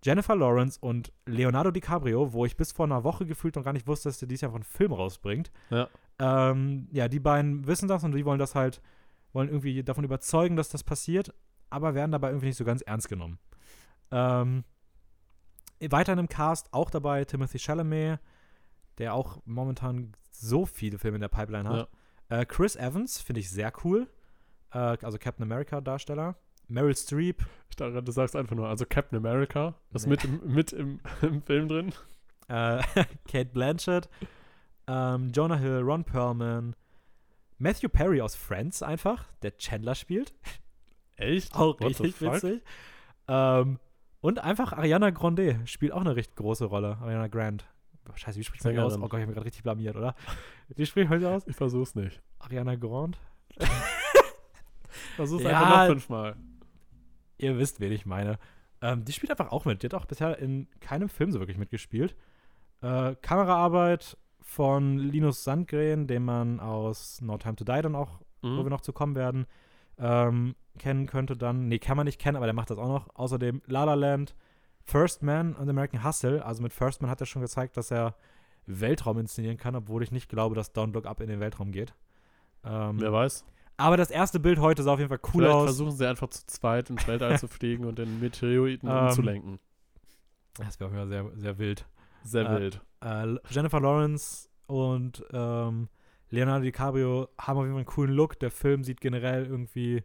Jennifer 0.04 0.36
Lawrence 0.36 0.78
und 0.80 1.12
Leonardo 1.26 1.72
DiCaprio, 1.72 2.32
wo 2.32 2.44
ich 2.44 2.56
bis 2.56 2.70
vor 2.70 2.86
einer 2.86 3.02
Woche 3.02 3.26
gefühlt 3.26 3.56
noch 3.56 3.64
gar 3.64 3.72
nicht 3.72 3.88
wusste, 3.88 4.08
dass 4.08 4.20
der 4.20 4.28
dieses 4.28 4.42
Jahr 4.42 4.52
von 4.52 4.62
Film 4.62 4.92
rausbringt. 4.92 5.50
Ja. 5.70 5.88
Ähm, 6.20 6.88
ja, 6.92 7.08
die 7.08 7.20
beiden 7.20 7.66
wissen 7.66 7.88
das 7.88 8.04
und 8.04 8.14
die 8.14 8.24
wollen 8.24 8.38
das 8.38 8.54
halt, 8.54 8.80
wollen 9.32 9.48
irgendwie 9.48 9.82
davon 9.82 10.04
überzeugen, 10.04 10.54
dass 10.54 10.68
das 10.68 10.84
passiert, 10.84 11.34
aber 11.70 11.94
werden 11.94 12.12
dabei 12.12 12.28
irgendwie 12.28 12.46
nicht 12.46 12.56
so 12.56 12.64
ganz 12.64 12.82
ernst 12.82 13.08
genommen. 13.08 13.38
Ähm, 14.12 14.64
weiter 15.80 16.12
im 16.12 16.28
Cast 16.28 16.72
auch 16.72 16.90
dabei 16.90 17.24
Timothy 17.24 17.58
Chalamet, 17.58 18.20
der 18.98 19.14
auch 19.14 19.40
momentan 19.44 20.12
so 20.40 20.66
viele 20.66 20.98
Filme 20.98 21.16
in 21.16 21.20
der 21.20 21.28
Pipeline 21.28 21.68
hat. 21.68 21.88
Äh, 22.28 22.44
Chris 22.46 22.76
Evans 22.76 23.20
finde 23.20 23.40
ich 23.40 23.50
sehr 23.50 23.72
cool, 23.84 24.06
äh, 24.72 24.78
also 24.78 25.18
Captain 25.18 25.42
America 25.42 25.80
Darsteller. 25.80 26.36
Meryl 26.70 26.94
Streep, 26.94 27.46
Ich 27.70 27.76
dachte, 27.76 28.02
du 28.02 28.12
sagst 28.12 28.36
einfach 28.36 28.54
nur, 28.54 28.68
also 28.68 28.84
Captain 28.86 29.16
America 29.16 29.74
ist 29.94 30.04
Nee. 30.06 30.10
mit, 30.10 30.24
im, 30.24 30.40
mit 30.54 30.72
im, 30.72 31.00
im 31.22 31.42
Film 31.42 31.68
drin. 31.68 31.92
äh, 32.48 32.82
Kate 33.30 33.46
Blanchett, 33.46 34.08
ähm, 34.86 35.30
Jonah 35.32 35.56
Hill, 35.56 35.80
Ron 35.80 36.04
Perlman, 36.04 36.76
Matthew 37.56 37.88
Perry 37.88 38.20
aus 38.20 38.34
Friends 38.36 38.82
einfach, 38.82 39.26
der 39.42 39.56
Chandler 39.56 39.94
spielt. 39.94 40.34
Echt? 41.16 41.54
Auch 41.56 41.80
What 41.80 42.00
richtig 42.00 42.20
witzig. 42.20 42.62
Ähm, 43.26 43.78
und 44.20 44.38
einfach 44.38 44.72
Ariana 44.72 45.10
Grande 45.10 45.60
spielt 45.66 45.92
auch 45.92 46.00
eine 46.02 46.16
recht 46.16 46.36
große 46.36 46.66
Rolle. 46.66 46.98
Ariana 47.00 47.28
Grande. 47.28 47.64
Scheiße, 48.16 48.38
wie 48.38 48.44
spricht 48.44 48.64
man 48.64 48.74
die 48.74 48.80
aus? 48.80 48.96
Oh 48.96 49.00
Gott, 49.00 49.14
ich 49.14 49.20
habe 49.20 49.26
mich 49.26 49.34
gerade 49.34 49.46
richtig 49.46 49.62
blamiert, 49.62 49.96
oder? 49.96 50.14
Wie 50.68 50.86
spricht 50.86 51.10
man 51.10 51.20
die 51.20 51.26
aus? 51.26 51.46
Ich 51.46 51.56
versuch's 51.56 51.94
nicht. 51.94 52.20
Ariana 52.38 52.74
Grande? 52.76 53.18
Versuch's 55.16 55.42
Ja. 55.44 55.50
einfach 55.50 55.78
noch 55.80 55.86
fünfmal. 55.86 56.36
Ihr 57.38 57.58
wisst, 57.58 57.80
wen 57.80 57.92
ich 57.92 58.06
meine. 58.06 58.38
Ähm, 58.80 59.04
die 59.04 59.12
spielt 59.12 59.30
einfach 59.30 59.50
auch 59.52 59.64
mit. 59.64 59.82
Die 59.82 59.86
hat 59.86 59.94
auch 59.94 60.06
bisher 60.06 60.38
in 60.38 60.68
keinem 60.80 61.08
Film 61.08 61.32
so 61.32 61.38
wirklich 61.40 61.58
mitgespielt. 61.58 62.14
Äh, 62.80 63.14
Kameraarbeit 63.16 64.16
von 64.40 64.98
Linus 64.98 65.44
Sandgren, 65.44 66.06
den 66.06 66.24
man 66.24 66.60
aus 66.60 67.20
No 67.20 67.36
Time 67.38 67.56
to 67.56 67.64
Die 67.64 67.82
dann 67.82 67.94
auch 67.94 68.20
wo 68.40 68.48
wir 68.58 68.62
Mhm. 68.62 68.68
noch 68.68 68.82
zu 68.82 68.92
kommen 68.92 69.16
werden, 69.16 69.46
ähm, 69.98 70.54
kennen 70.78 71.06
könnte 71.06 71.36
dann. 71.36 71.66
Nee, 71.66 71.80
kann 71.80 71.96
man 71.96 72.04
nicht 72.06 72.20
kennen, 72.20 72.36
aber 72.36 72.46
der 72.46 72.54
macht 72.54 72.70
das 72.70 72.78
auch 72.78 72.86
noch. 72.86 73.08
Außerdem 73.16 73.62
La 73.66 73.82
La 73.82 73.94
Land, 73.94 74.36
First 74.90 75.22
Man 75.22 75.54
und 75.54 75.68
American 75.68 76.02
Hustle. 76.02 76.44
Also 76.44 76.62
mit 76.62 76.72
First 76.72 77.02
Man 77.02 77.10
hat 77.10 77.20
er 77.20 77.26
schon 77.26 77.42
gezeigt, 77.42 77.76
dass 77.76 77.90
er 77.90 78.14
Weltraum 78.66 79.18
inszenieren 79.18 79.56
kann, 79.58 79.76
obwohl 79.76 80.02
ich 80.02 80.10
nicht 80.12 80.28
glaube, 80.28 80.54
dass 80.54 80.74
Don't 80.74 80.92
Look 80.92 81.06
Up 81.06 81.20
in 81.20 81.28
den 81.28 81.40
Weltraum 81.40 81.72
geht. 81.72 81.94
Ähm, 82.64 83.00
Wer 83.00 83.12
weiß. 83.12 83.44
aber 83.76 83.96
das 83.96 84.10
erste 84.10 84.40
Bild 84.40 84.58
heute 84.58 84.82
sah 84.82 84.92
auf 84.94 84.98
jeden 84.98 85.08
Fall 85.10 85.20
cool 85.34 85.42
Vielleicht 85.42 85.54
aus. 85.54 85.64
versuchen 85.64 85.92
sie 85.92 86.06
einfach 86.08 86.28
zu 86.28 86.46
zweit 86.46 86.90
ins 86.90 87.06
Weltall 87.06 87.38
zu 87.38 87.48
fliegen 87.48 87.84
und 87.84 87.98
den 87.98 88.18
Meteoriten 88.20 88.88
Ähm, 88.88 88.96
umzulenken. 89.06 89.58
Das 90.56 90.80
wäre 90.80 90.88
auf 90.90 90.96
jeden 90.96 91.08
Fall 91.10 91.32
sehr, 91.32 91.38
sehr 91.40 91.58
wild. 91.58 91.86
Sehr 92.24 92.46
Äh, 92.50 92.60
wild. 92.60 92.80
Äh, 93.00 93.36
Jennifer 93.50 93.80
Lawrence 93.80 94.48
und 94.66 95.24
ähm, 95.32 95.88
Leonardo 96.30 96.64
DiCaprio 96.64 97.28
haben 97.40 97.56
auf 97.58 97.62
jeden 97.64 97.72
Fall 97.74 97.78
einen 97.80 97.86
coolen 97.86 98.12
Look. 98.14 98.38
Der 98.40 98.50
Film 98.50 98.84
sieht 98.84 99.00
generell 99.00 99.46
irgendwie 99.46 100.02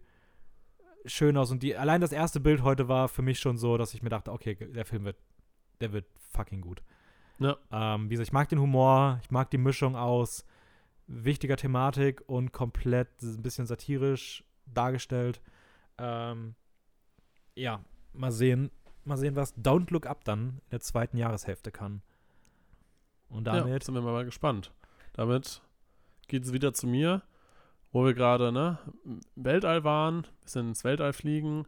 schön 1.06 1.38
aus. 1.38 1.52
Und 1.52 1.64
die, 1.64 1.76
allein 1.76 2.02
das 2.02 2.12
erste 2.12 2.40
Bild 2.40 2.64
heute 2.64 2.88
war 2.88 3.08
für 3.08 3.22
mich 3.22 3.40
schon 3.40 3.58
so, 3.58 3.78
dass 3.78 3.94
ich 3.94 4.02
mir 4.02 4.10
dachte, 4.10 4.32
okay, 4.32 4.56
der 4.56 4.86
Film 4.86 5.06
wird, 5.06 5.18
der 5.82 5.94
wird 5.94 6.06
fucking 6.32 6.62
gut. 6.62 6.82
Ja. 7.40 7.58
Ähm, 7.72 8.10
wie 8.10 8.16
gesagt, 8.16 8.30
ich 8.30 8.34
mag 8.34 8.50
den 8.50 8.60
Humor, 8.60 9.20
ich 9.24 9.32
mag 9.32 9.50
die 9.52 9.58
Mischung 9.58 9.96
aus 9.96 10.46
wichtiger 11.08 11.58
Thematik 11.58 12.24
und 12.28 12.52
komplett 12.54 13.22
ein 13.22 13.42
bisschen 13.42 13.66
satirisch 13.66 14.44
dargestellt. 14.66 15.42
Ähm, 15.98 16.56
ja, 17.56 17.84
mal 18.14 18.32
sehen, 18.32 18.72
mal 19.04 19.18
sehen, 19.18 19.36
was 19.36 19.56
Don't 19.58 19.92
Look 19.92 20.06
Up 20.06 20.24
dann 20.24 20.62
in 20.66 20.70
der 20.72 20.80
zweiten 20.80 21.18
Jahreshälfte 21.18 21.72
kann. 21.72 22.02
Und 23.30 23.48
Ja, 23.48 23.58
damit, 23.58 23.84
sind 23.84 23.96
wir 23.96 24.02
mal 24.02 24.26
gespannt. 24.26 24.72
Damit 25.14 25.62
geht 26.28 26.46
es 26.46 26.54
wieder 26.54 26.74
zu 26.74 26.88
mir, 26.88 27.24
wo 27.94 28.04
wir 28.04 28.14
gerade 28.14 28.52
ne, 28.52 28.80
im 29.06 29.22
Weltall 29.36 29.84
waren, 29.84 30.28
bisschen 30.42 30.70
ins 30.70 30.84
Weltall 30.84 31.14
fliegen. 31.14 31.66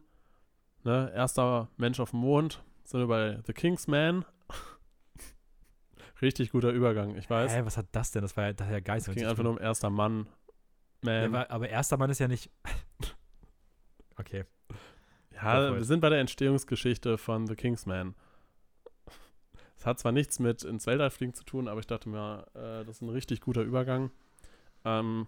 Ne, 0.84 1.10
erster 1.14 1.68
Mensch 1.76 2.00
auf 2.00 2.10
dem 2.10 2.20
Mond, 2.20 2.62
sind 2.84 3.00
wir 3.00 3.06
bei 3.06 3.40
The 3.46 3.52
Kingsman. 3.52 4.24
Richtig 6.22 6.50
guter 6.50 6.70
Übergang, 6.70 7.16
ich 7.16 7.30
weiß. 7.30 7.54
hä, 7.54 7.62
was 7.64 7.76
hat 7.76 7.86
das 7.92 8.10
denn? 8.10 8.22
Das 8.22 8.36
war 8.36 8.44
ja, 8.44 8.52
das 8.52 8.66
war 8.66 8.72
ja 8.72 8.78
es 8.78 8.84
geil. 9.06 9.14
ging 9.14 9.26
einfach 9.26 9.42
nur 9.44 9.52
um 9.52 9.58
erster 9.58 9.88
Mann. 9.88 10.28
Man. 11.02 11.32
ja, 11.32 11.50
aber 11.50 11.68
erster 11.68 11.96
Mann 11.96 12.10
ist 12.10 12.18
ja 12.18 12.26
nicht. 12.26 12.50
okay. 14.18 14.44
Ja, 15.32 15.74
wir 15.74 15.84
sind 15.84 16.00
bei 16.00 16.08
der 16.08 16.20
Entstehungsgeschichte 16.20 17.18
von 17.18 17.46
The 17.46 17.54
Kingsman. 17.54 18.14
Es 19.76 19.84
hat 19.86 20.00
zwar 20.00 20.10
nichts 20.10 20.38
mit 20.38 20.64
ins 20.64 20.86
Weltall 20.86 21.10
fliegen 21.10 21.34
zu 21.34 21.44
tun, 21.44 21.68
aber 21.68 21.80
ich 21.80 21.86
dachte 21.86 22.08
mir, 22.08 22.46
äh, 22.54 22.84
das 22.84 22.96
ist 22.96 23.02
ein 23.02 23.10
richtig 23.10 23.42
guter 23.42 23.60
Übergang. 23.60 24.10
Ähm, 24.84 25.26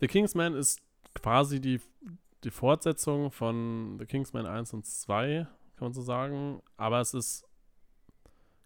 The 0.00 0.06
Kingsman 0.06 0.54
ist 0.54 0.82
quasi 1.14 1.60
die, 1.60 1.80
die 2.42 2.50
Fortsetzung 2.50 3.30
von 3.30 3.96
The 3.98 4.06
Kingsman 4.06 4.46
1 4.46 4.74
und 4.74 4.86
2, 4.86 5.46
kann 5.76 5.86
man 5.86 5.92
so 5.92 6.02
sagen. 6.02 6.62
Aber 6.76 7.00
es 7.00 7.14
ist 7.14 7.44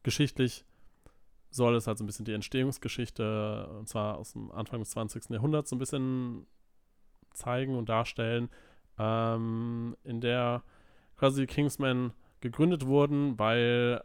geschichtlich, 0.02 0.64
soll 1.50 1.76
es 1.76 1.86
halt 1.86 1.98
so 1.98 2.04
ein 2.04 2.06
bisschen 2.06 2.24
die 2.24 2.32
Entstehungsgeschichte, 2.32 3.68
und 3.78 3.88
zwar 3.88 4.18
aus 4.18 4.32
dem 4.32 4.50
Anfang 4.52 4.80
des 4.80 4.90
20. 4.90 5.30
Jahrhunderts, 5.30 5.70
so 5.70 5.76
ein 5.76 5.78
bisschen 5.78 6.46
zeigen 7.32 7.76
und 7.76 7.88
darstellen 7.88 8.50
ähm, 8.98 9.96
in 10.04 10.20
der 10.20 10.62
quasi 11.16 11.46
Kingsmen 11.46 12.12
gegründet 12.40 12.86
wurden, 12.86 13.38
weil 13.38 14.02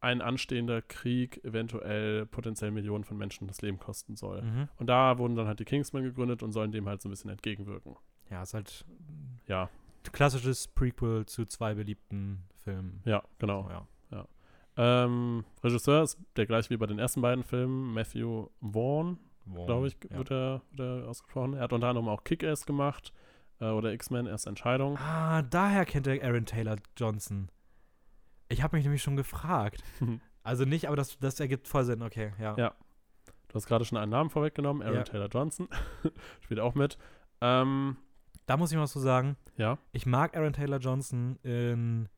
ein 0.00 0.20
anstehender 0.22 0.80
Krieg 0.82 1.42
eventuell 1.44 2.24
potenziell 2.26 2.70
Millionen 2.70 3.04
von 3.04 3.16
Menschen 3.18 3.46
das 3.48 3.60
Leben 3.62 3.78
kosten 3.78 4.16
soll. 4.16 4.42
Mhm. 4.42 4.68
Und 4.78 4.86
da 4.88 5.18
wurden 5.18 5.34
dann 5.36 5.46
halt 5.48 5.58
die 5.60 5.64
Kingsmen 5.64 6.04
gegründet 6.04 6.42
und 6.42 6.52
sollen 6.52 6.70
dem 6.72 6.88
halt 6.88 7.02
so 7.02 7.08
ein 7.08 7.10
bisschen 7.10 7.30
entgegenwirken. 7.30 7.96
Ja, 8.30 8.42
ist 8.42 8.54
halt 8.54 8.84
Ja, 9.46 9.68
klassisches 10.12 10.68
Prequel 10.68 11.26
zu 11.26 11.44
zwei 11.46 11.74
beliebten 11.74 12.44
Filmen. 12.64 13.00
ja, 13.04 13.22
genau. 13.38 13.68
Ja. 13.70 13.86
Ähm, 14.80 15.44
Regisseur 15.64 16.04
ist 16.04 16.18
der 16.36 16.46
gleiche 16.46 16.70
wie 16.70 16.76
bei 16.76 16.86
den 16.86 17.00
ersten 17.00 17.20
beiden 17.20 17.42
Filmen, 17.42 17.92
Matthew 17.94 18.46
Vaughn, 18.60 19.18
glaube 19.66 19.88
ich, 19.88 19.96
Ja. 20.08 20.18
wird, 20.18 20.30
er, 20.30 20.62
wird 20.70 20.80
er 21.04 21.08
ausgesprochen. 21.08 21.54
Er 21.54 21.62
hat 21.62 21.72
unter 21.72 21.88
anderem 21.88 22.08
auch 22.08 22.22
Kick-Ass 22.22 22.64
gemacht 22.64 23.12
äh, 23.60 23.64
oder 23.64 23.92
X-Men 23.92 24.26
Erste 24.26 24.50
Entscheidung. 24.50 24.96
Ah, 24.98 25.42
daher 25.42 25.84
kennt 25.84 26.06
er 26.06 26.22
Aaron 26.22 26.46
Taylor 26.46 26.76
Johnson. 26.96 27.48
Ich 28.48 28.62
habe 28.62 28.76
mich 28.76 28.84
nämlich 28.84 29.02
schon 29.02 29.16
gefragt. 29.16 29.82
Also 30.44 30.64
nicht, 30.64 30.86
aber 30.86 30.96
das, 30.96 31.18
das 31.18 31.38
ergibt 31.40 31.68
voll 31.68 31.84
Sinn. 31.84 32.00
Okay, 32.00 32.32
ja. 32.40 32.56
Ja. 32.56 32.74
Du 33.48 33.54
hast 33.54 33.66
gerade 33.66 33.84
schon 33.84 33.98
einen 33.98 34.10
Namen 34.10 34.30
vorweggenommen, 34.30 34.82
Aaron 34.82 34.96
Ja. 34.96 35.02
Taylor 35.04 35.28
Johnson. 35.28 35.68
Spielt 36.40 36.58
auch 36.58 36.74
mit. 36.74 36.96
Ähm, 37.42 37.98
Da 38.46 38.56
muss 38.56 38.70
ich 38.72 38.78
mal 38.78 38.86
so 38.86 38.98
sagen, 38.98 39.36
ja. 39.58 39.76
ich 39.92 40.06
mag 40.06 40.34
Aaron 40.34 40.54
Taylor 40.54 40.78
Johnson 40.78 41.36
in 41.42 42.08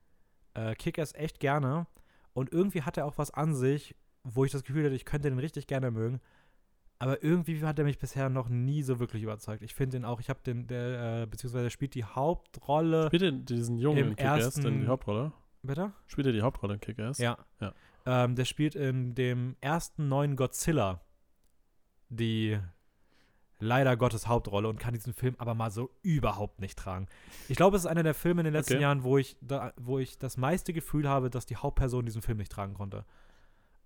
äh, 0.55 0.76
Kick-Ass 0.76 1.12
echt 1.14 1.41
gerne. 1.41 1.89
Und 2.33 2.53
irgendwie 2.53 2.83
hat 2.83 2.97
er 2.99 3.07
auch 3.07 3.18
was 3.18 3.33
an 3.33 3.53
sich, 3.57 3.97
wo 4.22 4.45
ich 4.45 4.53
das 4.53 4.62
Gefühl 4.62 4.85
hatte, 4.85 4.95
ich 4.95 5.07
könnte 5.07 5.28
den 5.28 5.41
richtig 5.41 5.66
gerne 5.66 5.91
mögen. 5.91 6.20
Aber 7.01 7.24
irgendwie 7.24 7.61
hat 7.64 7.81
er 7.81 7.85
mich 7.85 7.99
bisher 7.99 8.28
noch 8.28 8.49
nie 8.49 8.85
so 8.85 9.01
wirklich 9.01 9.24
überzeugt. 9.24 9.62
Ich 9.64 9.74
finde 9.74 9.97
den 9.97 10.05
auch, 10.05 10.20
ich 10.20 10.28
habe 10.28 10.41
den, 10.47 10.68
der, 10.68 11.22
äh, 11.22 11.26
beziehungsweise 11.26 11.64
er 11.64 11.70
spielt 11.70 11.95
die 11.97 12.05
Hauptrolle. 12.05 13.07
Spielt 13.09 13.22
er 13.22 13.33
diesen 13.33 13.76
Jungen 13.78 13.99
Im 13.99 14.09
in 14.11 14.16
Kick-Ass 14.16 14.45
ersten- 14.45 14.62
denn 14.62 14.81
die 14.83 14.87
Hauptrolle? 14.87 15.33
Bitte? 15.62 15.92
Spielt 16.06 16.26
er 16.26 16.32
die 16.32 16.42
Hauptrolle 16.42 16.74
in 16.74 16.80
Kick-Ass? 16.80 17.18
Ja. 17.18 17.38
Ja. 17.61 17.74
Ähm, 18.06 18.34
der 18.34 18.44
spielt 18.46 18.74
in 18.74 19.14
dem 19.14 19.56
ersten 19.61 20.08
neuen 20.08 20.36
Godzilla 20.36 21.00
die 22.08 22.58
leider 23.61 23.96
Gottes 23.96 24.26
Hauptrolle 24.26 24.68
und 24.68 24.80
kann 24.80 24.94
diesen 24.94 25.12
Film 25.12 25.34
aber 25.38 25.54
mal 25.54 25.70
so 25.70 25.90
überhaupt 26.02 26.61
nicht 26.61 26.78
tragen. 26.78 27.06
Ich 27.48 27.56
glaube, 27.56 27.76
es 27.76 27.84
ist 27.84 27.90
einer 27.90 28.02
der 28.02 28.14
Filme 28.14 28.40
in 28.40 28.46
den 28.46 28.54
letzten 28.54 28.72
Okay. 28.74 28.82
Jahren, 28.82 29.04
wo 29.04 29.18
ich, 29.18 29.36
da, 29.42 29.72
wo 29.76 29.98
ich 29.98 30.18
das 30.18 30.36
meiste 30.36 30.72
Gefühl 30.72 31.08
habe, 31.08 31.30
dass 31.30 31.46
die 31.46 31.56
Hauptperson 31.56 32.04
diesen 32.06 32.22
Film 32.22 32.38
nicht 32.38 32.50
tragen 32.50 32.74
konnte. 32.74 33.04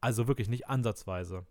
Also 0.01 0.29
wirklich 0.29 0.49
nicht 0.49 0.69
ansatzweise. 0.69 1.45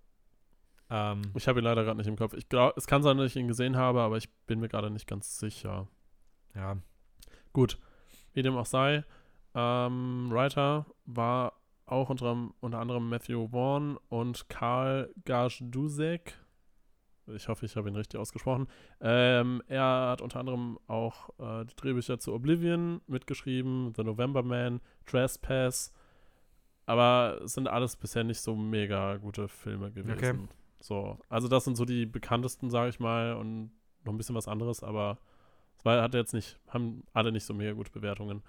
Ähm, 0.90 1.22
Ich 1.36 1.48
habe 1.48 1.60
ihn 1.60 1.64
leider 1.66 1.84
gerade 1.84 1.98
nicht 1.98 2.08
im 2.08 2.16
Kopf. 2.16 2.34
Ich 2.34 2.48
glaube, 2.50 2.74
es 2.78 2.88
kann 2.88 3.04
sein, 3.04 3.18
dass 3.18 3.28
ich 3.28 3.36
ihn 3.36 3.48
gesehen 3.48 3.76
habe, 3.76 4.02
aber 4.02 4.18
ich 4.18 4.32
bin 4.48 4.60
mir 4.60 4.70
gerade 4.70 4.90
nicht 4.90 5.08
ganz 5.08 5.38
sicher. 5.38 5.88
ja. 6.56 6.78
Gut, 7.52 7.78
wie 8.34 8.42
dem 8.42 8.56
auch 8.58 8.66
sei. 8.66 9.04
Ähm, 9.56 10.28
Writer 10.32 10.86
war 11.06 11.54
auch 11.86 12.10
unter, 12.10 12.50
unter 12.60 12.80
anderem 12.80 13.10
Matthew 13.10 13.50
Vaughn 13.50 13.98
und 14.10 14.50
Karl 14.50 15.14
Gajdusek. 15.26 16.40
Ich 17.28 17.48
hoffe, 17.48 17.66
ich 17.66 17.76
habe 17.78 17.90
ihn 17.90 17.96
richtig 17.96 18.20
ausgesprochen. 18.20 18.68
Ähm, 19.00 19.62
er 19.68 20.10
hat 20.10 20.22
unter 20.22 20.40
anderem 20.40 20.78
auch 20.88 21.30
äh, 21.40 21.66
die 21.66 21.76
Drehbücher 21.76 22.20
zu 22.20 22.34
Oblivion 22.34 23.02
mitgeschrieben, 23.08 23.94
The 23.96 24.04
November 24.04 24.44
Man, 24.44 24.82
Trespass. 25.06 25.94
Aber 26.86 27.40
es 27.44 27.54
sind 27.54 27.70
alles 27.70 27.96
bisher 27.96 28.26
nicht 28.26 28.42
so 28.42 28.56
mega 28.56 29.16
gute 29.18 29.48
Filme 29.48 29.92
gewesen. 29.92 30.18
Okay. 30.18 30.34
So, 30.82 31.18
also 31.30 31.48
das 31.48 31.64
sind 31.64 31.78
so 31.78 31.86
die 31.86 32.06
bekanntesten, 32.06 32.70
sage 32.70 32.90
ich 32.90 33.00
mal, 33.00 33.36
und 33.36 33.72
noch 34.04 34.12
ein 34.12 34.18
bisschen 34.18 34.36
was 34.36 34.50
anderes, 34.50 34.84
aber 34.84 35.18
es 35.78 35.86
war, 35.86 36.02
hat 36.02 36.14
jetzt 36.14 36.34
nicht, 36.34 36.60
haben 36.68 37.04
alle 37.14 37.32
nicht 37.32 37.46
so 37.46 37.54
mega 37.54 37.72
gute 37.72 37.92
Bewertungen. 37.92 38.44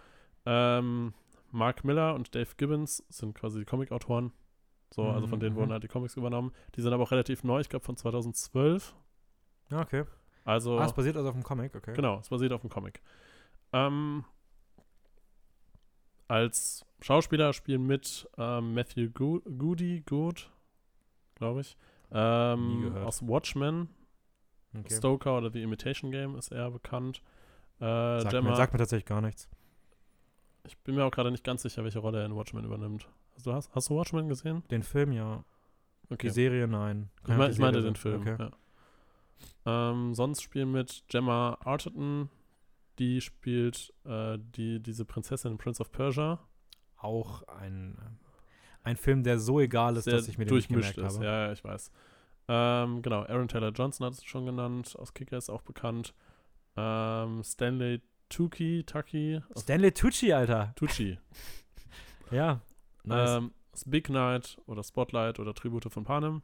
Ähm, 0.47 1.15
Mark 1.51 1.85
Miller 1.85 2.15
und 2.15 2.35
Dave 2.35 2.51
Gibbons 2.57 3.05
sind 3.09 3.35
quasi 3.35 3.61
die 3.61 3.65
Comic-Autoren. 3.65 4.33
So, 4.93 5.09
also 5.11 5.27
von 5.27 5.41
denen 5.41 5.55
Mhm. 5.55 5.59
wurden 5.61 5.73
halt 5.73 5.83
die 5.83 5.89
Comics 5.89 6.17
übernommen. 6.17 6.53
Die 6.77 6.81
sind 6.83 6.93
aber 6.93 7.03
auch 7.03 7.11
relativ 7.11 7.43
neu, 7.45 7.61
ich 7.61 7.69
glaube 7.69 7.85
von 7.85 7.97
2012. 7.97 8.95
Ja, 9.71 9.81
okay. 9.81 10.05
Also, 10.45 10.79
Ah, 10.79 10.85
es 10.85 10.93
basiert 10.93 11.17
also 11.17 11.29
auf 11.31 11.35
dem 11.35 11.43
Comic, 11.43 11.75
okay. 11.75 11.95
genau, 11.95 12.19
es 12.21 12.29
basiert 12.29 12.53
auf 12.53 12.61
dem 12.61 12.71
Comic. 12.71 13.01
Ähm, 13.73 14.25
als 16.29 16.85
Schauspieler 17.01 17.53
spielen 17.53 17.87
mit 17.87 18.29
ähm, 18.39 18.75
Matthew 18.75 19.11
Go 19.11 19.41
Goody, 19.59 20.03
Good, 20.07 20.51
glaube 21.35 21.63
ich. 21.63 21.77
Ähm, 22.13 22.95
aus 23.05 23.27
Watchmen, 23.27 23.89
okay. 24.79 24.95
Stoker 24.95 25.39
oder 25.39 25.51
The 25.51 25.63
Imitation 25.63 26.11
Game 26.11 26.37
ist 26.37 26.53
er 26.53 26.71
bekannt. 26.71 27.23
Äh, 27.81 28.21
Sagt, 28.21 28.31
Gemma, 28.31 28.51
mir, 28.51 28.57
sagt 28.57 28.73
mir 28.73 28.79
tatsächlich 28.79 29.07
gar 29.07 29.21
nichts. 29.21 29.49
Ich 30.65 30.79
bin 30.79 30.95
mir 30.95 31.05
auch 31.05 31.11
gerade 31.11 31.31
nicht 31.31 31.45
ganz 31.45 31.63
sicher, 31.63 31.85
welche 31.85 31.99
Rolle 31.99 32.21
er 32.21 32.27
in 32.27 32.35
Watchmen 32.35 32.65
übernimmt. 32.65 33.09
Also, 33.37 33.53
hast, 33.53 33.75
hast 33.75 33.91
du 33.91 33.97
Watchmen 33.97 34.29
gesehen? 34.29 34.63
Den 34.71 34.83
Film 34.83 35.13
ja. 35.13 35.45
Okay. 36.11 36.29
Die 36.29 36.31
Serie 36.31 36.67
nein. 36.69 37.11
Ich, 37.23 37.29
mein, 37.29 37.51
ich 37.51 37.59
meinte 37.59 37.83
den. 37.83 37.97
Film. 37.97 38.21
Okay. 38.23 38.37
Ja. 38.39 39.91
Ähm, 39.91 40.15
sonst 40.15 40.43
spielen 40.43 40.73
mit 40.73 41.05
Gemma 41.09 41.59
Arterton, 41.65 42.29
die 42.99 43.21
spielt 43.21 43.93
äh, 44.05 44.39
die, 44.39 44.81
diese 44.81 45.05
Prinzessin 45.05 45.53
in 45.53 45.59
Prince 45.59 45.81
of 45.81 45.91
Persia. 45.91 46.39
Auch 46.97 47.43
ein, 47.49 47.97
ein 48.83 48.97
Film, 48.97 49.23
der 49.23 49.39
so 49.39 49.61
egal 49.61 49.97
ist, 49.97 50.05
Sehr 50.05 50.15
dass 50.15 50.29
ich 50.29 50.39
mir 50.39 50.47
den 50.47 50.57
nicht 50.57 50.69
gemerkt 50.69 50.99
ist. 50.99 51.17
habe. 51.17 51.25
Ja, 51.25 51.47
ja, 51.47 51.53
ich 51.53 51.65
weiß. 51.65 51.91
Ähm, 52.47 53.03
genau, 53.03 53.23
Aaron 53.23 53.49
Taylor 53.49 53.71
Johnson 53.71 54.07
hat 54.07 54.15
es 54.15 54.25
schon 54.25 54.47
genannt, 54.47 54.97
aus 54.99 55.15
Kickers 55.15 55.49
auch 55.49 55.63
bekannt. 55.63 56.15
Ähm, 56.77 57.43
Stanley 57.43 58.03
Tucci, 58.35 58.83
Tucky, 58.85 59.41
aus 59.55 59.63
Stanley 59.63 59.93
Tucci, 59.93 60.33
Alter. 60.33 60.73
Tucci. 60.77 61.19
Ja. 62.31 62.61
Nice. 63.05 63.37
ähm, 63.37 63.53
Big 63.87 64.09
Night 64.09 64.57
oder 64.67 64.83
Spotlight 64.83 65.39
oder 65.39 65.55
Tribute 65.55 65.93
von 65.93 66.05
Panem. 66.05 66.43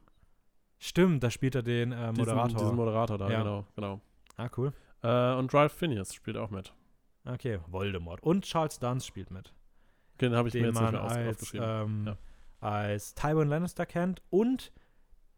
Stimmt, 0.79 1.23
da 1.23 1.29
spielt 1.31 1.55
er 1.55 1.63
den 1.63 1.91
äh, 1.91 2.11
Moderator. 2.13 2.45
Diesen, 2.47 2.57
diesen 2.59 2.75
Moderator 2.75 3.17
da, 3.17 3.29
Ja. 3.29 3.39
genau, 3.39 3.65
genau. 3.75 3.99
ah, 4.37 4.49
cool. 4.57 4.73
Äh, 5.01 5.33
und 5.33 5.53
Ralph 5.53 5.73
Phineas 5.73 6.13
spielt 6.13 6.37
auch 6.37 6.49
mit. 6.51 6.73
Okay, 7.25 7.59
Voldemort. 7.67 8.21
Und 8.23 8.45
Charles 8.45 8.79
Dance 8.79 9.05
spielt 9.05 9.31
mit. 9.31 9.53
Den 10.21 10.35
habe 10.35 10.47
ich 10.47 10.53
mir 10.53 10.61
den 10.61 10.73
jetzt 10.73 10.81
nicht 10.81 10.91
mehr 10.91 11.01
als, 11.03 11.17
aufgeschrieben. 11.35 11.67
ähm, 11.67 12.07
Ja. 12.07 12.17
als 12.59 13.13
Tywin 13.15 13.47
Lannister 13.49 13.85
kennt. 13.85 14.21
Und 14.29 14.71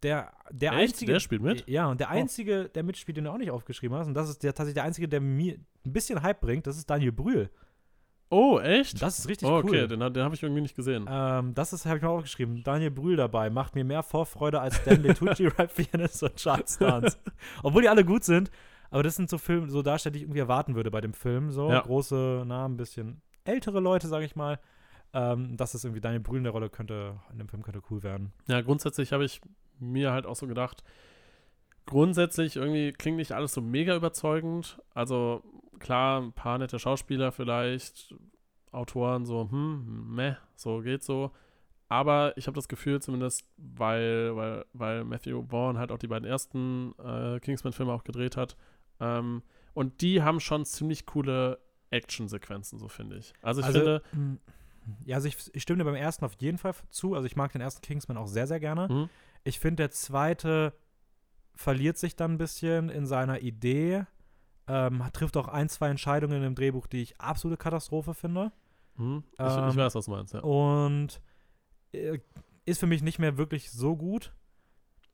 der, 0.03 0.31
der 0.51 0.73
Echt? 0.73 0.81
einzige. 0.93 1.13
Der 1.13 1.19
spielt 1.19 1.41
mit? 1.41 1.67
Ja, 1.67 1.87
und 1.87 1.99
der 1.99 2.07
Oh. 2.09 2.11
einzige, 2.13 2.69
der 2.69 2.83
mitspielt, 2.83 3.17
den 3.17 3.23
du 3.25 3.31
auch 3.31 3.37
nicht 3.37 3.51
aufgeschrieben 3.51 3.97
hast, 3.97 4.07
und 4.07 4.13
das 4.13 4.29
ist 4.29 4.43
der, 4.43 4.51
tatsächlich 4.53 4.75
der 4.75 4.83
einzige, 4.83 5.07
der 5.07 5.21
mir 5.21 5.55
ein 5.85 5.93
bisschen 5.93 6.21
Hype 6.21 6.41
bringt, 6.41 6.67
das 6.67 6.77
ist 6.77 6.89
Daniel 6.89 7.11
Brühl. 7.11 7.49
Oh, 8.29 8.59
echt? 8.59 8.99
Das 9.01 9.19
ist 9.19 9.27
richtig 9.29 9.47
oh, 9.47 9.57
okay, 9.57 9.81
cool. 9.83 9.87
den, 9.87 9.99
den 10.13 10.23
habe 10.23 10.33
ich 10.33 10.41
irgendwie 10.41 10.61
nicht 10.61 10.75
gesehen. 10.75 11.05
Ähm, 11.07 11.53
das 11.53 11.71
ist, 11.71 11.85
habe 11.85 11.97
ich 11.97 12.03
mal 12.03 12.09
aufgeschrieben. 12.09 12.63
Daniel 12.63 12.89
Brühl 12.89 13.15
dabei 13.15 13.51
macht 13.51 13.75
mir 13.75 13.83
mehr 13.83 14.01
Vorfreude 14.01 14.59
als 14.59 14.75
Stanley 14.77 15.13
Tucci, 15.13 15.47
Rap 15.57 15.71
Pianist 15.75 16.23
und 16.23 16.35
Charles 16.37 16.79
Dance. 16.79 17.17
Obwohl 17.63 17.83
die 17.83 17.89
alle 17.89 18.03
gut 18.03 18.23
sind, 18.23 18.49
aber 18.89 19.03
das 19.03 19.15
sind 19.17 19.29
so 19.29 19.37
Filme, 19.37 19.69
so 19.69 19.83
Darsteller, 19.83 20.13
die 20.13 20.17
ich 20.19 20.23
irgendwie 20.23 20.39
erwarten 20.39 20.73
würde 20.73 20.89
bei 20.89 20.99
dem 21.01 21.13
Film. 21.13 21.51
So 21.51 21.69
Ja. 21.69 21.81
große 21.81 22.43
Namen, 22.47 22.75
bisschen 22.77 23.21
ältere 23.43 23.79
Leute, 23.79 24.07
sage 24.07 24.25
ich 24.25 24.35
mal. 24.35 24.59
Ähm, 25.13 25.55
das 25.55 25.75
ist 25.75 25.83
irgendwie 25.85 26.01
Daniel 26.01 26.21
Brühl 26.21 26.37
in 26.39 26.43
der 26.43 26.53
Rolle 26.53 26.71
könnte, 26.71 27.19
in 27.31 27.37
dem 27.37 27.47
Film 27.47 27.61
könnte 27.61 27.81
cool 27.91 28.01
werden. 28.01 28.33
Ja, 28.47 28.61
grundsätzlich 28.61 29.13
habe 29.13 29.25
ich 29.25 29.41
mir 29.79 30.11
halt 30.11 30.25
auch 30.25 30.35
so 30.35 30.47
gedacht, 30.47 30.83
grundsätzlich 31.85 32.55
irgendwie 32.55 32.91
klingt 32.91 33.17
nicht 33.17 33.31
alles 33.31 33.53
so 33.53 33.61
mega 33.61 33.95
überzeugend. 33.95 34.81
Also 34.93 35.43
klar, 35.79 36.21
ein 36.21 36.33
paar 36.33 36.57
nette 36.57 36.79
Schauspieler 36.79 37.31
vielleicht, 37.31 38.15
Autoren 38.71 39.25
so, 39.25 39.49
hm, 39.49 40.15
meh, 40.15 40.35
so 40.55 40.79
geht 40.79 41.03
so. 41.03 41.31
Aber 41.89 42.35
ich 42.37 42.47
habe 42.47 42.55
das 42.55 42.67
Gefühl 42.67 43.01
zumindest, 43.01 43.45
weil, 43.57 44.35
weil, 44.35 44.65
weil 44.73 45.03
Matthew 45.03 45.43
Vaughn 45.47 45.77
halt 45.77 45.91
auch 45.91 45.99
die 45.99 46.07
beiden 46.07 46.27
ersten 46.27 46.95
äh, 46.97 47.39
Kingsman-Filme 47.39 47.91
auch 47.93 48.03
gedreht 48.03 48.35
hat. 48.35 48.57
Ähm, 48.99 49.43
und 49.73 50.01
die 50.01 50.23
haben 50.23 50.39
schon 50.39 50.65
ziemlich 50.65 51.05
coole 51.05 51.59
Action-Sequenzen, 51.91 52.79
so 52.79 52.87
finde 52.87 53.17
ich. 53.17 53.33
Also 53.43 53.61
ich 53.61 53.67
finde, 53.67 54.01
mh, 54.11 54.37
ja, 55.05 55.15
also 55.17 55.27
ich, 55.27 55.37
ich 55.53 55.61
stimme 55.61 55.79
dir 55.79 55.85
beim 55.85 55.95
ersten 55.95 56.25
auf 56.25 56.33
jeden 56.39 56.57
Fall 56.57 56.73
zu. 56.89 57.13
Also 57.13 57.25
ich 57.27 57.35
mag 57.35 57.51
den 57.51 57.61
ersten 57.61 57.81
Kingsman 57.81 58.17
auch 58.17 58.27
sehr, 58.27 58.47
sehr 58.47 58.59
gerne. 58.59 58.87
Mhm. 58.87 59.09
Ich 59.43 59.59
finde, 59.59 59.83
der 59.83 59.91
zweite 59.91 60.73
verliert 61.55 61.97
sich 61.97 62.15
dann 62.15 62.33
ein 62.33 62.37
bisschen 62.37 62.89
in 62.89 63.05
seiner 63.05 63.41
Idee. 63.41 64.05
Ähm, 64.67 65.03
trifft 65.11 65.35
auch 65.37 65.47
ein, 65.49 65.67
zwei 65.69 65.89
Entscheidungen 65.89 66.41
im 66.43 66.55
Drehbuch, 66.55 66.87
die 66.87 67.01
ich 67.01 67.19
absolute 67.19 67.57
Katastrophe 67.61 68.13
finde. 68.13 68.51
hm, 68.95 69.23
ich, 69.33 69.39
Ähm, 69.39 69.69
ich 69.69 69.75
weiß, 69.75 69.95
was 69.95 70.05
du 70.05 70.11
meinst, 70.11 70.33
ja. 70.33 70.39
Und 70.39 71.21
äh, 71.91 72.19
ist 72.65 72.79
für 72.79 72.87
mich 72.87 73.03
nicht 73.03 73.19
mehr 73.19 73.37
wirklich 73.37 73.71
so 73.71 73.95
gut. 73.97 74.33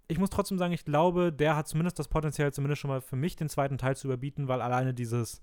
Ich 0.07 0.19
muss 0.19 0.29
trotzdem 0.29 0.57
sagen, 0.57 0.73
ich 0.73 0.85
glaube, 0.85 1.31
der 1.33 1.55
hat 1.55 1.67
zumindest 1.67 1.97
das 1.99 2.07
Potenzial, 2.07 2.53
zumindest 2.53 2.81
schon 2.81 2.89
mal 2.89 3.01
für 3.01 3.15
mich 3.15 3.35
den 3.35 3.49
zweiten 3.49 3.77
Teil 3.77 3.95
zu 3.95 4.07
überbieten, 4.07 4.47
weil 4.47 4.61
alleine 4.61 4.93
dieses 4.93 5.41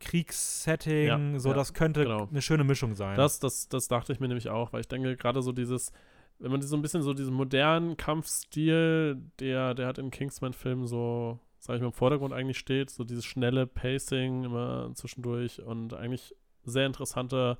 Kriegssetting, 0.00 1.32
Ja, 1.34 1.38
so 1.38 1.50
ja, 1.50 1.54
das 1.54 1.74
könnte 1.74 2.02
genau. 2.04 2.28
eine 2.28 2.42
schöne 2.42 2.64
Mischung 2.64 2.94
sein. 2.94 3.16
Das, 3.16 3.38
das, 3.38 3.68
das 3.68 3.88
dachte 3.88 4.12
ich 4.12 4.20
mir 4.20 4.28
nämlich 4.28 4.48
auch, 4.48 4.72
weil 4.72 4.80
ich 4.80 4.88
denke, 4.88 5.16
gerade 5.16 5.42
so 5.42 5.52
dieses, 5.52 5.92
wenn 6.38 6.50
man 6.50 6.62
so 6.62 6.76
ein 6.76 6.82
bisschen 6.82 7.02
so 7.02 7.14
diesen 7.14 7.34
modernen 7.34 7.96
Kampfstil, 7.96 9.20
der, 9.40 9.74
der 9.74 9.86
hat 9.86 9.98
in 9.98 10.10
Kingsman-Filmen 10.10 10.86
so, 10.86 11.38
sag 11.58 11.76
ich 11.76 11.80
mal, 11.80 11.88
im 11.88 11.92
Vordergrund 11.92 12.32
eigentlich 12.34 12.58
steht, 12.58 12.90
so 12.90 13.04
dieses 13.04 13.24
schnelle 13.24 13.66
Pacing 13.66 14.44
immer 14.44 14.90
zwischendurch 14.94 15.62
und 15.62 15.94
eigentlich 15.94 16.34
sehr 16.64 16.86
interessante 16.86 17.58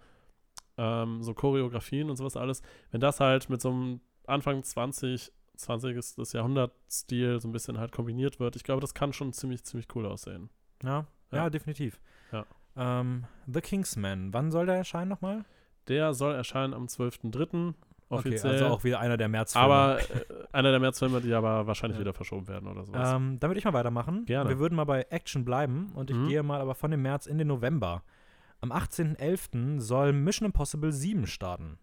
ähm, 0.79 1.23
so 1.23 1.33
Choreografien 1.33 2.11
und 2.11 2.17
sowas 2.17 2.37
alles. 2.37 2.63
Wenn 2.91 3.01
das 3.01 3.21
halt 3.21 3.49
mit 3.49 3.61
so 3.63 3.71
einem 3.71 4.01
Anfang 4.27 4.63
20, 4.63 5.33
20. 5.57 5.95
des 6.17 6.33
Jahrhunderts-Stil 6.35 7.41
so 7.41 7.49
ein 7.49 7.53
bisschen 7.53 7.79
halt 7.79 7.93
kombiniert 7.93 8.41
wird, 8.41 8.57
ich 8.57 8.65
glaube, 8.65 8.81
das 8.83 8.93
kann 8.95 9.13
schon 9.13 9.33
ziemlich, 9.33 9.65
ziemlich 9.65 9.87
cool 9.95 10.07
aussehen. 10.07 10.51
ja, 10.83 11.07
ja, 11.33 11.39
Ja. 11.45 11.51
definitiv. 11.51 11.99
Ja. 12.33 12.45
Ähm, 12.77 13.25
The 13.47 13.61
Kingsman, 13.63 14.35
wann 14.35 14.51
soll 14.51 14.67
der 14.67 14.75
erscheinen 14.77 15.09
nochmal? 15.09 15.45
Der 15.89 16.13
soll 16.15 16.35
erscheinen 16.35 16.75
am 16.75 16.87
12.03. 16.87 17.75
offiziell. 18.09 18.39
Okay, 18.55 18.63
also 18.65 18.67
auch 18.75 18.85
wieder 18.85 19.01
einer 19.01 19.17
der 19.17 19.29
Märzfilme. 19.29 19.65
Aber 19.65 19.99
äh, 20.01 20.05
einer 20.53 20.71
der 20.71 20.81
Märzfilme, 20.81 21.21
die 21.21 21.33
aber 21.35 21.67
wahrscheinlich 21.67 21.97
Ja. 21.97 22.01
wieder 22.03 22.13
verschoben 22.15 22.47
werden 22.49 22.69
oder 22.69 22.85
sowas. 22.85 23.13
Ähm, 23.15 23.39
dann 23.41 23.51
würde 23.51 23.59
ich 23.59 23.65
mal 23.65 23.73
weitermachen. 23.73 24.25
Gerne. 24.27 24.49
Wir 24.51 24.59
würden 24.59 24.75
mal 24.77 24.85
bei 24.85 25.03
Action 25.11 25.45
bleiben 25.45 25.93
und 25.95 26.11
ich 26.11 26.17
Mhm. 26.17 26.29
gehe 26.29 26.43
mal 26.43 26.61
aber 26.61 26.75
von 26.75 26.91
dem 26.91 27.03
März 27.03 27.27
in 27.27 27.39
den 27.39 27.49
November. 27.49 28.03
Am 28.61 28.73
18.11. 28.73 29.81
soll 29.81 30.13
Mission 30.13 30.47
Impossible 30.47 30.93
7 30.93 31.27
starten. 31.27 31.79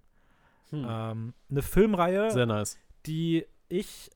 Hm. 0.71 0.85
Ähm, 0.89 1.33
eine 1.51 1.61
Filmreihe, 1.61 2.31
Sehr 2.31 2.45
nice. 2.47 2.79
die 3.05 3.45
ich, 3.69 4.09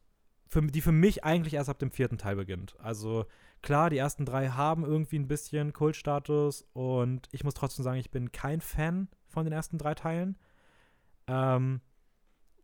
für, 0.47 0.61
die 0.63 0.81
für 0.81 0.91
mich 0.91 1.23
eigentlich 1.23 1.53
erst 1.53 1.69
ab 1.69 1.77
dem 1.79 1.91
vierten 1.91 2.17
Teil 2.17 2.35
beginnt. 2.35 2.75
Also 2.79 3.25
klar, 3.61 3.89
die 3.91 3.97
ersten 3.97 4.25
drei 4.25 4.49
haben 4.49 4.84
irgendwie 4.85 5.19
ein 5.19 5.27
bisschen 5.27 5.71
Kultstatus 5.73 6.65
und 6.73 7.27
ich 7.31 7.43
muss 7.43 7.53
trotzdem 7.53 7.84
sagen, 7.84 7.97
ich 7.99 8.09
bin 8.11 8.31
kein 8.31 8.61
Fan 8.61 9.07
von 9.27 9.45
den 9.45 9.53
ersten 9.53 9.77
drei 9.77 9.93
Teilen. 9.93 10.35
Ähm, 11.27 11.81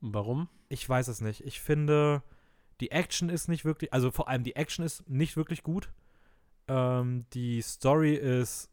Warum? 0.06 0.50
ich 0.74 0.90
weiß 0.90 1.08
es 1.08 1.22
nicht. 1.22 1.42
Ich 1.46 1.62
finde, 1.62 2.24
die 2.82 2.92
Action 2.92 3.30
ist 3.30 3.48
nicht 3.48 3.64
wirklich, 3.64 3.94
also 3.94 4.12
vor 4.12 4.28
allem 4.28 4.44
die 4.44 4.56
Action 4.56 4.84
ist 4.84 5.08
nicht 5.08 5.38
wirklich 5.38 5.64
gut. 5.64 5.92
Ähm, 6.68 7.26
die 7.34 7.62
Story 7.62 8.16
ist 8.16 8.70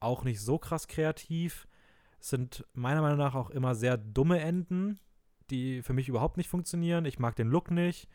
auch 0.00 0.22
nicht 0.22 0.40
so 0.40 0.58
krass 0.58 0.86
kreativ. 0.86 1.66
Es 2.20 2.28
sind 2.28 2.66
meiner 2.74 3.00
Meinung 3.00 3.18
nach 3.18 3.34
auch 3.34 3.50
immer 3.50 3.74
sehr 3.74 3.96
dumme 3.96 4.40
Enden, 4.40 4.98
die 5.48 5.82
für 5.82 5.94
mich 5.94 6.08
überhaupt 6.08 6.36
nicht 6.36 6.48
funktionieren. 6.48 7.06
Ich 7.06 7.18
mag 7.18 7.34
den 7.36 7.48
Look 7.48 7.70
nicht. 7.70 8.08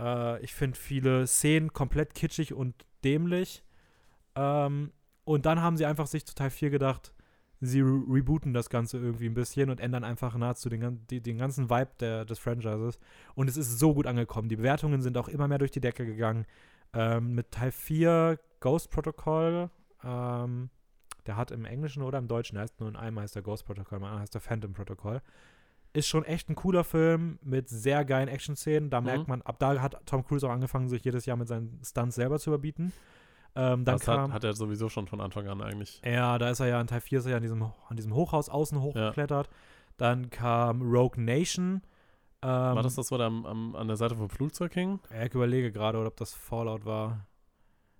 Äh, 0.00 0.42
ich 0.42 0.54
finde 0.54 0.78
viele 0.78 1.26
Szenen 1.26 1.72
komplett 1.72 2.14
kitschig 2.14 2.54
und 2.54 2.86
dämlich. 3.04 3.62
Ähm, 4.34 4.92
und 5.24 5.44
dann 5.44 5.60
haben 5.60 5.76
sie 5.76 5.84
einfach 5.84 6.06
sich 6.06 6.24
Teil 6.24 6.50
4 6.50 6.70
gedacht, 6.70 7.12
sie 7.60 7.80
re 7.80 8.02
rebooten 8.08 8.54
das 8.54 8.70
Ganze 8.70 8.98
irgendwie 8.98 9.26
ein 9.26 9.34
bisschen 9.34 9.70
und 9.70 9.80
ändern 9.80 10.04
einfach 10.04 10.34
nahezu 10.36 10.68
den, 10.68 11.06
die, 11.08 11.20
den 11.20 11.38
ganzen 11.38 11.68
Vibe 11.68 11.90
der, 12.00 12.24
des 12.24 12.38
Franchises. 12.38 12.98
Und 13.34 13.48
es 13.48 13.56
ist 13.56 13.78
so 13.78 13.94
gut 13.94 14.06
angekommen. 14.06 14.48
Die 14.48 14.56
Bewertungen 14.56 15.02
sind 15.02 15.18
auch 15.18 15.28
immer 15.28 15.46
mehr 15.48 15.58
durch 15.58 15.70
die 15.70 15.80
Decke 15.80 16.06
gegangen. 16.06 16.46
Ähm, 16.92 17.34
mit 17.34 17.50
Teil 17.50 17.70
4 17.70 18.38
Ghost 18.60 18.90
Protocol, 18.90 19.70
ähm, 20.02 20.70
der 21.26 21.36
hat 21.36 21.50
im 21.50 21.64
Englischen 21.66 22.02
oder 22.02 22.18
im 22.18 22.28
Deutschen, 22.28 22.54
der 22.54 22.62
heißt 22.62 22.80
nur 22.80 22.88
in 22.88 22.96
einem 22.96 23.20
heißt 23.20 23.34
der 23.34 23.42
Ghost 23.42 23.66
Protocol, 23.66 23.98
im 23.98 24.04
anderen 24.04 24.22
heißt 24.22 24.34
der 24.34 24.40
Phantom 24.40 24.72
Protocol. 24.72 25.20
Ist 25.92 26.08
schon 26.08 26.24
echt 26.24 26.48
ein 26.48 26.54
cooler 26.54 26.84
Film 26.84 27.38
mit 27.42 27.68
sehr 27.68 28.04
geilen 28.04 28.28
Action-Szenen. 28.28 28.90
Da 28.90 29.00
Mhm. 29.00 29.06
merkt 29.06 29.28
man, 29.28 29.42
ab 29.42 29.58
da 29.58 29.80
hat 29.82 30.00
Tom 30.06 30.24
Cruise 30.24 30.46
auch 30.46 30.52
angefangen, 30.52 30.88
sich 30.88 31.04
jedes 31.04 31.26
Jahr 31.26 31.36
mit 31.36 31.48
seinen 31.48 31.80
Stunts 31.84 32.16
selber 32.16 32.38
zu 32.38 32.50
überbieten. 32.50 32.92
Ähm, 33.56 33.84
dann 33.84 33.96
das 33.96 34.02
kam, 34.02 34.28
hat, 34.28 34.32
hat 34.32 34.44
er 34.44 34.52
sowieso 34.54 34.88
schon 34.88 35.06
von 35.06 35.20
Anfang 35.20 35.48
an 35.48 35.60
eigentlich. 35.60 36.00
ja, 36.04 36.38
da 36.38 36.50
ist 36.50 36.60
er 36.60 36.68
ja 36.68 36.80
in 36.80 36.86
Teil 36.86 37.00
4 37.00 37.18
ist 37.18 37.24
er 37.24 37.32
ja 37.32 37.36
an 37.36 37.42
diesem, 37.42 37.62
an 37.62 37.96
diesem 37.96 38.14
Hochhaus 38.14 38.48
außen 38.48 38.80
hochgeklettert. 38.80 39.50
Dann 39.96 40.30
kam 40.30 40.82
Rogue 40.82 41.22
Nation. 41.22 41.82
Ähm, 42.42 42.48
War 42.48 42.82
das 42.82 42.94
das, 42.94 43.10
wo 43.10 43.18
der 43.18 43.26
am, 43.26 43.44
am, 43.44 43.76
an 43.76 43.86
der 43.86 43.96
Seite 43.96 44.14
vom 44.14 44.30
Flugzeug 44.30 44.72
hing? 44.72 45.00
Ja, 45.12 45.24
ich 45.24 45.34
überlege 45.34 45.72
gerade, 45.72 45.98
oder 45.98 46.08
ob 46.08 46.16
das 46.16 46.32
Fallout 46.32 46.84
war. 46.84 47.26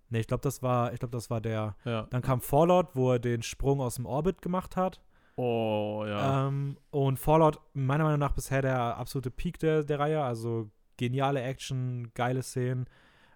Nee, 0.09 0.21
ich 0.21 0.27
glaube, 0.27 0.41
das 0.43 0.63
war, 0.63 0.93
ich 0.93 0.99
glaube, 0.99 1.13
das 1.13 1.31
war 1.31 1.41
der. 1.41 1.77
Ja. 1.85 2.07
Dann 2.11 2.23
kam 2.23 2.41
Fallout, 2.41 2.89
wo 2.95 3.13
er 3.13 3.19
den 3.19 3.43
Sprung 3.43 3.81
aus 3.81 3.97
dem 3.97 4.07
Orbit 4.07 4.43
gemacht 4.43 4.77
hat. 4.77 5.01
Oh, 5.37 6.05
ja. 6.07 6.49
Ähm, 6.49 6.77
und 6.91 7.19
Fallout, 7.19 7.61
meiner 7.75 8.05
Meinung 8.05 8.19
nach, 8.19 8.33
bisher 8.33 8.63
der 8.63 8.97
absolute 8.97 9.31
Peak 9.31 9.59
der, 9.59 9.85
der 9.85 9.99
Reihe. 9.99 10.23
Also 10.23 10.71
geniale 10.97 11.43
Action, 11.43 12.11
geile 12.15 12.43
Szenen. 12.43 12.87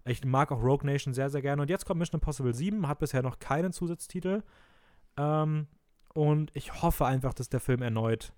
Ich 0.04 0.24
mag 0.24 0.52
auch 0.52 0.62
Rogue 0.62 0.86
Nation 0.86 1.14
sehr, 1.14 1.30
sehr 1.30 1.42
gerne. 1.42 1.62
Und 1.62 1.70
jetzt 1.70 1.86
kommt 1.86 1.98
Mission 1.98 2.20
Impossible 2.20 2.54
7, 2.54 2.86
hat 2.86 2.98
bisher 2.98 3.22
noch 3.22 3.38
keinen 3.38 3.72
Zusatztitel. 3.72 4.42
Ähm, 5.16 5.66
und 6.12 6.50
ich 6.54 6.82
hoffe 6.82 7.06
einfach, 7.06 7.34
dass 7.34 7.48
der 7.48 7.60
Film 7.60 7.82
erneut 7.82 8.32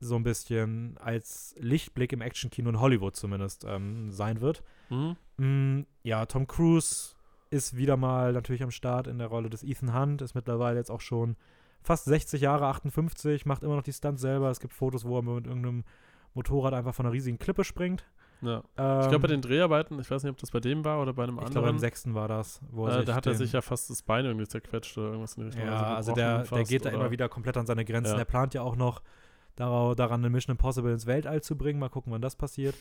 so 0.00 0.16
ein 0.16 0.24
bisschen 0.24 0.98
als 0.98 1.54
Lichtblick 1.58 2.12
im 2.12 2.20
Actionkino 2.20 2.68
in 2.68 2.80
Hollywood 2.80 3.16
zumindest 3.16 3.64
ähm, 3.64 4.10
sein 4.10 4.40
wird. 4.40 4.62
Mhm. 4.90 5.16
Mm, 5.38 5.86
ja, 6.02 6.26
Tom 6.26 6.46
Cruise 6.46 7.14
ist 7.50 7.76
wieder 7.76 7.96
mal 7.96 8.32
natürlich 8.32 8.62
am 8.62 8.70
Start 8.70 9.06
in 9.06 9.18
der 9.18 9.28
Rolle 9.28 9.48
des 9.48 9.62
Ethan 9.62 9.94
Hunt, 9.94 10.20
ist 10.20 10.34
mittlerweile 10.34 10.78
jetzt 10.78 10.90
auch 10.90 11.00
schon 11.00 11.36
fast 11.82 12.04
60 12.06 12.42
Jahre, 12.42 12.66
58, 12.66 13.46
macht 13.46 13.62
immer 13.62 13.76
noch 13.76 13.82
die 13.82 13.92
Stunts 13.92 14.20
selber. 14.20 14.50
Es 14.50 14.60
gibt 14.60 14.74
Fotos, 14.74 15.04
wo 15.04 15.18
er 15.18 15.22
mit 15.22 15.46
irgendeinem 15.46 15.84
Motorrad 16.34 16.74
einfach 16.74 16.94
von 16.94 17.06
einer 17.06 17.12
riesigen 17.12 17.38
Klippe 17.38 17.64
springt. 17.64 18.04
Ja. 18.42 18.62
Ähm, 18.76 19.00
Ich 19.02 19.08
glaube, 19.08 19.20
bei 19.20 19.28
den 19.28 19.42
Dreharbeiten, 19.42 19.98
ich 19.98 20.10
weiß 20.10 20.22
nicht, 20.22 20.30
ob 20.32 20.38
das 20.38 20.50
bei 20.50 20.60
dem 20.60 20.84
war 20.84 21.00
oder 21.02 21.12
bei 21.12 21.22
einem 21.24 21.34
ich 21.34 21.40
glaube, 21.40 21.48
anderen, 21.58 21.74
beim 21.74 21.78
sechsten 21.78 22.14
war 22.14 22.28
das. 22.28 22.60
Wo 22.70 22.86
äh, 22.88 23.04
da 23.04 23.14
hat 23.14 23.26
er 23.26 23.34
sich 23.34 23.52
ja 23.52 23.60
fast 23.62 23.90
das 23.90 24.02
Bein 24.02 24.24
irgendwie 24.24 24.46
zerquetscht 24.46 24.96
oder 24.98 25.08
irgendwas 25.08 25.34
in 25.36 25.42
die 25.42 25.46
Richtung. 25.48 25.66
Ja, 25.66 25.94
also 25.94 26.12
gebrochen 26.14 26.28
der, 26.28 26.36
der 26.38 26.44
fast 26.46 26.70
geht 26.70 26.84
da 26.84 26.88
oder- 26.90 26.98
immer 26.98 27.10
wieder 27.10 27.28
komplett 27.28 27.56
an 27.56 27.66
seine 27.66 27.84
Grenzen. 27.84 28.12
Ja. 28.14 28.18
Er 28.18 28.24
plant 28.24 28.54
ja 28.54 28.62
auch 28.62 28.76
noch 28.76 29.02
daran, 29.56 30.20
eine 30.20 30.28
Mission 30.28 30.52
Impossible 30.52 30.92
ins 30.92 31.06
Weltall 31.06 31.42
zu 31.42 31.56
bringen. 31.56 31.78
Mal 31.80 31.88
gucken, 31.88 32.12
wann 32.12 32.20
das 32.20 32.36
passiert. 32.36 32.74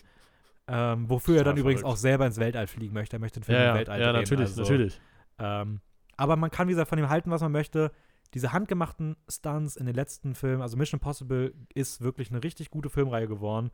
Ähm, 0.67 1.09
wofür 1.09 1.37
er 1.37 1.43
dann 1.43 1.57
übrigens 1.57 1.81
verrückt. 1.81 1.93
auch 1.93 1.97
selber 1.97 2.25
ins 2.25 2.37
Weltall 2.39 2.67
fliegen 2.67 2.93
möchte. 2.93 3.15
Er 3.15 3.19
möchte 3.19 3.39
den 3.39 3.45
Film 3.45 3.57
Ja, 3.57 3.63
im 3.63 3.67
ja, 3.69 3.73
Weltall 3.75 3.99
ja 4.01 4.11
drehen. 4.11 4.21
natürlich, 4.21 4.47
also, 4.49 4.61
natürlich. 4.63 4.99
Ähm, 5.39 5.79
aber 6.17 6.35
man 6.35 6.49
kann, 6.51 6.67
wie 6.67 6.71
gesagt, 6.71 6.89
von 6.89 6.97
ihm 6.99 7.07
halten, 7.09 7.29
was 7.31 7.41
man 7.41 7.51
möchte. 7.51 7.91
Diese 8.33 8.51
handgemachten 8.51 9.15
Stunts 9.29 9.77
in 9.77 9.85
den 9.85 9.95
letzten 9.95 10.33
Filmen, 10.35 10.61
also 10.61 10.75
Mission 10.75 10.97
Impossible 10.99 11.53
ist 11.73 12.01
wirklich 12.01 12.31
eine 12.31 12.43
richtig 12.43 12.71
gute 12.71 12.89
Filmreihe 12.89 13.27
geworden. 13.27 13.71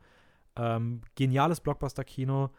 Ähm, 0.56 1.02
geniales 1.14 1.60
Blockbuster-Kino. 1.60 2.50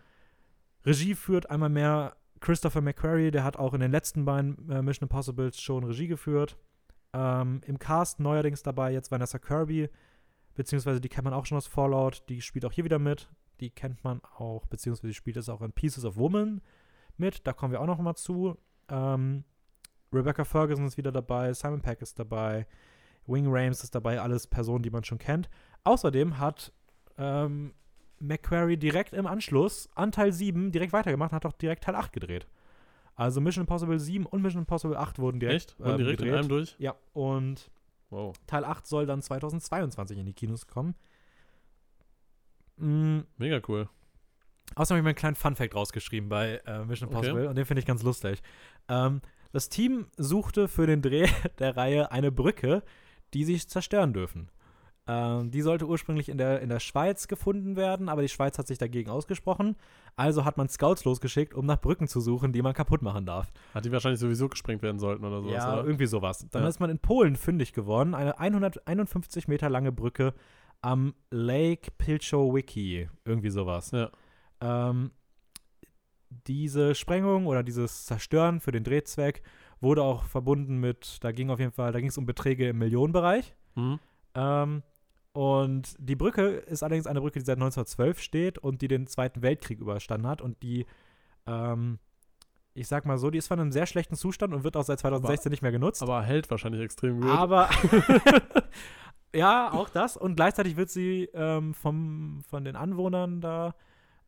Regie 0.86 1.16
führt 1.16 1.50
einmal 1.50 1.70
mehr 1.70 2.16
Christopher 2.40 2.82
McQuarrie, 2.82 3.32
der 3.32 3.44
hat 3.44 3.58
auch 3.58 3.74
in 3.74 3.80
den 3.80 3.92
letzten 3.92 4.26
beiden 4.26 4.70
äh, 4.70 4.82
Mission 4.82 5.08
Impossibles 5.08 5.60
schon 5.62 5.86
Regie 5.86 6.08
geführt. 6.08 6.58
Ähm, 7.14 7.62
Im 7.66 7.80
Cast 7.80 8.20
neuerdings 8.20 8.64
dabei 8.64 8.92
jetzt 8.92 9.12
Vanessa 9.12 9.40
Kirby, 9.40 9.90
beziehungsweise 10.56 11.00
die 11.00 11.10
kennt 11.10 11.24
man 11.26 11.34
auch 11.34 11.46
schon 11.46 11.58
aus 11.58 11.68
Fallout, 11.68 12.24
die 12.28 12.42
spielt 12.42 12.66
auch 12.66 12.74
hier 12.74 12.84
wieder 12.84 13.00
mit. 13.00 13.30
Die 13.60 13.70
kennt 13.70 14.04
man 14.04 14.22
auch, 14.38 14.66
beziehungsweise 14.66 15.08
die 15.08 15.14
spielt 15.14 15.38
es 15.38 15.48
auch 15.48 15.62
in 15.62 15.72
Pieces 15.72 16.04
of 16.04 16.18
Woman 16.18 16.62
mit, 17.18 17.48
da 17.48 17.54
kommen 17.54 17.72
wir 17.72 17.80
auch 17.80 17.88
noch 17.88 18.00
mal 18.00 18.16
zu. 18.16 18.58
Ähm, 18.90 19.46
Rebecca 20.12 20.44
Ferguson 20.44 20.86
ist 20.86 20.98
wieder 20.98 21.12
dabei, 21.12 21.54
Simon 21.54 21.82
Peck 21.82 22.02
ist 22.02 22.20
dabei, 22.20 22.68
Wing 23.26 23.46
Rames 23.48 23.84
ist 23.84 23.96
dabei, 23.96 24.20
alles 24.20 24.48
Personen, 24.48 24.84
die 24.84 24.90
man 24.90 25.04
schon 25.04 25.18
kennt. 25.18 25.50
Außerdem 25.86 26.40
hat 26.40 26.74
ähm, 27.18 27.74
McQuarrie 28.24 28.78
direkt 28.78 29.14
im 29.14 29.28
Anschluss 29.28 29.90
an 29.96 30.12
Teil 30.12 30.32
7 30.32 30.72
direkt 30.72 30.94
weitergemacht 30.94 31.32
und 31.32 31.36
hat 31.36 31.46
auch 31.46 31.54
direkt 31.54 31.84
Teil 31.84 31.96
8 31.96 32.12
gedreht. 32.14 32.48
Also 33.16 33.42
Mission 33.42 33.64
Impossible 33.64 34.00
7 34.00 34.26
und 34.26 34.42
Mission 34.42 34.62
Impossible 34.62 34.98
8 34.98 35.20
wurden 35.20 35.40
direkt, 35.40 35.72
Echt? 35.72 35.80
Wurden 35.80 35.92
ähm, 35.92 35.98
direkt 35.98 36.18
gedreht. 36.20 36.34
in 36.34 36.40
einem 36.40 36.50
durch? 36.50 36.76
Ja, 36.80 36.96
und 37.14 37.70
Wow. 38.10 38.36
Teil 38.46 38.64
8 38.64 38.86
soll 38.86 39.06
dann 39.08 39.22
2022 39.24 40.18
in 40.20 40.26
die 40.26 40.34
Kinos 40.34 40.68
kommen. 40.68 40.96
Mm, 42.78 43.22
Mega 43.38 43.60
cool. 43.68 43.90
Außerdem 44.76 44.98
habe 44.98 45.00
ich 45.00 45.04
mir 45.04 45.10
einen 45.10 45.16
kleinen 45.16 45.36
Fun-Fact 45.36 45.76
rausgeschrieben 45.76 46.30
bei 46.30 46.62
äh, 46.66 46.86
Mission 46.86 47.10
Okay. 47.10 47.18
Impossible 47.18 47.48
und 47.48 47.56
den 47.56 47.66
finde 47.66 47.80
ich 47.80 47.86
ganz 47.86 48.04
lustig. 48.04 48.42
Ähm, 48.88 49.22
das 49.52 49.70
Team 49.70 50.08
suchte 50.18 50.68
für 50.68 50.88
den 50.88 51.02
Dreh 51.02 51.28
der 51.60 51.76
Reihe 51.78 52.12
eine 52.12 52.32
Brücke, 52.32 52.84
die 53.34 53.46
sich 53.46 53.68
zerstören 53.68 54.14
dürfen. 54.14 54.50
Ähm, 55.06 55.52
die 55.52 55.62
sollte 55.62 55.86
ursprünglich 55.86 56.30
in 56.30 56.38
der, 56.38 56.62
in 56.62 56.70
der 56.70 56.80
Schweiz 56.80 57.28
gefunden 57.28 57.76
werden, 57.76 58.08
aber 58.08 58.22
die 58.22 58.30
Schweiz 58.30 58.58
hat 58.58 58.68
sich 58.68 58.78
dagegen 58.78 59.10
ausgesprochen. 59.10 59.76
Also 60.16 60.46
hat 60.46 60.56
man 60.56 60.70
Scouts 60.70 61.04
losgeschickt, 61.04 61.54
um 61.54 61.66
nach 61.66 61.82
Brücken 61.82 62.08
zu 62.08 62.22
suchen, 62.22 62.54
die 62.54 62.62
man 62.62 62.74
kaputt 62.74 63.02
machen 63.02 63.26
darf. 63.26 63.52
Hat 63.74 63.84
die 63.84 63.92
wahrscheinlich 63.92 64.22
sowieso 64.22 64.48
gesprengt 64.48 64.82
werden 64.82 65.00
sollten 65.00 65.26
oder 65.26 65.42
sowas, 65.42 65.54
ja, 65.54 65.74
oder? 65.74 65.84
irgendwie 65.84 66.06
sowas. 66.06 66.48
Dann 66.52 66.64
Ja. 66.64 66.70
ist 66.70 66.80
man 66.80 66.90
in 66.90 67.00
Polen 67.00 67.36
fündig 67.36 67.74
geworden. 67.74 68.16
Eine 68.16 68.40
151 68.40 69.48
Meter 69.50 69.70
lange 69.70 69.92
Brücke 69.92 70.34
am 70.82 71.14
Lake 71.32 71.92
Pilchowiecki. 71.98 73.10
Irgendwie 73.26 73.50
sowas. 73.50 73.92
Ja. 73.92 74.10
Ähm, 74.62 75.12
diese 76.48 76.96
Sprengung 76.96 77.46
oder 77.48 77.64
dieses 77.64 78.06
Zerstören 78.06 78.60
für 78.60 78.72
den 78.72 78.84
Drehzweck 78.84 79.44
wurde 79.82 80.02
auch 80.04 80.24
verbunden 80.24 80.78
mit, 80.80 81.18
da 81.22 81.32
ging 81.32 81.50
auf 81.50 81.60
jeden 81.60 81.72
Fall, 81.74 81.92
da 81.92 82.00
ging 82.00 82.10
es 82.10 82.18
um 82.18 82.26
Beträge 82.26 82.70
im 82.70 82.78
Millionenbereich. 82.80 83.54
Mhm. 83.76 84.00
Ähm, 84.36 84.84
und 85.34 85.96
die 85.98 86.16
Brücke 86.16 86.48
ist 86.48 86.84
allerdings 86.84 87.08
eine 87.08 87.20
Brücke, 87.20 87.40
die 87.40 87.46
seit 87.46 87.58
1912 87.58 88.20
steht 88.22 88.58
und 88.60 88.82
die 88.82 88.88
den 88.88 89.08
Zweiten 89.08 89.42
Weltkrieg 89.42 89.80
überstanden 89.80 90.28
hat 90.28 90.42
und 90.42 90.62
die, 90.62 90.86
ähm, 91.48 91.98
ich 92.76 92.88
sag 92.88 93.06
mal 93.06 93.18
so, 93.18 93.32
die 93.32 93.40
ist 93.40 93.48
von 93.48 93.60
einem 93.60 93.72
sehr 93.72 93.88
schlechten 93.88 94.16
Zustand 94.16 94.54
und 94.54 94.64
wird 94.64 94.78
auch 94.78 94.84
seit 94.84 95.00
2016 95.00 95.50
nicht 95.50 95.62
mehr 95.64 95.72
genutzt. 95.72 96.04
Aber 96.04 96.22
hält 96.22 96.50
wahrscheinlich 96.52 96.82
extrem 96.82 97.22
gut. 97.22 97.32
Aber 97.32 97.70
ja, 99.36 99.72
auch 99.72 99.90
das. 99.90 100.18
Und 100.18 100.36
gleichzeitig 100.36 100.78
wird 100.78 100.90
sie 100.90 101.30
ähm, 101.34 101.74
vom, 101.74 102.42
von 102.48 102.64
den 102.64 102.76
Anwohnern 102.76 103.42
da 103.42 103.76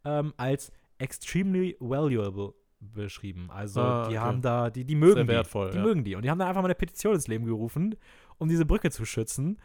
ähm, 0.06 0.34
als 0.38 0.72
extremely 0.98 1.76
valuable 1.80 2.54
beschrieben. 2.80 3.50
Also 3.52 3.82
Ah, 3.82 4.04
die 4.10 4.16
okay. 4.16 4.20
haben 4.26 4.42
da, 4.42 4.70
die, 4.70 4.86
die 4.86 4.96
mögen 4.96 5.14
Sehr 5.14 5.24
die. 5.24 5.30
wertvoll, 5.30 5.70
Die 5.72 5.78
ja. 5.78 5.84
mögen 5.84 6.04
die. 6.04 6.16
Und 6.16 6.24
die 6.24 6.30
haben 6.30 6.40
da 6.40 6.48
einfach 6.48 6.62
mal 6.62 6.68
eine 6.68 6.76
Petition 6.76 7.14
ins 7.14 7.28
Leben 7.28 7.46
gerufen, 7.46 7.96
um 8.38 8.48
diese 8.48 8.66
Brücke 8.66 8.90
zu 8.92 9.06
schützen. 9.06 9.60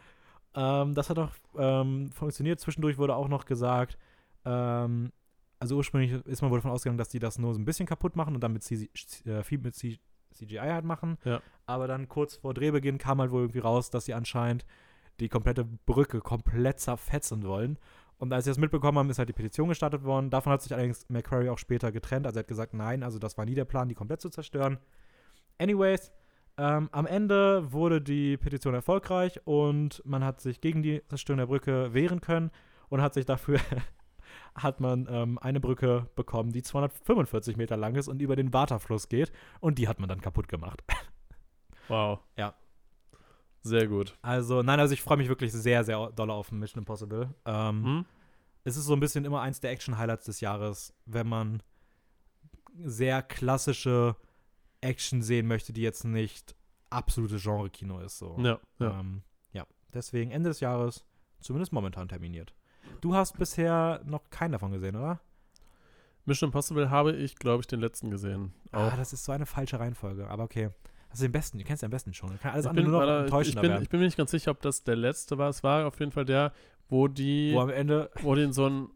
Ähm, 0.55 0.93
das 0.93 1.09
hat 1.09 1.19
auch 1.19 1.31
ähm, 1.57 2.11
funktioniert. 2.11 2.59
Zwischendurch 2.59 2.97
wurde 2.97 3.15
auch 3.15 3.27
noch 3.27 3.45
gesagt, 3.45 3.97
ähm, 4.45 5.11
also 5.59 5.77
ursprünglich 5.77 6.13
ist 6.25 6.41
man 6.41 6.51
wohl 6.51 6.57
davon 6.57 6.71
ausgegangen, 6.71 6.97
dass 6.97 7.09
die 7.09 7.19
das 7.19 7.37
nur 7.37 7.53
so 7.53 7.59
ein 7.59 7.65
bisschen 7.65 7.85
kaputt 7.85 8.15
machen 8.15 8.35
und 8.35 8.41
dann 8.41 8.53
mit 8.53 8.63
CG, 8.63 8.89
äh, 9.25 9.43
viel 9.43 9.59
mit 9.59 9.75
C 9.75 9.99
CGI 10.33 10.57
halt 10.57 10.85
machen. 10.85 11.17
Ja. 11.25 11.41
Aber 11.65 11.87
dann 11.87 12.07
kurz 12.07 12.37
vor 12.37 12.53
Drehbeginn 12.53 12.97
kam 12.97 13.19
halt 13.19 13.31
wohl 13.31 13.41
irgendwie 13.41 13.59
raus, 13.59 13.89
dass 13.89 14.05
sie 14.05 14.13
anscheinend 14.13 14.65
die 15.19 15.29
komplette 15.29 15.65
Brücke 15.65 16.19
komplett 16.19 16.79
zerfetzen 16.79 17.43
wollen. 17.43 17.77
Und 18.17 18.31
als 18.33 18.45
sie 18.45 18.51
das 18.51 18.57
mitbekommen 18.57 18.97
haben, 18.97 19.09
ist 19.09 19.19
halt 19.19 19.29
die 19.29 19.33
Petition 19.33 19.69
gestartet 19.69 20.03
worden. 20.03 20.29
Davon 20.29 20.53
hat 20.53 20.61
sich 20.61 20.73
allerdings 20.73 21.09
McQuarrie 21.09 21.49
auch 21.49 21.57
später 21.57 21.91
getrennt. 21.91 22.25
Also 22.25 22.39
er 22.39 22.43
hat 22.43 22.47
gesagt, 22.47 22.73
nein, 22.73 23.03
also 23.03 23.19
das 23.19 23.37
war 23.37 23.45
nie 23.45 23.55
der 23.55 23.65
Plan, 23.65 23.89
die 23.89 23.95
komplett 23.95 24.21
zu 24.21 24.29
zerstören. 24.29 24.77
Anyways, 25.57 26.11
ähm, 26.61 26.89
am 26.91 27.07
Ende 27.07 27.71
wurde 27.71 28.01
die 28.01 28.37
Petition 28.37 28.75
erfolgreich 28.75 29.39
und 29.45 30.03
man 30.05 30.23
hat 30.23 30.41
sich 30.41 30.61
gegen 30.61 30.83
die 30.83 31.01
Zerstörung 31.07 31.39
der 31.39 31.47
Brücke 31.47 31.91
wehren 31.91 32.21
können 32.21 32.51
und 32.89 33.01
hat 33.01 33.15
sich 33.15 33.25
dafür 33.25 33.59
hat 34.55 34.79
man 34.79 35.07
ähm, 35.09 35.39
eine 35.39 35.59
Brücke 35.59 36.07
bekommen, 36.15 36.51
die 36.51 36.61
245 36.61 37.57
Meter 37.57 37.77
lang 37.77 37.95
ist 37.95 38.07
und 38.07 38.21
über 38.21 38.35
den 38.35 38.53
Waterfluss 38.53 39.09
geht 39.09 39.31
und 39.59 39.79
die 39.79 39.87
hat 39.87 39.99
man 39.99 40.07
dann 40.07 40.21
kaputt 40.21 40.47
gemacht. 40.47 40.83
Wow. 41.87 42.19
Ja. 42.37 42.53
Sehr 43.63 43.87
gut. 43.87 44.17
Also, 44.21 44.61
nein, 44.61 44.79
also 44.79 44.93
ich 44.93 45.01
freue 45.01 45.17
mich 45.17 45.27
wirklich 45.27 45.51
sehr, 45.51 45.83
sehr 45.83 46.09
doll 46.11 46.29
auf 46.31 46.49
Mission 46.53 46.83
Impossible. 46.83 47.33
Ähm, 47.43 47.81
Mhm. 47.81 48.05
Es 48.63 48.77
ist 48.77 48.85
so 48.85 48.93
ein 48.93 48.99
bisschen 49.01 49.25
immer 49.25 49.41
eins 49.41 49.59
der 49.59 49.71
Action-Highlights 49.71 50.25
des 50.25 50.39
Jahres, 50.39 50.93
wenn 51.05 51.27
man 51.27 51.63
sehr 52.81 53.23
klassische 53.23 54.15
Action 54.81 55.21
sehen 55.21 55.47
möchte, 55.47 55.73
die 55.73 55.81
jetzt 55.81 56.03
nicht 56.03 56.55
absolute 56.89 57.37
Genre-Kino 57.37 57.99
ist. 57.99 58.17
So. 58.17 58.37
Ja, 58.39 58.59
ja. 58.79 58.99
Ähm, 58.99 59.21
ja, 59.53 59.65
deswegen 59.93 60.31
Ende 60.31 60.49
des 60.49 60.59
Jahres, 60.59 61.05
zumindest 61.39 61.71
momentan 61.71 62.07
terminiert. 62.07 62.53
Du 62.99 63.15
hast 63.15 63.37
bisher 63.37 64.01
noch 64.05 64.29
keinen 64.29 64.53
davon 64.53 64.71
gesehen, 64.71 64.95
oder? 64.95 65.21
Mission 66.25 66.49
Impossible 66.49 66.89
habe 66.89 67.13
ich, 67.13 67.35
glaube 67.35 67.61
ich, 67.61 67.67
den 67.67 67.79
letzten 67.79 68.11
gesehen. 68.11 68.53
Auch. 68.71 68.91
Ah, 68.91 68.95
das 68.95 69.13
ist 69.13 69.23
so 69.23 69.31
eine 69.31 69.45
falsche 69.45 69.79
Reihenfolge, 69.79 70.27
aber 70.27 70.43
okay. 70.43 70.69
Ist 71.11 71.21
den 71.21 71.31
besten, 71.31 71.57
du 71.57 71.65
kennst 71.65 71.81
den 71.81 71.87
am 71.87 71.91
besten 71.91 72.13
schon. 72.13 72.39
Kann 72.39 72.53
alles 72.53 72.65
ich, 72.65 72.69
andere 72.69 72.83
bin, 72.83 72.91
nur 72.91 73.01
noch 73.01 73.07
warte, 73.07 73.19
ich, 73.19 73.25
enttäuschender 73.25 73.61
bin, 73.61 73.71
werden. 73.71 73.83
ich 73.83 73.89
bin 73.89 73.99
mir 73.99 74.05
nicht 74.05 74.17
ganz 74.17 74.31
sicher, 74.31 74.51
ob 74.51 74.61
das 74.61 74.83
der 74.83 74.95
letzte 74.95 75.37
war. 75.37 75.49
Es 75.49 75.63
war 75.63 75.85
auf 75.87 75.99
jeden 75.99 76.11
Fall 76.11 76.25
der, 76.25 76.53
wo 76.89 77.07
die, 77.07 77.53
Wo 77.53 77.59
am 77.59 77.69
Ende, 77.69 78.11
wo 78.21 78.35
die 78.35 78.43
in 78.43 78.53
so 78.53 78.67
ein 78.67 78.89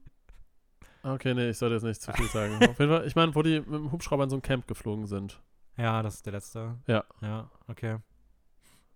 Okay, 1.04 1.36
nee, 1.36 1.50
ich 1.50 1.58
sollte 1.60 1.76
jetzt 1.76 1.84
nicht 1.84 2.02
zu 2.02 2.12
viel 2.14 2.28
sagen. 2.28 2.56
Auf 2.68 2.80
jeden 2.80 2.92
Fall, 2.92 3.06
ich 3.06 3.16
meine, 3.16 3.36
wo 3.36 3.44
die 3.44 3.60
mit 3.60 3.70
dem 3.70 3.92
Hubschrauber 3.92 4.24
in 4.24 4.30
so 4.32 4.38
ein 4.38 4.42
Camp 4.42 4.68
geflogen 4.68 5.06
sind. 5.06 5.40
Ja, 5.78 6.02
das 6.02 6.16
ist 6.16 6.26
der 6.26 6.34
letzte. 6.34 6.78
Ja. 6.88 7.04
Ja, 7.22 7.50
okay. 7.68 7.98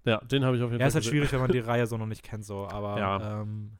Ja, 0.05 0.17
den 0.19 0.45
habe 0.45 0.55
ich 0.57 0.63
auf 0.63 0.71
jeden 0.71 0.79
Ja, 0.79 0.85
Fall 0.85 0.87
ist 0.89 0.95
halt 0.95 1.03
gesehen. 1.03 1.11
schwierig, 1.11 1.31
wenn 1.33 1.41
man 1.41 1.51
die 1.51 1.59
Reihe 1.67 1.85
so 1.87 1.97
noch 1.97 2.05
nicht 2.05 2.23
kennt, 2.23 2.45
so, 2.45 2.67
aber 2.67 2.97
Ja. 2.97 3.41
ähm, 3.41 3.77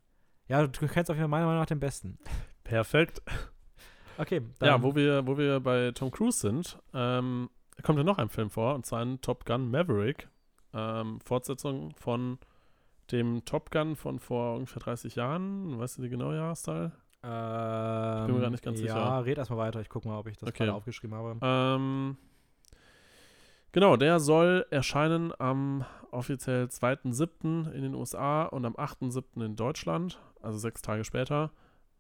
ja, 0.48 0.66
du 0.68 0.88
kennst 0.88 1.10
auf 1.10 1.16
jeden 1.18 1.22
Fall 1.24 1.28
meiner 1.28 1.46
Meinung 1.46 1.62
nach 1.62 1.66
den 1.68 1.80
besten. 1.80 2.18
Perfekt. 2.64 3.22
Okay, 4.18 4.42
ja, 4.62 4.82
wo 4.84 4.96
wir, 4.96 5.26
wo 5.26 5.38
wir 5.38 5.60
bei 5.62 5.92
Tom 5.92 6.12
Cruise 6.12 6.40
sind, 6.40 6.78
ähm, 6.94 7.50
kommt 7.84 7.98
ja 7.98 8.04
noch 8.04 8.18
ein 8.18 8.30
Film 8.30 8.50
vor, 8.50 8.76
und 8.76 8.86
zwar 8.86 9.02
ein 9.02 9.22
Top 9.22 9.46
Gun 9.46 9.72
Maverick. 9.72 10.28
Ähm, 10.74 11.20
Fortsetzung 11.22 11.96
von 11.96 12.38
dem 13.12 13.44
Top 13.46 13.72
Gun 13.72 13.96
von 13.96 14.20
vor 14.20 14.56
ungefähr 14.56 14.82
30 14.82 15.16
Jahren. 15.16 15.80
Weißt 15.80 15.98
du 15.98 16.02
die 16.04 16.10
genaue 16.10 16.36
Jahreszahl? 16.36 16.92
ähm, 17.24 18.26
bin 18.28 18.36
mir 18.36 18.42
gar 18.42 18.50
nicht 18.50 18.64
ganz 18.64 18.80
ja, 18.80 18.86
sicher. 18.94 19.26
red 19.26 19.38
erstmal 19.38 19.60
weiter, 19.60 19.82
ich 19.82 19.90
guck 19.90 20.06
mal, 20.06 20.18
ob 20.20 20.28
ich 20.28 20.38
das 20.38 20.48
Okay. 20.50 20.66
gerade 20.66 20.74
aufgeschrieben 20.74 21.16
habe. 21.18 21.38
Ähm, 21.42 22.18
genau, 23.72 23.96
der 23.98 24.20
soll 24.20 24.66
erscheinen 24.72 25.34
am 25.40 25.86
offiziell 26.12 26.66
2.7. 26.66 27.72
in 27.72 27.82
den 27.84 27.94
USA 27.96 28.44
und 28.46 28.66
am 28.66 28.76
8.7. 28.76 29.44
in 29.46 29.56
Deutschland, 29.56 30.20
also 30.42 30.58
sechs 30.58 30.82
Tage 30.82 31.04
später. 31.04 31.52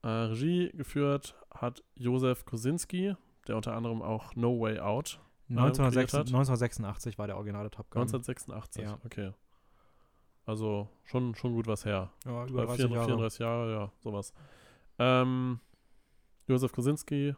Äh, 0.02 0.08
Regie 0.08 0.70
geführt 0.74 1.36
hat 1.54 1.84
Josef 1.96 2.46
Kosinski, 2.46 3.16
der 3.48 3.56
unter 3.56 3.76
anderem 3.76 4.02
auch 4.02 4.36
No 4.36 4.60
Way 4.60 4.80
Out 4.80 5.20
1986, 5.50 5.94
kreiert 5.94 6.14
hat. 6.14 6.28
1986 6.28 7.18
war 7.18 7.28
der 7.28 7.36
originale 7.38 7.70
Top 7.70 7.90
Gun. 7.90 8.02
1986, 8.04 8.84
Ja. 8.84 8.98
okay. 9.06 9.34
Also 10.46 10.88
schon, 11.04 11.36
schon 11.36 11.54
gut 11.54 11.68
was 11.68 11.86
her. 11.86 12.10
ja, 12.26 12.46
über 12.46 12.66
30 12.66 12.86
34, 12.88 12.92
Jahre. 12.92 13.06
34 13.06 13.40
Jahre, 13.40 13.72
ja, 13.72 13.92
sowas. 14.00 14.34
Ähm, 14.98 15.60
Josef 16.48 16.72
Kosinski, 16.72 17.36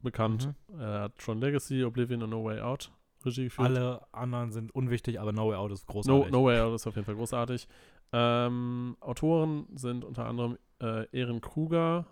bekannt. 0.00 0.52
Mhm. 0.68 0.80
Er 0.80 1.00
hat 1.02 1.22
schon 1.22 1.38
Legacy, 1.38 1.84
Oblivion 1.84 2.22
und 2.22 2.30
No 2.30 2.44
Way 2.44 2.60
Out 2.60 2.90
Regie 3.26 3.44
geführt. 3.44 3.66
Alle 3.68 4.02
anderen 4.12 4.52
sind 4.52 4.74
unwichtig, 4.74 5.20
aber 5.20 5.32
No 5.32 5.48
Way 5.50 5.56
Out 5.56 5.72
ist 5.72 5.88
No, 5.88 5.92
großartig. 5.92 6.32
no 6.32 6.44
Way 6.44 6.60
Out 6.60 6.74
ist 6.74 6.86
auf 6.86 6.94
jeden 6.94 7.04
Fall 7.06 7.14
großartig. 7.16 7.68
Ähm, 8.12 8.96
Autoren 9.00 9.66
sind 9.74 10.04
unter 10.04 10.26
anderem 10.26 10.58
äh, 10.80 11.06
Ehren 11.10 11.40
Kruger, 11.40 12.06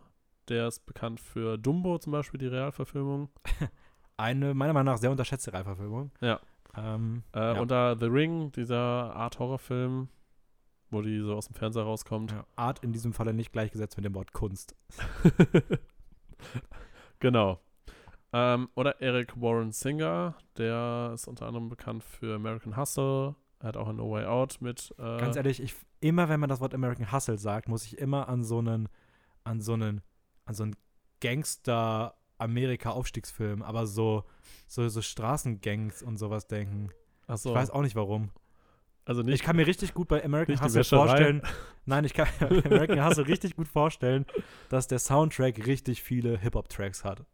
der 0.48 0.68
ist 0.68 0.84
bekannt 0.86 1.20
für 1.20 1.56
Dumbo 1.58 1.98
zum 1.98 2.12
Beispiel, 2.12 2.38
die 2.38 2.46
Realverfilmung. 2.48 3.28
Eine 4.16 4.54
meiner 4.54 4.72
Meinung 4.72 4.92
nach 4.94 4.98
sehr 5.00 5.10
unterschätzte 5.10 5.52
Reihenverfilmung. 5.52 6.10
Ja. 6.20 6.40
Ähm, 6.76 7.22
Äh, 7.34 7.54
Ja. 7.54 7.60
Und 7.60 7.70
da 7.70 7.96
The 7.98 8.06
Ring, 8.06 8.50
dieser 8.52 8.78
Art-Horrorfilm, 9.14 10.08
wo 10.90 11.00
die 11.02 11.20
so 11.20 11.34
aus 11.36 11.46
dem 11.46 11.54
Fernseher 11.54 11.84
rauskommt. 11.84 12.32
ja, 12.32 12.44
Art 12.56 12.80
in 12.84 12.92
diesem 12.92 13.12
Falle 13.12 13.32
nicht 13.32 13.52
gleichgesetzt 13.52 13.96
mit 13.96 14.04
dem 14.04 14.14
Wort 14.14 14.32
Kunst. 14.32 14.74
genau. 17.20 17.60
Ähm, 18.34 18.68
oder 18.74 19.00
Eric 19.02 19.38
Warren 19.40 19.72
Singer, 19.72 20.36
der 20.56 21.12
ist 21.14 21.28
unter 21.28 21.46
anderem 21.46 21.68
bekannt 21.68 22.02
für 22.02 22.34
American 22.36 22.76
Hustle. 22.76 23.34
Er 23.60 23.68
hat 23.68 23.76
auch 23.76 23.88
ein 23.88 23.96
No 23.96 24.10
Way 24.10 24.24
Out 24.24 24.56
mit. 24.60 24.92
Äh, 24.98 25.18
Ganz 25.18 25.36
ehrlich, 25.36 25.60
ich, 25.62 25.74
immer 26.00 26.28
wenn 26.28 26.40
man 26.40 26.48
das 26.48 26.60
Wort 26.60 26.74
American 26.74 27.12
Hustle 27.12 27.38
sagt, 27.38 27.68
muss 27.68 27.84
ich 27.84 27.98
immer 27.98 28.28
an 28.28 28.42
so 28.42 28.58
einen, 28.58 28.88
an 29.44 29.60
so 29.60 29.74
einen, 29.74 30.00
an 30.46 30.54
so 30.54 30.64
einen 30.64 30.74
Gangster-Amerika-Aufstiegsfilm, 31.20 33.62
aber 33.62 33.86
so, 33.86 34.24
so, 34.66 34.88
so 34.88 35.00
Straßengangs 35.02 36.02
und 36.02 36.16
sowas 36.18 36.46
denken. 36.48 36.90
achso, 37.26 37.50
Ich 37.50 37.54
weiß 37.54 37.70
auch 37.70 37.82
nicht 37.82 37.94
warum. 37.96 38.30
also 39.04 39.22
nicht. 39.22 39.34
Ich 39.34 39.42
kann 39.42 39.56
mir 39.56 39.66
richtig 39.66 39.92
gut 39.94 40.08
bei 40.08 40.24
American 40.24 40.60
Hustle 40.60 40.84
vorstellen. 40.84 41.42
Nein, 41.84 42.04
ich 42.04 42.14
kann 42.14 42.28
mir 42.40 42.48
bei 42.62 42.70
American 42.70 43.04
Hustle 43.04 43.28
richtig 43.28 43.56
gut 43.56 43.68
vorstellen, 43.68 44.24
dass 44.70 44.88
der 44.88 44.98
Soundtrack 44.98 45.66
richtig 45.66 46.02
viele 46.02 46.38
Hip-Hop-Tracks 46.38 47.04
hat. 47.04 47.24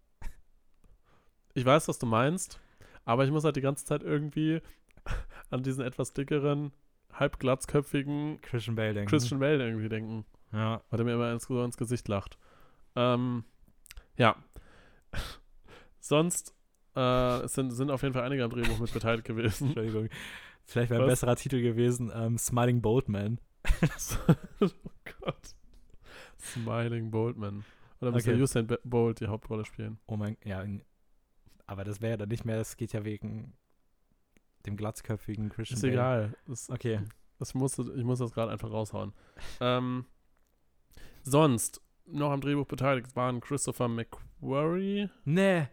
Ich 1.58 1.64
weiß, 1.64 1.88
was 1.88 1.98
du 1.98 2.06
meinst, 2.06 2.60
aber 3.04 3.24
ich 3.24 3.30
muss 3.30 3.44
halt 3.44 3.56
die 3.56 3.60
ganze 3.60 3.84
Zeit 3.84 4.02
irgendwie 4.02 4.60
an 5.50 5.62
diesen 5.62 5.84
etwas 5.84 6.12
dickeren, 6.12 6.72
halb 7.12 7.38
glatzköpfigen 7.38 8.40
Christian 8.42 8.76
Bale 8.76 8.94
denken. 8.94 9.10
Christian 9.10 9.40
Bale 9.40 9.64
irgendwie 9.66 9.88
denken, 9.88 10.24
Ja. 10.52 10.82
weil 10.90 10.96
der 10.98 11.04
mir 11.06 11.14
immer 11.14 11.32
ins, 11.32 11.44
so 11.44 11.62
ins 11.64 11.76
Gesicht 11.76 12.08
lacht. 12.08 12.38
Ähm, 12.96 13.44
ja. 14.16 14.36
Sonst 16.00 16.54
äh, 16.96 17.40
es 17.42 17.54
sind, 17.54 17.70
sind 17.70 17.90
auf 17.90 18.02
jeden 18.02 18.14
Fall 18.14 18.24
einige 18.24 18.44
am 18.44 18.50
Drehbuch 18.50 18.78
mit 18.78 18.92
beteiligt 18.92 19.24
gewesen. 19.26 19.66
Entschuldigung. 19.68 20.08
Vielleicht 20.64 20.90
wäre 20.90 21.00
ein 21.02 21.06
Was? 21.06 21.12
besserer 21.20 21.36
Titel 21.36 21.62
gewesen, 21.62 22.12
ähm, 22.14 22.38
Smiling 22.38 22.82
Boatman. 22.82 23.40
oh 24.60 24.68
Gott. 25.20 25.54
Smiling 26.40 27.10
Boldman. 27.10 27.64
Oder 28.00 28.12
muss 28.12 28.26
Okay. 28.26 28.40
Usain 28.40 28.68
Bolt 28.84 29.20
die 29.20 29.26
Hauptrolle 29.26 29.64
spielen? 29.64 29.98
Oh 30.06 30.16
mein, 30.16 30.36
ja, 30.44 30.64
aber 31.68 31.84
das 31.84 32.00
wäre 32.00 32.10
ja 32.12 32.16
dann 32.16 32.28
nicht 32.30 32.44
mehr, 32.44 32.56
das 32.56 32.76
geht 32.76 32.92
ja 32.92 33.04
wegen 33.04 33.52
dem 34.66 34.76
glatzköpfigen 34.76 35.50
Christian 35.50 35.76
Ist 35.76 35.82
Bale. 35.82 35.92
egal. 35.92 36.34
Das, 36.48 36.68
Okay. 36.68 37.00
das 37.38 37.54
muss, 37.54 37.78
ich 37.78 38.02
muss 38.04 38.18
das 38.18 38.32
gerade 38.32 38.50
einfach 38.50 38.70
raushauen. 38.72 39.12
ähm, 39.60 40.04
sonst 41.22 41.80
noch 42.06 42.30
am 42.32 42.40
Drehbuch 42.40 42.66
beteiligt 42.66 43.14
waren 43.14 43.40
Christopher 43.40 43.86
McQuarrie. 43.88 45.08
Nee, 45.24 45.68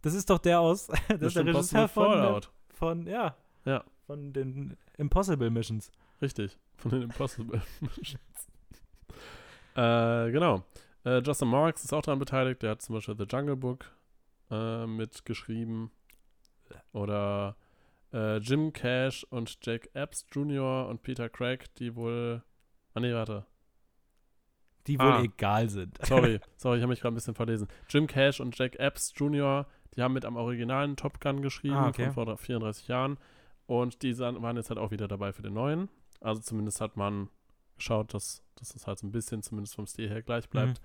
das 0.00 0.14
ist 0.14 0.30
doch 0.30 0.38
der 0.38 0.60
aus, 0.60 0.86
das 1.08 1.20
ist 1.20 1.36
der 1.36 1.44
Regisseur 1.46 1.88
von, 1.88 2.04
Fallout. 2.06 2.50
von, 2.70 3.06
ja, 3.06 3.36
Ja. 3.64 3.84
von 4.06 4.32
den 4.32 4.76
Impossible 4.96 5.50
Missions. 5.50 5.90
Richtig, 6.20 6.56
von 6.76 6.92
den 6.92 7.02
Impossible 7.02 7.60
Missions. 7.80 8.48
äh, 9.74 10.30
genau. 10.30 10.64
Äh, 11.04 11.18
Justin 11.18 11.48
Marks 11.48 11.82
ist 11.84 11.92
auch 11.92 12.02
daran 12.02 12.20
beteiligt. 12.20 12.62
Der 12.62 12.70
hat 12.70 12.82
zum 12.82 12.94
Beispiel 12.94 13.16
The 13.18 13.24
Jungle 13.28 13.56
Book 13.56 13.90
äh, 14.52 14.86
mitgeschrieben. 14.86 15.90
Oder 16.92 17.56
äh, 18.12 18.36
Jim 18.38 18.72
Cash 18.72 19.24
und 19.30 19.58
Jack 19.64 19.88
Epps 19.94 20.26
Jr. 20.32 20.86
und 20.88 21.02
Peter 21.02 21.28
Craig, 21.28 21.74
die 21.76 21.96
wohl. 21.96 22.42
Ah, 22.94 23.00
nee, 23.00 23.12
warte. 23.12 23.46
Die 24.86 24.98
wohl 24.98 25.06
Ah. 25.06 25.22
egal 25.22 25.68
sind. 25.68 25.96
Sorry, 26.04 26.40
sorry, 26.56 26.76
ich 26.78 26.82
habe 26.82 26.90
mich 26.90 27.00
gerade 27.00 27.12
ein 27.12 27.16
bisschen 27.16 27.34
verlesen. 27.34 27.68
Jim 27.88 28.06
Cash 28.06 28.40
und 28.40 28.56
Jack 28.58 28.76
Epps 28.78 29.12
Jr., 29.16 29.66
die 29.94 30.02
haben 30.02 30.12
mit 30.14 30.24
am 30.24 30.36
originalen 30.36 30.96
Top 30.96 31.20
Gun 31.20 31.40
geschrieben, 31.42 31.74
Ah, 31.76 31.88
okay. 31.88 32.10
von 32.12 32.26
vor 32.26 32.36
34 32.36 32.88
Jahren. 32.88 33.18
Und 33.66 34.02
die 34.02 34.18
waren 34.18 34.56
jetzt 34.56 34.70
halt 34.70 34.78
auch 34.78 34.90
wieder 34.90 35.06
dabei 35.08 35.32
für 35.32 35.42
den 35.42 35.54
neuen. 35.54 35.88
Also 36.20 36.40
zumindest 36.42 36.80
hat 36.80 36.96
man 36.96 37.28
geschaut, 37.76 38.12
dass, 38.12 38.42
dass 38.56 38.74
es 38.74 38.86
halt 38.86 38.98
so 38.98 39.06
ein 39.06 39.12
bisschen 39.12 39.42
zumindest 39.42 39.74
vom 39.74 39.86
Stil 39.86 40.08
her 40.08 40.22
gleich 40.22 40.48
bleibt. 40.50 40.80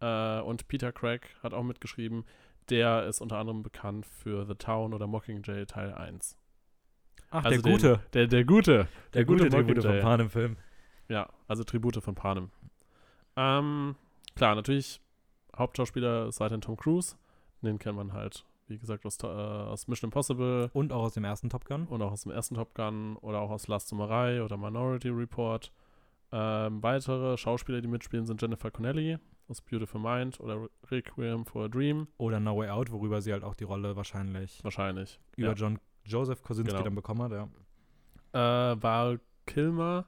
Mhm. 0.00 0.06
Äh, 0.06 0.40
und 0.40 0.66
Peter 0.68 0.92
Craig 0.92 1.28
hat 1.42 1.52
auch 1.54 1.62
mitgeschrieben. 1.62 2.24
Der 2.70 3.06
ist 3.06 3.20
unter 3.20 3.38
anderem 3.38 3.62
bekannt 3.62 4.06
für 4.06 4.46
The 4.46 4.54
Town 4.54 4.94
oder 4.94 5.06
Mockingjay 5.06 5.66
Teil 5.66 5.92
1. 5.92 6.36
Ach, 7.30 7.44
Also 7.44 7.60
der 7.62 7.72
Gute. 7.72 8.00
Der, 8.12 8.26
der 8.26 8.44
Gute. 8.44 8.88
der 9.14 9.24
gute 9.24 9.48
Tribute 9.48 9.66
Mockingjay. 9.68 9.92
von 10.00 10.00
Panem 10.02 10.30
Film. 10.30 10.56
Ja, 11.08 11.28
also 11.48 11.64
Tribute 11.64 12.02
von 12.02 12.14
Panem. 12.14 12.50
Ähm, 13.36 13.96
klar, 14.36 14.54
natürlich, 14.54 15.00
Hauptschauspieler 15.56 16.28
ist 16.28 16.40
weiterhin 16.40 16.60
Tom 16.60 16.76
Cruise. 16.76 17.16
Den 17.62 17.78
kennt 17.78 17.96
man 17.96 18.12
halt, 18.12 18.44
wie 18.68 18.78
gesagt, 18.78 19.04
aus, 19.06 19.18
äh, 19.22 19.26
aus 19.26 19.88
Mission 19.88 20.08
Impossible 20.08 20.70
Und 20.72 20.92
auch 20.92 21.02
aus 21.04 21.14
dem 21.14 21.24
ersten 21.24 21.48
Top 21.50 21.64
Gun. 21.64 21.86
und 21.86 22.02
auch 22.02 22.12
aus 22.12 22.22
dem 22.22 22.32
ersten 22.32 22.54
Top 22.54 22.74
Gun 22.74 23.16
oder 23.16 23.40
auch 23.40 23.50
aus 23.50 23.68
Last 23.68 23.88
Samurai 23.88 24.42
oder 24.42 24.56
Minority 24.56 25.08
Report. 25.10 25.72
Ähm, 26.32 26.82
weitere 26.82 27.36
Schauspieler, 27.36 27.80
die 27.80 27.88
mitspielen, 27.88 28.26
sind 28.26 28.40
Jennifer 28.40 28.70
Connelly 28.70 29.18
aus 29.48 29.60
Beautiful 29.60 30.00
Mind 30.00 30.38
oder 30.40 30.62
Re- 30.62 30.70
Requiem 30.90 31.44
for 31.44 31.64
a 31.64 31.68
Dream. 31.68 32.08
Oder 32.18 32.40
No 32.40 32.56
Way 32.56 32.70
Out, 32.70 32.90
worüber 32.92 33.20
sie 33.20 33.32
halt 33.32 33.44
auch 33.44 33.54
die 33.54 33.64
Rolle 33.64 33.96
wahrscheinlich 33.96 34.62
Wahrscheinlich. 34.64 35.20
über 35.36 35.48
ja. 35.48 35.54
John 35.54 35.78
Joseph 36.04 36.42
Kosinski 36.42 36.72
Genau. 36.72 36.84
dann 36.84 36.94
bekommen 36.94 37.22
hat. 37.22 37.32
Ja. 37.32 38.72
Äh, 38.72 38.82
Val 38.82 39.20
Kilmer. 39.46 40.06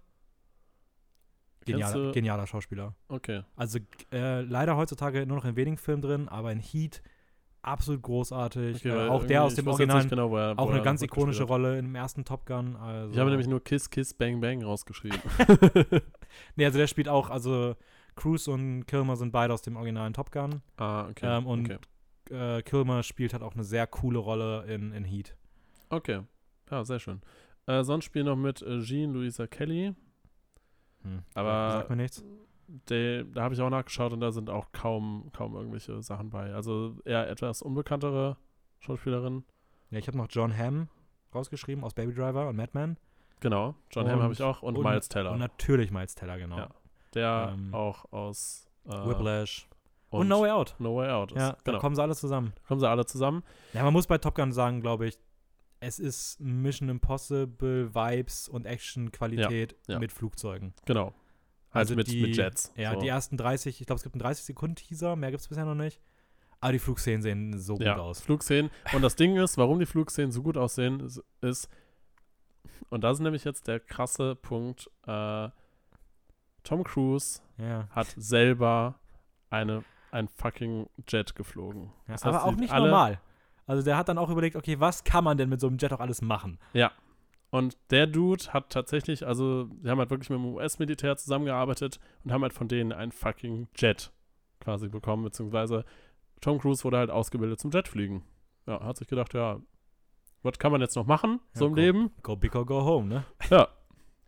Genialer, 1.66 2.12
genialer 2.12 2.46
Schauspieler. 2.46 2.94
Okay. 3.08 3.42
Also 3.56 3.78
äh, 4.12 4.42
leider 4.42 4.76
heutzutage 4.76 5.24
nur 5.26 5.38
noch 5.38 5.46
in 5.46 5.56
wenigen 5.56 5.78
Filmen 5.78 6.02
drin, 6.02 6.28
aber 6.28 6.52
in 6.52 6.60
Heat 6.60 7.02
absolut 7.62 8.02
großartig. 8.02 8.76
okay 8.84 8.88
äh, 9.06 9.08
auch 9.08 9.24
der 9.24 9.42
aus 9.44 9.54
dem 9.54 9.66
Original, 9.68 10.06
Genau, 10.06 10.30
wo 10.30 10.36
er, 10.36 10.58
auch 10.58 10.70
eine 10.70 10.82
ganz 10.82 11.00
ikonische. 11.00 11.44
Rolle 11.44 11.78
im 11.78 11.94
ersten 11.94 12.26
Top 12.26 12.44
Gun. 12.44 12.76
Also, 12.76 13.12
Ich 13.14 13.18
habe 13.18 13.30
nämlich 13.30 13.48
nur 13.48 13.64
Kiss, 13.64 13.88
Kiss, 13.88 14.12
Bang, 14.12 14.42
Bang 14.42 14.62
rausgeschrieben. 14.62 15.18
nee, 16.56 16.66
also 16.66 16.78
der 16.78 16.86
spielt 16.86 17.08
auch, 17.08 17.30
also 17.30 17.76
Cruise 18.16 18.50
und 18.50 18.86
Kilmer 18.86 19.16
sind 19.16 19.32
beide 19.32 19.52
aus 19.52 19.62
dem 19.62 19.76
originalen 19.76 20.12
Top 20.12 20.30
Gun. 20.32 20.62
ah, 20.76 21.08
okay. 21.08 21.26
Ähm, 21.38 21.46
und 21.46 21.70
okay. 21.70 21.78
äh, 22.58 22.62
Kilmer 22.62 23.02
spielt 23.02 23.32
halt 23.32 23.42
auch 23.42 23.54
eine 23.54 23.64
sehr 23.64 23.86
coole 23.86 24.18
Rolle 24.18 24.64
in, 24.66 24.92
in 24.92 25.04
Heat. 25.04 25.36
okay. 25.90 26.22
Ja, 26.70 26.82
sehr 26.84 26.98
schön. 26.98 27.20
Äh, 27.66 27.82
sonst 27.84 28.04
spielen 28.06 28.24
noch 28.26 28.36
mit 28.36 28.62
äh, 28.62 28.80
Jean 28.80 29.12
Louisa 29.12 29.46
Kelly. 29.46 29.94
Hm. 31.02 31.22
Aber- 31.34 31.70
Sagt 31.72 31.90
mir 31.90 31.96
nichts. 31.96 32.24
Der, 32.88 33.24
da 33.24 33.42
habe 33.42 33.54
ich 33.54 33.60
auch 33.60 33.68
nachgeschaut 33.68 34.14
und 34.14 34.20
da 34.20 34.32
sind 34.32 34.48
auch 34.48 34.72
kaum, 34.72 35.30
kaum 35.36 35.54
irgendwelche 35.54 36.02
Sachen 36.02 36.30
bei. 36.30 36.54
Also 36.54 36.96
eher 37.04 37.28
etwas 37.28 37.60
unbekanntere 37.60 38.38
Schauspielerin. 38.80 39.44
Ja, 39.90 39.98
ich 39.98 40.06
habe 40.08 40.16
noch 40.16 40.28
John 40.30 40.56
Hamm 40.56 40.88
rausgeschrieben 41.34 41.84
aus 41.84 41.92
Baby 41.92 42.14
Driver 42.14 42.48
und 42.48 42.56
Madman. 42.56 42.96
Genau. 43.40 43.74
John 43.90 44.08
Hamm 44.08 44.22
habe 44.22 44.32
ich 44.32 44.42
auch 44.42 44.62
und, 44.62 44.78
und- 44.78 44.84
Miles 44.84 45.10
Teller. 45.10 45.32
Und 45.32 45.40
natürlich 45.40 45.90
Miles 45.90 46.14
Teller, 46.14 46.38
genau. 46.38 46.56
Ja. 46.56 46.70
Der 47.14 47.52
ähm, 47.54 47.74
auch 47.74 48.10
aus 48.12 48.68
äh, 48.86 48.90
Whiplash. 48.90 49.68
Und, 50.10 50.20
und 50.22 50.28
No 50.28 50.42
Way 50.42 50.50
Out. 50.50 50.74
No 50.78 50.96
Way 50.96 51.10
Out 51.10 51.32
ist. 51.32 51.38
Ja, 51.38 51.52
da 51.52 51.58
genau. 51.64 51.78
kommen 51.80 51.96
sie 51.96 52.02
alle 52.02 52.14
zusammen. 52.14 52.52
kommen 52.68 52.80
sie 52.80 52.88
alle 52.88 53.04
zusammen. 53.04 53.42
Ja, 53.72 53.82
man 53.82 53.92
muss 53.92 54.06
bei 54.06 54.18
Top 54.18 54.36
Gun 54.36 54.52
sagen, 54.52 54.80
glaube 54.80 55.06
ich, 55.06 55.18
es 55.80 55.98
ist 55.98 56.40
Mission 56.40 56.88
Impossible 56.88 57.94
Vibes 57.94 58.48
und 58.48 58.64
Action-Qualität 58.64 59.76
Ja, 59.86 59.94
ja. 59.94 59.98
mit 59.98 60.12
Flugzeugen. 60.12 60.72
Genau. 60.86 61.06
Halt 61.72 61.88
Also 61.88 61.96
mit, 61.96 62.06
die- 62.06 62.22
mit 62.22 62.36
Jets. 62.36 62.72
Ja, 62.76 62.94
so. 62.94 63.00
die 63.00 63.08
ersten 63.08 63.36
30, 63.36 63.80
ich 63.80 63.86
glaube, 63.86 63.96
es 63.98 64.02
gibt 64.04 64.14
einen 64.14 64.22
30-Sekunden-Teaser, 64.32 65.16
mehr 65.16 65.30
gibt 65.30 65.40
es 65.40 65.48
bisher 65.48 65.64
noch 65.64 65.74
nicht. 65.74 66.00
Aber 66.60 66.72
die 66.72 66.78
Flugszenen 66.78 67.20
sehen 67.20 67.58
so 67.58 67.74
gut 67.74 67.84
ja, 67.84 67.96
aus. 67.96 68.20
Flugszenen. 68.20 68.70
Und 68.94 69.02
das 69.02 69.16
Ding 69.16 69.36
ist, 69.36 69.58
warum 69.58 69.78
die 69.80 69.86
Flugszenen 69.86 70.32
so 70.32 70.42
gut 70.42 70.56
aussehen, 70.56 71.00
ist, 71.00 71.22
ist 71.42 71.68
und 72.88 73.02
das 73.02 73.18
ist 73.18 73.22
nämlich 73.22 73.44
jetzt 73.44 73.66
der 73.66 73.80
krasse 73.80 74.36
Punkt, 74.36 74.90
äh, 75.06 75.48
Tom 76.64 76.82
Cruise 76.84 77.40
Ja. 77.58 77.86
hat 77.90 78.08
selber 78.16 78.96
eine, 79.50 79.84
ein 80.10 80.28
fucking 80.28 80.88
Jet 81.08 81.34
geflogen. 81.36 81.84
ja 82.08 82.14
Das 82.14 82.24
heißt, 82.24 82.34
aber 82.34 82.44
auch 82.44 82.56
nicht 82.56 82.72
alle- 82.72 82.86
normal. 82.88 83.20
Also 83.66 83.82
der 83.82 83.96
hat 83.96 84.08
dann 84.08 84.18
auch 84.18 84.28
überlegt, 84.28 84.56
okay, 84.56 84.78
was 84.80 85.04
kann 85.04 85.24
man 85.24 85.38
denn 85.38 85.48
mit 85.48 85.60
so 85.60 85.68
einem 85.68 85.78
Jet 85.78 85.92
auch 85.92 86.00
alles 86.00 86.20
machen? 86.20 86.58
Und 87.50 87.78
der 87.90 88.06
Dude 88.08 88.44
hat 88.52 88.70
tatsächlich, 88.70 89.24
also, 89.26 89.64
die 89.64 89.88
haben 89.88 89.98
halt 90.00 90.10
wirklich 90.10 90.28
mit 90.28 90.38
dem 90.40 90.44
US-Militär 90.54 91.16
zusammengearbeitet 91.16 92.00
und 92.24 92.32
haben 92.32 92.42
halt 92.42 92.52
von 92.52 92.66
denen 92.68 92.92
ein 92.92 93.12
fucking 93.12 93.68
Jet 93.76 94.10
quasi 94.60 94.88
bekommen, 94.88 95.22
beziehungsweise 95.22 95.84
Tom 96.40 96.58
Cruise 96.58 96.82
wurde 96.84 96.98
halt 96.98 97.10
ausgebildet 97.10 97.60
zum 97.60 97.70
Jetfliegen. 97.70 98.22
Ja, 98.66 98.82
hat 98.84 98.96
sich 98.98 99.06
gedacht, 99.06 99.32
ja, 99.34 99.60
was 100.42 100.58
kann 100.58 100.72
man 100.72 100.80
jetzt 100.80 100.96
noch 100.96 101.06
machen, 101.06 101.40
so 101.52 101.64
Ja, 101.64 101.68
im 101.68 101.74
komm. 101.74 101.82
Leben? 101.84 102.10
Go 102.22 102.36
big 102.36 102.54
or 102.56 102.66
go 102.66 102.84
home, 102.84 103.06
ne? 103.08 103.24
Ja, 103.50 103.68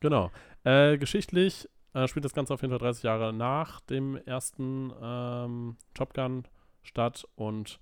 genau. 0.01 0.31
Äh, 0.65 0.97
geschichtlich 0.97 1.69
äh, 1.97 2.06
spielt 2.09 2.27
das 2.27 2.35
Ganze 2.35 2.52
auf 2.52 2.60
jeden 2.60 2.73
Fall 2.73 2.78
30 2.78 3.05
Jahre 3.05 3.32
nach 3.32 3.81
dem 3.81 4.16
ersten 4.27 4.93
ähm, 5.01 5.77
Top 5.94 6.12
Gun 6.12 6.44
statt 6.82 7.27
und 7.36 7.81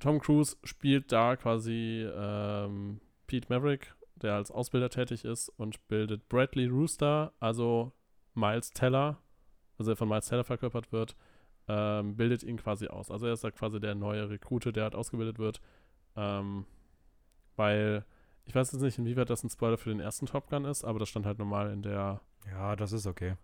Tom 0.00 0.18
Cruise 0.18 0.56
spielt 0.64 1.12
da 1.12 1.36
quasi 1.36 2.08
ähm, 2.10 3.00
Pete 3.26 3.52
Maverick, 3.52 3.94
der 4.16 4.34
als 4.34 4.50
Ausbilder 4.50 4.88
tätig 4.88 5.24
ist 5.26 5.50
und 5.50 5.86
bildet 5.88 6.28
Bradley 6.28 6.66
Rooster, 6.66 7.32
also 7.38 7.92
Miles 8.34 8.70
Teller, 8.70 9.18
also 9.78 9.90
der 9.90 9.96
von 9.96 10.08
Miles 10.08 10.26
Teller 10.26 10.44
verkörpert 10.44 10.90
wird, 10.90 11.16
ähm, 11.68 12.16
bildet 12.16 12.42
ihn 12.42 12.56
quasi 12.56 12.88
aus. 12.88 13.10
Also 13.10 13.26
er 13.26 13.34
ist 13.34 13.44
da 13.44 13.50
quasi 13.50 13.78
der 13.78 13.94
neue 13.94 14.30
Rekrute, 14.30 14.72
der 14.72 14.84
halt 14.84 14.94
ausgebildet 14.94 15.38
wird, 15.38 15.60
ähm, 16.16 16.64
weil 17.56 18.06
ich 18.46 18.54
weiß 18.54 18.72
jetzt 18.72 18.82
nicht, 18.82 18.98
inwieweit 18.98 19.30
das 19.30 19.42
ein 19.42 19.50
Spoiler 19.50 19.76
für 19.78 19.90
den 19.90 20.00
ersten 20.00 20.26
Top 20.26 20.48
Gun 20.48 20.64
ist, 20.64 20.84
aber 20.84 20.98
das 20.98 21.08
stand 21.08 21.26
halt 21.26 21.38
normal 21.38 21.70
in 21.72 21.82
der. 21.82 22.20
Ja, 22.50 22.76
das 22.76 22.92
ist 22.92 23.06
okay. 23.06 23.34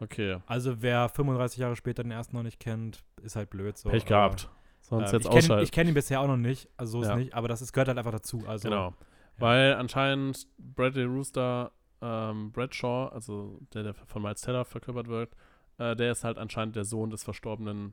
Okay, 0.00 0.38
Also 0.46 0.80
wer 0.80 1.10
35 1.10 1.58
Jahre 1.58 1.76
später 1.76 2.02
den 2.02 2.10
ersten 2.10 2.34
noch 2.34 2.42
nicht 2.42 2.58
kennt, 2.58 3.04
ist 3.22 3.36
halt 3.36 3.50
blöd. 3.50 3.76
So, 3.76 3.90
Pech 3.90 4.02
aber, 4.04 4.08
gehabt. 4.08 4.50
Sonst 4.80 5.12
äh, 5.12 5.16
jetzt 5.16 5.24
ich 5.26 5.30
kenn 5.30 5.38
ausschalten. 5.38 5.64
Ich 5.64 5.72
kenne 5.72 5.90
ihn 5.90 5.94
bisher 5.94 6.20
auch 6.20 6.26
noch 6.26 6.38
nicht, 6.38 6.70
also 6.78 6.92
so 6.98 7.02
ist 7.02 7.08
Ja. 7.08 7.16
nicht, 7.16 7.34
aber 7.34 7.48
das 7.48 7.60
ist, 7.60 7.74
gehört 7.74 7.88
halt 7.88 7.98
einfach 7.98 8.10
dazu. 8.12 8.42
Also, 8.46 8.68
genau. 8.68 8.94
Weil 9.36 9.74
anscheinend 9.74 10.46
Bradley 10.58 11.04
Rooster, 11.04 11.72
ähm, 12.00 12.50
Bradshaw, 12.50 13.08
also 13.12 13.60
der, 13.74 13.82
der 13.82 13.94
von 13.94 14.22
Miles 14.22 14.40
Teller 14.40 14.64
verkörpert 14.64 15.08
wird, 15.08 15.36
äh, 15.76 15.94
der 15.94 16.12
ist 16.12 16.24
halt 16.24 16.38
anscheinend 16.38 16.76
der 16.76 16.84
Sohn 16.84 17.10
des 17.10 17.22
verstorbenen 17.22 17.92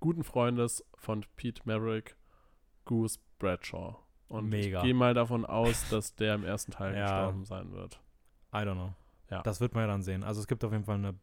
guten 0.00 0.24
Freundes 0.24 0.82
von 0.96 1.24
Pete 1.36 1.60
Maverick, 1.64 2.16
Goose 2.86 3.18
Bradshaw. 3.38 3.96
Und 4.28 4.48
Mega. 4.48 4.78
ich 4.78 4.84
gehe 4.84 4.94
mal 4.94 5.14
davon 5.14 5.44
aus, 5.44 5.88
dass 5.90 6.14
der 6.14 6.34
im 6.34 6.44
ersten 6.44 6.72
Teil 6.72 6.94
Ja. 6.96 7.26
gestorben 7.26 7.44
sein 7.44 7.72
wird. 7.72 8.00
I 8.52 8.58
don't 8.58 8.74
know. 8.74 8.94
Ja. 9.30 9.42
Das 9.42 9.60
wird 9.60 9.74
man 9.74 9.84
ja 9.84 9.88
dann 9.88 10.02
sehen. 10.02 10.22
Also 10.22 10.40
es 10.40 10.46
gibt 10.46 10.64
auf 10.64 10.72
jeden 10.72 10.84
Fall 10.84 10.96
eine 10.96 11.14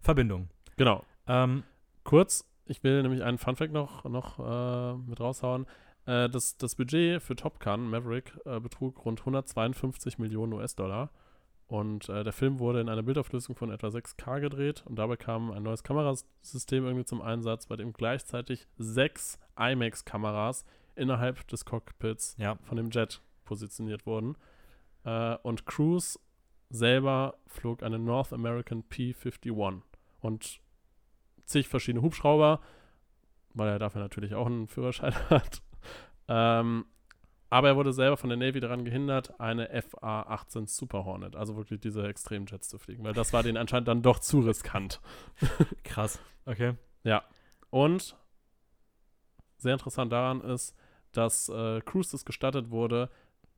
Verbindung. 0.00 0.48
Genau. 0.76 1.04
Ähm, 1.26 1.64
Kurz, 2.04 2.44
ich 2.66 2.82
will 2.82 3.02
nämlich 3.02 3.22
einen 3.22 3.38
Funfact 3.38 3.72
noch, 3.72 4.04
noch 4.04 4.38
äh, 4.38 4.94
mit 5.08 5.20
raushauen. 5.20 5.66
Äh, 6.06 6.28
das, 6.28 6.56
das 6.56 6.74
Budget 6.74 7.22
für 7.22 7.36
Top 7.36 7.60
Gun, 7.60 7.88
Maverick, 7.88 8.36
äh, 8.44 8.58
betrug 8.58 9.04
rund 9.04 9.20
152 9.20 10.18
Millionen 10.18 10.52
US-Dollar. 10.54 11.10
Und 11.68 12.08
äh, 12.08 12.24
der 12.24 12.32
Film 12.32 12.58
wurde 12.58 12.80
in 12.80 12.88
einer 12.88 13.02
Bildauflösung 13.02 13.54
von 13.54 13.70
etwa 13.70 13.86
6K 13.86 14.40
gedreht 14.40 14.82
und 14.86 14.96
dabei 14.96 15.16
kam 15.16 15.52
ein 15.52 15.62
neues 15.62 15.82
Kamerasystem 15.82 16.84
irgendwie 16.84 17.04
zum 17.04 17.22
Einsatz, 17.22 17.66
bei 17.66 17.76
dem 17.76 17.92
gleichzeitig 17.92 18.66
sechs 18.76 19.38
IMAX-Kameras 19.56 20.64
innerhalb 20.96 21.46
des 21.48 21.64
Cockpits 21.64 22.36
Ja. 22.38 22.56
von 22.62 22.76
dem 22.76 22.90
Jet 22.90 23.20
positioniert 23.44 24.06
wurden. 24.06 24.36
Äh, 25.04 25.36
und 25.42 25.66
Cruise 25.66 26.18
selber 26.70 27.36
flog 27.46 27.82
eine 27.82 27.98
North 27.98 28.32
American 28.32 28.82
P-51 28.84 29.82
und 30.20 30.60
zig 31.44 31.68
verschiedene 31.68 32.02
Hubschrauber, 32.02 32.60
weil 33.54 33.68
er 33.68 33.78
dafür 33.78 34.00
natürlich 34.00 34.34
auch 34.34 34.46
einen 34.46 34.68
Führerschein 34.68 35.14
hat. 35.30 35.62
Ähm, 36.28 36.86
aber 37.50 37.68
er 37.68 37.76
wurde 37.76 37.92
selber 37.92 38.16
von 38.16 38.30
der 38.30 38.38
Navy 38.38 38.60
daran 38.60 38.84
gehindert, 38.86 39.38
eine 39.38 39.68
FA-18 39.82 40.66
Super 40.68 41.04
Hornet, 41.04 41.36
also 41.36 41.56
wirklich 41.56 41.80
diese 41.80 42.06
Extremjets 42.06 42.70
zu 42.70 42.78
fliegen, 42.78 43.04
weil 43.04 43.12
das 43.12 43.34
war 43.34 43.42
denen 43.42 43.58
anscheinend 43.58 43.88
dann 43.88 44.00
doch 44.00 44.20
zu 44.20 44.40
riskant. 44.40 45.02
Krass. 45.84 46.18
Okay. 46.46 46.74
Und 47.68 48.16
sehr 49.58 49.74
interessant 49.74 50.12
daran 50.12 50.40
ist, 50.40 50.74
dass 51.12 51.48
äh, 51.48 51.80
Cruise 51.82 52.14
es 52.16 52.24
gestattet 52.24 52.70
wurde, 52.70 53.10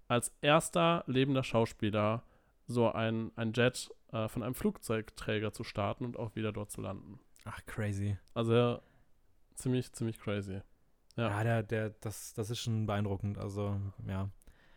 als 0.08 0.32
erster 0.40 1.04
lebender 1.06 1.42
Schauspieler 1.44 2.22
so 2.66 2.90
ein, 2.92 3.30
ein 3.36 3.52
Jet 3.52 3.90
äh, 4.12 4.28
von 4.28 4.42
einem 4.42 4.54
Flugzeugträger 4.54 5.52
zu 5.52 5.64
starten 5.64 6.04
und 6.04 6.18
auch 6.18 6.34
wieder 6.34 6.52
dort 6.52 6.70
zu 6.70 6.80
landen. 6.80 7.18
Ach, 7.44 7.60
crazy. 7.66 8.16
Also 8.32 8.80
ziemlich, 9.54 9.92
ziemlich 9.92 10.18
crazy. 10.18 10.60
Ja. 11.16 11.28
Ja, 11.30 11.44
der, 11.44 11.62
der, 11.62 11.90
das, 12.00 12.34
das 12.34 12.50
ist 12.50 12.60
schon 12.60 12.86
beeindruckend. 12.86 13.38
Also, 13.38 13.76
ja. 14.06 14.28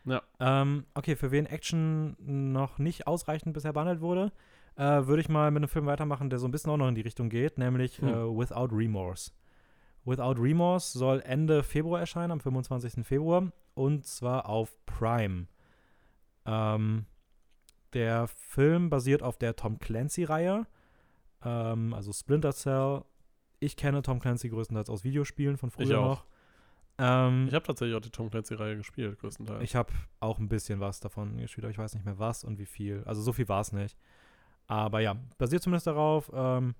Ja. 0.06 0.22
Ähm, 0.40 0.86
okay, 0.94 1.16
für 1.16 1.32
wen 1.32 1.46
Action 1.46 2.16
noch 2.20 2.78
nicht 2.78 3.08
ausreichend 3.08 3.54
bisher 3.54 3.74
behandelt 3.74 4.02
wurde, 4.02 4.32
äh, 4.76 5.06
würde 5.08 5.22
ich 5.22 5.30
mal 5.30 5.52
mit 5.52 5.62
einem 5.62 5.70
Film 5.70 5.86
weitermachen, 5.86 6.30
der 6.30 6.40
so 6.40 6.48
ein 6.48 6.52
bisschen 6.52 6.72
auch 6.72 6.78
noch 6.78 6.88
in 6.88 6.96
die 6.96 7.02
Richtung 7.02 7.30
geht, 7.30 7.58
nämlich 7.58 8.00
Hm. 8.00 8.08
äh, 8.08 8.14
Without 8.38 8.70
Remorse. 8.74 9.32
Without 10.08 10.42
Remorse 10.42 10.98
soll 10.98 11.22
Ende 11.26 11.64
Februar 11.64 12.00
erscheinen, 12.00 12.32
am 12.32 12.40
25. 12.40 13.06
Februar, 13.06 13.52
und 13.76 14.06
zwar 14.06 14.48
auf 14.48 14.78
Prime. 14.86 15.48
Ähm, 16.46 17.06
der 17.94 18.28
Film 18.28 18.90
basiert 18.90 19.22
auf 19.22 19.38
der 19.38 19.56
Tom 19.56 19.80
Clancy-Reihe, 19.80 20.66
ähm, 21.44 21.94
also 21.94 22.14
Splinter 22.14 22.54
Cell. 22.54 23.04
Ich 23.60 23.76
kenne 23.76 24.02
Tom 24.02 24.20
Clancy 24.20 24.50
größtenteils 24.50 24.90
aus 24.90 25.04
Videospielen 25.04 25.58
von 25.58 25.72
früher 25.72 25.86
Ich 25.88 25.94
auch. 25.96 26.06
noch. 26.06 26.26
Ähm, 27.00 27.48
Ich 27.48 27.54
habe 27.54 27.66
tatsächlich 27.66 27.96
auch 27.96 28.02
die 28.02 28.10
Tom 28.10 28.30
Clancy-Reihe 28.30 28.78
gespielt, 28.78 29.20
größtenteils. 29.20 29.62
ich 29.64 29.76
habe 29.76 29.92
auch 30.20 30.40
ein 30.40 30.48
bisschen 30.48 30.80
was 30.80 31.00
davon 31.00 31.38
gespielt, 31.38 31.66
aber 31.66 31.72
ich 31.72 31.78
weiß 31.78 31.94
nicht 31.96 32.06
mehr 32.06 32.18
was 32.18 32.44
und 32.44 32.60
wie 32.60 32.66
viel. 32.66 33.04
Also 33.06 33.22
so 33.22 33.34
viel 33.34 33.48
war 33.50 33.62
es 33.62 33.72
nicht. 33.74 33.98
Aber 34.68 35.00
ja, 35.00 35.16
basiert 35.38 35.64
zumindest 35.64 35.88
darauf. 35.88 36.30
Ähm, 36.34 36.76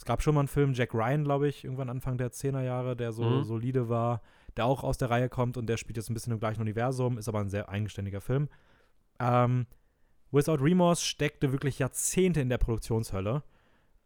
es 0.00 0.06
gab 0.06 0.22
schon 0.22 0.34
mal 0.34 0.40
einen 0.40 0.48
Film, 0.48 0.72
Jack 0.72 0.94
Ryan, 0.94 1.24
glaube 1.24 1.46
ich, 1.46 1.62
irgendwann 1.62 1.90
Anfang 1.90 2.16
der 2.16 2.32
10er 2.32 2.62
Jahre, 2.62 2.96
der 2.96 3.12
so 3.12 3.22
Mhm. 3.22 3.44
solide 3.44 3.90
war, 3.90 4.22
der 4.56 4.64
auch 4.64 4.82
aus 4.82 4.96
der 4.96 5.10
Reihe 5.10 5.28
kommt 5.28 5.58
und 5.58 5.66
der 5.66 5.76
spielt 5.76 5.98
jetzt 5.98 6.08
ein 6.08 6.14
bisschen 6.14 6.32
im 6.32 6.40
gleichen 6.40 6.62
Universum, 6.62 7.18
ist 7.18 7.28
aber 7.28 7.40
ein 7.40 7.50
sehr 7.50 7.68
eigenständiger 7.68 8.22
Film. 8.22 8.48
Ähm, 9.18 9.66
Without 10.30 10.64
Remorse 10.64 11.04
steckte 11.04 11.52
wirklich 11.52 11.78
Jahrzehnte 11.80 12.40
in 12.40 12.48
der 12.48 12.56
Produktionshölle. 12.56 13.42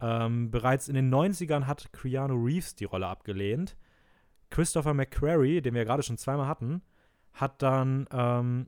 Ähm, 0.01 0.51
bereits 0.51 0.89
in 0.89 0.97
den 0.97 1.15
90ern 1.15 1.67
hat 1.69 1.93
Keanu 1.93 2.45
Reeves 2.45 2.75
die 2.75 2.87
Rolle 2.87 3.07
abgelehnt. 3.07 3.77
Christopher 4.51 4.95
McQuarrie, 4.95 5.61
den 5.63 5.75
wir 5.75 5.85
gerade 5.85 6.03
schon 6.03 6.19
zweimal 6.19 6.49
hatten, 6.49 6.83
hat 7.35 7.63
dann 7.63 8.09
ähm, 8.11 8.67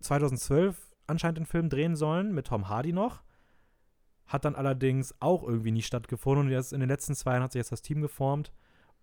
2012 0.00 0.76
anscheinend 1.06 1.38
den 1.38 1.46
Film 1.46 1.70
drehen 1.70 1.96
sollen, 1.96 2.34
mit 2.34 2.48
Tom 2.48 2.68
Hardy 2.68 2.92
noch. 2.92 3.22
Hat 4.28 4.44
dann 4.44 4.54
allerdings 4.54 5.14
auch 5.20 5.42
irgendwie 5.42 5.72
nie 5.72 5.82
stattgefunden 5.82 6.46
und 6.46 6.52
jetzt 6.52 6.72
in 6.72 6.80
den 6.80 6.88
letzten 6.88 7.14
zwei 7.14 7.32
Jahren 7.32 7.42
hat 7.42 7.52
sich 7.52 7.60
jetzt 7.60 7.72
das 7.72 7.82
Team 7.82 8.00
geformt 8.00 8.52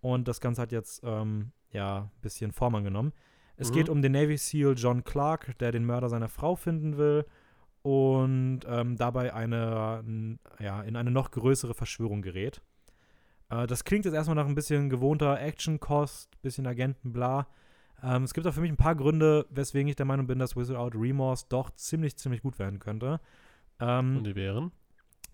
und 0.00 0.26
das 0.28 0.40
Ganze 0.40 0.62
hat 0.62 0.72
jetzt 0.72 1.02
ähm, 1.04 1.52
ja 1.72 1.98
ein 2.04 2.10
bisschen 2.22 2.52
Form 2.52 2.74
angenommen. 2.76 3.12
Es 3.56 3.70
Mhm. 3.70 3.74
geht 3.74 3.88
um 3.88 4.02
den 4.02 4.12
Navy 4.12 4.36
SEAL 4.38 4.74
John 4.76 5.02
Clark, 5.04 5.58
der 5.58 5.72
den 5.72 5.84
Mörder 5.84 6.08
seiner 6.08 6.28
Frau 6.28 6.54
finden 6.56 6.96
will 6.96 7.24
und 7.82 8.60
ähm, 8.66 8.96
dabei 8.96 9.32
eine, 9.34 10.02
n- 10.06 10.38
ja, 10.58 10.82
in 10.82 10.96
eine 10.96 11.10
noch 11.10 11.30
größere 11.30 11.74
Verschwörung 11.74 12.22
gerät. 12.22 12.60
Äh, 13.48 13.66
das 13.66 13.84
klingt 13.84 14.04
jetzt 14.04 14.14
erstmal 14.14 14.36
nach 14.36 14.46
ein 14.46 14.54
bisschen 14.54 14.90
gewohnter 14.90 15.40
Action-Kost, 15.40 16.40
bisschen 16.42 16.66
Agenten, 16.66 17.12
bla. 17.12 17.46
Ähm, 18.02 18.24
es 18.24 18.34
gibt 18.34 18.46
auch 18.46 18.52
für 18.54 18.60
mich 18.60 18.70
ein 18.70 18.76
paar 18.76 18.94
Gründe, 18.94 19.46
weswegen 19.50 19.88
ich 19.88 19.96
der 19.96 20.06
Meinung 20.06 20.26
bin, 20.26 20.38
dass 20.38 20.54
Without 20.56 20.90
Remorse 20.98 21.46
doch 21.48 21.70
ziemlich, 21.70 22.16
ziemlich 22.16 22.42
gut 22.42 22.58
werden 22.58 22.78
könnte. 22.78 23.20
Ähm, 23.80 24.18
und 24.18 24.24
die 24.24 24.34
wären? 24.34 24.70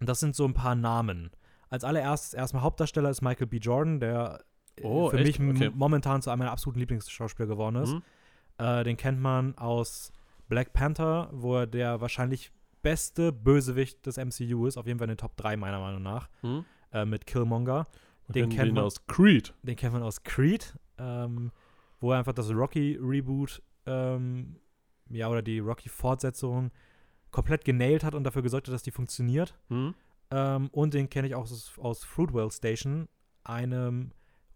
Das 0.08 0.20
sind 0.20 0.34
so 0.36 0.44
ein 0.44 0.54
paar 0.54 0.74
Namen. 0.74 1.30
Als 1.68 1.84
allererstes 1.84 2.34
erstmal 2.34 2.62
Hauptdarsteller 2.62 3.10
ist 3.10 3.22
Michael 3.22 3.46
B. 3.46 3.58
Jordan, 3.58 4.00
der 4.00 4.40
äh, 4.76 4.82
Oh, 4.84 5.10
für 5.10 5.18
echt? 5.18 5.38
mich 5.38 5.56
Okay. 5.56 5.70
momentan 5.74 6.22
zu 6.22 6.30
einem 6.30 6.40
meiner 6.40 6.52
absoluten 6.52 6.80
Lieblingsschauspieler 6.80 7.46
geworden 7.48 7.76
ist. 7.76 7.92
Mhm. 7.92 8.02
Äh, 8.58 8.84
den 8.84 8.96
kennt 8.96 9.20
man 9.20 9.56
aus 9.58 10.12
Black 10.48 10.72
Panther, 10.72 11.28
wo 11.32 11.56
er 11.56 11.66
der 11.66 12.00
wahrscheinlich 12.00 12.52
beste 12.82 13.32
Bösewicht 13.32 14.04
des 14.06 14.16
MCU 14.16 14.66
ist, 14.66 14.76
auf 14.76 14.86
jeden 14.86 14.98
Fall 14.98 15.06
in 15.06 15.12
den 15.12 15.18
Top 15.18 15.36
3 15.36 15.56
meiner 15.56 15.78
Meinung 15.80 16.02
nach, 16.02 16.28
Mhm. 16.42 16.64
äh, 16.92 17.04
mit 17.04 17.26
Killmonger. 17.26 17.86
Den 18.28 18.48
kennt 18.48 18.68
ihn 18.70 18.74
man- 18.74 18.84
aus 18.84 19.06
Creed. 19.06 19.54
Den 19.62 19.76
kennt 19.76 19.92
man 19.92 20.02
aus 20.02 20.22
Creed, 20.22 20.74
ähm, 20.98 21.52
wo 22.00 22.12
er 22.12 22.18
einfach 22.18 22.32
das 22.32 22.50
Rocky-Reboot, 22.50 23.62
ähm, 23.86 24.56
ja, 25.10 25.28
oder 25.28 25.42
die 25.42 25.58
Rocky-Fortsetzung 25.58 26.70
komplett 27.32 27.64
genailt 27.64 28.04
hat 28.04 28.14
und 28.14 28.22
dafür 28.22 28.42
gesorgt 28.42 28.68
hat, 28.68 28.74
dass 28.74 28.84
die 28.84 28.92
funktioniert. 28.92 29.54
Mhm. 29.68 29.94
Ähm, 30.30 30.68
und 30.68 30.94
den 30.94 31.10
kenne 31.10 31.26
ich 31.26 31.34
auch 31.34 31.42
aus, 31.42 31.72
aus 31.78 32.04
Fruitwell 32.04 32.50
Station, 32.52 33.08
einem 33.42 34.12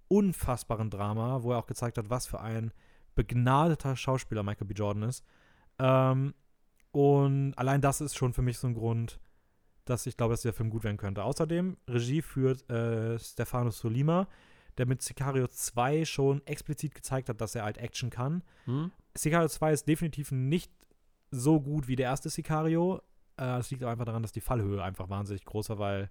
unfassbaren 0.09 0.90
Drama, 0.90 1.43
wo 1.43 1.53
er 1.53 1.59
auch 1.59 1.66
gezeigt 1.66 1.98
hat, 1.98 2.09
was 2.11 2.27
für 2.27 2.40
ein 2.40 2.73
begnadeter 3.16 3.97
Schauspieler 3.97 4.44
Michael 4.44 4.69
B. 4.69 4.74
Jordan 4.74 5.03
ist. 5.03 5.24
Ähm, 5.78 6.35
und 6.93 7.55
allein 7.57 7.81
das 7.81 8.01
ist 8.01 8.16
schon 8.16 8.32
für 8.32 8.43
mich 8.43 8.59
so 8.59 8.69
ein 8.69 8.74
Grund, 8.74 9.19
dass 9.85 10.07
ich 10.07 10.16
glaube, 10.16 10.35
dass 10.35 10.43
der 10.43 10.53
Film 10.53 10.70
gut 10.70 10.85
werden 10.85 10.97
könnte. 10.97 11.24
Außerdem, 11.24 11.77
Regie 11.89 12.23
führt 12.23 12.69
äh, 12.70 13.19
Stefano 13.19 13.70
Solima, 13.70 14.28
der 14.78 14.86
mit 14.86 15.03
Sicario 15.03 15.47
2 15.47 16.05
schon 16.05 16.47
explizit 16.47 16.94
gezeigt 16.94 17.28
hat, 17.28 17.40
dass 17.40 17.55
er 17.55 17.65
halt 17.65 17.78
Action 17.78 18.11
kann. 18.11 18.43
Mhm. 18.66 18.93
Sicario 19.15 19.48
2 19.48 19.73
ist 19.73 19.89
definitiv 19.89 20.31
nicht 20.32 20.70
so 21.31 21.61
gut 21.61 21.89
wie 21.89 21.97
der 21.97 22.07
erste 22.07 22.31
Sicario. 22.31 23.01
Äh, 23.36 23.59
Es 23.59 23.70
liegt 23.70 23.85
auch 23.85 23.90
einfach 23.90 24.05
daran, 24.05 24.23
dass 24.23 24.32
die 24.32 24.40
Fallhöhe 24.40 24.82
einfach 24.82 25.09
wahnsinnig 25.09 25.44
groß 25.44 25.70
war, 25.70 25.78
weil 25.78 26.11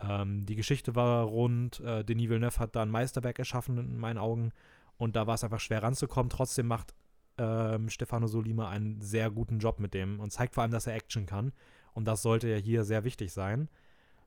ähm, 0.00 0.44
die 0.46 0.56
Geschichte 0.56 0.94
war 0.94 1.24
rund. 1.24 1.80
Äh, 1.80 2.04
Denis 2.04 2.28
Villeneuve 2.28 2.58
hat 2.58 2.76
da 2.76 2.82
ein 2.82 2.90
Meisterwerk 2.90 3.38
erschaffen, 3.38 3.78
in 3.78 3.98
meinen 3.98 4.18
Augen. 4.18 4.52
Und 4.98 5.16
da 5.16 5.26
war 5.26 5.34
es 5.34 5.44
einfach 5.44 5.60
schwer 5.60 5.82
ranzukommen. 5.82 6.30
Trotzdem 6.30 6.66
macht 6.66 6.94
ähm, 7.38 7.88
Stefano 7.88 8.26
Solima 8.26 8.68
einen 8.68 9.00
sehr 9.00 9.30
guten 9.30 9.58
Job 9.58 9.80
mit 9.80 9.94
dem 9.94 10.20
und 10.20 10.30
zeigt 10.30 10.54
vor 10.54 10.62
allem, 10.62 10.72
dass 10.72 10.86
er 10.86 10.94
Action 10.94 11.26
kann. 11.26 11.52
Und 11.94 12.04
das 12.06 12.22
sollte 12.22 12.48
ja 12.48 12.56
hier 12.56 12.84
sehr 12.84 13.04
wichtig 13.04 13.32
sein. 13.32 13.68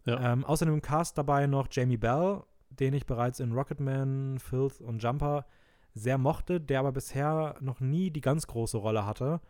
Ja. 0.05 0.33
Ähm, 0.33 0.43
außerdem 0.43 0.73
im 0.73 0.81
Cast 0.81 1.17
dabei 1.17 1.47
noch 1.47 1.67
Jamie 1.71 1.97
Bell, 1.97 2.41
den 2.69 2.93
ich 2.93 3.05
bereits 3.05 3.39
in 3.39 3.53
Rocketman, 3.53 4.39
Filth 4.39 4.81
und 4.81 5.01
Jumper 5.01 5.45
sehr 5.93 6.17
mochte, 6.17 6.59
der 6.59 6.79
aber 6.79 6.91
bisher 6.91 7.55
noch 7.61 7.79
nie 7.79 8.09
die 8.09 8.21
ganz 8.21 8.47
große 8.47 8.77
Rolle 8.77 9.05
hatte, 9.05 9.41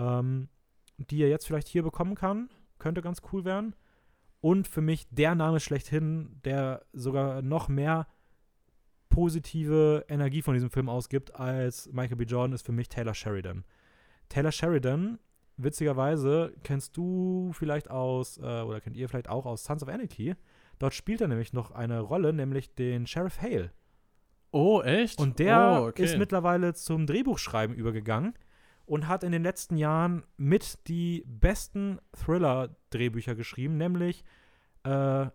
ähm, 0.00 0.48
die 0.96 1.22
er 1.22 1.28
jetzt 1.28 1.46
vielleicht 1.46 1.68
hier 1.68 1.82
bekommen 1.82 2.14
kann. 2.14 2.50
Könnte 2.78 3.02
ganz 3.02 3.20
cool 3.32 3.44
werden. 3.44 3.74
Und 4.40 4.66
für 4.66 4.80
mich 4.80 5.06
der 5.10 5.34
Name 5.34 5.60
schlechthin, 5.60 6.40
der 6.44 6.82
sogar 6.92 7.42
noch 7.42 7.68
mehr 7.68 8.06
positive 9.10 10.06
Energie 10.08 10.40
von 10.40 10.54
diesem 10.54 10.70
Film 10.70 10.88
ausgibt 10.88 11.34
als 11.34 11.90
Michael 11.92 12.16
B. 12.16 12.24
Jordan, 12.24 12.54
ist 12.54 12.64
für 12.64 12.72
mich 12.72 12.88
Taylor 12.88 13.14
Sheridan. 13.14 13.64
Taylor 14.28 14.52
Sheridan, 14.52 15.18
witzigerweise, 15.56 16.54
kennst 16.62 16.96
du 16.96 17.50
vielleicht 17.52 17.90
aus, 17.90 18.38
äh, 18.38 18.62
oder 18.62 18.80
kennt 18.80 18.96
ihr 18.96 19.08
vielleicht 19.08 19.28
auch 19.28 19.44
aus 19.44 19.64
Sons 19.64 19.82
of 19.82 19.88
Anarchy. 19.88 20.36
Dort 20.78 20.94
spielt 20.94 21.20
er 21.20 21.28
nämlich 21.28 21.52
noch 21.52 21.72
eine 21.72 22.00
Rolle, 22.00 22.32
nämlich 22.32 22.74
den 22.74 23.06
Sheriff 23.06 23.42
Hale. 23.42 23.72
Oh, 24.52 24.80
echt? 24.80 25.18
Und 25.18 25.38
der 25.38 25.82
oh, 25.82 25.88
okay. 25.88 26.04
ist 26.04 26.16
mittlerweile 26.16 26.72
zum 26.72 27.06
Drehbuchschreiben 27.06 27.76
übergegangen 27.76 28.34
und 28.90 29.06
hat 29.06 29.22
in 29.22 29.30
den 29.30 29.44
letzten 29.44 29.76
Jahren 29.76 30.24
mit 30.36 30.88
die 30.88 31.22
besten 31.24 32.00
Thriller-Drehbücher 32.12 33.36
geschrieben, 33.36 33.76
nämlich 33.76 34.24
äh, 34.82 35.26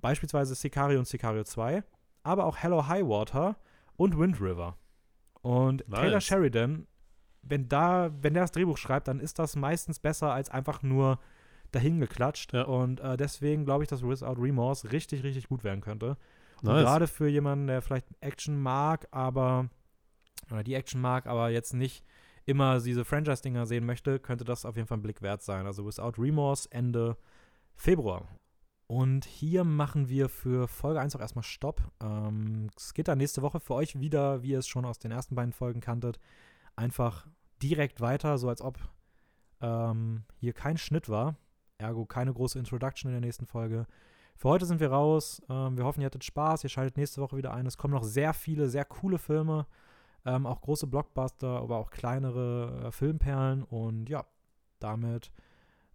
beispielsweise 0.00 0.54
Sicario 0.54 1.00
und 1.00 1.08
Sicario 1.08 1.42
2, 1.42 1.82
aber 2.22 2.44
auch 2.44 2.58
Hello 2.58 2.86
High 2.86 3.02
Water 3.02 3.56
und 3.96 4.16
Wind 4.16 4.40
River. 4.40 4.76
Und 5.42 5.82
Nice. 5.88 6.00
Taylor 6.00 6.20
Sheridan, 6.20 6.86
wenn 7.42 7.68
da, 7.68 8.12
wenn 8.22 8.34
der 8.34 8.44
das 8.44 8.52
Drehbuch 8.52 8.78
schreibt, 8.78 9.08
dann 9.08 9.18
ist 9.18 9.40
das 9.40 9.56
meistens 9.56 9.98
besser 9.98 10.32
als 10.32 10.48
einfach 10.48 10.84
nur 10.84 11.18
dahingeklatscht. 11.72 12.52
Ja. 12.52 12.66
Und 12.66 13.00
äh, 13.00 13.16
deswegen 13.16 13.64
glaube 13.64 13.82
ich, 13.82 13.88
dass 13.88 14.04
Without 14.04 14.40
Remorse 14.40 14.92
richtig, 14.92 15.24
richtig 15.24 15.48
gut 15.48 15.64
werden 15.64 15.80
könnte. 15.80 16.16
Nice. 16.62 16.84
gerade 16.84 17.08
für 17.08 17.26
jemanden, 17.26 17.66
der 17.66 17.82
vielleicht 17.82 18.06
Action 18.20 18.56
mag, 18.56 19.08
aber 19.10 19.70
oder 20.52 20.62
die 20.62 20.74
Action 20.74 21.00
mag, 21.00 21.26
aber 21.26 21.50
jetzt 21.50 21.74
nicht 21.74 22.04
immer 22.46 22.80
diese 22.80 23.04
Franchise-Dinger 23.04 23.66
sehen 23.66 23.84
möchte, 23.84 24.18
könnte 24.18 24.44
das 24.44 24.64
auf 24.64 24.76
jeden 24.76 24.88
Fall 24.88 24.98
ein 24.98 25.02
Blick 25.02 25.20
wert 25.20 25.42
sein. 25.42 25.66
Also 25.66 25.84
Without 25.84 26.20
Remorse 26.20 26.68
Ende 26.70 27.16
Februar. 27.74 28.26
Und 28.86 29.24
hier 29.24 29.64
machen 29.64 30.08
wir 30.08 30.28
für 30.28 30.68
Folge 30.68 31.00
1 31.00 31.16
auch 31.16 31.20
erstmal 31.20 31.42
Stopp. 31.42 31.82
Ähm, 32.00 32.70
es 32.76 32.94
geht 32.94 33.08
dann 33.08 33.18
nächste 33.18 33.42
Woche 33.42 33.58
für 33.58 33.74
euch 33.74 33.98
wieder, 33.98 34.42
wie 34.42 34.50
ihr 34.50 34.60
es 34.60 34.68
schon 34.68 34.84
aus 34.84 35.00
den 35.00 35.10
ersten 35.10 35.34
beiden 35.34 35.52
Folgen 35.52 35.80
kanntet, 35.80 36.20
einfach 36.76 37.26
direkt 37.60 38.00
weiter, 38.00 38.38
so 38.38 38.48
als 38.48 38.62
ob 38.62 38.78
ähm, 39.60 40.22
hier 40.36 40.52
kein 40.52 40.78
Schnitt 40.78 41.08
war. 41.08 41.34
Ergo 41.78 42.06
keine 42.06 42.32
große 42.32 42.58
Introduction 42.58 43.10
in 43.10 43.14
der 43.14 43.26
nächsten 43.26 43.46
Folge. 43.46 43.86
Für 44.36 44.50
heute 44.50 44.66
sind 44.66 44.78
wir 44.78 44.92
raus. 44.92 45.42
Ähm, 45.48 45.76
wir 45.76 45.84
hoffen, 45.84 46.00
ihr 46.00 46.06
hattet 46.06 46.24
Spaß. 46.24 46.62
Ihr 46.62 46.70
schaltet 46.70 46.96
nächste 46.96 47.20
Woche 47.20 47.36
wieder 47.36 47.52
ein. 47.54 47.66
Es 47.66 47.78
kommen 47.78 47.94
noch 47.94 48.04
sehr 48.04 48.34
viele, 48.34 48.68
sehr 48.68 48.84
coole 48.84 49.18
Filme. 49.18 49.66
Ähm, 50.26 50.44
auch 50.44 50.60
große 50.60 50.88
Blockbuster, 50.88 51.60
aber 51.60 51.76
auch 51.78 51.90
kleinere 51.90 52.86
äh, 52.86 52.90
Filmperlen. 52.90 53.62
Und 53.62 54.08
ja, 54.08 54.26
damit, 54.80 55.30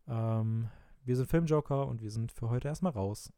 ähm, 0.07 0.69
wir 1.03 1.17
sind 1.17 1.29
Filmjoker 1.29 1.85
und 1.87 2.01
wir 2.01 2.11
sind 2.11 2.31
für 2.31 2.49
heute 2.49 2.69
erstmal 2.69 2.93
raus. 2.93 3.31